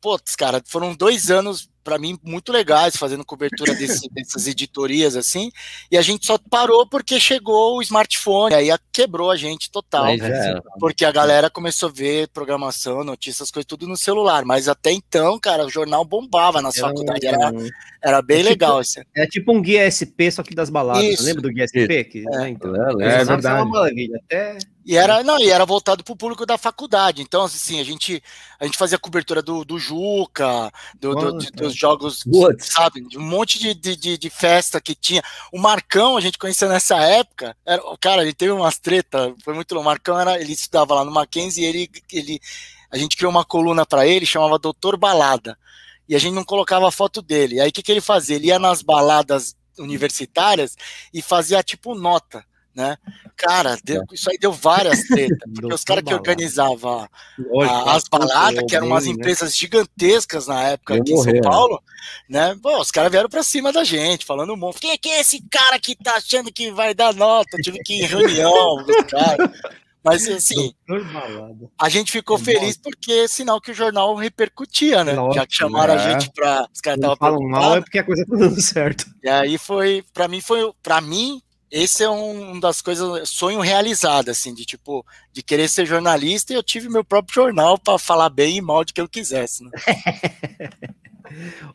putz, 0.00 0.36
cara, 0.36 0.62
foram 0.64 0.94
dois 0.94 1.32
anos 1.32 1.68
para 1.82 1.98
mim 1.98 2.18
muito 2.22 2.52
legais 2.52 2.96
fazendo 2.96 3.24
cobertura 3.24 3.74
desse- 3.74 4.08
dessas 4.12 4.46
editorias 4.46 5.16
assim. 5.16 5.50
E 5.90 5.96
a 5.98 6.02
gente 6.02 6.26
só 6.26 6.38
parou 6.38 6.86
porque 6.86 7.18
chegou 7.20 7.76
o 7.78 7.82
smartphone, 7.82 8.54
aí 8.54 8.68
quebrou 8.92 9.30
a 9.30 9.36
gente 9.36 9.70
total. 9.70 10.06
Era. 10.08 10.62
Porque 10.78 11.04
a 11.04 11.12
galera 11.12 11.50
começou 11.50 11.88
a 11.88 11.92
ver 11.92 12.28
programação, 12.28 13.02
notícias, 13.04 13.50
coisas 13.50 13.66
tudo 13.66 13.86
no 13.86 13.96
celular. 13.96 14.44
Mas 14.44 14.68
até 14.68 14.90
então, 14.92 15.38
cara, 15.38 15.64
o 15.66 15.70
jornal 15.70 16.04
bombava 16.04 16.60
um- 16.78 16.82
faculdades. 16.82 17.24
Era, 17.24 17.50
era 18.02 18.22
bem 18.22 18.38
tipo- 18.38 18.48
legal. 18.50 18.78
Assim. 18.78 19.00
É 19.16 19.26
tipo 19.26 19.52
um 19.52 19.60
guia 19.62 19.84
SP, 19.90 20.30
só 20.30 20.42
que 20.42 20.54
das 20.54 20.70
baladas. 20.70 21.02
Isso. 21.04 21.24
Lembra 21.24 21.42
do 21.42 21.48
guia 21.50 21.64
SP? 21.66 22.04
Que, 22.04 22.22
né, 22.22 22.50
então, 22.50 22.74
É. 23.00 23.06
É 23.06 23.24
jornal 23.24 23.24
verdade. 23.26 23.46
é 23.46 23.62
uma 23.62 23.64
maravilha. 23.66 24.20
Até 24.24 24.58
E 24.84 24.96
era, 24.96 25.22
não, 25.22 25.38
e 25.38 25.48
era 25.48 25.64
voltado 25.64 26.02
para 26.02 26.12
o 26.12 26.16
público 26.16 26.44
da 26.44 26.58
faculdade. 26.58 27.22
Então, 27.22 27.44
assim, 27.44 27.78
a 27.80 27.84
gente, 27.84 28.20
a 28.58 28.64
gente 28.64 28.76
fazia 28.76 28.98
cobertura 28.98 29.40
do, 29.40 29.64
do 29.64 29.78
Juca, 29.78 30.72
do- 30.98 31.14
do- 31.14 31.38
de- 31.38 31.50
dos 31.52 31.74
jogos, 31.74 32.24
Putz. 32.24 32.66
sabe? 32.72 33.00
De 33.06 33.16
um 33.16 33.22
monte 33.22 33.60
de, 33.60 33.74
de, 33.74 33.94
de- 33.94 34.18
de 34.18 34.30
festa 34.30 34.80
que 34.80 34.94
tinha. 34.94 35.22
O 35.52 35.58
Marcão, 35.58 36.16
a 36.16 36.20
gente 36.20 36.36
conhecia 36.36 36.66
nessa 36.68 36.96
época. 36.96 37.56
Era, 37.64 37.80
cara, 38.00 38.22
ele 38.22 38.34
teve 38.34 38.50
umas 38.50 38.78
treta, 38.78 39.34
foi 39.44 39.54
muito 39.54 39.72
louco. 39.72 39.86
O 39.86 39.90
Marcão 39.90 40.18
era, 40.18 40.40
ele 40.40 40.52
estudava 40.52 40.94
lá 40.94 41.04
no 41.04 41.12
Mackenzie 41.12 41.62
e 41.64 41.66
ele, 41.66 41.90
ele, 42.12 42.40
a 42.90 42.98
gente 42.98 43.16
criou 43.16 43.30
uma 43.30 43.44
coluna 43.44 43.86
para 43.86 44.04
ele, 44.06 44.26
chamava 44.26 44.58
Doutor 44.58 44.96
Balada. 44.96 45.56
E 46.08 46.16
a 46.16 46.18
gente 46.18 46.34
não 46.34 46.44
colocava 46.44 46.88
a 46.88 46.92
foto 46.92 47.22
dele. 47.22 47.60
Aí 47.60 47.68
o 47.68 47.72
que, 47.72 47.82
que 47.84 47.92
ele 47.92 48.00
fazia? 48.00 48.34
Ele 48.34 48.48
ia 48.48 48.58
nas 48.58 48.82
baladas 48.82 49.54
universitárias 49.78 50.76
e 51.14 51.22
fazia 51.22 51.62
tipo 51.62 51.94
nota. 51.94 52.44
Né? 52.74 52.96
Cara, 53.36 53.76
deu- 53.84 54.02
isso 54.12 54.30
aí 54.30 54.38
deu 54.38 54.50
várias 54.50 55.02
tretas, 55.08 55.38
porque 55.54 55.74
os 55.74 55.84
caras 55.84 56.02
que 56.04 56.14
organizavam 56.14 57.06
a- 57.68 57.94
as 57.94 58.04
baladas, 58.10 58.64
que 58.66 58.74
eram 58.74 58.86
umas 58.86 59.04
né? 59.04 59.10
empresas 59.10 59.54
gigantescas 59.54 60.46
na 60.46 60.62
época 60.68 60.94
aqui 60.94 61.12
em 61.12 61.22
São 61.22 61.32
né? 61.34 61.40
Paulo, 61.42 61.82
né? 62.28 62.56
Pô, 62.62 62.80
os 62.80 62.90
caras 62.90 63.10
vieram 63.12 63.28
pra 63.28 63.42
cima 63.42 63.70
da 63.72 63.84
gente, 63.84 64.24
falando 64.24 64.54
um 64.54 64.56
monte. 64.56 64.80
Quem 64.80 64.90
é 64.92 64.96
que 64.96 65.10
é 65.10 65.20
esse 65.20 65.42
cara 65.50 65.78
que 65.78 65.94
tá 65.94 66.14
achando 66.16 66.50
que 66.50 66.70
vai 66.72 66.94
dar 66.94 67.12
nota? 67.14 67.56
Eu 67.58 67.62
tive 67.62 67.78
que 67.80 67.92
ir 67.94 68.04
em 68.04 68.06
reunião 68.06 68.76
caras. 69.10 69.50
Mas 70.04 70.26
assim, 70.28 70.74
a 71.78 71.88
gente 71.88 72.10
ficou 72.10 72.36
É 72.36 72.38
bom. 72.40 72.44
feliz 72.44 72.76
porque 72.76 73.12
é 73.12 73.28
sinal 73.28 73.60
que 73.60 73.70
o 73.70 73.74
jornal 73.74 74.14
repercutia, 74.16 75.04
né? 75.04 75.12
Lógico, 75.12 75.34
Já 75.34 75.46
que 75.46 75.54
chamaram 75.54 75.94
a 75.94 75.96
é. 75.96 76.10
gente 76.10 76.32
pra. 76.32 76.66
Os 76.74 76.80
caras 76.80 76.98
estavam 76.98 77.16
falam 77.18 77.48
mal 77.48 77.76
é 77.76 77.80
porque 77.80 77.98
a 77.98 78.04
coisa 78.04 78.24
tá 78.26 78.34
dando 78.36 78.60
certo. 78.60 79.04
E 79.22 79.28
aí 79.28 79.56
foi, 79.58 80.02
pra 80.12 80.26
mim 80.26 80.40
foi, 80.40 80.72
para 80.82 81.00
mim, 81.00 81.40
esse 81.72 82.04
é 82.04 82.10
um 82.10 82.60
das 82.60 82.82
coisas, 82.82 83.30
sonho 83.30 83.60
realizado, 83.60 84.28
assim, 84.28 84.52
de 84.52 84.66
tipo, 84.66 85.06
de 85.32 85.42
querer 85.42 85.68
ser 85.68 85.86
jornalista 85.86 86.52
e 86.52 86.56
eu 86.56 86.62
tive 86.62 86.90
meu 86.90 87.02
próprio 87.02 87.34
jornal 87.34 87.78
pra 87.78 87.98
falar 87.98 88.28
bem 88.28 88.58
e 88.58 88.60
mal 88.60 88.84
de 88.84 88.92
que 88.92 89.00
eu 89.00 89.08
quisesse, 89.08 89.64
né? 89.64 89.70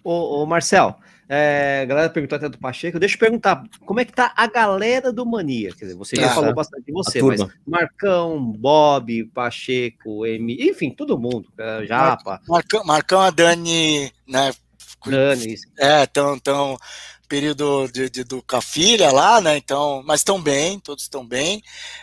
Ô, 0.03 0.43
ô 0.43 0.45
Marcel, 0.45 0.95
é, 1.27 1.79
a 1.81 1.85
galera 1.85 2.09
perguntou 2.11 2.35
até 2.35 2.47
do 2.47 2.59
Pacheco. 2.59 2.99
Deixa 2.99 3.15
eu 3.15 3.19
perguntar, 3.19 3.63
como 3.87 3.99
é 3.99 4.05
que 4.05 4.13
tá 4.13 4.31
a 4.35 4.45
galera 4.45 5.11
do 5.11 5.25
Mania? 5.25 5.73
Quer 5.73 5.85
dizer, 5.85 5.97
você 5.97 6.15
já 6.15 6.27
Ah, 6.27 6.35
falou 6.35 6.53
bastante 6.53 6.85
de 6.85 6.91
você, 6.91 7.19
mas. 7.21 7.43
Marcão, 7.65 8.39
Bob, 8.51 9.25
Pacheco, 9.33 10.27
Emi, 10.27 10.57
enfim, 10.69 10.91
todo 10.91 11.17
mundo, 11.17 11.47
é, 11.57 11.87
Japa. 11.87 12.39
Marcão, 12.47 12.83
Marcão 12.85 13.19
a 13.19 13.31
Dani, 13.31 14.11
né, 14.27 14.53
Dane 15.05 15.53
isso. 15.53 15.67
É, 15.77 16.05
tão, 16.05 16.39
tão 16.39 16.77
período 17.27 17.87
de, 17.91 18.09
de, 18.09 18.23
do, 18.23 18.41
com 18.41 18.55
a 18.55 18.61
filha 18.61 19.11
lá, 19.11 19.39
né? 19.41 19.57
Então, 19.57 20.01
mas 20.05 20.21
estão 20.21 20.41
bem, 20.41 20.79
todos 20.79 21.03
estão 21.03 21.25
bem. 21.25 21.61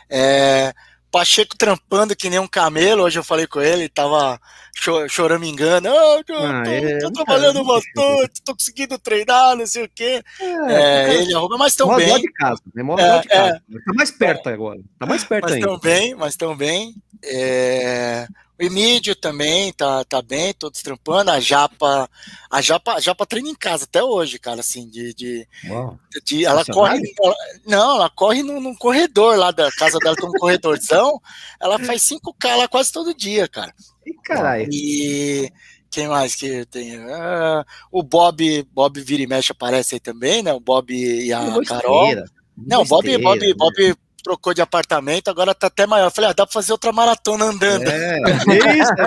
É, 0.09 0.73
Pacheco 1.11 1.57
trampando 1.57 2.17
que 2.17 2.29
nem 2.29 2.41
um 2.41 2.47
camelo, 2.49 3.05
hoje 3.05 3.19
eu 3.21 3.23
falei 3.25 3.47
com 3.47 3.61
ele, 3.61 3.89
tava 3.89 4.41
cho 4.77 5.09
choramingando, 5.09 5.89
oh, 5.89 5.93
eu, 6.27 6.39
Ah, 6.45 6.63
tô, 6.65 6.71
é, 6.71 6.99
tô 6.99 7.13
trabalhando 7.13 7.65
cara- 7.65 7.67
bastante, 7.81 8.43
tô 8.45 8.53
conseguindo 8.53 8.99
treinar, 8.99 9.55
não 9.57 9.65
sei 9.65 9.85
o 9.85 9.89
quê. 9.95 10.23
É, 10.41 10.73
É, 10.73 11.15
ele 11.15 11.33
arruma, 11.33 11.57
mas 11.57 11.73
estão 11.73 11.95
bem, 11.95 12.21
de 12.21 12.33
casa, 12.33 12.61
né? 12.75 12.83
É, 12.99 13.21
de 13.21 13.29
casa. 13.29 13.63
Tá 13.87 13.93
mais 13.95 14.11
perto 14.11 14.49
agora. 14.49 14.81
Tá 14.99 15.07
mais 15.07 15.23
perto 15.23 15.45
mas 15.45 15.53
ainda. 15.53 15.67
estão 15.67 15.79
bem, 15.79 16.15
mas 16.17 16.33
estão 16.33 16.57
bem. 16.57 16.95
O 18.59 18.63
Emílio 18.63 19.17
também 19.17 19.73
tá, 19.73 20.05
tá 20.05 20.23
bem, 20.23 20.53
todos 20.55 20.81
trampando. 20.81 21.31
A 21.31 21.41
Japa, 21.41 22.09
a 22.49 22.61
Japa, 22.63 22.95
a 22.95 23.01
Japa 23.01 23.27
treina 23.27 23.49
em 23.49 23.55
casa 23.55 23.85
até 23.85 24.03
hoje, 24.03 24.39
cara, 24.39 24.61
assim, 24.61 24.89
de, 24.89 25.13
de, 25.13 25.47
de- 26.25 26.45
ela 26.45 26.61
corre, 26.73 27.01
ela- 27.23 27.35
não, 27.67 27.97
ela 27.97 28.11
corre 28.11 28.43
num, 28.45 28.61
num 28.61 28.75
corredor 28.77 29.37
lá 29.37 29.51
da 29.51 29.71
casa 29.73 29.99
dela, 29.99 30.15
tem 30.15 30.29
um 30.29 30.33
corredorzão. 30.33 31.21
Ela 31.61 31.79
faz 31.87 32.03
5K 32.03 32.57
lá 32.57 32.69
quase 32.69 32.93
todo 32.93 33.13
dia, 33.15 33.49
cara. 33.49 33.75
Ih, 34.07 34.15
caralho. 34.25 34.69
E 34.73 35.53
quem 35.91 36.07
mais 36.07 36.35
que 36.37 36.65
tem? 36.67 36.97
Ah, 36.97 37.65
o 37.91 38.03
Bob, 38.05 38.63
Bob 38.73 39.01
vira 39.01 39.23
e 39.23 39.27
mexe 39.27 39.51
aparece 39.51 39.97
aí 39.97 40.01
também, 40.01 40.43
né? 40.45 40.53
O 40.53 40.61
Bob 40.61 40.95
e 40.95 41.33
a 41.33 41.41
Carol. 41.69 42.07
Não, 42.57 42.83
o 42.83 42.85
Bob, 42.85 43.03
besteira, 43.03 43.23
Bob, 43.23 43.47
né? 43.49 43.55
Bob 43.55 43.97
trocou 44.25 44.55
de 44.55 44.63
apartamento, 44.63 45.29
agora 45.29 45.55
tá 45.55 45.67
até 45.69 45.87
maior. 45.87 46.07
Eu 46.07 46.11
falei, 46.11 46.31
ah, 46.31 46.33
dá 46.33 46.47
pra 46.47 46.53
fazer 46.53 46.73
outra 46.73 46.91
maratona 46.93 47.45
andando. 47.45 47.87
É, 47.87 48.17
é 48.19 48.77
isso. 48.79 48.93
né? 48.95 49.07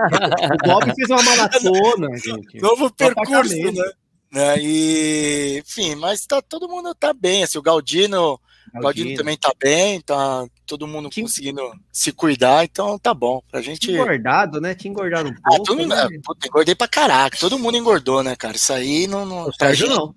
O 0.53 0.67
Bob 0.67 0.93
fez 0.95 1.09
uma 1.09 1.23
maratona, 1.23 2.07
gente. 2.23 2.61
Novo 2.61 2.89
percurso, 2.93 3.55
né? 3.71 3.83
Né, 4.31 4.55
E, 4.59 5.63
enfim, 5.65 5.95
mas 5.95 6.25
tá, 6.25 6.41
todo 6.41 6.67
mundo 6.69 6.93
tá 6.93 7.13
bem. 7.13 7.43
Assim, 7.43 7.57
o 7.57 7.61
Galdino, 7.61 8.39
o 8.75 8.79
Galdino 8.81 9.15
também 9.15 9.37
tá 9.37 9.51
bem, 9.57 10.01
tá 10.01 10.45
todo 10.65 10.85
mundo 10.85 11.09
Tinha- 11.09 11.25
conseguindo 11.25 11.61
se 11.91 12.11
cuidar, 12.11 12.63
então 12.65 12.99
tá 12.99 13.13
bom. 13.13 13.41
Pra 13.49 13.61
gente. 13.61 13.79
Tinha 13.79 14.01
engordado, 14.01 14.59
né? 14.61 14.75
Tinha 14.75 14.91
engordado 14.91 15.29
um 15.29 15.31
Ah, 15.31 15.49
pouco. 15.49 15.63
todo 15.63 15.77
mundo, 15.77 15.95
né? 15.95 16.07
é, 16.11 16.19
puta, 16.23 16.45
engordei 16.47 16.75
pra 16.75 16.87
caraca. 16.87 17.37
Todo 17.39 17.57
mundo 17.57 17.77
engordou, 17.77 18.21
né, 18.21 18.35
cara? 18.35 18.55
Isso 18.55 18.71
aí 18.73 19.07
não. 19.07 19.25
não 19.25 19.47
O 19.47 19.53
Sérgio 19.53 19.87
não. 19.89 20.13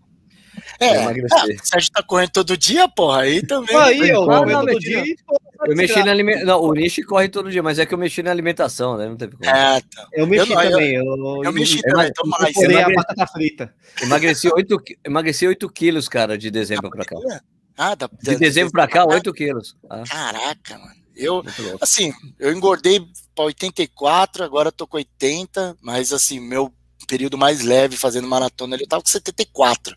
É, 0.81 1.02
Emagrecer. 1.02 1.39
ah, 1.39 1.62
o 1.62 1.66
Sérgio 1.66 1.90
tá 1.93 2.02
correndo 2.02 2.31
todo 2.31 2.57
dia, 2.57 2.89
porra. 2.89 3.20
Aí 3.23 3.47
também. 3.47 3.77
Aí, 3.77 4.09
eu 4.09 4.23
Ah, 4.31 4.47
não, 4.47 4.66
todo 4.66 4.78
dia. 4.81 5.05
e 5.05 5.15
tô- 5.16 5.39
Eu 5.66 5.77
mexi 5.77 6.02
na 6.02 6.11
alimentação. 6.11 6.47
Não, 6.47 6.62
o 6.62 6.73
Nishi 6.73 7.02
corre 7.02 7.28
todo 7.28 7.51
dia, 7.51 7.62
mas 7.62 7.78
é 7.78 7.85
que 7.85 7.93
eu 7.93 7.98
mexi 7.98 8.23
na 8.23 8.31
alimentação, 8.31 8.97
né? 8.97 9.07
Não 9.09 9.16
teve 9.16 9.36
como. 9.36 9.44
É, 9.51 9.78
tá. 9.82 10.09
Eu 10.15 10.27
mexi 10.27 10.51
eu- 10.51 10.57
também. 10.70 10.94
Eu, 10.94 11.43
Eu 11.44 11.52
mexi 11.52 11.77
eu- 11.85 11.93
também, 11.93 12.12
tô 12.15 12.27
mais. 12.27 12.57
eu 12.57 12.62
a 12.62 12.73
Emagre- 12.73 12.94
batata 12.94 13.27
frita. 13.27 13.74
Emagreci 14.02 14.48
8, 14.55 14.82
emagreci 15.05 15.47
8 15.47 15.69
quilos, 15.69 16.09
cara, 16.09 16.39
de 16.39 16.51
dezembro 16.51 16.89
pra 16.90 17.05
cá. 17.05 17.16
Ah, 17.77 17.94
da, 17.94 18.09
De 18.23 18.36
dezembro 18.36 18.73
pra 18.73 18.89
cá, 18.89 19.05
8 19.05 19.31
quilos. 19.35 19.77
Ah, 19.90 20.02
Caraca, 20.09 20.78
mano. 20.78 20.98
Eu, 21.15 21.44
assim, 21.82 22.11
eu 22.39 22.51
engordei 22.55 22.98
pra 23.35 23.44
84, 23.44 24.43
agora 24.43 24.69
eu 24.69 24.73
tô 24.73 24.86
com 24.86 24.97
80, 24.97 25.77
mas 25.82 26.11
assim, 26.15 26.40
meu 26.40 26.73
período 27.07 27.36
mais 27.36 27.61
leve 27.62 27.98
fazendo 27.98 28.27
maratona, 28.27 28.77
eu 28.81 28.89
tava 28.89 29.02
com 29.02 29.09
74. 29.09 29.94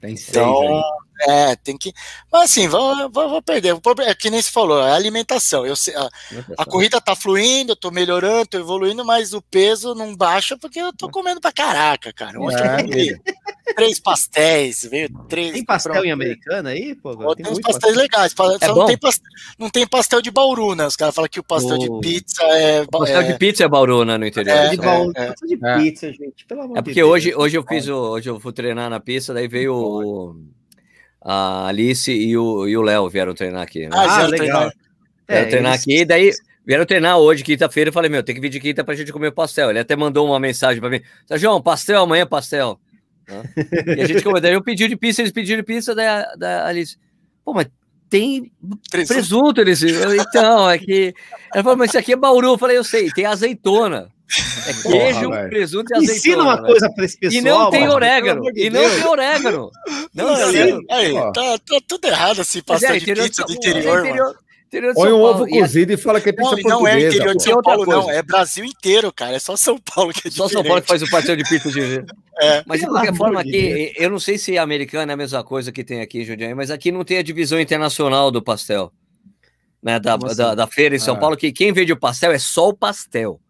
Tem 0.00 0.16
seis 0.16 0.36
Então. 0.36 0.82
É, 1.28 1.56
tem 1.56 1.76
que. 1.78 1.92
Mas 2.30 2.50
assim, 2.50 2.68
vou, 2.68 3.10
vou, 3.10 3.28
vou 3.28 3.42
perder. 3.42 3.72
O 3.74 3.80
problema 3.80 4.10
é 4.10 4.14
que 4.14 4.30
nem 4.30 4.40
se 4.42 4.50
falou, 4.50 4.80
é 4.82 4.90
a 4.92 4.94
alimentação. 4.94 5.66
Eu, 5.66 5.74
a, 5.96 6.62
a 6.62 6.64
corrida 6.64 7.00
tá 7.00 7.14
fluindo, 7.16 7.72
eu 7.72 7.76
tô 7.76 7.90
melhorando, 7.90 8.46
tô 8.46 8.58
evoluindo, 8.58 9.04
mas 9.04 9.32
o 9.32 9.40
peso 9.42 9.94
não 9.94 10.16
baixa 10.16 10.56
porque 10.58 10.80
eu 10.80 10.92
tô 10.92 11.08
comendo 11.10 11.40
pra 11.40 11.52
caraca, 11.52 12.12
cara. 12.12 12.40
Ontem 12.40 12.58
eu 12.58 12.64
É, 12.64 12.82
comi 12.82 13.20
três 13.76 13.98
pastéis, 14.00 14.84
veio 14.90 15.08
três. 15.28 15.52
Tem 15.52 15.64
pastel 15.64 15.92
pronto. 15.92 16.06
em 16.06 16.10
Americana 16.12 16.70
aí, 16.70 16.94
pô? 16.94 17.16
Tem 17.34 17.44
Tem 17.44 17.52
uns 17.52 17.60
pastéis 17.60 17.96
legais, 17.96 18.34
pa- 18.34 18.56
É 18.60 18.68
não 18.68 18.86
tem, 18.86 18.98
pastel, 18.98 19.24
não 19.58 19.70
tem 19.70 19.86
pastel 19.86 20.20
de 20.22 20.30
Bauru, 20.30 20.74
né? 20.74 20.86
Os 20.86 20.96
caras 20.96 21.14
falam 21.14 21.28
que 21.28 21.40
o 21.40 21.44
pastel 21.44 21.76
Oh. 21.76 21.78
de 21.78 22.08
pizza 22.08 22.42
é. 22.44 22.82
O 22.82 22.88
pastel 22.88 23.20
é- 23.20 23.32
de 23.32 23.38
pizza 23.38 23.64
é 23.64 23.68
Bauru, 23.68 24.04
né, 24.04 24.16
no 24.18 24.26
interior. 24.26 24.54
É, 24.56 24.68
de 24.76 24.80
É, 24.84 25.24
é, 25.24 25.30
pizza 25.30 25.46
de 25.46 25.58
é. 25.66 25.76
pizza, 25.78 26.12
gente. 26.12 26.44
Pelo 26.46 26.62
amor 26.62 26.76
É 26.76 26.80
de 26.80 26.84
porque 26.84 27.00
Deus. 27.00 27.10
hoje, 27.10 27.34
hoje 27.34 27.56
eu 27.56 27.64
fiz 27.66 27.88
o, 27.88 27.94
hoje 27.96 28.28
eu 28.30 28.40
fui 28.40 28.52
treinar 28.52 28.90
na 28.90 29.00
pista, 29.00 29.32
daí 29.32 29.48
veio 29.48 29.74
o, 29.74 30.36
a 31.24 31.68
Alice 31.68 32.10
e 32.12 32.36
o 32.36 32.66
e 32.68 32.76
o 32.76 32.82
Léo 32.82 33.08
vieram 33.08 33.34
treinar 33.34 33.62
aqui. 33.62 33.80
Né? 33.80 33.90
Ah, 33.92 34.22
Ah, 34.22 34.26
legal. 34.26 34.70
vieram 35.28 35.48
treinar 35.48 35.72
eles- 35.72 35.82
aqui, 35.82 36.04
daí 36.04 36.30
vieram 36.66 36.84
treinar 36.86 37.18
hoje, 37.18 37.42
quinta-feira, 37.42 37.88
eu 37.88 37.92
falei, 37.92 38.10
meu, 38.10 38.22
tem 38.22 38.34
que 38.34 38.40
vir 38.40 38.48
de 38.48 38.60
quinta 38.60 38.84
pra 38.84 38.94
gente 38.94 39.12
comer 39.12 39.30
pastel. 39.32 39.70
Ele 39.70 39.78
até 39.80 39.96
mandou 39.96 40.26
uma 40.26 40.38
mensagem 40.40 40.80
pra 40.80 40.90
mim, 40.90 41.00
João, 41.36 41.60
pastel 41.62 42.02
amanhã, 42.02 42.26
pastel. 42.26 42.78
Hã? 43.28 43.42
E 43.96 44.00
a 44.00 44.06
gente 44.06 44.22
comeu, 44.22 44.40
daí 44.40 44.52
eu 44.52 44.62
pedi 44.62 44.88
de 44.88 44.96
pizza, 44.96 45.22
eles 45.22 45.32
pediram 45.32 45.58
de 45.60 45.66
pizza, 45.66 45.94
daí 45.94 46.06
a, 46.06 46.34
da 46.36 46.66
Alice, 46.66 46.96
pô, 47.44 47.52
mas 47.54 47.66
tem 48.10 48.52
Três- 48.90 49.08
presunto, 49.08 49.60
eles, 49.60 49.80
então, 49.82 50.68
é 50.68 50.76
que, 50.78 51.14
ela 51.54 51.62
falou, 51.62 51.78
mas 51.78 51.90
isso 51.90 51.98
aqui 51.98 52.12
é 52.12 52.16
Bauru, 52.16 52.48
eu 52.48 52.58
falei, 52.58 52.76
eu 52.76 52.84
sei, 52.84 53.10
tem 53.10 53.24
azeitona. 53.24 54.08
É 54.66 54.72
queijo, 54.72 55.30
velho. 55.30 55.48
presunto 55.50 55.92
e 55.92 55.96
azeitona. 55.96 56.16
Ensina 56.16 56.42
uma 56.42 56.62
coisa 56.62 56.90
pra 56.94 57.04
esse 57.04 57.18
pessoal. 57.18 57.40
E 57.42 57.44
não 57.44 57.70
tem 57.70 57.80
mano, 57.82 57.94
orégano. 57.94 58.42
E 58.54 58.70
não 58.70 58.80
tem 58.90 59.04
orégano. 59.06 59.70
Não 60.14 60.28
Não, 60.38 60.52
tem 60.52 60.86
aí, 60.90 61.14
tá, 61.32 61.58
tá 61.58 61.80
tudo 61.88 62.04
errado 62.06 62.40
esse 62.42 62.58
Mas 62.58 62.80
pastel 62.80 62.90
é, 62.90 62.92
de 62.98 63.02
interior 63.02 63.24
pizza 63.24 63.42
do 63.44 63.48
São- 63.48 63.56
interior, 63.56 63.80
é 63.82 63.94
mano. 64.02 64.06
interior- 64.08 64.36
interior 64.66 64.94
Põe 64.94 65.08
um 65.08 65.10
Paulo. 65.20 65.24
ovo 65.26 65.48
E 65.48 65.56
é 65.56 65.60
cozido 65.60 65.92
e 65.92 65.96
fala 65.96 66.20
que 66.20 66.28
é 66.28 66.32
pizza 66.32 66.50
Não, 66.50 66.58
e 66.58 66.62
não 66.62 66.86
é 66.86 66.90
portuguesa. 66.90 67.14
interior 67.16 67.34
de. 67.36 67.42
São 67.42 67.62
Paulo, 67.62 67.86
não. 67.86 68.10
É 68.10 68.22
Brasil 68.22 68.64
inteiro, 68.64 69.12
cara. 69.12 69.36
É 69.36 69.38
só 69.38 69.56
São 69.56 69.78
Paulo 69.78 70.12
que 70.12 70.28
é 70.28 70.30
Só 70.30 70.44
diferente. 70.46 70.52
São 70.52 70.62
Paulo 70.64 70.82
que 70.82 70.88
faz 70.88 71.02
o 71.02 71.10
pastel 71.10 71.36
de 71.36 71.44
pizza 71.44 71.70
de 71.70 72.04
É. 72.40 72.62
Mas 72.66 72.80
de 72.80 72.86
qualquer 72.86 73.14
forma, 73.14 73.40
aqui, 73.40 73.92
eu 73.96 74.10
não 74.10 74.18
sei 74.18 74.36
se 74.38 74.56
a 74.58 74.62
americana 74.62 75.12
é 75.12 75.14
a 75.14 75.16
mesma 75.16 75.42
coisa 75.44 75.72
que 75.72 75.82
tem 75.84 76.00
aqui 76.02 76.20
em 76.20 76.24
Jundiaí, 76.24 76.54
mas 76.54 76.70
aqui 76.70 76.92
não 76.92 77.04
tem 77.04 77.18
a 77.18 77.22
divisão 77.22 77.58
internacional 77.60 78.30
do 78.30 78.42
pastel. 78.42 78.92
Né, 79.82 79.98
da, 79.98 80.12
Como 80.12 80.26
assim? 80.26 80.36
da, 80.36 80.54
da 80.54 80.66
feira 80.66 80.94
em 80.94 80.98
São 80.98 81.16
Ah. 81.16 81.18
Paulo, 81.18 81.36
que 81.36 81.50
quem 81.52 81.72
vende 81.72 81.92
o 81.92 81.96
pastel 81.98 82.30
é 82.32 82.38
só 82.38 82.68
o 82.68 82.74
pastel. 82.74 83.40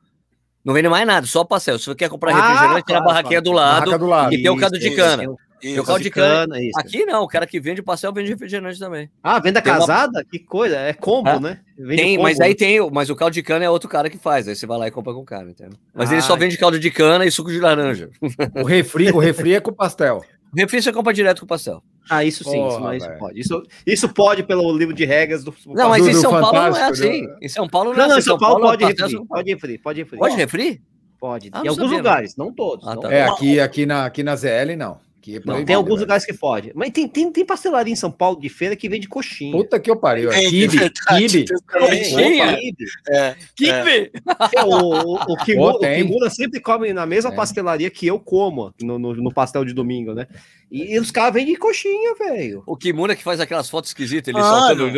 Não 0.64 0.72
vende 0.74 0.88
mais 0.88 1.06
nada, 1.06 1.26
só 1.26 1.44
pastel. 1.44 1.78
Se 1.78 1.86
você 1.86 1.94
quer 1.94 2.08
comprar 2.08 2.32
Ah, 2.32 2.34
refrigerante, 2.36 2.84
tem 2.84 2.94
na 2.94 3.00
claro, 3.02 3.04
barraquinha 3.06 3.42
claro. 3.42 3.44
do 3.44 3.52
lado. 3.52 3.80
Barraca 3.80 3.98
do 3.98 4.06
lado. 4.06 4.34
E 4.34 4.42
tem 4.42 4.50
o 4.50 4.56
caldo 4.56 4.78
de 4.78 4.90
cana. 4.94 5.24
Isso, 5.62 5.68
Isso. 5.72 5.78
Eu 5.80 5.84
caldo 5.84 6.02
de 6.02 6.10
cana. 6.10 6.60
isso. 6.60 6.78
Aqui 6.78 7.04
não, 7.06 7.22
o 7.22 7.28
cara 7.28 7.46
que 7.46 7.60
vende 7.60 7.80
o 7.80 7.84
pastel 7.84 8.12
vende 8.12 8.30
refrigerante 8.30 8.78
também. 8.78 9.08
Ah, 9.22 9.38
venda 9.38 9.60
Tem 9.62 9.72
uma- 9.72 9.78
casada? 9.80 10.24
Que 10.24 10.38
coisa. 10.38 10.76
É 10.76 10.92
combo, 10.92 11.28
Ah, 11.30 11.38
né? 11.40 11.60
Vende 11.78 12.02
Tem, 12.02 12.16
combo. 12.16 12.22
mas 12.24 12.40
aí 12.40 12.54
tem, 12.54 12.80
o- 12.80 12.90
mas 12.90 13.08
o 13.10 13.16
caldo 13.16 13.32
de 13.34 13.42
cana 13.42 13.64
é 13.64 13.70
outro 13.70 13.88
cara 13.88 14.10
que 14.10 14.18
faz, 14.18 14.46
aí 14.48 14.56
você 14.56 14.66
vai 14.66 14.78
lá 14.78 14.88
e 14.88 14.90
compra 14.90 15.12
com 15.14 15.20
o 15.20 15.24
cara, 15.24 15.48
entendeu? 15.50 15.78
Mas 15.94 16.10
ele 16.10 16.20
Ah, 16.20 16.22
só 16.22 16.36
vende 16.36 16.56
caldo 16.58 16.78
de 16.78 16.90
cana 16.90 17.24
e 17.24 17.30
suco 17.30 17.50
de 17.50 17.58
laranja. 17.60 18.10
O 18.56 18.64
refri, 18.64 19.10
o 19.12 19.18
refri 19.18 19.54
é 19.54 19.60
com 19.60 19.72
pastel. 19.72 20.22
O 20.52 20.56
refri 20.60 20.82
você 20.82 20.92
compra 20.92 21.12
direto 21.14 21.38
com 21.40 21.44
o 21.46 21.48
pastel. 21.48 21.82
Ah, 22.10 22.24
isso 22.24 22.42
sim, 22.44 22.66
isso, 22.66 22.78
Porra, 22.78 22.96
isso 22.96 23.06
velho. 23.06 23.18
pode. 23.18 23.40
Isso, 23.40 23.62
isso 23.86 24.08
pode 24.08 24.42
pelo 24.42 24.76
livro 24.76 24.92
de 24.94 25.04
regras 25.04 25.42
do. 25.44 25.54
Não, 25.68 25.88
mas 25.88 26.02
do- 26.02 26.10
em 26.10 26.12
do 26.12 26.20
São 26.20 26.30
Paulo 26.32 26.52
não 26.52 26.76
é 26.76 26.82
assim. 26.82 27.22
né? 27.26 27.36
Em 27.40 27.48
São 27.48 27.68
Paulo 27.68 27.90
não, 27.90 27.96
Não, 27.96 28.04
é 28.04 28.08
não, 28.08 28.14
em 28.16 28.18
assim. 28.18 28.28
São 28.28 28.38
Paulo 28.38 28.60
pode 28.60 28.84
pastel- 28.84 29.06
refri, 29.08 29.26
pode 29.28 29.50
refri, 29.50 29.78
pode 29.78 29.98
refri. 30.00 30.18
Pode 30.18 30.36
refri? 30.36 30.82
Pode. 31.18 31.50
Ah, 31.52 31.60
em 31.60 31.64
não 31.64 31.70
alguns 31.70 31.76
sabia, 31.84 31.96
lugares, 31.98 32.36
não 32.36 32.52
todos. 32.52 32.86
Ah, 32.86 32.94
não 32.96 33.02
tá. 33.02 33.12
É, 33.12 33.24
todos. 33.26 33.36
aqui, 33.38 33.60
aqui, 33.60 33.86
na, 33.86 34.04
aqui 34.04 34.22
na 34.24 34.34
ZL, 34.36 34.76
não. 34.76 34.98
Aqui 35.22 35.36
é 35.36 35.40
Não, 35.44 35.64
tem 35.64 35.76
alguns 35.76 35.94
velho. 35.94 36.00
lugares 36.00 36.26
que 36.26 36.32
pode. 36.32 36.72
Mas 36.74 36.90
tem, 36.90 37.06
tem, 37.06 37.30
tem 37.30 37.46
pastelaria 37.46 37.92
em 37.92 37.96
São 37.96 38.10
Paulo 38.10 38.40
de 38.40 38.48
feira 38.48 38.74
que 38.74 38.88
vende 38.88 39.06
coxinha. 39.06 39.52
Puta 39.52 39.78
que 39.78 39.88
eu 39.88 39.96
pariu. 39.96 40.32
É 40.32 40.40
kibe, 40.40 40.90
kibe. 41.08 41.44
Coxinha? 41.70 42.56
Kibe. 42.56 42.84
É, 43.08 43.36
Kibe! 43.54 44.10
É, 44.56 44.64
o, 44.64 44.68
o, 44.68 45.14
o, 45.14 45.36
Kimura, 45.44 46.26
o 46.26 46.30
sempre 46.30 46.60
come 46.60 46.92
na 46.92 47.06
mesma 47.06 47.30
Tem. 47.30 47.36
pastelaria 47.36 47.88
que 47.88 48.04
eu 48.04 48.18
como 48.18 48.74
no, 48.82 48.98
no, 48.98 49.14
no 49.14 49.32
pastel 49.32 49.64
de 49.64 49.72
domingo, 49.72 50.12
né? 50.12 50.26
E, 50.72 50.94
e 50.94 50.98
os 50.98 51.10
caras 51.10 51.34
vendem 51.34 51.54
coxinha, 51.54 52.14
velho. 52.14 52.62
O 52.66 52.74
Kimura 52.78 53.14
que 53.14 53.22
faz 53.22 53.38
aquelas 53.40 53.68
fotos 53.68 53.90
esquisitas, 53.90 54.32
ele 54.32 54.42
Ah, 54.42 54.68
soltando. 54.68 54.88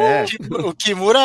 É. 0.00 0.24
O 0.66 0.74
Kimura 0.74 1.20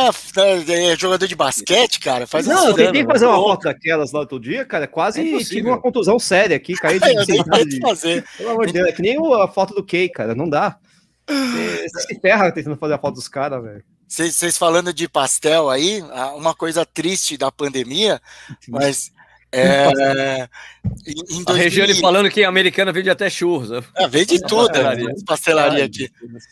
é 0.68 0.96
jogador 0.96 1.26
de 1.28 1.36
basquete, 1.36 2.00
cara. 2.00 2.28
Faz 2.28 2.46
Não, 2.46 2.68
eu 2.68 2.74
tentei 2.76 3.04
fazer 3.04 3.26
uma 3.26 3.38
foto 3.38 3.64
daquelas 3.64 4.12
lá 4.12 4.20
outro 4.20 4.40
dia, 4.40 4.64
cara. 4.66 4.88
Quase 4.88 5.20
É 5.22 5.44
tive 5.44 5.68
uma 5.68 5.82
contusão 5.82 6.20
séria 6.20 6.56
aqui, 6.56 6.74
caí 6.76 7.00
de 7.00 7.06
É, 7.06 7.12
eu 7.60 7.66
de- 7.66 7.80
fazer. 7.80 8.24
Pelo 8.38 8.52
amor 8.52 8.68
de 8.68 8.74
Deus, 8.74 8.88
é 8.88 8.92
que 8.92 9.02
nem 9.02 9.18
a 9.18 9.48
foto 9.48 9.74
do 9.74 9.84
Kay, 9.84 10.10
cara. 10.10 10.36
Não 10.36 10.48
dá. 10.48 10.78
Você 11.28 12.02
se 12.08 12.20
ferra 12.20 12.52
tentando 12.52 12.78
fazer 12.78 12.94
a 12.94 13.00
foto 13.00 13.16
dos 13.16 13.28
caras, 13.28 13.64
velho. 13.64 13.84
Vocês 14.08 14.36
vocês 14.36 14.58
falando 14.58 14.94
de 14.94 15.08
pastel 15.08 15.70
aí, 15.70 16.04
ah, 16.12 16.34
uma 16.36 16.54
coisa 16.54 16.86
triste 16.86 17.38
da 17.38 17.50
pandemia, 17.52 18.22
mas 18.68 19.12
é, 19.52 20.48
em, 21.06 21.38
em 21.38 21.42
A 21.42 21.46
2000 21.46 21.56
Regiane 21.56 21.96
falando 21.96 22.30
que 22.30 22.44
a 22.44 22.50
americana 22.50 22.92
vende 22.92 23.10
até 23.10 23.30
churros. 23.30 23.72
Ah, 23.96 24.08
vende 24.08 24.40
tudo, 24.48 24.68
pastelaria. 24.68 25.06
né? 25.06 25.14
pastelaria 25.26 25.80
Ai, 25.80 25.84
aqui. 25.84 26.10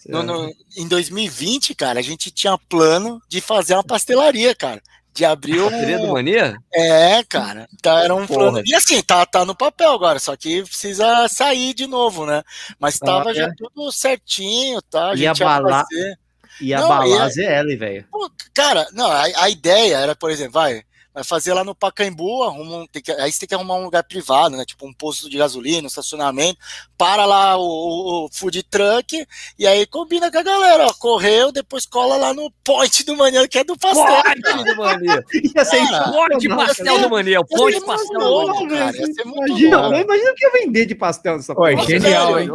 No- 0.07 0.23
no- 0.23 0.53
em 0.77 0.87
2020, 0.87 1.73
cara, 1.75 1.99
a 1.99 2.03
gente 2.03 2.29
tinha 2.31 2.57
plano 2.69 3.21
de 3.29 3.41
fazer 3.41 3.73
uma 3.73 3.83
pastelaria, 3.83 4.53
cara. 4.55 4.81
De 5.11 5.25
abrir 5.25 5.59
um. 5.59 5.69
Seria 5.69 5.97
do 5.97 6.07
Mania? 6.13 6.55
É, 6.73 7.23
cara. 7.27 7.67
Tá, 7.81 8.03
era 8.03 8.13
um 8.13 8.27
Porra. 8.27 8.51
plano. 8.51 8.63
E 8.65 8.75
assim, 8.75 9.01
tá, 9.01 9.25
tá 9.25 9.43
no 9.43 9.55
papel 9.55 9.91
agora, 9.91 10.19
só 10.19 10.35
que 10.35 10.61
precisa 10.63 11.27
sair 11.27 11.73
de 11.73 11.87
novo, 11.87 12.25
né? 12.27 12.43
Mas 12.79 12.99
tava 12.99 13.31
Ah, 13.31 13.33
já 13.33 13.47
é. 13.47 13.51
tudo 13.57 13.91
certinho, 13.91 14.79
tá? 14.83 15.07
A 15.11 15.15
Ia 15.15 15.29
gente 15.29 15.39
ia 15.39 15.45
balar- 15.45 15.83
fazer. 15.89 16.19
E 16.61 16.73
Não, 16.75 16.85
abalar 16.91 17.07
e 17.07 17.13
é- 17.13 17.19
a 17.21 17.29
ZL, 17.63 17.77
velho. 17.77 18.05
Pô, 18.11 18.29
cara, 18.53 18.85
não, 18.93 19.09
a, 19.09 19.23
a 19.43 19.49
ideia 19.49 19.97
era, 19.97 20.15
por 20.15 20.29
exemplo, 20.29 20.53
vai, 20.53 20.83
Vai 21.13 21.23
fazer 21.23 21.53
lá 21.53 21.63
no 21.63 21.73
Pacaembu, 21.73 22.43
arruma 22.43 22.77
um, 22.77 22.87
tem 22.87 23.01
que, 23.01 23.11
aí 23.11 23.31
você 23.31 23.39
tem 23.39 23.49
que 23.49 23.55
arrumar 23.55 23.75
um 23.75 23.83
lugar 23.83 24.03
privado, 24.03 24.55
né? 24.55 24.63
Tipo 24.63 24.87
um 24.87 24.93
posto 24.93 25.27
de 25.29 25.37
gasolina, 25.37 25.83
um 25.83 25.87
estacionamento, 25.87 26.59
para 26.97 27.25
lá 27.25 27.57
o, 27.57 28.25
o 28.25 28.29
food 28.31 28.61
truck 28.63 29.25
e 29.57 29.65
aí 29.65 29.85
combina 29.87 30.31
com 30.31 30.37
a 30.37 30.43
galera, 30.43 30.85
ó, 30.85 30.93
correu, 30.93 31.51
depois 31.51 31.85
cola 31.85 32.15
lá 32.15 32.33
no 32.33 32.51
point 32.63 33.03
do 33.05 33.15
Mania, 33.17 33.47
que 33.47 33.57
é 33.57 33.63
do 33.63 33.75
pastel. 33.77 34.05
Ponte 34.05 34.63
do 34.63 34.75
Mania. 34.77 35.25
Ia 35.55 35.65
ser 35.65 35.81
Ponte 36.11 36.47
pastel 36.47 36.99
do 36.99 37.09
Mania. 37.09 37.31
Ia 37.33 37.43
Ponte 37.43 37.79
ser 37.79 37.85
pastel 37.85 38.19
muito 38.19 38.53
do 38.53 38.59
Mania. 38.67 38.77
cara, 38.77 38.93
ser 38.93 39.21
Imagina, 39.25 39.81
louco. 39.81 39.95
imagina 39.97 40.31
o 40.31 40.35
que 40.35 40.45
ia 40.45 40.51
vender 40.51 40.85
de 40.85 40.95
pastel 40.95 41.35
nessa 41.37 41.53
Ó, 41.53 41.55
porra. 41.55 41.71
é 41.71 41.77
genial, 41.85 42.39
hein? 42.39 42.49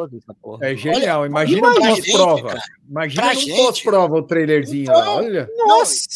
É 0.62 0.76
genial. 0.76 1.26
Imagina 1.26 1.72
gente, 1.74 2.12
pós-prova. 2.12 2.48
cara. 2.48 2.62
Imagina 2.88 3.32
no 3.34 3.56
pós-prova 3.56 4.16
o 4.16 4.22
trailerzinho 4.22 4.92
lá. 4.92 5.00
Então, 5.00 5.16
Olha. 5.16 5.48
Nossa! 5.56 6.06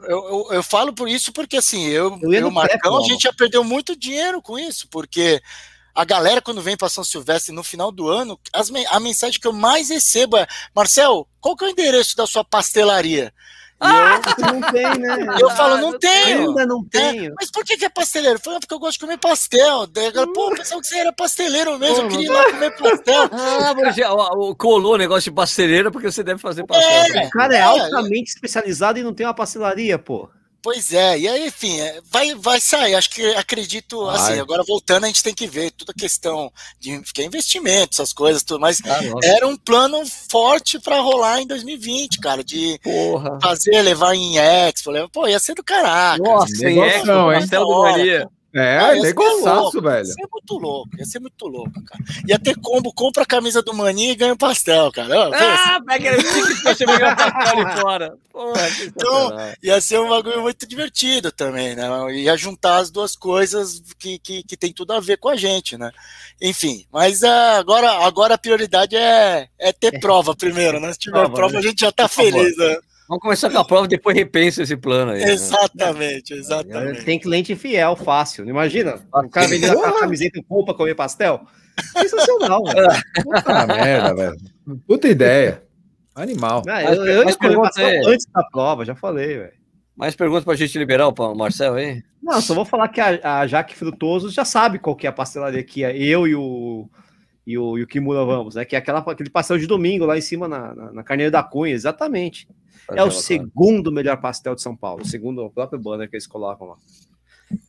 Eu, 0.00 0.08
eu, 0.08 0.48
eu 0.52 0.62
falo 0.62 0.92
por 0.92 1.08
isso 1.08 1.32
porque, 1.32 1.56
assim, 1.56 1.86
eu, 1.86 2.18
Eu 2.22 2.32
eu 2.32 2.48
e 2.48 2.50
Marcão, 2.50 2.98
a 2.98 3.08
gente 3.08 3.22
já 3.22 3.32
perdeu 3.32 3.64
muito 3.64 3.96
dinheiro 3.96 4.42
com 4.42 4.58
isso, 4.58 4.86
porque 4.88 5.40
a 5.94 6.04
galera, 6.04 6.42
quando 6.42 6.60
vem 6.60 6.76
para 6.76 6.88
São 6.88 7.04
Silvestre 7.04 7.54
no 7.54 7.62
final 7.62 7.92
do 7.92 8.08
ano, 8.08 8.38
as 8.52 8.70
a 8.90 9.00
mensagem 9.00 9.40
que 9.40 9.46
eu 9.46 9.52
mais 9.52 9.90
recebo 9.90 10.36
é: 10.36 10.46
Marcel, 10.74 11.26
qual 11.40 11.56
que 11.56 11.64
é 11.64 11.68
o 11.68 11.70
endereço 11.70 12.16
da 12.16 12.26
sua 12.26 12.44
pastelaria? 12.44 13.32
E 14.38 14.52
Não 14.52 14.60
tem, 14.72 14.98
né? 14.98 15.26
eu, 15.34 15.38
eu 15.48 15.50
falo, 15.50 15.76
não 15.76 15.90
não 15.92 15.98
tenho. 15.98 16.48
Ainda 16.48 16.66
não 16.66 16.86
É, 16.92 17.12
tenho. 17.12 17.34
mas 17.38 17.50
por 17.50 17.64
que, 17.64 17.76
que 17.76 17.84
é 17.84 17.88
pasteleiro? 17.90 18.38
Eu 18.44 18.52
"Ah, 18.56 18.60
porque 18.60 18.74
eu 18.74 18.78
gosto 18.78 18.94
de 18.94 18.98
comer 19.00 19.18
pastel. 19.18 19.86
Daí 19.86 20.12
pô, 20.12 20.50
eu 20.50 20.56
pensava 20.56 20.80
que 20.80 20.86
você 20.86 20.98
era 20.98 21.12
pasteleiro 21.12 21.78
mesmo, 21.78 22.02
eu 22.04 22.08
queria 22.08 22.26
ir 22.26 22.28
lá 22.30 22.44
comer 22.50 22.70
pastel. 22.76 23.30
Ah, 23.64 23.74
mas 23.74 23.96
já, 23.96 24.08
colou 24.58 24.94
o 24.94 24.98
negócio 24.98 25.30
de 25.30 25.34
pasteleira 25.34 25.90
porque 25.90 26.10
você 26.10 26.22
deve 26.22 26.40
fazer 26.40 26.64
pastel. 26.66 27.22
É. 27.22 27.26
O 27.26 27.30
cara 27.30 27.54
é 27.54 27.58
É, 27.58 27.62
altamente 27.62 28.30
especializado 28.30 28.98
e 28.98 29.02
não 29.02 29.12
tem 29.14 29.26
uma 29.26 29.34
pastelaria, 29.34 29.98
pô. 29.98 30.28
Pois 30.64 30.94
é, 30.94 31.18
e 31.18 31.28
aí, 31.28 31.48
enfim, 31.48 31.78
é, 31.78 32.00
vai, 32.10 32.34
vai 32.34 32.58
sair. 32.58 32.94
Acho 32.94 33.10
que 33.10 33.22
acredito, 33.34 34.06
Vai. 34.06 34.16
assim, 34.16 34.40
agora 34.40 34.64
voltando, 34.66 35.04
a 35.04 35.08
gente 35.08 35.22
tem 35.22 35.34
que 35.34 35.46
ver 35.46 35.70
toda 35.72 35.92
a 35.92 36.00
questão 36.00 36.50
de 36.80 37.02
que 37.12 37.20
é 37.20 37.26
investimento, 37.26 37.90
essas 37.92 38.14
coisas, 38.14 38.42
tudo, 38.42 38.60
mas 38.60 38.80
Ah, 38.86 39.00
era 39.22 39.46
um 39.46 39.58
plano 39.58 40.02
forte 40.06 40.78
para 40.78 41.02
rolar 41.02 41.42
em 41.42 41.46
2020, 41.46 42.18
cara, 42.18 42.42
de 42.42 42.80
porra. 42.82 43.38
fazer, 43.42 43.82
levar 43.82 44.14
em 44.14 44.38
Expo, 44.38 44.90
levar, 44.90 45.10
pô, 45.10 45.28
ia 45.28 45.38
ser 45.38 45.54
do 45.54 45.62
caraca. 45.62 46.22
Nossa, 46.22 46.66
hein, 46.66 46.76
negócio 46.76 46.98
é, 46.98 47.04
não, 47.04 47.30
hein? 47.30 47.40
do 47.40 47.46
Da 47.46 47.66
hora. 47.66 48.30
É, 48.54 48.78
Ah, 48.78 48.94
ia 48.94 49.00
ser 49.00 49.06
negociaço, 49.08 49.60
louco, 49.62 49.82
velho. 49.82 50.06
Ia 50.06 50.12
ser 50.12 50.28
muito 50.30 50.58
louco, 50.58 50.90
ia 50.96 51.04
ser 51.04 51.18
muito 51.18 51.46
louco, 51.46 51.84
cara. 51.84 52.04
Ia 52.28 52.38
ter 52.38 52.56
combo, 52.56 52.92
compra 52.92 53.24
a 53.24 53.26
camisa 53.26 53.60
do 53.62 53.74
Mani 53.74 54.10
e 54.10 54.14
ganha 54.14 54.32
um 54.32 54.36
pastel, 54.36 54.92
cara. 54.92 55.28
Ó. 55.28 55.32
Ah, 55.34 55.80
pega 55.84 56.10
pra 56.62 56.74
você 56.74 56.86
pegar 56.86 57.12
o 57.12 57.16
pastel 57.16 57.58
ali 57.60 57.80
fora. 57.80 58.14
Porra, 58.32 58.68
Então, 58.86 59.36
ia 59.62 59.80
ser 59.80 59.98
um 59.98 60.08
bagulho 60.08 60.40
muito 60.42 60.66
divertido 60.68 61.32
também, 61.32 61.74
né? 61.74 61.88
Ia 62.14 62.36
juntar 62.36 62.76
as 62.76 62.90
duas 62.90 63.16
coisas 63.16 63.82
que, 63.98 64.18
que, 64.20 64.42
que 64.44 64.56
tem 64.56 64.72
tudo 64.72 64.92
a 64.92 65.00
ver 65.00 65.18
com 65.18 65.28
a 65.28 65.36
gente, 65.36 65.76
né? 65.76 65.90
Enfim, 66.40 66.84
mas 66.92 67.24
ah, 67.24 67.58
agora, 67.58 67.90
agora 68.06 68.34
a 68.34 68.38
prioridade 68.38 68.94
é, 68.94 69.48
é 69.58 69.72
ter 69.72 69.98
prova 70.00 70.34
primeiro, 70.36 70.78
né? 70.78 70.92
Se 70.92 70.98
tiver 71.00 71.18
Prova, 71.18 71.34
prova, 71.34 71.52
né? 71.54 71.58
a 71.58 71.62
gente 71.62 71.80
já 71.80 71.90
tá 71.90 72.08
Por 72.08 72.14
favor. 72.14 72.32
feliz, 72.32 72.56
né? 72.56 72.76
Vamos 73.08 73.22
começar 73.22 73.50
com 73.50 73.58
a 73.58 73.64
prova, 73.64 73.86
depois 73.86 74.16
repensa 74.16 74.62
esse 74.62 74.76
plano 74.76 75.12
aí. 75.12 75.20
né? 75.24 75.32
Exatamente, 75.32 76.32
exatamente. 76.34 77.04
Tem 77.04 77.18
cliente 77.18 77.54
fiel, 77.54 77.94
fácil. 77.96 78.48
Imagina? 78.48 78.98
O 79.12 79.28
cara 79.28 79.46
vendendo 79.46 79.78
a 79.84 80.00
camiseta 80.00 80.40
com 80.48 80.54
roupa 80.54 80.72
comer 80.74 80.94
pastel. 80.94 81.40
Sensacional, 81.92 82.62
velho. 82.72 82.88
Puta 83.22 83.66
merda, 83.66 84.14
velho. 84.14 84.36
Puta 84.86 85.08
ideia. 85.08 85.62
Animal. 86.14 86.62
Não, 86.64 86.72
Mas- 86.72 86.96
eu, 86.96 87.04
eu 87.06 87.24
pastel 87.60 87.86
aí. 87.86 88.02
antes 88.06 88.26
da 88.32 88.42
prova, 88.44 88.84
já 88.84 88.94
falei, 88.94 89.38
velho. 89.38 89.52
Mais 89.96 90.16
perguntas 90.16 90.44
pra 90.44 90.54
gente 90.56 90.76
liberar 90.78 91.08
o 91.08 91.34
Marcel 91.34 91.74
aí? 91.74 92.02
Não, 92.22 92.40
só 92.40 92.54
vou 92.54 92.64
falar 92.64 92.88
que 92.88 93.00
a, 93.00 93.40
a 93.40 93.46
Jaque 93.46 93.76
Frutoso 93.76 94.30
já 94.30 94.44
sabe 94.44 94.78
qual 94.78 94.96
que 94.96 95.06
é 95.06 95.10
a 95.10 95.12
pastelaria 95.12 95.62
que 95.62 95.82
eu 95.82 96.26
e 96.26 96.34
o, 96.34 96.88
e 97.46 97.58
o, 97.58 97.78
e 97.78 97.82
o 97.82 97.86
Kimura 97.86 98.24
vamos, 98.24 98.54
né? 98.54 98.64
Que 98.64 98.74
é 98.74 98.78
aquela, 98.78 99.00
aquele 99.00 99.30
pastel 99.30 99.58
de 99.58 99.66
domingo 99.66 100.06
lá 100.06 100.16
em 100.16 100.22
cima 100.22 100.48
na, 100.48 100.74
na, 100.74 100.92
na 100.92 101.02
Carneiro 101.02 101.30
da 101.30 101.42
Cunha, 101.42 101.74
exatamente. 101.74 102.48
É 102.90 103.02
o 103.02 103.10
segundo 103.10 103.90
melhor 103.90 104.20
pastel 104.20 104.54
de 104.54 104.62
São 104.62 104.76
Paulo, 104.76 105.04
segundo 105.06 105.42
o 105.42 105.50
próprio 105.50 105.78
banner 105.78 106.08
que 106.08 106.16
eles 106.16 106.26
colocam 106.26 106.68
lá. 106.68 106.76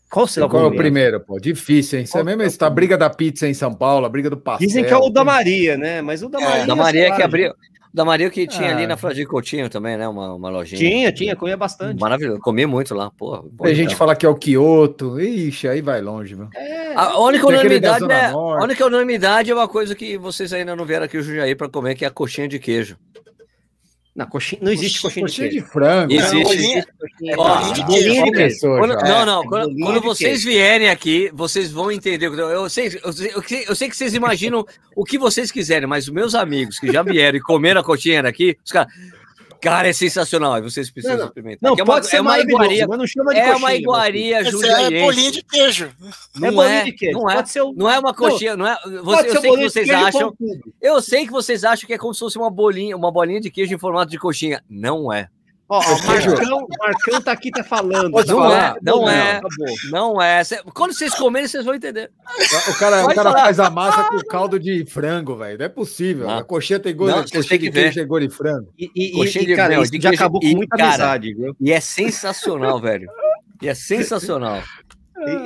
Qual 0.10 0.28
será 0.28 0.48
Qual 0.48 0.64
é 0.64 0.68
o 0.68 0.76
primeiro? 0.76 1.20
pô? 1.20 1.40
Difícil, 1.40 2.00
hein? 2.00 2.06
Você 2.06 2.14
Qual 2.14 2.26
mesmo 2.26 2.40
que 2.40 2.46
é 2.46 2.48
está 2.48 2.68
a 2.68 2.70
briga 2.70 2.98
da 2.98 3.10
pizza 3.10 3.48
em 3.48 3.54
São 3.54 3.74
Paulo, 3.74 4.06
a 4.06 4.10
briga 4.10 4.30
do 4.30 4.38
pastel. 4.38 4.68
Dizem 4.68 4.84
que 4.86 4.94
é 4.94 4.98
o 4.98 5.10
da 5.10 5.24
Maria, 5.24 5.78
né? 5.78 6.02
Mas 6.02 6.24
o 6.24 6.30
da 6.30 6.40
É, 6.40 6.44
Maria. 6.44 6.66
Da 6.66 6.76
Maria 6.76 7.10
lá, 7.10 7.16
que 7.16 7.22
abriu. 7.22 7.54
Da 7.96 8.04
Maria 8.04 8.30
que 8.30 8.46
tinha 8.46 8.72
Ah. 8.72 8.76
ali 8.76 8.86
na 8.86 8.98
Fradique 8.98 9.26
Coutinho 9.26 9.70
também, 9.70 9.96
né? 9.96 10.06
Uma, 10.06 10.34
uma 10.34 10.50
lojinha. 10.50 10.78
Tinha, 10.78 11.12
tinha, 11.14 11.34
comia 11.34 11.56
bastante. 11.56 11.98
Maravilhoso. 11.98 12.42
Comi 12.42 12.66
muito 12.66 12.94
lá, 12.94 13.10
porra. 13.10 13.42
Tem 13.64 13.74
gente 13.74 13.96
fala 13.96 14.14
que 14.14 14.26
é 14.26 14.30
o 14.30 14.36
Kyoto. 14.36 15.18
Ixi, 15.18 15.66
aí 15.70 15.82
vai 15.82 16.02
longe, 16.02 16.36
viu? 16.36 16.50
A 16.94 17.18
única 17.22 17.48
unanimidade 17.48 18.12
é, 18.12 18.26
a 18.26 18.64
única 18.64 18.86
unanimidade 18.86 19.50
é 19.50 19.54
uma 19.54 19.68
coisa 19.70 19.96
que 19.96 20.18
vocês 20.18 20.52
ainda 20.52 20.76
não 20.76 20.84
vieram 20.84 21.06
aqui 21.06 21.18
o 21.18 21.22
Jundiaí 21.24 21.56
para 21.56 21.70
comer, 21.70 21.96
que 21.96 22.04
é 22.04 22.08
a 22.10 22.12
coxinha 22.12 22.50
de 22.50 22.60
queijo. 22.60 22.98
Não, 24.16 24.26
coxinha, 24.28 24.62
não 24.64 24.72
existe 24.72 25.02
coxinha, 25.02 25.26
Coxinha 25.26 25.50
de 25.50 25.56
de 25.60 25.62
frango. 25.62 26.14
Existe. 26.14 26.76
né? 26.76 26.84
queijo. 27.18 27.36
Ó, 27.38 27.56
bolinha 27.58 27.74
de 27.74 27.84
bolinha 27.84 27.86
queijo. 27.86 28.24
de 28.26 28.32
queijo. 28.32 28.32
Começou 28.32 28.78
Quando- 28.78 28.92
já. 28.94 29.04
não, 29.08 29.26
não. 29.26 29.44
É, 29.44 29.48
Quando, 29.48 29.80
quando 29.80 30.02
vocês 30.02 30.44
queijo. 30.44 30.48
vierem 30.58 30.90
aqui, 30.90 31.30
vocês 31.34 31.70
vão 31.72 31.92
entender. 31.92 32.28
Eu 32.28 32.70
sei, 32.70 32.98
eu, 33.04 33.12
sei, 33.12 33.32
eu 33.36 33.42
sei- 33.44 33.66
eu 33.68 33.76
sei 33.76 33.90
que 33.90 33.98
vocês 33.98 34.14
imaginam 34.14 34.66
o 34.96 35.04
que 35.04 35.18
vocês 35.18 35.52
quiserem, 35.52 35.86
mas 35.88 36.06
os 36.08 36.14
meus 36.14 36.34
amigos 36.34 36.80
que 36.80 36.90
já 36.94 37.04
vieram 37.04 37.38
e 37.38 37.42
comeram 37.42 37.82
a 37.82 37.84
coxinha 37.84 38.24
daqui, 38.24 38.58
os 38.64 38.72
caras. 38.72 38.94
Cara, 39.62 39.88
é 39.90 39.94
sensacional. 39.94 40.54
Aí 40.54 40.62
vocês 40.62 40.90
precisam 40.92 41.16
Não, 41.18 41.24
não. 41.24 41.28
experimentar. 41.30 41.60
Não, 41.62 41.72
é 41.78 41.82
uma, 41.82 41.86
pode 41.86 42.08
ser 42.08 42.18
é 42.18 42.22
uma 42.22 42.40
iguaria. 42.40 42.88
mas 42.88 42.98
não 42.98 43.08
chama 43.08 43.34
de 43.34 43.40
É 43.40 43.46
coxinha. 43.46 43.58
uma 43.66 43.76
iguaria 43.76 44.42
Esse 44.42 44.68
é 44.70 45.02
bolinha 45.04 45.32
de 45.32 45.44
queijo. 45.44 45.86
É 45.86 46.40
Não 46.40 46.54
bolinha 46.54 46.76
é, 46.76 46.84
de 46.84 46.92
queijo. 46.92 47.18
não 47.20 47.30
é. 47.30 47.36
Pode 47.36 47.50
ser 47.50 47.62
o- 47.62 47.74
Não 47.74 47.90
é 47.90 48.00
uma 48.00 48.14
coxinha, 48.14 48.56
não 48.58 48.68
é. 48.68 48.76
pode 48.76 48.96
Você, 49.04 49.28
eu 49.28 49.32
sei 49.32 49.42
que 49.42 49.48
bolinho 49.48 49.70
vocês 49.70 49.90
acham. 49.90 50.34
Eu 50.82 51.02
sei 51.02 51.26
que 51.26 51.32
vocês 51.32 51.64
acham 51.64 51.88
que 51.88 51.94
é 51.94 51.98
como 51.98 52.14
se 52.14 52.20
fosse 52.20 52.38
uma 52.38 52.50
bolinha, 52.52 52.96
uma 52.96 53.12
bolinha 53.12 53.42
de 53.42 53.50
queijo 53.50 53.74
em 53.74 53.80
formato 53.80 54.12
de 54.12 54.20
coxinha. 54.20 54.64
Não 54.70 55.12
é. 55.12 55.28
Ó, 55.68 55.80
o 55.80 56.06
Marcão, 56.06 56.68
Marcão 56.80 57.22
tá 57.22 57.32
aqui, 57.32 57.50
tá 57.50 57.64
falando. 57.64 58.12
Pode 58.12 58.28
tá 58.28 58.34
Não 58.34 58.40
falando. 58.42 58.62
é, 58.62 58.76
não 58.84 59.02
Não, 59.02 59.10
é. 59.10 59.32
acabou. 59.38 59.76
Não 59.92 60.22
é. 60.22 60.44
Cê- 60.44 60.62
Quando 60.76 60.94
vocês 60.94 61.16
comerem, 61.16 61.48
vocês 61.48 61.66
vão 61.66 61.74
entender. 61.74 62.12
O 62.70 62.74
cara, 62.78 63.04
o 63.04 63.08
cara 63.08 63.32
falar. 63.32 63.42
faz 63.46 63.60
a 63.60 63.70
massa 63.72 64.04
com 64.04 64.18
caldo 64.30 64.60
de 64.60 64.86
frango, 64.86 65.36
velho. 65.36 65.58
Não 65.58 65.66
é 65.66 65.70
possível. 65.70 66.28
Não. 66.28 66.38
A 66.38 66.44
coxinha 66.44 66.80
tem 66.80 66.96
gosto 66.96 67.16
Não, 67.16 67.24
coxinha 67.24 67.60
de 67.60 67.72
queijo 67.72 67.96
tem 67.96 68.06
gosto 68.08 68.28
de 68.28 68.36
frango. 68.36 68.68
E, 68.78 68.92
e, 68.96 69.12
Coxinha 69.14 69.44
e, 69.44 69.48
de- 69.48 69.56
cara, 69.56 69.82
isso 69.82 69.92
já 70.00 70.12
acabou 70.12 70.40
com 70.40 70.48
muita 70.48 70.78
cara, 70.78 70.88
amizade, 70.90 71.34
viu? 71.34 71.56
E 71.60 71.72
é 71.72 71.80
sensacional, 71.80 72.80
velho. 72.80 73.10
E 73.62 73.68
é 73.68 73.74
sensacional. 73.74 74.62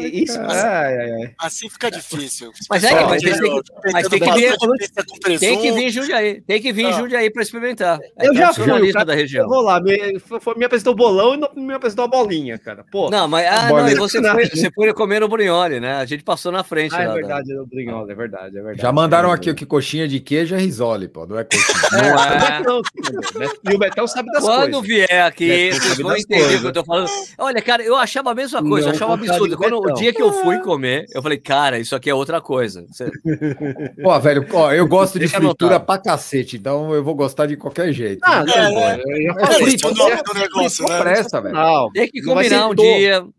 E- 0.02 0.24
isso, 0.24 0.38
cara. 0.40 0.80
ai, 0.82 0.98
ai, 0.98 1.12
ai. 1.12 1.32
Assim 1.40 1.70
fica 1.70 1.90
difícil. 1.92 2.52
Mas 2.70 2.84
é, 2.84 3.04
mas 3.06 3.22
tem 3.22 3.34
que- 3.34 3.64
mas 3.94 4.08
tem 4.08 4.20
que 4.20 4.32
vir-. 4.32 5.40
Tem 5.40 5.60
que 5.62 5.72
vir 5.72 5.90
Jundiaí. 5.90 6.42
Tem 6.42 6.62
que 6.62 6.72
vir 6.74 6.86
Ah. 6.88 6.92
Jundiaí 6.94 7.30
para 7.30 7.42
experimentar. 7.44 8.00
É 8.18 8.28
Eu 8.28 8.34
já 8.36 8.48
fui, 8.54 8.64
tradicionalista 8.64 8.94
cara. 8.94 9.06
da 9.06 9.14
Eu 9.14 9.18
região. 9.18 9.48
vou 9.48 9.62
lá, 9.62 9.80
me, 9.82 10.20
foi- 10.20 10.56
me 10.56 10.66
apresentou 10.66 10.94
o 10.94 10.96
bolão 10.96 11.36
e 11.36 11.38
não 11.38 11.50
me 11.56 11.74
apresentou 11.74 12.06
a 12.06 12.08
bolinha, 12.08 12.58
cara. 12.58 12.84
Pô, 12.92 13.10
Não, 13.10 13.28
mas 13.28 13.46
ah, 13.48 13.70
não, 13.70 13.98
você 13.98 14.22
foi, 14.22 14.46
você 14.50 14.72
foi 14.72 14.94
comer 14.94 15.20
no 15.22 15.28
Brunholi, 15.28 15.80
né? 15.80 15.94
A 15.96 16.06
gente 16.06 16.24
passou 16.24 16.52
na 16.52 16.64
frente 16.64 16.94
ah, 16.96 16.98
lá. 16.98 17.04
é 17.04 17.08
da- 17.08 17.14
verdade, 17.14 17.52
é 17.54 17.60
o 17.62 17.66
Brinhola, 17.66 18.12
é 18.12 18.16
verdade, 18.16 18.58
é 18.58 18.62
verdade. 18.62 18.82
Já 18.82 18.92
mandaram 18.92 19.32
É 19.32 19.34
aqui 19.36 19.50
o 19.50 19.56
que 19.56 19.66
coxinha 19.66 20.08
de 20.08 20.20
queijo 20.20 20.56
é 20.56 20.60
risole, 20.60 21.08
pô. 21.08 21.26
Não 21.26 21.38
é 21.40 21.44
coxinha. 21.44 21.60
Não 21.92 22.00
É, 22.00 22.90
é. 23.38 23.40
né? 23.40 23.50
E 23.72 23.76
o 23.76 23.80
Betão 23.80 24.08
sabe 24.08 24.32
das 24.32 24.44
Quando 24.44 24.72
coisas. 24.72 24.82
vier 24.88 25.22
aqui, 25.26 25.72
vocês 25.74 25.98
vão 25.98 26.16
entender 26.16 26.56
o 26.58 26.62
que 26.62 26.68
eu 26.68 26.74
tô 26.74 26.84
falando. 26.84 27.10
Olha, 27.38 27.62
cara, 27.62 27.84
eu 27.84 27.96
achava 27.96 28.32
a 28.32 28.36
mesma 28.36 28.62
coisa, 28.64 28.88
eu 28.90 28.92
achava 28.92 29.12
um 29.12 29.16
absurdo. 29.16 29.58
Quando, 29.78 29.92
o 29.92 29.94
dia 30.00 30.14
que 30.14 30.22
eu 30.22 30.32
fui 30.34 30.60
comer, 30.60 31.06
eu 31.14 31.22
falei, 31.22 31.38
cara, 31.38 31.80
isso 31.80 31.96
aqui 31.96 32.10
é 32.10 32.14
outra 32.14 32.42
coisa. 32.42 32.86
Você- 32.90 33.10
Pô, 34.02 34.20
velho, 34.20 34.46
ó, 34.54 34.72
eu 34.74 34.86
gosto 34.88 35.14
de 35.14 35.20
Deixa 35.20 35.38
fritura 35.38 35.76
anotado. 35.76 35.86
pra 35.86 35.98
cacete, 36.12 36.58
então 36.58 36.94
eu 36.94 37.04
vou 37.04 37.16
gostar 37.16 37.46
de 37.46 37.56
qualquer 37.58 37.92
jeito. 37.94 38.20
Ah, 38.24 38.44
não, 38.44 38.54
É, 38.54 38.98
né? 38.98 39.04
eu 39.04 39.34
já 39.34 39.42
É, 39.42 39.44
é 39.56 39.60
né? 40.90 41.00
pressa, 41.00 41.42
velho. 41.42 41.56
Não, 41.56 41.92
Tem 41.92 42.08
combinar 42.22 42.60
ser 42.60 42.66
um 42.66 42.76
to- 42.76 42.82
dia. 42.84 43.22
Tem 43.22 43.24
eu 43.26 43.34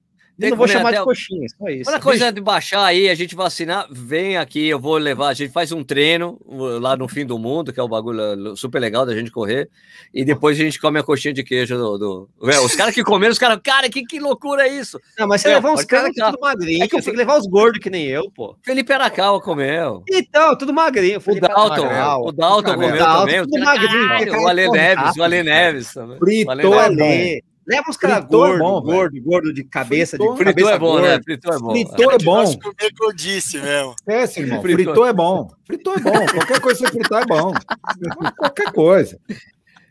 que 0.47 0.51
não 0.51 0.57
vou 0.57 0.69
chamar 0.69 0.93
de 0.93 0.99
o- 1.01 1.05
coxinha, 1.05 1.47
só 1.59 1.69
isso. 1.69 1.85
Quando 1.85 1.97
a 1.97 2.01
coisa 2.01 2.33
de 2.33 2.41
baixar 2.41 2.85
aí, 2.85 3.09
a 3.09 3.15
gente 3.15 3.35
vacinar, 3.35 3.87
vem 3.91 4.37
aqui, 4.37 4.69
eu 4.69 4.79
vou 4.79 4.97
levar, 4.97 5.29
a 5.29 5.35
gente 5.35 5.53
faz 5.53 5.73
um 5.73 5.83
treino 5.85 6.39
lá 6.81 6.97
no 6.97 7.07
fim 7.09 7.25
do 7.27 7.39
mundo, 7.39 7.73
que 7.73 7.81
é 7.81 7.83
o 7.83 7.89
bagulho 7.89 8.53
uh, 8.53 8.57
super 8.57 8.79
legal 8.81 9.05
da 9.05 9.15
gente 9.15 9.31
correr, 9.31 9.69
e 10.13 10.25
depois 10.25 10.59
a 10.59 10.63
gente 10.63 10.81
come 10.81 10.99
a 10.99 11.03
coxinha 11.03 11.35
de 11.35 11.43
queijo 11.45 11.77
do. 11.77 11.99
do... 11.99 12.29
Véi, 12.43 12.59
Os 12.59 12.75
caras 12.75 12.95
que 12.95 13.03
comeram, 13.05 13.33
os 13.33 13.39
caras, 13.39 13.59
cara, 13.63 13.89
que, 13.89 14.05
que 14.05 14.19
loucura 14.21 14.67
é 14.67 14.73
isso? 14.73 15.01
Não, 15.19 15.27
mas 15.29 15.41
você 15.43 15.49
É, 15.51 15.55
levar 15.55 15.73
uns 15.73 15.85
caras 15.85 16.11
que 16.15 16.21
tudo 16.23 16.39
magrinho, 16.41 16.83
É 16.85 16.89
que 16.89 16.97
eu 16.97 17.03
tem 17.03 17.13
que 17.13 17.19
levar 17.19 17.39
os 17.39 17.47
gordos 17.47 17.81
que 17.81 17.91
nem 17.91 18.07
eu, 18.07 18.31
pô. 18.31 18.57
Felipe 18.63 18.93
Aracau 18.93 19.41
comeu. 19.41 20.03
Então, 20.09 20.57
tudo 20.57 20.73
magrinho. 20.73 21.19
O 21.19 21.21
Felipe 21.21 21.47
Dalton, 21.47 21.85
Amaral, 21.87 22.23
o 22.27 22.33
Dalton 22.33 22.75
comeu 22.75 22.97
Dalton, 22.97 23.21
também. 23.27 23.43
tudo 23.43 23.65
magrinho, 23.65 24.09
porque 24.19 24.31
o 24.37 24.49
Ale 24.49 24.71
Neves, 24.71 25.17
o 25.17 25.23
Ale 25.23 25.43
Neves 25.43 25.93
também. 25.93 26.19
Fritou 26.19 26.71
O 26.71 26.79
Ale 26.79 27.43
É 27.69 27.73
bom. 27.73 27.77
Leva 27.77 27.91
uns 27.91 27.97
caras 27.97 28.17
Fritou 28.19 28.45
é 28.47 28.49
gordos, 28.49 28.67
bom, 28.67 28.83
velho. 28.83 28.97
gordo, 28.99 29.23
gordo 29.23 29.53
de 29.55 29.65
cabeça, 29.65 30.17
de 30.19 30.25
Fritou- 30.25 30.37
Fritou 30.37 30.55
cabeça 30.55 30.71
é 30.75 30.79
bom, 30.79 31.01
né? 31.01 31.21
Fritou 31.23 31.53
é 31.55 31.59
bom. 31.59 31.71
Fritou 31.71 32.13
é 32.13 32.19
bom. 32.19 32.35
Gosto 32.37 32.53
de 32.53 32.59
comer 32.61 32.93
gordice 32.99 33.59
mesmo. 33.59 33.95
Esquece, 33.99 34.41
irmão. 34.41 34.63
Fritou. 34.63 34.85
Fritou 34.85 35.07
é 35.07 35.13
bom. 35.13 35.51
Fritou 35.67 35.95
é 35.95 35.99
bom. 36.01 36.27
Qualquer 36.27 36.61
coisa 36.61 36.79
que 36.85 36.87
você 36.87 36.93
fritar 36.99 37.23
é 37.23 37.27
bom. 37.27 37.53
Qualquer 38.37 38.73
coisa. 38.73 39.19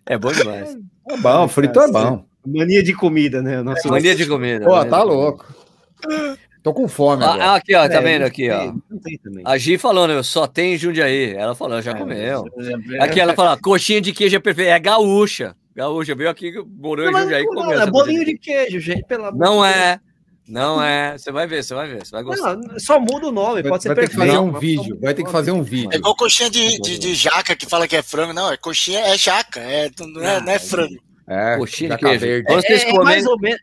É 0.06 0.18
bom 0.18 0.32
demais. 0.32 0.76
É 1.10 1.18
bom, 1.18 1.48
fritou 1.48 1.84
é 1.84 1.92
bom. 1.92 2.26
Mania 2.46 2.82
de 2.82 2.94
comida, 2.94 3.42
né? 3.42 3.62
Nosso... 3.62 3.88
Mania 3.90 4.16
de 4.16 4.26
comida. 4.26 4.66
Pô, 4.66 4.72
mania 4.76 4.90
tá 4.90 5.00
de 5.02 5.06
louco. 5.06 5.46
Tô 6.64 6.74
com 6.74 6.88
fome 6.90 7.24
agora. 7.24 7.44
Ah, 7.44 7.56
aqui, 7.56 7.74
ó, 7.76 7.88
tá 7.88 7.96
É, 7.96 8.02
vendo 8.02 8.24
aqui, 8.24 8.50
ó. 8.50 8.60
tem- 8.60 8.84
não 8.90 9.00
tem 9.00 9.18
também. 9.20 9.44
A 9.46 9.58
Gi 9.58 9.78
falando, 9.78 10.22
só 10.24 10.46
tem 10.46 10.74
em 10.74 10.78
Jundiaí. 10.78 11.34
Ela 11.34 11.56
falou, 11.56 11.82
já 11.82 11.92
É, 11.92 11.96
comeu. 11.96 12.44
é- 12.96 13.04
Aqui 13.04 13.20
ela 13.20 13.34
fala, 13.34 13.58
coxinha 13.58 14.02
de 14.02 14.12
queijo 14.12 14.36
é 14.36 14.40
perfeita. 14.40 14.72
É 14.72 14.80
gaúcha. 14.80 15.56
Gaúcha, 15.76 16.16
veio 16.16 16.30
aqui, 16.30 16.54
morou 16.68 17.08
em 17.08 17.12
Não, 17.12 17.22
Jundiaí 17.22 17.46
não, 17.46 17.72
é 17.74 17.86
bolinho 17.90 18.26
de 18.26 18.38
queijo, 18.38 18.80
gente. 18.80 19.04
Pelo 19.06 19.26
amor 19.26 19.40
Não 19.40 19.64
é. 19.66 20.00
Não 20.48 20.84
é. 20.84 21.16
Você 21.18 21.32
vai 21.32 21.46
ver, 21.46 21.64
você 21.64 21.76
vai 21.76 21.88
ver. 21.88 22.04
Você 22.06 22.12
vai 22.12 22.24
gostar. 22.24 22.56
Não, 22.58 22.80
só 22.80 23.00
muda 23.00 23.28
o 23.28 23.32
nome, 23.32 23.62
Vai, 23.62 23.70
pode 23.72 23.84
ser 23.84 23.90
vai 23.90 23.96
ter 23.98 24.10
que 24.10 24.16
perfeito. 24.18 24.34
fazer 24.36 24.40
um 24.50 24.60
vídeo. 24.60 25.00
Vai 25.00 25.14
ter 25.14 25.24
que 25.24 25.32
fazer 25.32 25.52
um 25.52 25.60
É 25.60 25.64
vídeo. 25.64 25.94
igual 25.96 26.16
coxinha 26.16 26.50
de, 26.50 26.80
de, 26.82 26.98
de 26.98 27.14
jaca 27.14 27.56
que 27.56 27.68
fala 27.68 27.88
que 27.88 27.96
é 27.96 28.02
frango. 28.02 28.34
Não, 28.34 28.52
é 28.52 28.58
coxinha, 28.58 29.00
é 29.00 29.16
jaca, 29.18 29.60
é, 29.60 29.92
não, 30.00 30.22
é, 30.24 30.42
não 30.42 30.52
é 30.52 30.58
frango. 30.60 30.98
É, 31.28 31.56
Coxinha 31.58 31.90
de 31.96 32.02
jaca 32.02 32.18
queijo. 32.18 32.26
É, 32.26 32.74
é 32.74 32.86
comem- 32.86 33.04
mais 33.04 33.26
ou 33.28 33.40
menos. 33.40 33.62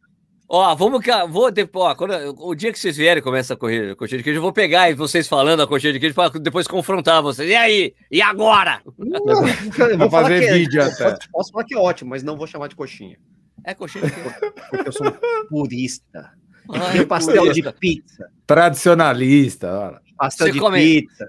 Ó, 0.48 0.74
vamos 0.76 1.02
que 1.02 1.10
vou 1.26 1.50
depois, 1.50 1.86
ó, 1.86 1.94
quando, 1.96 2.12
o 2.38 2.54
dia 2.54 2.72
que 2.72 2.78
vocês 2.78 2.96
vierem 2.96 3.20
comer 3.22 3.40
essa 3.40 3.56
corrida, 3.56 3.96
coxinha 3.96 4.18
de 4.18 4.22
queijo, 4.24 4.38
eu 4.38 4.42
vou 4.42 4.52
pegar 4.52 4.88
e 4.88 4.94
vocês 4.94 5.26
falando 5.26 5.60
a 5.62 5.66
coxinha 5.66 5.92
de 5.92 5.98
queijo 5.98 6.14
para 6.14 6.28
depois 6.38 6.68
confrontar 6.68 7.20
vocês. 7.20 7.50
E 7.50 7.54
aí? 7.54 7.94
E 8.10 8.22
agora? 8.22 8.80
Eu 8.96 9.98
vou 9.98 10.08
fazer 10.10 10.38
que 10.40 10.46
é- 10.46 10.52
vídeo 10.54 10.82
até. 10.84 11.10
Posso, 11.10 11.30
posso 11.32 11.52
falar 11.52 11.64
que 11.64 11.74
é 11.74 11.78
ótimo, 11.78 12.10
mas 12.10 12.22
não 12.22 12.36
vou 12.36 12.46
chamar 12.46 12.68
de 12.68 12.76
coxinha. 12.76 13.18
É 13.64 13.74
coxinha 13.74 14.04
de 14.06 14.12
queijo. 14.12 14.30
Porque 14.70 14.88
eu 14.88 14.92
sou 14.92 15.06
um 15.08 15.48
purista. 15.48 16.32
Ai, 16.72 16.98
Tem 16.98 17.06
pastel 17.06 17.42
purista. 17.42 17.72
de 17.72 17.78
pizza. 17.78 18.30
Tradicionalista, 18.46 19.78
olha. 19.78 20.00
Pastel 20.16 20.46
Você 20.46 20.52
de 20.52 20.60
come- 20.60 20.78
pizza. 21.00 21.28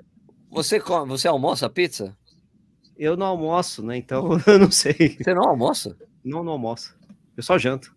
Você 0.51 0.79
come, 0.79 1.09
você 1.09 1.27
almoça 1.27 1.67
pizza? 1.69 2.15
Eu 2.95 3.17
não 3.17 3.25
almoço, 3.25 3.83
né? 3.83 3.97
Então 3.97 4.39
eu 4.45 4.59
não 4.59 4.69
sei. 4.71 5.17
Você 5.19 5.33
não 5.33 5.43
almoça? 5.49 5.97
Não, 6.23 6.43
não 6.43 6.51
almoço. 6.53 6.95
Eu 7.35 7.41
só 7.41 7.57
janto. 7.57 7.96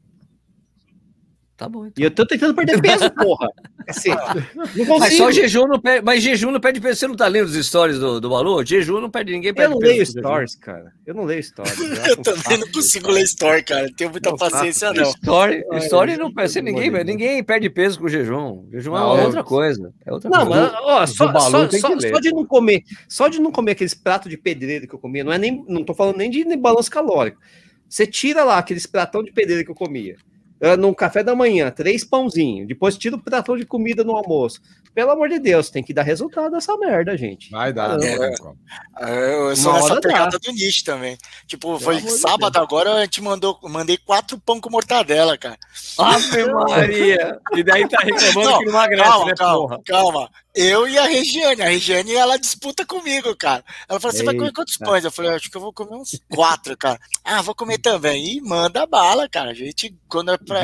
Tá 1.61 1.69
bom, 1.69 1.85
então. 1.85 2.01
E 2.03 2.07
eu 2.07 2.11
tô 2.11 2.24
tentando 2.24 2.55
perder 2.55 2.81
peso, 2.81 3.11
porra. 3.12 3.47
Assim, 3.87 4.09
não 4.09 4.99
Mas 4.99 5.15
só 5.15 5.31
jejum 5.31 5.66
não 5.66 5.78
perde, 5.78 6.03
mas 6.03 6.23
jejum 6.23 6.51
não 6.51 6.59
perde 6.59 6.81
peso. 6.81 6.99
Você 7.01 7.07
não 7.07 7.15
tá 7.15 7.27
lendo 7.27 7.49
os 7.49 7.66
stories 7.66 7.99
do, 7.99 8.19
do? 8.19 8.65
Jejum 8.65 8.99
não 8.99 9.11
perde 9.11 9.32
ninguém, 9.32 9.51
Eu 9.51 9.55
perde 9.55 9.74
não 9.74 9.78
peso 9.78 9.93
leio 9.93 10.07
com 10.07 10.12
jejum. 10.12 10.20
stories, 10.27 10.55
cara. 10.55 10.93
Eu 11.05 11.15
não 11.15 11.24
leio 11.24 11.43
stories. 11.43 11.78
Eu 11.78 12.15
um 12.19 12.23
também 12.23 12.57
não 12.61 12.66
consigo 12.73 13.11
ler 13.11 13.24
story, 13.24 13.62
cara. 13.62 13.82
Não 13.82 13.93
tenho 13.93 14.11
muita 14.11 14.31
Não, 14.31 14.39
paciência, 14.39 14.89
saco. 14.89 15.01
não. 15.01 15.11
Story, 15.11 15.65
Ai, 15.70 15.78
story 15.81 16.11
gente, 16.12 16.20
não 16.20 16.32
perde 16.32 16.62
ninguém, 16.62 17.05
ninguém 17.05 17.45
perde 17.45 17.69
peso 17.69 17.99
com 18.01 18.09
jejum. 18.09 18.66
Jejum 18.73 18.97
é 18.97 19.01
Não, 19.01 19.19
eu- 19.19 19.24
outra 19.27 19.45
coisa. 19.45 19.93
É 20.07 20.12
outra 20.15 20.31
Não, 20.31 20.47
coisa. 20.47 20.62
mas 20.62 20.73
ó, 20.82 21.07
só, 21.07 21.28
Balu 21.31 21.51
só, 21.51 21.66
tem 21.66 21.81
só, 21.81 21.89
que 21.89 21.95
ler. 21.97 22.15
só 22.15 22.20
de 22.20 22.31
não 22.31 22.47
comer, 22.47 22.82
só 23.07 23.28
de 23.28 23.39
não 23.39 23.53
comer 23.53 23.73
aqueles 23.73 23.93
pratos 23.93 24.31
de 24.31 24.39
pedreiro 24.39 24.89
que 24.89 24.95
eu 24.95 24.99
comia, 24.99 25.23
não 25.23 25.31
é 25.32 25.37
nem, 25.37 25.62
não 25.69 25.85
tô 25.85 25.93
falando 25.93 26.16
nem 26.16 26.31
de 26.31 26.43
nem 26.43 26.59
balanço 26.59 26.91
calórico. 26.91 27.39
Você 27.87 28.07
tira 28.07 28.45
lá 28.45 28.57
aqueles 28.57 28.87
pratão 28.87 29.23
de 29.23 29.31
pedreiro 29.31 29.62
que 29.62 29.70
eu 29.70 29.74
comia. 29.74 30.16
Ah, 30.62 30.77
No 30.77 30.95
café 30.95 31.23
da 31.23 31.35
manhã, 31.35 31.70
três 31.70 32.05
pãozinhos, 32.05 32.69
depois 32.69 32.97
tira 32.97 33.16
o 33.16 33.20
pratão 33.23 33.57
de 33.57 33.65
comida 33.66 34.05
no 34.05 34.16
almoço. 34.16 34.61
Pelo 34.95 35.12
amor 35.12 35.29
de 35.29 35.39
Deus, 35.39 35.71
tem 35.71 35.83
que 35.83 35.95
dar 35.95 36.03
resultado 36.03 36.55
essa 36.57 36.77
merda, 36.77 37.17
gente. 37.17 37.51
Vai 37.51 37.73
dar. 37.73 37.91
Não, 37.91 37.99
não 37.99 38.25
é. 38.25 38.37
como. 38.37 38.59
Eu 39.01 39.57
sou 39.57 39.71
Uma 39.73 39.81
nessa 39.81 39.93
hora 39.93 40.01
dá. 40.01 40.09
pegada 40.09 40.39
do 40.39 40.53
nicho 40.53 40.85
também. 40.85 41.17
Tipo, 41.47 41.79
foi 41.79 41.99
amor 41.99 42.11
de 42.11 42.19
sábado 42.19 42.57
agora, 42.59 42.95
a 42.95 43.05
gente 43.05 43.23
mandou, 43.23 43.59
mandei 43.62 43.97
quatro 43.97 44.39
pão 44.41 44.61
com 44.61 44.69
mortadela, 44.71 45.39
cara. 45.39 45.57
Ave 45.99 46.45
Maria! 46.53 47.39
E 47.55 47.62
daí 47.62 47.89
tá 47.89 47.99
reclamando 48.03 48.51
Não, 48.51 48.59
que 48.59 48.65
não 48.65 48.73
emagrece, 48.73 49.03
Calma, 49.09 49.27
né, 49.27 49.35
calma, 49.37 49.69
porra? 49.69 49.81
calma. 49.87 50.31
Eu 50.55 50.89
e 50.89 50.99
a 50.99 51.05
Regiane. 51.05 51.62
A 51.62 51.69
Regiane, 51.69 52.12
ela 52.15 52.37
disputa 52.37 52.85
comigo, 52.85 53.35
cara. 53.37 53.65
Ela 53.89 54.01
falou: 54.01 54.17
você 54.17 54.25
vai 54.25 54.35
comer 54.35 54.53
quantos 54.53 54.77
pães? 54.77 55.05
Eu 55.05 55.12
falei: 55.12 55.31
acho 55.31 55.49
que 55.51 55.57
eu 55.57 55.61
vou 55.61 55.73
comer 55.73 55.95
uns 55.95 56.21
quatro, 56.29 56.77
cara. 56.77 56.99
Ah, 57.25 57.41
vou 57.41 57.55
comer 57.55 57.79
também. 57.79 58.37
E 58.37 58.41
manda 58.41 58.85
bala, 58.87 59.29
cara. 59.29 59.51
A 59.51 59.55
gente, 59.55 59.95
quando 60.09 60.33
é 60.33 60.37
pra 60.37 60.62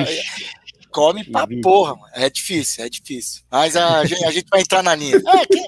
come 0.97 1.25
para 1.25 1.47
pra 1.47 1.57
porra, 1.63 1.95
mano. 1.95 2.11
É 2.15 2.31
difícil, 2.31 2.83
é 2.83 2.89
difícil. 2.89 3.43
Mas 3.51 3.77
a, 3.77 4.03
gente, 4.07 4.25
a 4.25 4.31
gente 4.31 4.47
vai 4.51 4.63
entrar 4.63 4.83
na 4.83 4.95
linha. 4.95 5.17
É, 5.17 5.47
que, 5.47 5.67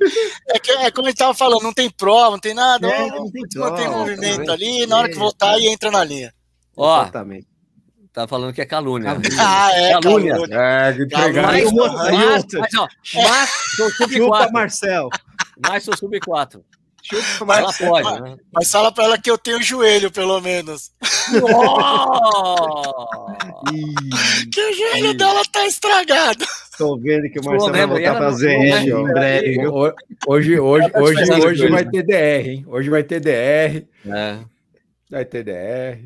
é, 0.49 0.59
que, 0.59 0.71
é 0.71 0.91
como 0.91 1.07
ele 1.07 1.15
tava 1.15 1.35
falando, 1.35 1.63
não 1.63 1.75
tem 1.75 1.91
prova, 1.91 2.31
não 2.31 2.39
tem 2.39 2.55
nada, 2.55 2.89
é, 2.89 3.09
não, 3.11 3.31
não, 3.55 3.75
tem, 3.75 3.89
movimento 3.89 4.51
ali, 4.51 4.87
na 4.87 4.97
hora 4.97 5.09
que 5.11 5.19
voltar, 5.19 5.53
aí 5.53 5.67
entra 5.67 5.91
na 5.91 6.03
linha. 6.03 6.33
Ó, 6.75 7.03
Exatamente. 7.03 7.47
Tá 8.11 8.27
falando 8.27 8.53
que 8.53 8.63
é 8.63 8.67
calúnia. 8.67 9.17
Ah, 9.39 9.71
é. 9.75 9.93
Calúnia. 10.01 10.33
calúnia. 10.33 10.57
É, 10.57 10.93
de 10.93 11.07
pegar. 11.07 11.43
Mas, 11.43 11.73
mas, 11.73 12.45
mas, 12.53 12.75
ó, 12.75 12.89
mas 13.15 13.51
sou 13.77 13.91
sub-4. 13.93 14.51
Marcel. 14.51 15.09
Mas 15.63 15.85
sou 15.85 15.97
sub-4. 15.97 16.61
Mas 17.47 17.59
ela 17.59 17.73
pode, 17.73 18.21
né? 18.23 18.37
Mas 18.53 18.71
fala 18.71 18.93
pra 18.93 19.05
ela 19.05 19.19
que 19.19 19.31
eu 19.31 19.39
tenho 19.39 19.63
joelho, 19.63 20.11
pelo 20.11 20.41
menos. 20.41 20.91
Que 24.53 24.61
o 24.61 24.73
joelho 24.75 25.15
dela 25.15 25.43
tá 25.51 25.67
estragado. 25.67 26.45
Tô 26.77 26.97
vendo 26.99 27.31
que 27.31 27.41
o 27.41 27.45
Marcelo 27.45 27.73
vai 27.73 27.87
voltar 27.87 28.17
pra 28.17 28.31
ZN 28.31 28.87
em 28.87 29.05
breve. 29.05 29.67
Hoje, 30.27 30.61
hoje, 30.61 30.91
hoje, 30.95 31.33
hoje 31.45 31.69
vai 31.69 31.85
ter 31.85 32.03
DR, 32.05 32.49
hein? 32.49 32.65
Hoje 32.69 32.91
vai 32.91 33.03
ter 33.03 33.21
DR. 33.21 33.87
É. 34.07 34.39
Vai 35.11 35.25
ter 35.25 35.43
DR. 35.43 35.99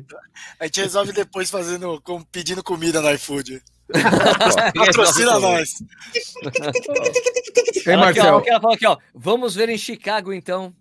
A 0.59 0.65
gente 0.65 0.81
resolve 0.81 1.11
depois 1.11 1.49
fazendo, 1.49 2.01
pedindo 2.31 2.63
comida 2.63 3.01
no 3.01 3.11
iFood. 3.11 3.61
Patrocina 4.75 5.39
nós. 5.39 5.69
Hein, 7.85 7.93
Ela, 7.93 8.09
aqui, 8.09 8.19
ó, 8.19 8.23
Marcel? 8.23 8.37
aqui 8.37 8.49
ela 8.49 8.61
fala 8.61 8.73
aqui, 8.75 8.87
ó. 8.87 8.97
Vamos 9.13 9.55
ver 9.55 9.69
em 9.69 9.77
Chicago, 9.77 10.31
então. 10.33 10.73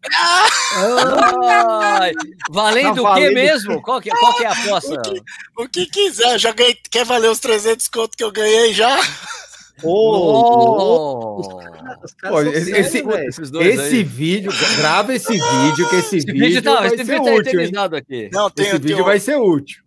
Ai, 1.45 2.13
valendo 2.51 3.03
Tá 3.03 3.11
o 3.11 3.15
quê 3.15 3.21
valendo. 3.21 3.35
mesmo? 3.35 3.83
Qual 3.83 4.01
que, 4.01 4.11
qual 4.11 4.35
que 4.37 4.45
é 4.45 4.47
a 4.49 4.53
aposta? 4.53 4.95
O 4.95 5.03
que, 5.03 5.23
o 5.59 5.69
que 5.69 5.87
quiser, 5.87 6.39
já 6.39 6.53
ganhei. 6.53 6.77
Quer 6.91 7.05
valer 7.05 7.31
os 7.31 7.39
300 7.41 7.89
conto 7.89 8.17
que 8.17 8.25
eu 8.25 8.33
ganhei 8.33 8.73
já? 8.73 8.99
Oh. 9.85 11.39
os 12.05 12.15
caras 12.15 12.37
Pô, 12.37 12.43
são 12.43 12.53
esse- 12.53 12.71
sérios, 12.71 14.13
vídeo, 14.13 14.53
grava 14.77 15.13
esse 15.15 15.33
vídeo, 15.33 15.89
que 15.89 15.97
esse, 15.97 16.17
Esse 16.19 16.27
vídeo, 16.27 16.47
vídeo 16.47 16.63
tá, 16.63 16.75
vai 16.77 16.87
esse 16.87 16.97
ser 16.99 17.05
vídeo 17.05 17.25
tá 17.25 17.31
útil, 17.33 17.41
eternizado 17.53 17.97
aqui. 17.97 18.31
Não, 18.33 18.51
tem, 18.51 18.67
Esse 18.67 18.79
tem 18.79 18.81
vídeo 18.89 19.03
o- 19.03 19.05
vai 19.07 19.19
ser 19.19 19.37
útil. 19.37 19.83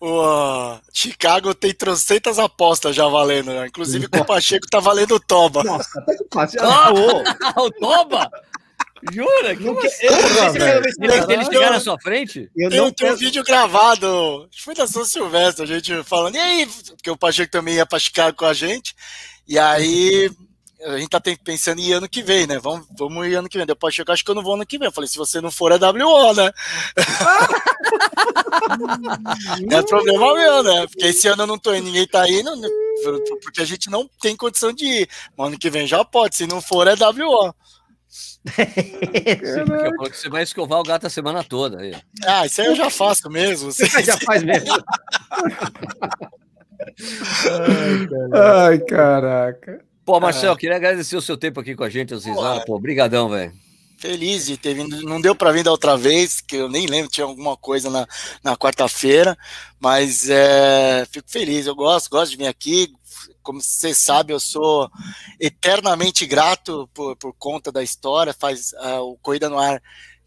O, 0.00 0.20
ah, 0.22 0.80
Chicago 0.92 1.52
tem 1.54 1.72
trocentas 1.74 2.38
apostas 2.38 2.94
já 2.94 3.06
valendo. 3.08 3.50
né? 3.52 3.66
Inclusive 3.66 4.06
com 4.08 4.18
o 4.18 4.24
Pacheco 4.24 4.66
tá 4.70 4.78
valendo 4.80 5.14
o 5.16 5.20
Toba. 5.20 5.64
Nossa, 5.64 5.98
até 6.00 6.16
que 6.16 6.24
fácil. 6.32 6.60
Ah! 6.62 6.90
Ah, 7.42 7.54
o 7.62 7.70
Toba? 7.72 8.30
Jura? 9.12 9.54
não 9.54 9.62
Como 9.74 9.80
que- 9.80 9.86
assim? 9.86 10.06
eu 10.06 10.10
não 10.12 10.52
sei 10.52 11.22
se 11.22 11.32
eles 11.32 11.46
chegaram 11.46 11.76
à 11.76 11.80
sua 11.80 11.96
frente? 12.00 12.50
Eu 12.56 12.68
Tem, 12.68 12.78
não 12.80 12.86
um- 12.88 12.90
tem 12.92 13.12
um 13.12 13.16
vídeo 13.16 13.44
gravado, 13.44 14.06
acho 14.50 14.58
que 14.58 14.64
foi 14.64 14.74
da 14.74 14.86
São 14.88 15.04
Silvestre, 15.04 15.62
a 15.62 15.66
gente 15.66 16.02
falando, 16.02 16.34
e 16.34 16.38
aí, 16.40 16.66
porque 16.66 17.08
o 17.10 17.16
Pacheco 17.16 17.50
também 17.50 17.76
ia 17.76 17.86
pra 17.86 17.98
Chicago 18.00 18.36
com 18.36 18.44
a 18.44 18.52
gente, 18.52 18.96
e 19.46 19.56
aí 19.56 20.28
a 20.84 20.98
gente 20.98 21.08
tá 21.08 21.20
pensando 21.20 21.80
em 21.80 21.86
ir 21.86 21.92
ano 21.94 22.08
que 22.08 22.22
vem, 22.22 22.46
né? 22.46 22.58
Vamos, 22.58 22.86
vamos 22.96 23.26
ir 23.26 23.34
ano 23.34 23.48
que 23.48 23.58
vem. 23.58 23.66
Daí 23.66 23.74
o 23.74 23.76
Pacheco, 23.76 24.12
acho 24.12 24.24
que 24.24 24.30
eu 24.30 24.34
não 24.34 24.42
vou 24.42 24.54
ano 24.54 24.66
que 24.66 24.78
vem. 24.78 24.86
Eu 24.86 24.92
falei, 24.92 25.08
se 25.08 25.16
você 25.16 25.40
não 25.40 25.50
for, 25.50 25.72
é 25.72 25.76
WO, 25.76 26.34
né? 26.34 26.52
não 29.68 29.78
é 29.78 29.82
problema 29.82 30.34
meu, 30.34 30.62
né? 30.62 30.86
Porque 30.86 31.06
esse 31.06 31.26
ano 31.26 31.42
eu 31.42 31.46
não 31.46 31.58
tô 31.58 31.74
indo, 31.74 31.86
ninguém 31.86 32.06
tá 32.06 32.28
indo, 32.28 32.54
né? 32.56 32.68
porque 33.42 33.60
a 33.60 33.64
gente 33.64 33.90
não 33.90 34.08
tem 34.20 34.36
condição 34.36 34.72
de 34.72 34.84
ir. 34.84 35.08
Mas 35.36 35.48
ano 35.48 35.58
que 35.58 35.70
vem 35.70 35.86
já 35.86 36.04
pode, 36.04 36.36
se 36.36 36.46
não 36.46 36.60
for, 36.60 36.86
é 36.86 36.94
WO. 36.94 37.54
Porque 38.44 39.96
falou 39.96 40.10
que 40.10 40.16
você 40.16 40.28
vai 40.28 40.42
escovar 40.42 40.78
o 40.78 40.84
gato 40.84 41.06
a 41.06 41.10
semana 41.10 41.44
toda. 41.44 41.80
Aí. 41.80 41.94
Ah, 42.24 42.46
isso 42.46 42.60
aí 42.60 42.68
eu 42.68 42.76
já 42.76 42.88
faço 42.88 43.28
mesmo. 43.28 43.70
Já 44.04 44.16
faz 44.18 44.42
mesmo. 44.42 44.68
Ai, 48.32 48.78
caraca. 48.80 49.87
Pô, 50.08 50.18
Marcel, 50.18 50.56
queria 50.56 50.76
agradecer 50.76 51.18
o 51.18 51.20
seu 51.20 51.36
tempo 51.36 51.60
aqui 51.60 51.76
com 51.76 51.84
a 51.84 51.90
gente, 51.90 52.14
vocês 52.14 52.34
lá. 52.34 52.64
Pô, 52.64 52.78
brigadão, 52.80 53.28
velho. 53.28 53.52
feliz 53.98 54.46
de 54.46 54.56
ter 54.56 54.72
vindo. 54.72 55.02
Não 55.02 55.20
deu 55.20 55.34
para 55.34 55.52
vir 55.52 55.62
da 55.62 55.70
outra 55.70 55.98
vez, 55.98 56.40
que 56.40 56.56
eu 56.56 56.66
nem 56.66 56.86
lembro, 56.86 57.10
tinha 57.10 57.26
alguma 57.26 57.58
coisa 57.58 57.90
na, 57.90 58.06
na 58.42 58.56
quarta-feira, 58.56 59.36
mas 59.78 60.30
é, 60.30 61.06
fico 61.12 61.30
feliz. 61.30 61.66
Eu 61.66 61.74
gosto, 61.74 62.08
gosto 62.08 62.30
de 62.30 62.38
vir 62.38 62.46
aqui. 62.46 62.90
Como 63.42 63.60
você 63.60 63.92
sabe, 63.92 64.32
eu 64.32 64.40
sou 64.40 64.90
eternamente 65.38 66.24
grato 66.24 66.88
por, 66.94 67.14
por 67.16 67.34
conta 67.34 67.70
da 67.70 67.82
história. 67.82 68.32
Faz 68.32 68.72
uh, 68.72 69.02
o 69.02 69.18
Corrida 69.18 69.50
no 69.50 69.58
Ar 69.58 69.78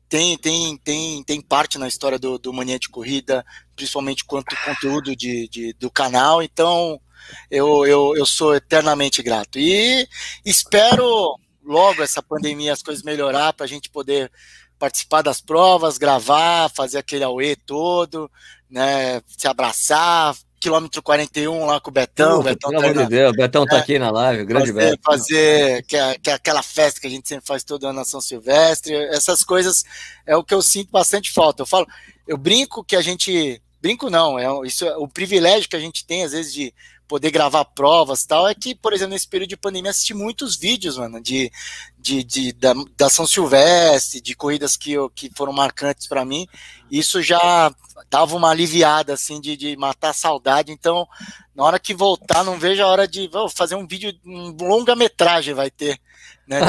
tem, 0.07 0.37
tem, 0.37 0.77
tem, 0.77 1.23
tem 1.23 1.41
parte 1.41 1.79
na 1.79 1.87
história 1.87 2.19
do, 2.19 2.37
do 2.37 2.53
Mania 2.53 2.77
de 2.77 2.89
Corrida, 2.89 3.43
principalmente 3.75 4.25
quanto 4.25 4.55
conteúdo 4.63 5.15
de, 5.15 5.47
de, 5.47 5.73
do 5.79 5.89
canal. 5.89 6.43
Então, 6.43 7.01
eu, 7.49 7.85
eu, 7.85 8.13
eu 8.15 8.25
sou 8.25 8.55
eternamente 8.55 9.21
grato. 9.21 9.59
E 9.59 10.07
espero 10.45 11.35
logo 11.63 12.01
essa 12.01 12.21
pandemia 12.21 12.73
as 12.73 12.81
coisas 12.81 13.03
melhorar 13.03 13.53
para 13.53 13.65
a 13.65 13.69
gente 13.69 13.89
poder 13.89 14.31
participar 14.79 15.21
das 15.21 15.39
provas, 15.39 15.97
gravar, 15.97 16.69
fazer 16.69 16.97
aquele 16.97 17.23
auê 17.23 17.55
todo, 17.55 18.29
né, 18.69 19.21
se 19.27 19.47
abraçar, 19.47 20.35
quilômetro 20.59 21.03
41 21.03 21.65
lá 21.65 21.79
com 21.79 21.89
o 21.89 21.93
Betão. 21.93 22.39
Ufa, 22.39 22.49
Betão 22.49 22.69
pelo 22.71 22.81
tá 22.81 22.89
amor 22.89 23.03
de 23.03 23.09
Deus, 23.09 23.31
o 23.31 23.35
Betão 23.35 23.65
tá 23.65 23.77
É. 23.77 23.79
aqui 23.79 23.99
na 23.99 24.11
live, 24.11 24.45
grande 24.45 24.71
fazer, 24.71 24.89
Beto. 24.89 25.01
fazer 25.03 25.85
que 25.85 25.97
é, 25.97 26.17
que 26.17 26.29
é 26.29 26.33
aquela 26.33 26.63
festa 26.63 26.99
que 26.99 27.07
a 27.07 27.09
gente 27.09 27.27
sempre 27.27 27.45
faz 27.45 27.63
todo 27.63 27.85
ano 27.85 27.99
na 27.99 28.05
São 28.05 28.21
Silvestre, 28.21 28.93
essas 28.93 29.43
coisas 29.43 29.83
é 30.25 30.35
o 30.35 30.43
que 30.43 30.53
eu 30.53 30.61
sinto 30.61 30.91
bastante 30.91 31.31
falta. 31.31 31.61
Eu 31.61 31.67
falo, 31.67 31.87
eu 32.27 32.37
brinco 32.37 32.83
que 32.83 32.95
a 32.95 33.01
gente 33.01 33.61
brinco 33.81 34.09
não, 34.09 34.37
é 34.37 34.67
isso 34.67 34.85
é 34.85 34.95
o 34.95 35.07
privilégio 35.07 35.67
que 35.67 35.75
a 35.75 35.79
gente 35.79 36.05
tem 36.05 36.23
às 36.23 36.31
vezes 36.31 36.53
de 36.53 36.73
poder 37.11 37.29
gravar 37.29 37.65
provas 37.65 38.25
tal, 38.25 38.47
é 38.47 38.55
que, 38.55 38.73
por 38.73 38.93
exemplo, 38.93 39.11
nesse 39.11 39.27
período 39.27 39.49
de 39.49 39.57
pandemia, 39.57 39.91
assisti 39.91 40.13
muitos 40.13 40.55
vídeos, 40.55 40.97
mano, 40.97 41.19
de, 41.19 41.51
de, 41.99 42.23
de 42.23 42.53
da, 42.53 42.73
da, 42.95 43.09
São 43.09 43.27
Silvestre, 43.27 44.21
de 44.21 44.33
corridas 44.33 44.77
que, 44.77 44.93
eu, 44.93 45.09
que 45.09 45.29
foram 45.35 45.51
marcantes 45.51 46.07
para 46.07 46.23
mim. 46.23 46.47
Isso 46.89 47.21
já 47.21 47.69
dava 48.09 48.33
uma 48.33 48.49
aliviada, 48.49 49.13
assim, 49.13 49.41
de, 49.41 49.57
de 49.57 49.75
matar 49.75 50.11
a 50.11 50.13
saudade. 50.13 50.71
Então, 50.71 51.05
na 51.53 51.65
hora 51.65 51.77
que 51.77 51.93
voltar, 51.93 52.45
não 52.45 52.57
vejo 52.57 52.81
a 52.81 52.87
hora 52.87 53.05
de 53.05 53.27
vou 53.27 53.49
fazer 53.49 53.75
um 53.75 53.85
vídeo, 53.85 54.13
um 54.25 54.55
longa-metragem 54.61 55.53
vai 55.53 55.69
ter, 55.69 55.99
né? 56.47 56.61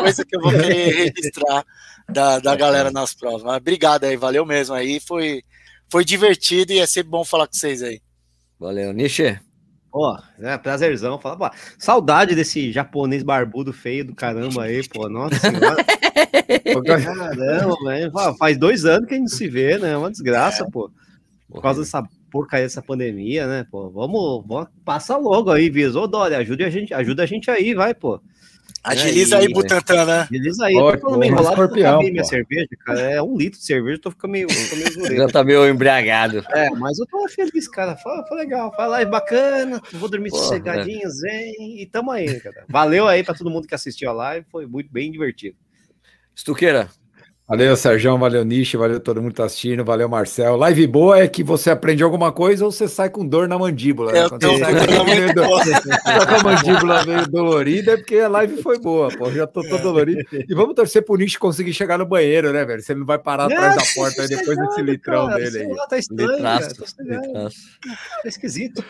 Coisa 0.00 0.24
que 0.24 0.34
eu 0.34 0.40
vou 0.40 0.50
querer 0.50 1.12
registrar 1.12 1.62
da, 2.08 2.38
da 2.38 2.56
galera 2.56 2.90
nas 2.90 3.12
provas. 3.12 3.42
Mas 3.42 3.58
obrigado 3.58 4.04
aí, 4.04 4.16
valeu 4.16 4.46
mesmo 4.46 4.74
aí. 4.74 4.98
Foi, 4.98 5.42
foi 5.90 6.06
divertido 6.06 6.72
e 6.72 6.78
é 6.78 6.86
sempre 6.86 7.10
bom 7.10 7.22
falar 7.22 7.46
com 7.46 7.52
vocês 7.52 7.82
aí. 7.82 8.00
Valeu, 8.58 8.94
Nishi. 8.94 9.38
Pô, 9.94 10.18
é 10.40 10.58
prazerzão. 10.58 11.20
Fala, 11.20 11.36
pô, 11.36 11.56
saudade 11.78 12.34
desse 12.34 12.72
japonês 12.72 13.22
barbudo 13.22 13.72
feio 13.72 14.04
do 14.04 14.12
caramba 14.12 14.64
aí, 14.64 14.82
pô. 14.88 15.08
Nossa 15.08 15.36
senhora. 15.36 15.84
Caramba, 16.84 17.76
velho. 17.84 18.12
Faz 18.36 18.58
dois 18.58 18.84
anos 18.84 19.06
que 19.06 19.14
a 19.14 19.18
gente 19.18 19.30
se 19.30 19.46
vê, 19.46 19.78
né? 19.78 19.92
É 19.92 19.96
uma 19.96 20.10
desgraça, 20.10 20.64
é. 20.64 20.66
pô. 20.68 20.90
Por 21.48 21.62
causa 21.62 21.82
dessa 21.82 22.02
porcaria 22.28 22.66
dessa 22.66 22.82
pandemia, 22.82 23.46
né, 23.46 23.64
pô? 23.70 23.88
Vamos, 23.88 24.44
vamos 24.44 24.68
passa 24.84 25.16
logo 25.16 25.52
aí, 25.52 25.70
Viz. 25.70 25.94
Ô, 25.94 26.08
Dória, 26.08 26.38
ajuda 26.38 26.66
a 26.66 26.70
gente, 26.70 26.92
ajuda 26.92 27.22
a 27.22 27.26
gente 27.26 27.48
aí, 27.48 27.72
vai, 27.72 27.94
pô. 27.94 28.20
Agiliza 28.84 29.38
aí, 29.38 29.46
aí 29.46 29.52
Butantan, 29.52 30.04
né? 30.04 30.20
Agiliza 30.20 30.66
aí. 30.66 30.74
Pô, 30.74 30.80
eu 30.80 30.92
tô 30.92 30.98
ficando 30.98 31.18
meio 31.18 31.32
enrolado, 31.32 31.54
escorpião, 31.54 32.02
minha 32.02 32.24
cerveja, 32.24 32.68
cara. 32.84 33.00
É 33.00 33.22
um 33.22 33.34
litro 33.34 33.58
de 33.58 33.64
cerveja, 33.64 33.96
eu 33.96 34.00
tô 34.00 34.10
ficando 34.10 34.32
meio, 34.32 34.46
tô 34.46 34.76
meio 34.76 35.16
Já 35.16 35.26
tá 35.28 35.42
meio 35.42 35.66
embriagado. 35.66 36.44
É, 36.50 36.68
mas 36.70 36.98
eu 36.98 37.06
tô 37.06 37.26
feliz, 37.28 37.66
cara. 37.66 37.96
Foi, 37.96 38.12
foi 38.28 38.36
legal. 38.36 38.74
Foi 38.76 38.86
live 38.86 39.10
bacana. 39.10 39.80
Vou 39.92 40.08
dormir 40.08 40.28
Porra, 40.28 40.42
sossegadinho, 40.42 41.06
é. 41.06 41.08
zen. 41.08 41.80
E 41.80 41.86
tamo 41.86 42.10
aí, 42.10 42.38
cara. 42.40 42.64
Valeu 42.68 43.08
aí 43.08 43.24
pra 43.24 43.34
todo 43.34 43.50
mundo 43.50 43.66
que 43.66 43.74
assistiu 43.74 44.10
a 44.10 44.12
live. 44.12 44.46
Foi 44.52 44.66
muito 44.66 44.92
bem 44.92 45.10
divertido. 45.10 45.56
Estuqueira, 46.34 46.90
Valeu, 47.46 47.76
Sérgio, 47.76 48.16
valeu, 48.16 48.42
Nishi, 48.42 48.74
valeu 48.78 48.98
todo 48.98 49.20
mundo 49.20 49.32
que 49.32 49.36
tá 49.36 49.44
assistindo, 49.44 49.84
valeu, 49.84 50.08
Marcel. 50.08 50.56
Live 50.56 50.86
boa 50.86 51.18
é 51.18 51.28
que 51.28 51.44
você 51.44 51.70
aprende 51.70 52.02
alguma 52.02 52.32
coisa 52.32 52.64
ou 52.64 52.72
você 52.72 52.88
sai 52.88 53.10
com 53.10 53.26
dor 53.26 53.46
na 53.46 53.58
mandíbula. 53.58 54.12
Né? 54.12 54.26
Quando 54.30 54.46
você 54.46 54.58
sai 54.60 54.74
com, 54.74 55.34
do... 55.34 55.42
tá 56.02 56.26
com 56.26 56.34
a 56.36 56.42
mandíbula 56.42 57.04
meio 57.04 57.28
dolorida 57.28 57.92
é 57.92 57.96
porque 57.98 58.16
a 58.16 58.28
live 58.28 58.62
foi 58.62 58.78
boa, 58.78 59.08
pô. 59.10 59.30
Já 59.30 59.46
tô 59.46 59.60
todo 59.60 59.82
dolorido. 59.82 60.22
E 60.32 60.54
vamos 60.54 60.74
torcer 60.74 61.04
pro 61.04 61.16
Nishi 61.16 61.38
conseguir 61.38 61.74
chegar 61.74 61.98
no 61.98 62.06
banheiro, 62.06 62.50
né, 62.50 62.64
velho? 62.64 62.80
Se 62.80 62.92
ele 62.92 63.00
não 63.00 63.06
vai 63.06 63.18
parar 63.18 63.44
atrás 63.44 63.76
da 63.76 63.82
porta 63.94 64.22
aí 64.22 64.28
depois 64.28 64.56
desse 64.56 64.80
litrão 64.80 65.28
cara, 65.28 65.38
dele 65.38 65.58
aí. 65.58 65.86
Tá 65.86 65.98
estranho, 65.98 66.32
litraço, 66.32 66.74
cara, 66.96 67.50
tá 68.22 68.28
esquisito. 68.28 68.82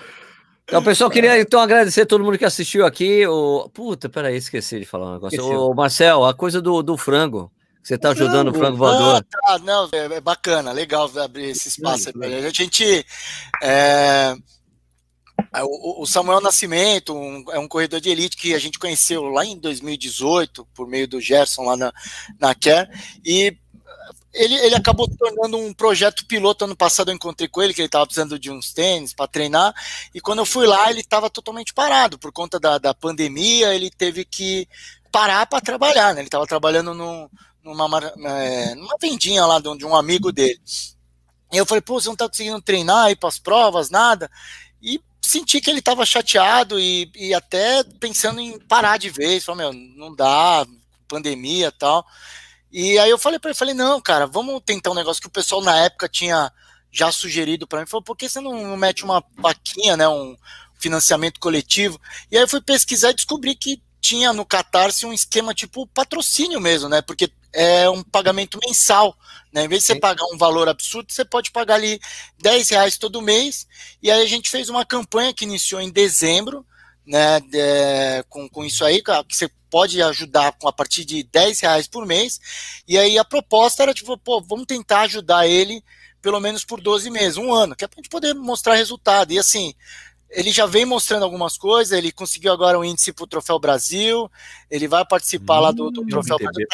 Então, 0.62 0.80
pessoal, 0.80 1.10
queria 1.10 1.40
então 1.40 1.58
agradecer 1.58 2.06
todo 2.06 2.22
mundo 2.22 2.38
que 2.38 2.44
assistiu 2.44 2.86
aqui. 2.86 3.26
O... 3.26 3.68
Puta, 3.74 4.08
peraí, 4.08 4.36
esqueci 4.36 4.78
de 4.78 4.86
falar 4.86 5.10
um 5.10 5.14
negócio. 5.14 5.44
O 5.44 5.74
Marcel, 5.74 6.24
a 6.24 6.32
coisa 6.32 6.62
do, 6.62 6.84
do 6.84 6.96
frango. 6.96 7.50
Você 7.84 7.96
está 7.96 8.10
ajudando 8.12 8.48
o 8.48 8.54
frango 8.54 8.78
voador. 8.78 9.16
Ah, 9.16 9.22
tá, 9.22 9.58
não, 9.58 9.90
é, 9.92 10.16
é, 10.16 10.20
bacana, 10.20 10.72
legal 10.72 11.10
abrir 11.18 11.50
esse 11.50 11.68
espaço 11.68 12.08
aí 12.18 12.46
A 12.46 12.50
gente. 12.50 13.06
É, 13.62 14.34
é 15.52 15.62
o 15.62 16.06
Samuel 16.06 16.40
Nascimento 16.40 17.14
um, 17.14 17.44
é 17.50 17.58
um 17.58 17.68
corredor 17.68 18.00
de 18.00 18.08
elite 18.08 18.38
que 18.38 18.54
a 18.54 18.58
gente 18.58 18.78
conheceu 18.78 19.24
lá 19.24 19.44
em 19.44 19.58
2018, 19.58 20.66
por 20.74 20.88
meio 20.88 21.06
do 21.06 21.20
Gerson 21.20 21.64
lá 21.64 21.76
na, 21.76 21.92
na 22.40 22.54
Care, 22.54 22.88
e 23.22 23.54
ele, 24.32 24.54
ele 24.54 24.74
acabou 24.74 25.06
tornando 25.06 25.58
um 25.58 25.74
projeto 25.74 26.24
piloto 26.26 26.64
ano 26.64 26.74
passado. 26.74 27.10
Eu 27.10 27.14
encontrei 27.14 27.48
com 27.48 27.62
ele, 27.62 27.74
que 27.74 27.82
ele 27.82 27.86
estava 27.86 28.06
precisando 28.06 28.38
de 28.38 28.50
uns 28.50 28.72
tênis 28.72 29.12
para 29.12 29.28
treinar, 29.28 29.74
e 30.14 30.22
quando 30.22 30.38
eu 30.38 30.46
fui 30.46 30.66
lá, 30.66 30.90
ele 30.90 31.00
estava 31.00 31.28
totalmente 31.28 31.74
parado 31.74 32.18
por 32.18 32.32
conta 32.32 32.58
da, 32.58 32.78
da 32.78 32.94
pandemia. 32.94 33.74
Ele 33.74 33.90
teve 33.90 34.24
que 34.24 34.66
parar 35.12 35.46
para 35.46 35.60
trabalhar, 35.60 36.14
né? 36.14 36.20
Ele 36.20 36.28
estava 36.28 36.46
trabalhando 36.46 36.94
no, 36.94 37.30
numa, 37.64 37.98
é, 37.98 38.74
numa 38.74 38.96
vendinha 39.00 39.46
lá 39.46 39.58
de 39.58 39.84
um 39.84 39.96
amigo 39.96 40.30
dele. 40.30 40.60
E 41.52 41.56
eu 41.56 41.64
falei, 41.64 41.80
pô, 41.80 42.00
você 42.00 42.08
não 42.08 42.16
tá 42.16 42.28
conseguindo 42.28 42.60
treinar 42.60 43.06
aí 43.06 43.16
para 43.16 43.28
as 43.28 43.38
provas, 43.38 43.88
nada. 43.88 44.30
E 44.82 45.00
senti 45.22 45.60
que 45.60 45.70
ele 45.70 45.78
estava 45.78 46.04
chateado 46.04 46.78
e, 46.78 47.10
e 47.14 47.32
até 47.32 47.82
pensando 47.98 48.40
em 48.40 48.58
parar 48.58 48.98
de 48.98 49.08
vez. 49.08 49.44
Falei, 49.44 49.70
meu, 49.70 49.72
não 49.96 50.14
dá, 50.14 50.66
pandemia 51.08 51.72
tal. 51.72 52.04
E 52.70 52.98
aí 52.98 53.08
eu 53.08 53.18
falei 53.18 53.38
para 53.38 53.50
ele, 53.50 53.58
falei, 53.58 53.74
não, 53.74 54.00
cara, 54.00 54.26
vamos 54.26 54.60
tentar 54.66 54.90
um 54.90 54.94
negócio 54.94 55.22
que 55.22 55.28
o 55.28 55.32
pessoal 55.32 55.62
na 55.62 55.76
época 55.76 56.08
tinha 56.08 56.52
já 56.90 57.10
sugerido 57.10 57.66
para 57.66 57.80
mim. 57.80 57.86
Falou, 57.86 58.02
por 58.02 58.16
que 58.16 58.28
você 58.28 58.40
não 58.40 58.76
mete 58.76 59.04
uma 59.04 59.24
vaquinha, 59.36 59.96
né, 59.96 60.08
um 60.08 60.36
financiamento 60.76 61.38
coletivo? 61.40 62.00
E 62.30 62.36
aí 62.36 62.42
eu 62.42 62.48
fui 62.48 62.60
pesquisar 62.60 63.10
e 63.10 63.14
descobri 63.14 63.54
que 63.54 63.80
tinha 64.00 64.32
no 64.32 64.44
Catarse 64.44 65.06
um 65.06 65.12
esquema 65.12 65.54
tipo 65.54 65.86
patrocínio 65.86 66.60
mesmo, 66.60 66.88
né? 66.88 67.00
Porque 67.00 67.30
é 67.54 67.88
um 67.88 68.02
pagamento 68.02 68.58
mensal. 68.62 69.16
Né? 69.52 69.64
Em 69.64 69.68
vez 69.68 69.82
de 69.82 69.86
você 69.86 69.94
pagar 69.94 70.24
um 70.32 70.36
valor 70.36 70.68
absurdo, 70.68 71.12
você 71.12 71.24
pode 71.24 71.52
pagar 71.52 71.76
ali 71.76 72.00
10 72.42 72.68
reais 72.70 72.98
todo 72.98 73.22
mês. 73.22 73.66
E 74.02 74.10
aí 74.10 74.22
a 74.22 74.28
gente 74.28 74.50
fez 74.50 74.68
uma 74.68 74.84
campanha 74.84 75.32
que 75.32 75.44
iniciou 75.44 75.80
em 75.80 75.90
dezembro, 75.90 76.66
né? 77.06 77.40
De, 77.40 78.22
com, 78.28 78.48
com 78.48 78.64
isso 78.64 78.84
aí, 78.84 79.00
que 79.00 79.36
você 79.36 79.48
pode 79.70 80.02
ajudar 80.02 80.52
com 80.58 80.68
a 80.68 80.72
partir 80.72 81.04
de 81.04 81.22
10 81.22 81.60
reais 81.60 81.86
por 81.86 82.04
mês. 82.04 82.40
E 82.86 82.98
aí 82.98 83.18
a 83.18 83.24
proposta 83.24 83.82
era 83.82 83.94
tipo, 83.94 84.18
pô, 84.18 84.40
vamos 84.40 84.66
tentar 84.66 85.02
ajudar 85.02 85.46
ele 85.46 85.82
pelo 86.20 86.40
menos 86.40 86.64
por 86.64 86.80
12 86.80 87.10
meses, 87.10 87.36
um 87.36 87.52
ano, 87.52 87.76
que 87.76 87.84
é 87.84 87.86
para 87.86 87.98
a 87.98 88.02
gente 88.02 88.08
poder 88.08 88.32
mostrar 88.34 88.74
resultado. 88.74 89.30
E 89.32 89.38
assim, 89.38 89.74
ele 90.34 90.50
já 90.50 90.66
vem 90.66 90.84
mostrando 90.84 91.22
algumas 91.22 91.56
coisas, 91.56 91.96
ele 91.96 92.12
conseguiu 92.12 92.52
agora 92.52 92.78
um 92.78 92.84
índice 92.84 93.12
para 93.12 93.24
o 93.24 93.28
Troféu 93.28 93.58
Brasil, 93.58 94.30
ele 94.70 94.88
vai 94.88 95.04
participar 95.04 95.58
hum, 95.58 95.62
lá 95.62 95.72
do, 95.72 95.90
do 95.90 96.02
hum, 96.02 96.06
Troféu 96.06 96.36
Brasil. 96.36 96.66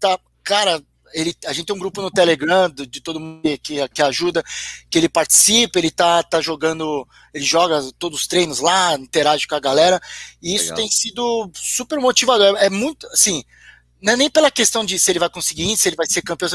Tá, 0.00 0.16
tá, 0.16 0.20
cara, 0.42 0.82
ele, 1.12 1.34
a 1.46 1.52
gente 1.52 1.66
tem 1.66 1.76
um 1.76 1.78
grupo 1.78 2.00
no 2.00 2.10
Telegram 2.10 2.70
de, 2.70 2.86
de 2.86 3.00
todo 3.00 3.20
mundo 3.20 3.42
que, 3.62 3.86
que 3.88 4.02
ajuda, 4.02 4.42
que 4.90 4.98
ele 4.98 5.08
participa, 5.08 5.78
ele 5.78 5.90
tá, 5.90 6.22
tá 6.22 6.40
jogando, 6.40 7.06
ele 7.34 7.44
joga 7.44 7.82
todos 7.98 8.20
os 8.20 8.26
treinos 8.26 8.60
lá, 8.60 8.94
interage 8.94 9.46
com 9.46 9.54
a 9.54 9.60
galera, 9.60 10.00
e 10.42 10.54
isso 10.54 10.70
Legal. 10.70 10.78
tem 10.78 10.90
sido 10.90 11.50
super 11.54 12.00
motivador. 12.00 12.56
É, 12.56 12.66
é 12.66 12.70
muito, 12.70 13.06
assim, 13.08 13.44
não 14.00 14.14
é 14.14 14.16
nem 14.16 14.30
pela 14.30 14.50
questão 14.50 14.84
de 14.84 14.98
se 14.98 15.12
ele 15.12 15.18
vai 15.18 15.30
conseguir, 15.30 15.76
se 15.76 15.88
ele 15.88 15.96
vai 15.96 16.06
ser 16.06 16.22
campeão, 16.22 16.48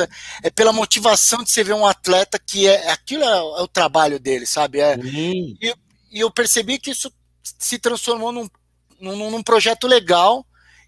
é 0.43 0.49
pela 0.49 0.73
motivação 0.73 1.43
de 1.43 1.51
você 1.51 1.63
ver 1.63 1.73
um 1.73 1.85
atleta 1.85 2.39
que 2.39 2.67
é 2.67 2.89
aquilo 2.89 3.23
é, 3.23 3.27
é 3.27 3.61
o 3.61 3.67
trabalho 3.67 4.19
dele, 4.19 4.45
sabe? 4.45 4.79
É, 4.79 4.97
e, 4.97 5.73
e 6.11 6.19
eu 6.19 6.31
percebi 6.31 6.79
que 6.79 6.91
isso 6.91 7.11
se 7.57 7.79
transformou 7.79 8.31
num, 8.31 8.49
num, 8.99 9.31
num, 9.31 9.43
projeto 9.43 9.88
legal 9.88 10.45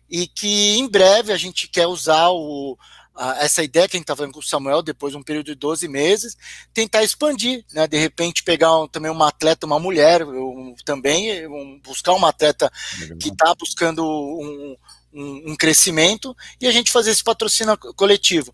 e 0.10 0.28
que 0.28 0.78
em 0.78 0.88
breve 0.88 1.32
a 1.32 1.38
gente 1.38 1.68
quer 1.68 1.88
usar 1.88 2.30
o, 2.30 2.78
a, 3.16 3.44
essa 3.44 3.64
ideia 3.64 3.88
que 3.88 3.96
a 3.96 4.00
gente 4.00 4.06
está 4.06 4.16
falando 4.16 4.34
com 4.34 4.40
o 4.40 4.44
Samuel, 4.44 4.82
depois 4.82 5.12
de 5.12 5.18
um 5.18 5.24
período 5.24 5.48
de 5.48 5.56
12 5.56 5.88
meses, 5.88 6.36
tentar 6.74 7.04
expandir, 7.04 7.66
né? 7.74 7.88
De 7.88 7.98
repente 7.98 8.44
pegar 8.44 8.78
um, 8.78 8.88
também 8.88 9.12
uma 9.12 9.28
atleta, 9.28 9.66
uma 9.66 9.80
mulher, 9.80 10.26
um, 10.26 10.74
também 10.86 11.48
um, 11.48 11.80
buscar 11.84 12.14
uma 12.14 12.30
atleta 12.30 12.72
que 13.20 13.30
está 13.30 13.54
buscando 13.56 14.04
um, 14.04 14.76
um, 15.14 15.56
crescimento 15.56 16.36
e 16.62 16.68
a 16.68 16.72
gente 16.72 16.92
fazer 16.92 17.12
esse 17.12 17.24
patrocínio 17.24 17.78
coletivo 17.96 18.54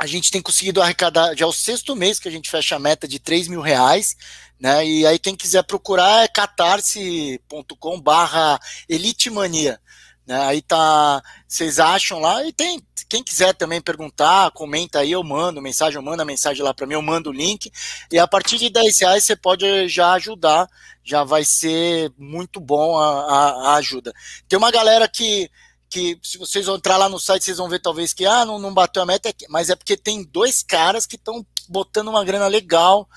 a 0.00 0.06
gente 0.06 0.30
tem 0.30 0.40
conseguido 0.40 0.80
arrecadar, 0.80 1.36
já 1.36 1.44
é 1.44 1.48
o 1.48 1.52
sexto 1.52 1.94
mês 1.94 2.18
que 2.18 2.26
a 2.26 2.30
gente 2.30 2.50
fecha 2.50 2.74
a 2.74 2.78
meta 2.78 3.06
de 3.06 3.18
3 3.18 3.48
mil 3.48 3.60
reais, 3.60 4.16
né? 4.58 4.82
E 4.86 5.06
aí 5.06 5.18
quem 5.18 5.36
quiser 5.36 5.62
procurar 5.62 6.24
é 6.24 6.28
catarse.com 6.28 8.00
barra 8.00 8.58
elitemania. 8.88 9.78
Né? 10.26 10.40
Aí 10.40 10.62
tá, 10.62 11.22
vocês 11.46 11.78
acham 11.78 12.18
lá, 12.18 12.42
e 12.46 12.50
tem, 12.50 12.80
quem 13.10 13.22
quiser 13.22 13.52
também 13.52 13.78
perguntar, 13.78 14.50
comenta 14.52 15.00
aí, 15.00 15.12
eu 15.12 15.22
mando 15.22 15.60
mensagem, 15.60 15.96
eu 15.96 16.02
mando 16.02 16.22
a 16.22 16.24
mensagem 16.24 16.62
lá 16.62 16.72
para 16.72 16.86
mim, 16.86 16.94
eu 16.94 17.02
mando 17.02 17.28
o 17.28 17.34
link, 17.34 17.70
e 18.10 18.18
a 18.18 18.26
partir 18.26 18.56
de 18.56 18.70
10 18.70 19.00
reais 19.00 19.24
você 19.24 19.36
pode 19.36 19.86
já 19.86 20.14
ajudar, 20.14 20.66
já 21.04 21.24
vai 21.24 21.44
ser 21.44 22.10
muito 22.16 22.58
bom 22.58 22.96
a, 22.96 23.06
a, 23.06 23.50
a 23.50 23.74
ajuda. 23.74 24.14
Tem 24.48 24.58
uma 24.58 24.70
galera 24.70 25.06
que 25.06 25.50
que 25.90 26.18
se 26.22 26.38
vocês 26.38 26.68
entrar 26.68 26.96
lá 26.96 27.08
no 27.08 27.18
site, 27.18 27.44
vocês 27.44 27.58
vão 27.58 27.68
ver 27.68 27.80
talvez 27.80 28.14
que 28.14 28.24
ah, 28.24 28.44
não, 28.44 28.58
não 28.58 28.72
bateu 28.72 29.02
a 29.02 29.06
meta, 29.06 29.28
é 29.28 29.34
mas 29.48 29.68
é 29.68 29.74
porque 29.76 29.96
tem 29.96 30.22
dois 30.22 30.62
caras 30.62 31.04
que 31.04 31.16
estão 31.16 31.44
botando 31.68 32.08
uma 32.08 32.24
grana 32.24 32.46
legal 32.46 33.08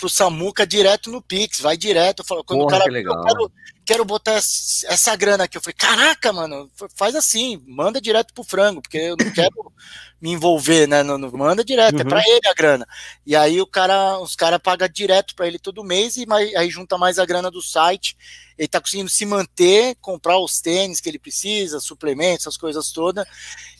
pro 0.00 0.08
Samuca 0.08 0.66
direto 0.66 1.10
no 1.10 1.20
Pix, 1.20 1.60
vai 1.60 1.76
direto. 1.76 2.24
Falo, 2.24 2.42
quando 2.42 2.60
Porra, 2.60 2.78
o 2.78 2.80
cara, 2.80 2.98
eu 2.98 3.22
quero, 3.22 3.52
quero 3.84 4.04
botar 4.04 4.32
essa 4.32 5.14
grana 5.14 5.44
aqui, 5.44 5.58
eu 5.58 5.60
falei, 5.60 5.74
caraca, 5.74 6.32
mano, 6.32 6.70
faz 6.96 7.14
assim, 7.14 7.62
manda 7.66 8.00
direto 8.00 8.32
pro 8.32 8.42
frango, 8.42 8.80
porque 8.80 8.96
eu 8.96 9.16
não 9.18 9.30
quero 9.30 9.72
me 10.20 10.30
envolver, 10.30 10.86
né? 10.86 11.02
No, 11.02 11.18
no, 11.18 11.30
manda 11.36 11.62
direto, 11.62 11.96
uhum. 11.96 12.00
é 12.00 12.04
para 12.04 12.22
ele 12.26 12.48
a 12.48 12.54
grana. 12.54 12.86
E 13.26 13.36
aí 13.36 13.60
o 13.60 13.66
cara, 13.66 14.18
os 14.18 14.34
caras 14.34 14.58
pagam 14.62 14.88
direto 14.88 15.34
para 15.34 15.46
ele 15.46 15.58
todo 15.58 15.84
mês 15.84 16.16
e 16.16 16.24
mais, 16.24 16.54
aí 16.54 16.70
junta 16.70 16.96
mais 16.96 17.18
a 17.18 17.26
grana 17.26 17.50
do 17.50 17.60
site. 17.60 18.16
Ele 18.56 18.68
tá 18.68 18.80
conseguindo 18.80 19.08
se 19.08 19.24
manter, 19.24 19.96
comprar 20.00 20.38
os 20.38 20.60
tênis 20.60 21.00
que 21.00 21.08
ele 21.08 21.18
precisa, 21.18 21.80
suplementos, 21.80 22.46
essas 22.46 22.58
coisas 22.58 22.92
todas. 22.92 23.26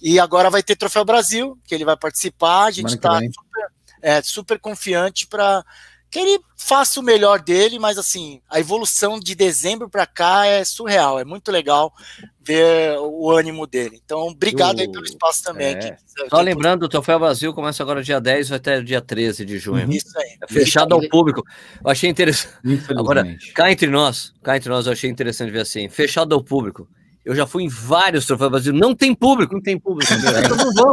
E 0.00 0.18
agora 0.18 0.50
vai 0.50 0.62
ter 0.62 0.76
Troféu 0.76 1.04
Brasil, 1.04 1.58
que 1.66 1.74
ele 1.74 1.84
vai 1.84 1.96
participar. 1.96 2.64
A 2.64 2.70
gente 2.70 2.94
está 2.94 3.20
super, 3.20 3.68
é, 4.00 4.22
super 4.22 4.58
confiante 4.58 5.26
para 5.26 5.64
que 6.10 6.18
ele 6.18 6.40
faça 6.56 6.98
o 6.98 7.02
melhor 7.02 7.40
dele, 7.40 7.78
mas 7.78 7.96
assim, 7.96 8.40
a 8.50 8.58
evolução 8.58 9.20
de 9.20 9.34
dezembro 9.34 9.88
para 9.88 10.06
cá 10.06 10.46
é 10.46 10.64
surreal, 10.64 11.20
é 11.20 11.24
muito 11.24 11.52
legal 11.52 11.92
ver 12.42 12.98
o 12.98 13.30
ânimo 13.30 13.66
dele. 13.66 14.00
Então, 14.04 14.26
obrigado 14.26 14.80
aí 14.80 14.90
pelo 14.90 15.04
espaço 15.04 15.44
também. 15.44 15.76
É. 15.76 15.96
Só 16.28 16.40
lembrando, 16.40 16.82
o 16.84 16.88
Troféu 16.88 17.18
Brasil 17.18 17.54
começa 17.54 17.82
agora 17.82 18.02
dia 18.02 18.20
10 18.20 18.48
vai 18.48 18.56
até 18.56 18.80
dia 18.82 19.00
13 19.00 19.44
de 19.44 19.58
junho. 19.58 19.90
Isso 19.92 20.18
aí. 20.18 20.36
É 20.42 20.52
fechado 20.52 20.94
ao 20.94 21.08
público. 21.08 21.44
Eu 21.84 21.90
achei 21.90 22.10
interessante. 22.10 22.52
Agora, 22.90 23.24
cá 23.54 23.70
entre 23.70 23.88
nós, 23.88 24.34
cá 24.42 24.56
entre 24.56 24.68
nós, 24.68 24.86
eu 24.86 24.92
achei 24.92 25.08
interessante 25.08 25.50
ver 25.50 25.60
assim, 25.60 25.88
fechado 25.88 26.34
ao 26.34 26.42
público. 26.42 26.88
Eu 27.30 27.36
já 27.36 27.46
fui 27.46 27.62
em 27.62 27.68
vários 27.68 28.26
troféus 28.26 28.50
Brasil, 28.50 28.72
não 28.72 28.92
tem 28.92 29.14
público. 29.14 29.54
Não 29.54 29.62
tem 29.62 29.78
público. 29.78 30.10
As 30.12 30.20
pessoas 30.20 30.58
não 30.58 30.72
vão. 30.74 30.92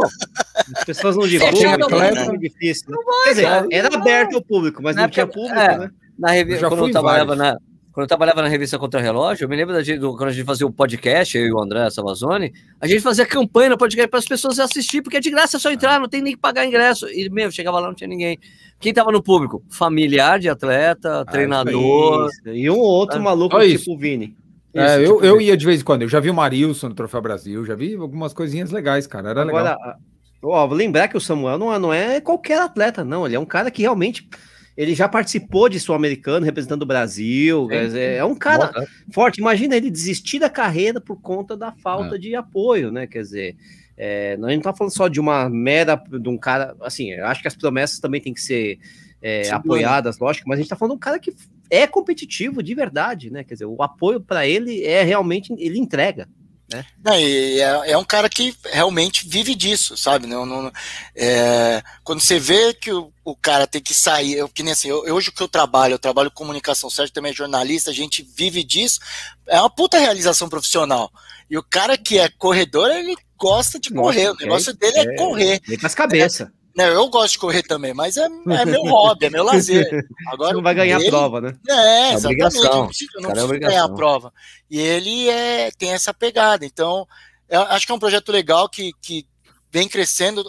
As 0.76 0.84
pessoas 0.84 1.16
não 1.16 1.26
divulgam, 1.26 2.00
é 2.00 2.24
muito 2.26 2.38
difícil. 2.38 2.90
Né? 2.90 2.96
Quer 3.24 3.30
dizer, 3.30 3.66
era 3.72 3.92
aberto 3.92 4.36
ao 4.36 4.42
público, 4.42 4.80
mas 4.80 4.94
na 4.94 5.02
não 5.02 5.08
tinha 5.08 5.26
público, 5.26 5.58
é, 5.58 5.78
né? 5.78 5.90
Na 6.16 6.30
revista, 6.30 6.68
quando 6.68 6.86
eu 6.86 6.92
trabalhava 6.92 7.34
na, 7.34 7.56
quando 7.98 8.04
eu 8.04 8.06
trabalhava 8.06 8.42
na 8.42 8.46
revista 8.46 8.78
Contra 8.78 9.00
Relógio, 9.00 9.46
eu 9.46 9.48
me 9.48 9.56
lembro 9.56 9.74
da 9.74 9.82
gente, 9.82 9.98
do, 9.98 10.16
quando 10.16 10.28
a 10.28 10.32
gente 10.32 10.46
fazia 10.46 10.64
o 10.64 10.70
podcast, 10.70 11.36
eu 11.36 11.44
e 11.44 11.52
o 11.52 11.60
André 11.60 11.90
Salvazone, 11.90 12.52
a 12.80 12.86
gente 12.86 13.00
fazia 13.00 13.26
campanha 13.26 13.70
no 13.70 13.76
podcast 13.76 14.08
para 14.08 14.20
as 14.20 14.24
pessoas 14.24 14.60
assistir, 14.60 15.02
porque 15.02 15.16
é 15.16 15.20
de 15.20 15.30
graça 15.30 15.56
é 15.56 15.60
só 15.60 15.72
entrar, 15.72 15.98
não 15.98 16.08
tem 16.08 16.22
nem 16.22 16.34
que 16.34 16.38
pagar 16.38 16.64
ingresso. 16.64 17.08
E, 17.08 17.28
meu, 17.28 17.50
chegava 17.50 17.80
lá, 17.80 17.88
não 17.88 17.94
tinha 17.94 18.06
ninguém. 18.06 18.38
Quem 18.78 18.90
estava 18.90 19.10
no 19.10 19.20
público? 19.20 19.64
Familiar 19.68 20.38
de 20.38 20.48
atleta, 20.48 21.22
ah, 21.22 21.24
treinador. 21.24 22.28
E 22.46 22.70
um 22.70 22.78
outro 22.78 23.18
ah, 23.18 23.20
maluco 23.20 23.58
tipo 23.58 23.94
o 23.94 23.98
Vini. 23.98 24.36
É, 24.74 24.98
eu, 24.98 25.14
tipo 25.14 25.24
eu 25.24 25.40
ia 25.40 25.56
de 25.56 25.64
vez 25.64 25.80
em 25.80 25.84
quando, 25.84 26.02
eu 26.02 26.08
já 26.08 26.20
vi 26.20 26.30
o 26.30 26.34
Marilson 26.34 26.88
no 26.88 26.94
Troféu 26.94 27.20
Brasil, 27.22 27.64
já 27.64 27.74
vi 27.74 27.94
algumas 27.94 28.32
coisinhas 28.32 28.70
legais, 28.70 29.06
cara, 29.06 29.30
era 29.30 29.42
Agora, 29.42 29.76
legal. 29.76 29.96
Ó, 30.42 30.66
lembrar 30.66 31.08
que 31.08 31.16
o 31.16 31.20
Samuel 31.20 31.58
não 31.58 31.72
é, 31.72 31.78
não 31.78 31.92
é 31.92 32.20
qualquer 32.20 32.60
atleta, 32.60 33.04
não, 33.04 33.26
ele 33.26 33.34
é 33.34 33.40
um 33.40 33.46
cara 33.46 33.70
que 33.70 33.82
realmente, 33.82 34.28
ele 34.76 34.94
já 34.94 35.08
participou 35.08 35.68
de 35.68 35.80
Sul-Americano, 35.80 36.44
representando 36.44 36.82
o 36.82 36.86
Brasil, 36.86 37.68
é, 37.70 38.16
é 38.16 38.24
um 38.24 38.34
cara 38.34 38.70
Boa, 38.72 38.86
forte, 39.12 39.38
imagina 39.38 39.76
ele 39.76 39.90
desistir 39.90 40.38
da 40.38 40.50
carreira 40.50 41.00
por 41.00 41.20
conta 41.20 41.56
da 41.56 41.72
falta 41.72 42.16
é. 42.16 42.18
de 42.18 42.34
apoio, 42.34 42.92
né, 42.92 43.06
quer 43.06 43.22
dizer... 43.22 43.56
É, 44.00 44.38
a 44.40 44.48
gente 44.50 44.58
não 44.58 44.62
tá 44.62 44.72
falando 44.72 44.94
só 44.94 45.08
de 45.08 45.18
uma 45.18 45.50
mera 45.50 45.96
de 45.96 46.28
um 46.28 46.38
cara, 46.38 46.76
assim, 46.82 47.10
eu 47.10 47.26
acho 47.26 47.42
que 47.42 47.48
as 47.48 47.56
promessas 47.56 47.98
também 47.98 48.20
tem 48.20 48.32
que 48.32 48.40
ser 48.40 48.78
é, 49.20 49.50
apoiadas, 49.50 50.18
lógico, 50.18 50.48
mas 50.48 50.58
a 50.58 50.62
gente 50.62 50.70
tá 50.70 50.76
falando 50.76 50.92
de 50.92 50.96
um 50.96 51.00
cara 51.00 51.18
que 51.18 51.34
é 51.70 51.86
competitivo 51.86 52.62
de 52.62 52.74
verdade, 52.74 53.30
né? 53.30 53.44
Quer 53.44 53.54
dizer, 53.54 53.66
o 53.66 53.82
apoio 53.82 54.20
para 54.20 54.46
ele 54.46 54.84
é 54.84 55.02
realmente 55.02 55.52
ele 55.58 55.78
entrega. 55.78 56.28
Né? 56.70 56.84
é, 57.06 57.92
é, 57.92 57.96
um 57.96 58.04
cara 58.04 58.28
que 58.28 58.54
realmente 58.70 59.26
vive 59.26 59.54
disso, 59.54 59.96
sabe? 59.96 60.26
Não, 60.26 60.44
não 60.44 60.70
é, 61.16 61.82
quando 62.04 62.20
você 62.20 62.38
vê 62.38 62.74
que 62.74 62.92
o, 62.92 63.10
o, 63.24 63.34
cara 63.34 63.66
tem 63.66 63.80
que 63.80 63.94
sair, 63.94 64.34
eu, 64.34 64.50
que 64.50 64.62
nem 64.62 64.74
assim, 64.74 64.88
eu, 64.88 64.98
hoje 65.14 65.30
o 65.30 65.32
que 65.32 65.42
eu 65.42 65.48
trabalho, 65.48 65.94
eu 65.94 65.98
trabalho 65.98 66.30
comunicação, 66.30 66.88
o 66.88 66.90
Sérgio 66.92 67.14
também 67.14 67.32
é 67.32 67.34
jornalista, 67.34 67.90
a 67.90 67.94
gente 67.94 68.22
vive 68.36 68.62
disso, 68.62 69.00
é 69.46 69.58
uma 69.58 69.70
puta 69.70 69.98
realização 69.98 70.46
profissional. 70.46 71.10
E 71.48 71.56
o 71.56 71.62
cara 71.62 71.96
que 71.96 72.18
é 72.18 72.28
corredor, 72.28 72.90
ele 72.90 73.16
gosta 73.38 73.80
de 73.80 73.90
Nossa, 73.90 74.12
correr, 74.12 74.30
o 74.30 74.36
negócio 74.36 74.70
é, 74.70 74.74
dele 74.74 74.98
é, 74.98 75.14
é 75.14 75.16
correr. 75.16 75.60
Ele 75.66 75.78
faz 75.78 75.94
cabeça. 75.94 76.52
Não, 76.78 76.84
eu 76.84 77.08
gosto 77.08 77.32
de 77.32 77.38
correr 77.40 77.64
também, 77.64 77.92
mas 77.92 78.16
é, 78.16 78.24
é 78.24 78.64
meu 78.64 78.82
hobby, 78.82 79.26
é 79.26 79.30
meu 79.30 79.42
lazer. 79.42 79.84
Agora, 80.30 80.50
Você 80.50 80.54
não 80.54 80.62
vai 80.62 80.74
ganhar 80.76 81.00
ele, 81.00 81.08
a 81.08 81.10
prova, 81.10 81.40
né? 81.40 81.52
É, 81.68 81.72
é 81.72 82.12
exatamente. 82.12 82.56
Eu 82.56 82.62
não 82.62 82.86
preciso, 82.86 83.10
não 83.16 83.30
preciso 83.30 83.54
é 83.54 83.58
ganhar 83.58 83.84
a 83.84 83.88
prova. 83.88 84.32
E 84.70 84.78
ele 84.78 85.28
é, 85.28 85.72
tem 85.72 85.90
essa 85.90 86.14
pegada. 86.14 86.64
Então, 86.64 87.04
acho 87.50 87.84
que 87.84 87.90
é 87.90 87.94
um 87.96 87.98
projeto 87.98 88.30
legal 88.30 88.68
que, 88.68 88.92
que 89.02 89.26
vem 89.72 89.88
crescendo. 89.88 90.44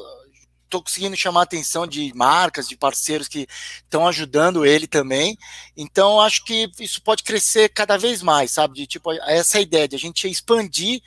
Estou 0.66 0.84
conseguindo 0.84 1.18
chamar 1.18 1.40
a 1.40 1.44
atenção 1.46 1.88
de 1.88 2.14
marcas, 2.14 2.68
de 2.68 2.78
parceiros 2.78 3.28
que 3.28 3.48
estão 3.84 4.08
ajudando 4.08 4.68
ele 4.68 4.86
também. 4.86 5.36
Então, 5.76 6.22
acho 6.22 6.46
que 6.46 6.70
isso 6.80 7.02
pode 7.02 7.24
crescer 7.24 7.70
cada 7.70 7.98
vez 7.98 8.22
mais, 8.22 8.52
sabe? 8.52 8.76
De 8.76 8.86
tipo, 8.86 9.12
essa 9.24 9.60
ideia 9.60 9.88
de 9.88 9.96
a 9.96 10.00
gente 10.00 10.30
expandir 10.30 11.02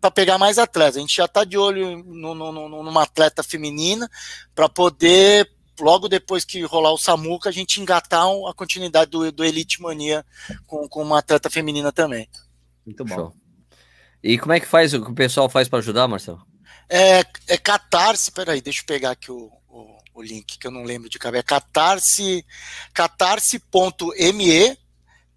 para 0.00 0.10
pegar 0.10 0.38
mais 0.38 0.58
atletas. 0.58 0.96
A 0.96 1.00
gente 1.00 1.16
já 1.16 1.24
está 1.24 1.44
de 1.44 1.58
olho 1.58 2.02
no, 2.04 2.34
no, 2.34 2.52
no, 2.52 2.82
numa 2.82 3.02
atleta 3.02 3.42
feminina 3.42 4.08
para 4.54 4.68
poder, 4.68 5.50
logo 5.80 6.08
depois 6.08 6.44
que 6.44 6.62
rolar 6.62 6.92
o 6.92 6.98
Samuca, 6.98 7.48
a 7.48 7.52
gente 7.52 7.80
engatar 7.80 8.26
a 8.48 8.54
continuidade 8.54 9.10
do, 9.10 9.30
do 9.32 9.44
Elite 9.44 9.80
Mania 9.82 10.24
com, 10.66 10.88
com 10.88 11.02
uma 11.02 11.18
atleta 11.18 11.50
feminina 11.50 11.92
também. 11.92 12.28
Muito 12.84 13.04
bom. 13.04 13.14
Show. 13.14 13.34
E 14.22 14.38
como 14.38 14.52
é 14.52 14.60
que 14.60 14.66
faz 14.66 14.94
o 14.94 15.04
que 15.04 15.10
o 15.10 15.14
pessoal 15.14 15.48
faz 15.48 15.68
para 15.68 15.78
ajudar, 15.78 16.08
Marcelo? 16.08 16.44
É, 16.88 17.20
é 17.46 17.56
Catarse, 17.56 18.32
peraí, 18.32 18.60
deixa 18.60 18.80
eu 18.80 18.86
pegar 18.86 19.10
aqui 19.10 19.30
o, 19.30 19.50
o, 19.68 19.98
o 20.14 20.22
link 20.22 20.58
que 20.58 20.66
eu 20.66 20.70
não 20.70 20.82
lembro 20.82 21.08
de 21.08 21.18
cabeça. 21.18 21.40
É 21.40 21.42
catarse, 21.42 22.44
catarse.me 22.92 24.78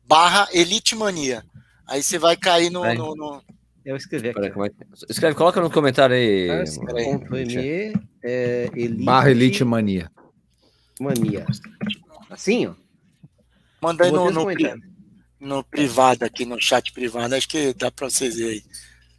barra 0.04 0.48
Elite 0.52 0.96
Mania. 0.96 1.46
Aí 1.86 2.02
você 2.02 2.18
vai 2.18 2.38
cair 2.38 2.70
no, 2.70 2.84
no, 2.94 3.16
no, 3.16 3.44
eu 3.86 3.96
escrevi 3.96 4.30
aqui. 4.30 4.40
Pera, 4.40 4.68
é 4.68 4.72
Escreve, 5.10 5.36
coloca 5.36 5.62
no 5.62 5.70
comentário 5.70 6.16
aí. 6.16 6.50
Me, 7.30 7.94
é, 8.24 8.70
elite, 8.76 9.04
Barra 9.04 9.32
Elite 9.32 9.64
Mania. 9.64 10.12
Mania. 11.00 11.46
Assim, 12.30 12.68
ó. 12.68 12.74
Manda 13.82 14.06
aí 14.06 14.12
no, 14.12 14.30
no, 14.30 14.46
no, 15.40 15.64
privado 15.64 16.24
aqui, 16.24 16.46
no 16.46 16.62
chat 16.62 16.94
privado. 16.94 17.34
Acho 17.34 17.50
que 17.50 17.74
dá 17.74 17.90
pra 17.90 18.10
vocês 18.10 18.36
verem 18.36 18.54
aí. 18.54 18.64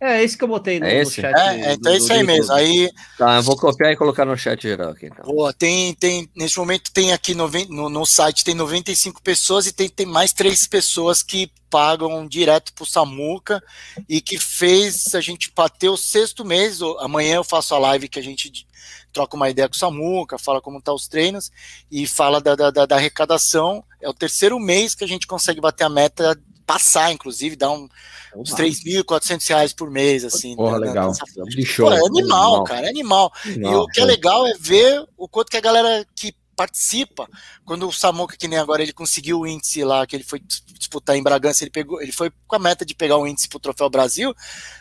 É, 0.03 0.21
esse 0.21 0.37
que 0.37 0.43
eu 0.43 0.49
botei 0.49 0.81
no, 0.81 0.87
é 0.87 1.05
no 1.05 1.09
chat. 1.09 1.33
É, 1.33 1.75
então 1.75 1.93
é 1.93 1.97
isso 1.97 2.13
aí 2.13 2.25
mesmo. 2.25 2.53
Aí, 2.53 2.91
tá, 3.17 3.37
eu 3.37 3.43
vou 3.45 3.57
copiar 3.57 3.93
e 3.93 3.97
colocar 3.97 4.25
no 4.25 4.37
chat 4.37 4.61
geral 4.61 4.91
aqui. 4.91 5.07
Então. 5.07 5.25
Boa, 5.25 5.53
tem, 5.53 5.95
tem, 5.95 6.29
nesse 6.35 6.59
momento 6.59 6.91
tem 6.91 7.13
aqui 7.13 7.37
no, 7.37 7.49
no, 7.69 7.89
no 7.89 8.05
site 8.05 8.43
tem 8.43 8.53
95 8.53 9.23
pessoas 9.23 9.69
e 9.69 9.73
tem, 9.73 9.89
tem 9.89 10.05
mais 10.05 10.33
três 10.33 10.67
pessoas 10.67 11.23
que 11.23 11.49
pagam 11.71 12.27
direto 12.27 12.73
pro 12.75 12.85
Samuca 12.85 13.63
e 14.09 14.21
que 14.21 14.39
fez 14.39 15.15
a 15.15 15.21
gente 15.21 15.53
bater 15.55 15.89
o 15.89 15.97
sexto 15.97 16.45
mês. 16.45 16.81
Amanhã 16.99 17.37
eu 17.37 17.45
faço 17.45 17.73
a 17.73 17.79
live 17.79 18.09
que 18.09 18.19
a 18.19 18.23
gente 18.23 18.67
troca 19.13 19.37
uma 19.37 19.51
ideia 19.51 19.69
com 19.69 19.77
o 19.77 19.79
Samuca, 19.79 20.37
fala 20.37 20.61
como 20.61 20.83
tá 20.83 20.93
os 20.93 21.07
treinos 21.07 21.53
e 21.89 22.09
fala 22.09 22.41
da, 22.41 22.57
da, 22.57 22.87
da 22.87 22.97
arrecadação. 22.97 23.85
É 24.01 24.09
o 24.09 24.15
terceiro 24.15 24.59
mês 24.59 24.97
que 24.97 25.05
a 25.05 25.09
gente 25.09 25.29
consegue 25.29 25.61
bater 25.61 25.85
a 25.85 25.89
meta, 25.89 26.37
passar, 26.73 27.13
inclusive, 27.13 27.57
dar 27.57 27.71
um 27.71 27.89
uns 28.35 28.55
3.400 28.55 29.47
reais 29.47 29.73
por 29.75 29.91
mês, 29.91 30.25
assim. 30.25 30.57
Porra, 30.57 30.79
né, 30.79 30.87
legal. 30.87 31.13
De 31.49 31.67
show. 31.67 31.87
Pô, 31.87 31.93
é 31.93 31.99
animal, 31.99 32.17
animal, 32.17 32.65
cara, 32.65 32.87
é 32.87 32.89
animal. 32.89 33.33
animal. 33.45 33.73
E 33.73 33.77
o 33.77 33.87
que 33.89 34.01
é 34.01 34.05
legal 34.07 34.47
é 34.47 34.55
ver 34.59 35.07
o 35.19 35.29
quanto 35.29 35.51
que 35.51 35.57
a 35.59 35.61
galera 35.61 36.07
que 36.17 36.35
participa, 36.57 37.29
quando 37.65 37.87
o 37.87 37.93
Samuca, 37.93 38.37
que 38.37 38.49
nem 38.49 38.59
agora, 38.59 38.83
ele 38.83 38.93
conseguiu 38.93 39.41
o 39.41 39.47
índice 39.47 39.85
lá, 39.85 40.07
que 40.07 40.17
ele 40.17 40.25
foi 40.25 40.41
disputar 40.79 41.17
em 41.17 41.23
Bragança, 41.23 41.65
ele 41.65 41.71
pegou, 41.71 42.01
ele 42.01 42.13
foi 42.13 42.31
com 42.47 42.57
a 42.57 42.59
meta 42.59 42.85
de 42.87 42.95
pegar 42.95 43.17
o 43.17 43.27
índice 43.27 43.49
pro 43.49 43.59
Troféu 43.59 43.91
Brasil, 43.91 44.35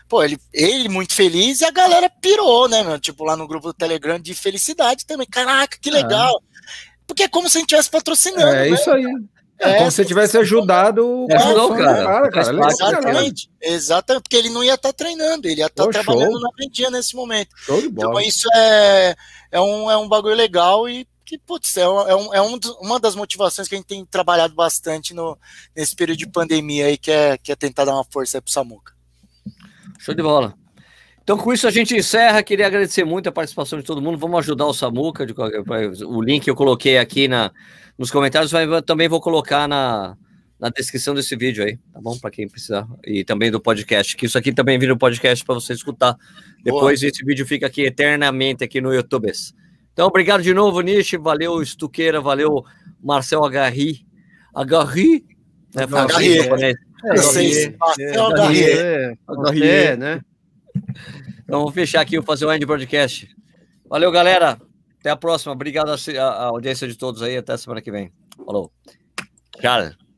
pô, 0.08 0.24
ele, 0.24 0.38
ele 0.54 0.88
muito 0.88 1.14
feliz 1.14 1.62
e 1.62 1.66
a 1.66 1.72
galera 1.72 2.10
pirou, 2.10 2.70
né, 2.70 2.84
meu? 2.84 3.00
Tipo, 3.00 3.24
lá 3.24 3.36
no 3.36 3.48
grupo 3.48 3.68
do 3.68 3.74
Telegram 3.74 4.20
de 4.20 4.34
felicidade 4.34 5.06
também. 5.06 5.28
Caraca, 5.28 5.78
que 5.82 5.90
é. 5.90 5.94
legal. 5.94 6.42
É. 6.42 6.52
Porque 7.08 7.24
é 7.24 7.28
como 7.28 7.50
se 7.50 7.58
a 7.58 7.60
gente 7.60 7.70
estivesse 7.70 7.90
patrocinando. 7.90 8.56
É 8.56 8.70
né? 8.70 8.70
isso 8.70 8.90
aí. 8.90 9.06
É, 9.62 9.78
como 9.78 9.92
se 9.92 10.04
tivesse 10.04 10.38
ajudado 10.40 11.28
é, 11.30 11.36
ajudou, 11.36 11.76
cara. 11.76 12.04
cara, 12.04 12.32
cara. 12.32 12.72
Exatamente, 12.72 13.50
exatamente, 13.62 14.24
porque 14.24 14.36
ele 14.36 14.50
não 14.50 14.64
ia 14.64 14.74
estar 14.74 14.90
tá 14.90 14.94
treinando, 14.94 15.48
ele 15.48 15.62
ia 15.62 15.68
estar 15.68 15.86
tá 15.86 15.90
trabalhando 15.92 16.32
show. 16.32 16.42
na 16.42 16.50
vendia 16.58 16.90
nesse 16.90 17.16
momento. 17.16 17.50
Show 17.58 17.80
de 17.80 17.90
bola. 17.90 18.10
Então 18.10 18.22
isso 18.22 18.48
é, 18.56 19.16
é, 19.52 19.62
um, 19.62 19.92
é 19.92 19.96
um 19.98 20.10
bagulho 20.10 20.36
legal 20.36 20.90
e 20.90 21.08
que, 21.24 21.38
putz, 21.38 21.78
é, 21.78 21.82
é, 21.82 21.86
um, 21.86 22.34
é 22.34 22.42
um, 22.42 22.60
uma 22.82 23.00
das 23.00 23.16
motivações 23.16 23.68
que 23.68 23.76
a 23.76 23.78
gente 23.78 23.88
tem 23.88 24.04
trabalhado 24.04 24.54
bastante 24.56 25.14
no, 25.14 25.38
nesse 25.76 25.96
período 25.96 26.18
de 26.18 26.28
pandemia 26.28 26.88
aí, 26.88 26.98
que 26.98 27.12
é, 27.12 27.38
que 27.38 27.52
é 27.52 27.56
tentar 27.56 27.86
dar 27.86 27.94
uma 27.94 28.04
força 28.04 28.38
aí 28.38 28.42
pro 28.42 28.52
Samuca. 28.52 28.94
Show 30.00 30.16
de 30.16 30.24
bola. 30.24 30.56
Então, 31.24 31.38
com 31.38 31.54
isso, 31.54 31.68
a 31.68 31.72
gente 31.72 31.96
encerra. 31.96 32.42
Queria 32.42 32.68
agradecer 32.68 33.04
muito 33.04 33.30
a 33.30 33.32
participação 33.32 33.80
de 33.80 33.86
todo 33.86 34.02
mundo. 34.02 34.18
Vamos 34.18 34.40
ajudar 34.40 34.66
o 34.66 34.74
Samuca. 34.74 35.26
De, 35.26 35.34
o 36.06 36.22
link 36.22 36.48
eu 36.48 36.56
coloquei 36.56 36.98
aqui 36.98 37.28
na, 37.28 37.52
nos 37.98 38.10
comentários, 38.10 38.52
mas 38.52 38.68
também 38.84 39.08
vou 39.08 39.22
colocar 39.22 39.68
na, 39.68 40.18
na 40.60 40.70
descrição 40.70 41.14
desse 41.14 41.36
vídeo 41.36 41.64
aí, 41.64 41.78
tá 41.94 42.02
bom? 42.02 42.18
Para 42.18 42.32
quem 42.32 42.48
precisar. 42.48 42.88
E 43.06 43.24
também 43.24 43.52
do 43.52 43.60
podcast, 43.60 44.18
que 44.18 44.26
isso 44.26 44.38
aqui 44.38 44.52
também 44.52 44.80
vira 44.80 44.94
um 44.94 44.98
podcast 44.98 45.46
para 45.46 45.56
você 45.56 45.74
escutar. 45.74 46.16
Depois 46.64 47.02
Boa. 47.02 47.10
esse 47.10 47.24
vídeo 47.24 47.46
fica 47.46 47.68
aqui 47.68 47.84
eternamente 47.84 48.64
aqui 48.64 48.82
no 48.82 48.94
YouTube. 48.94 49.32
Então, 49.94 50.08
obrigado 50.08 50.42
de 50.42 50.54
novo, 50.54 50.82
Nishi. 50.82 51.18
Valeu, 51.18 51.62
Estuqueira. 51.62 52.20
Valeu, 52.20 52.64
Marcel 53.02 53.44
Agarri. 53.44 54.06
Agarri? 54.54 55.24
Né? 55.76 55.84
Agarri. 55.84 56.40
É, 56.40 56.50
Agarri. 58.20 59.18
Agarri, 59.28 59.98
né? 59.98 60.22
Então, 61.44 61.60
vamos 61.60 61.74
fechar 61.74 62.02
aqui, 62.02 62.18
vou 62.18 62.26
fazer 62.26 62.46
o 62.46 62.54
end 62.54 62.66
podcast. 62.66 63.30
Valeu, 63.90 64.12
galera. 64.12 64.60
Até 65.00 65.10
a 65.10 65.16
próxima. 65.16 65.54
Obrigado 65.54 65.90
à 65.90 66.44
audiência 66.46 66.88
de 66.88 66.96
todos 66.96 67.22
aí. 67.22 67.38
Até 67.38 67.58
semana 67.58 67.82
que 67.82 67.92
vem. 67.92 68.12
Falou. 68.46 68.72
Cara. 69.60 69.98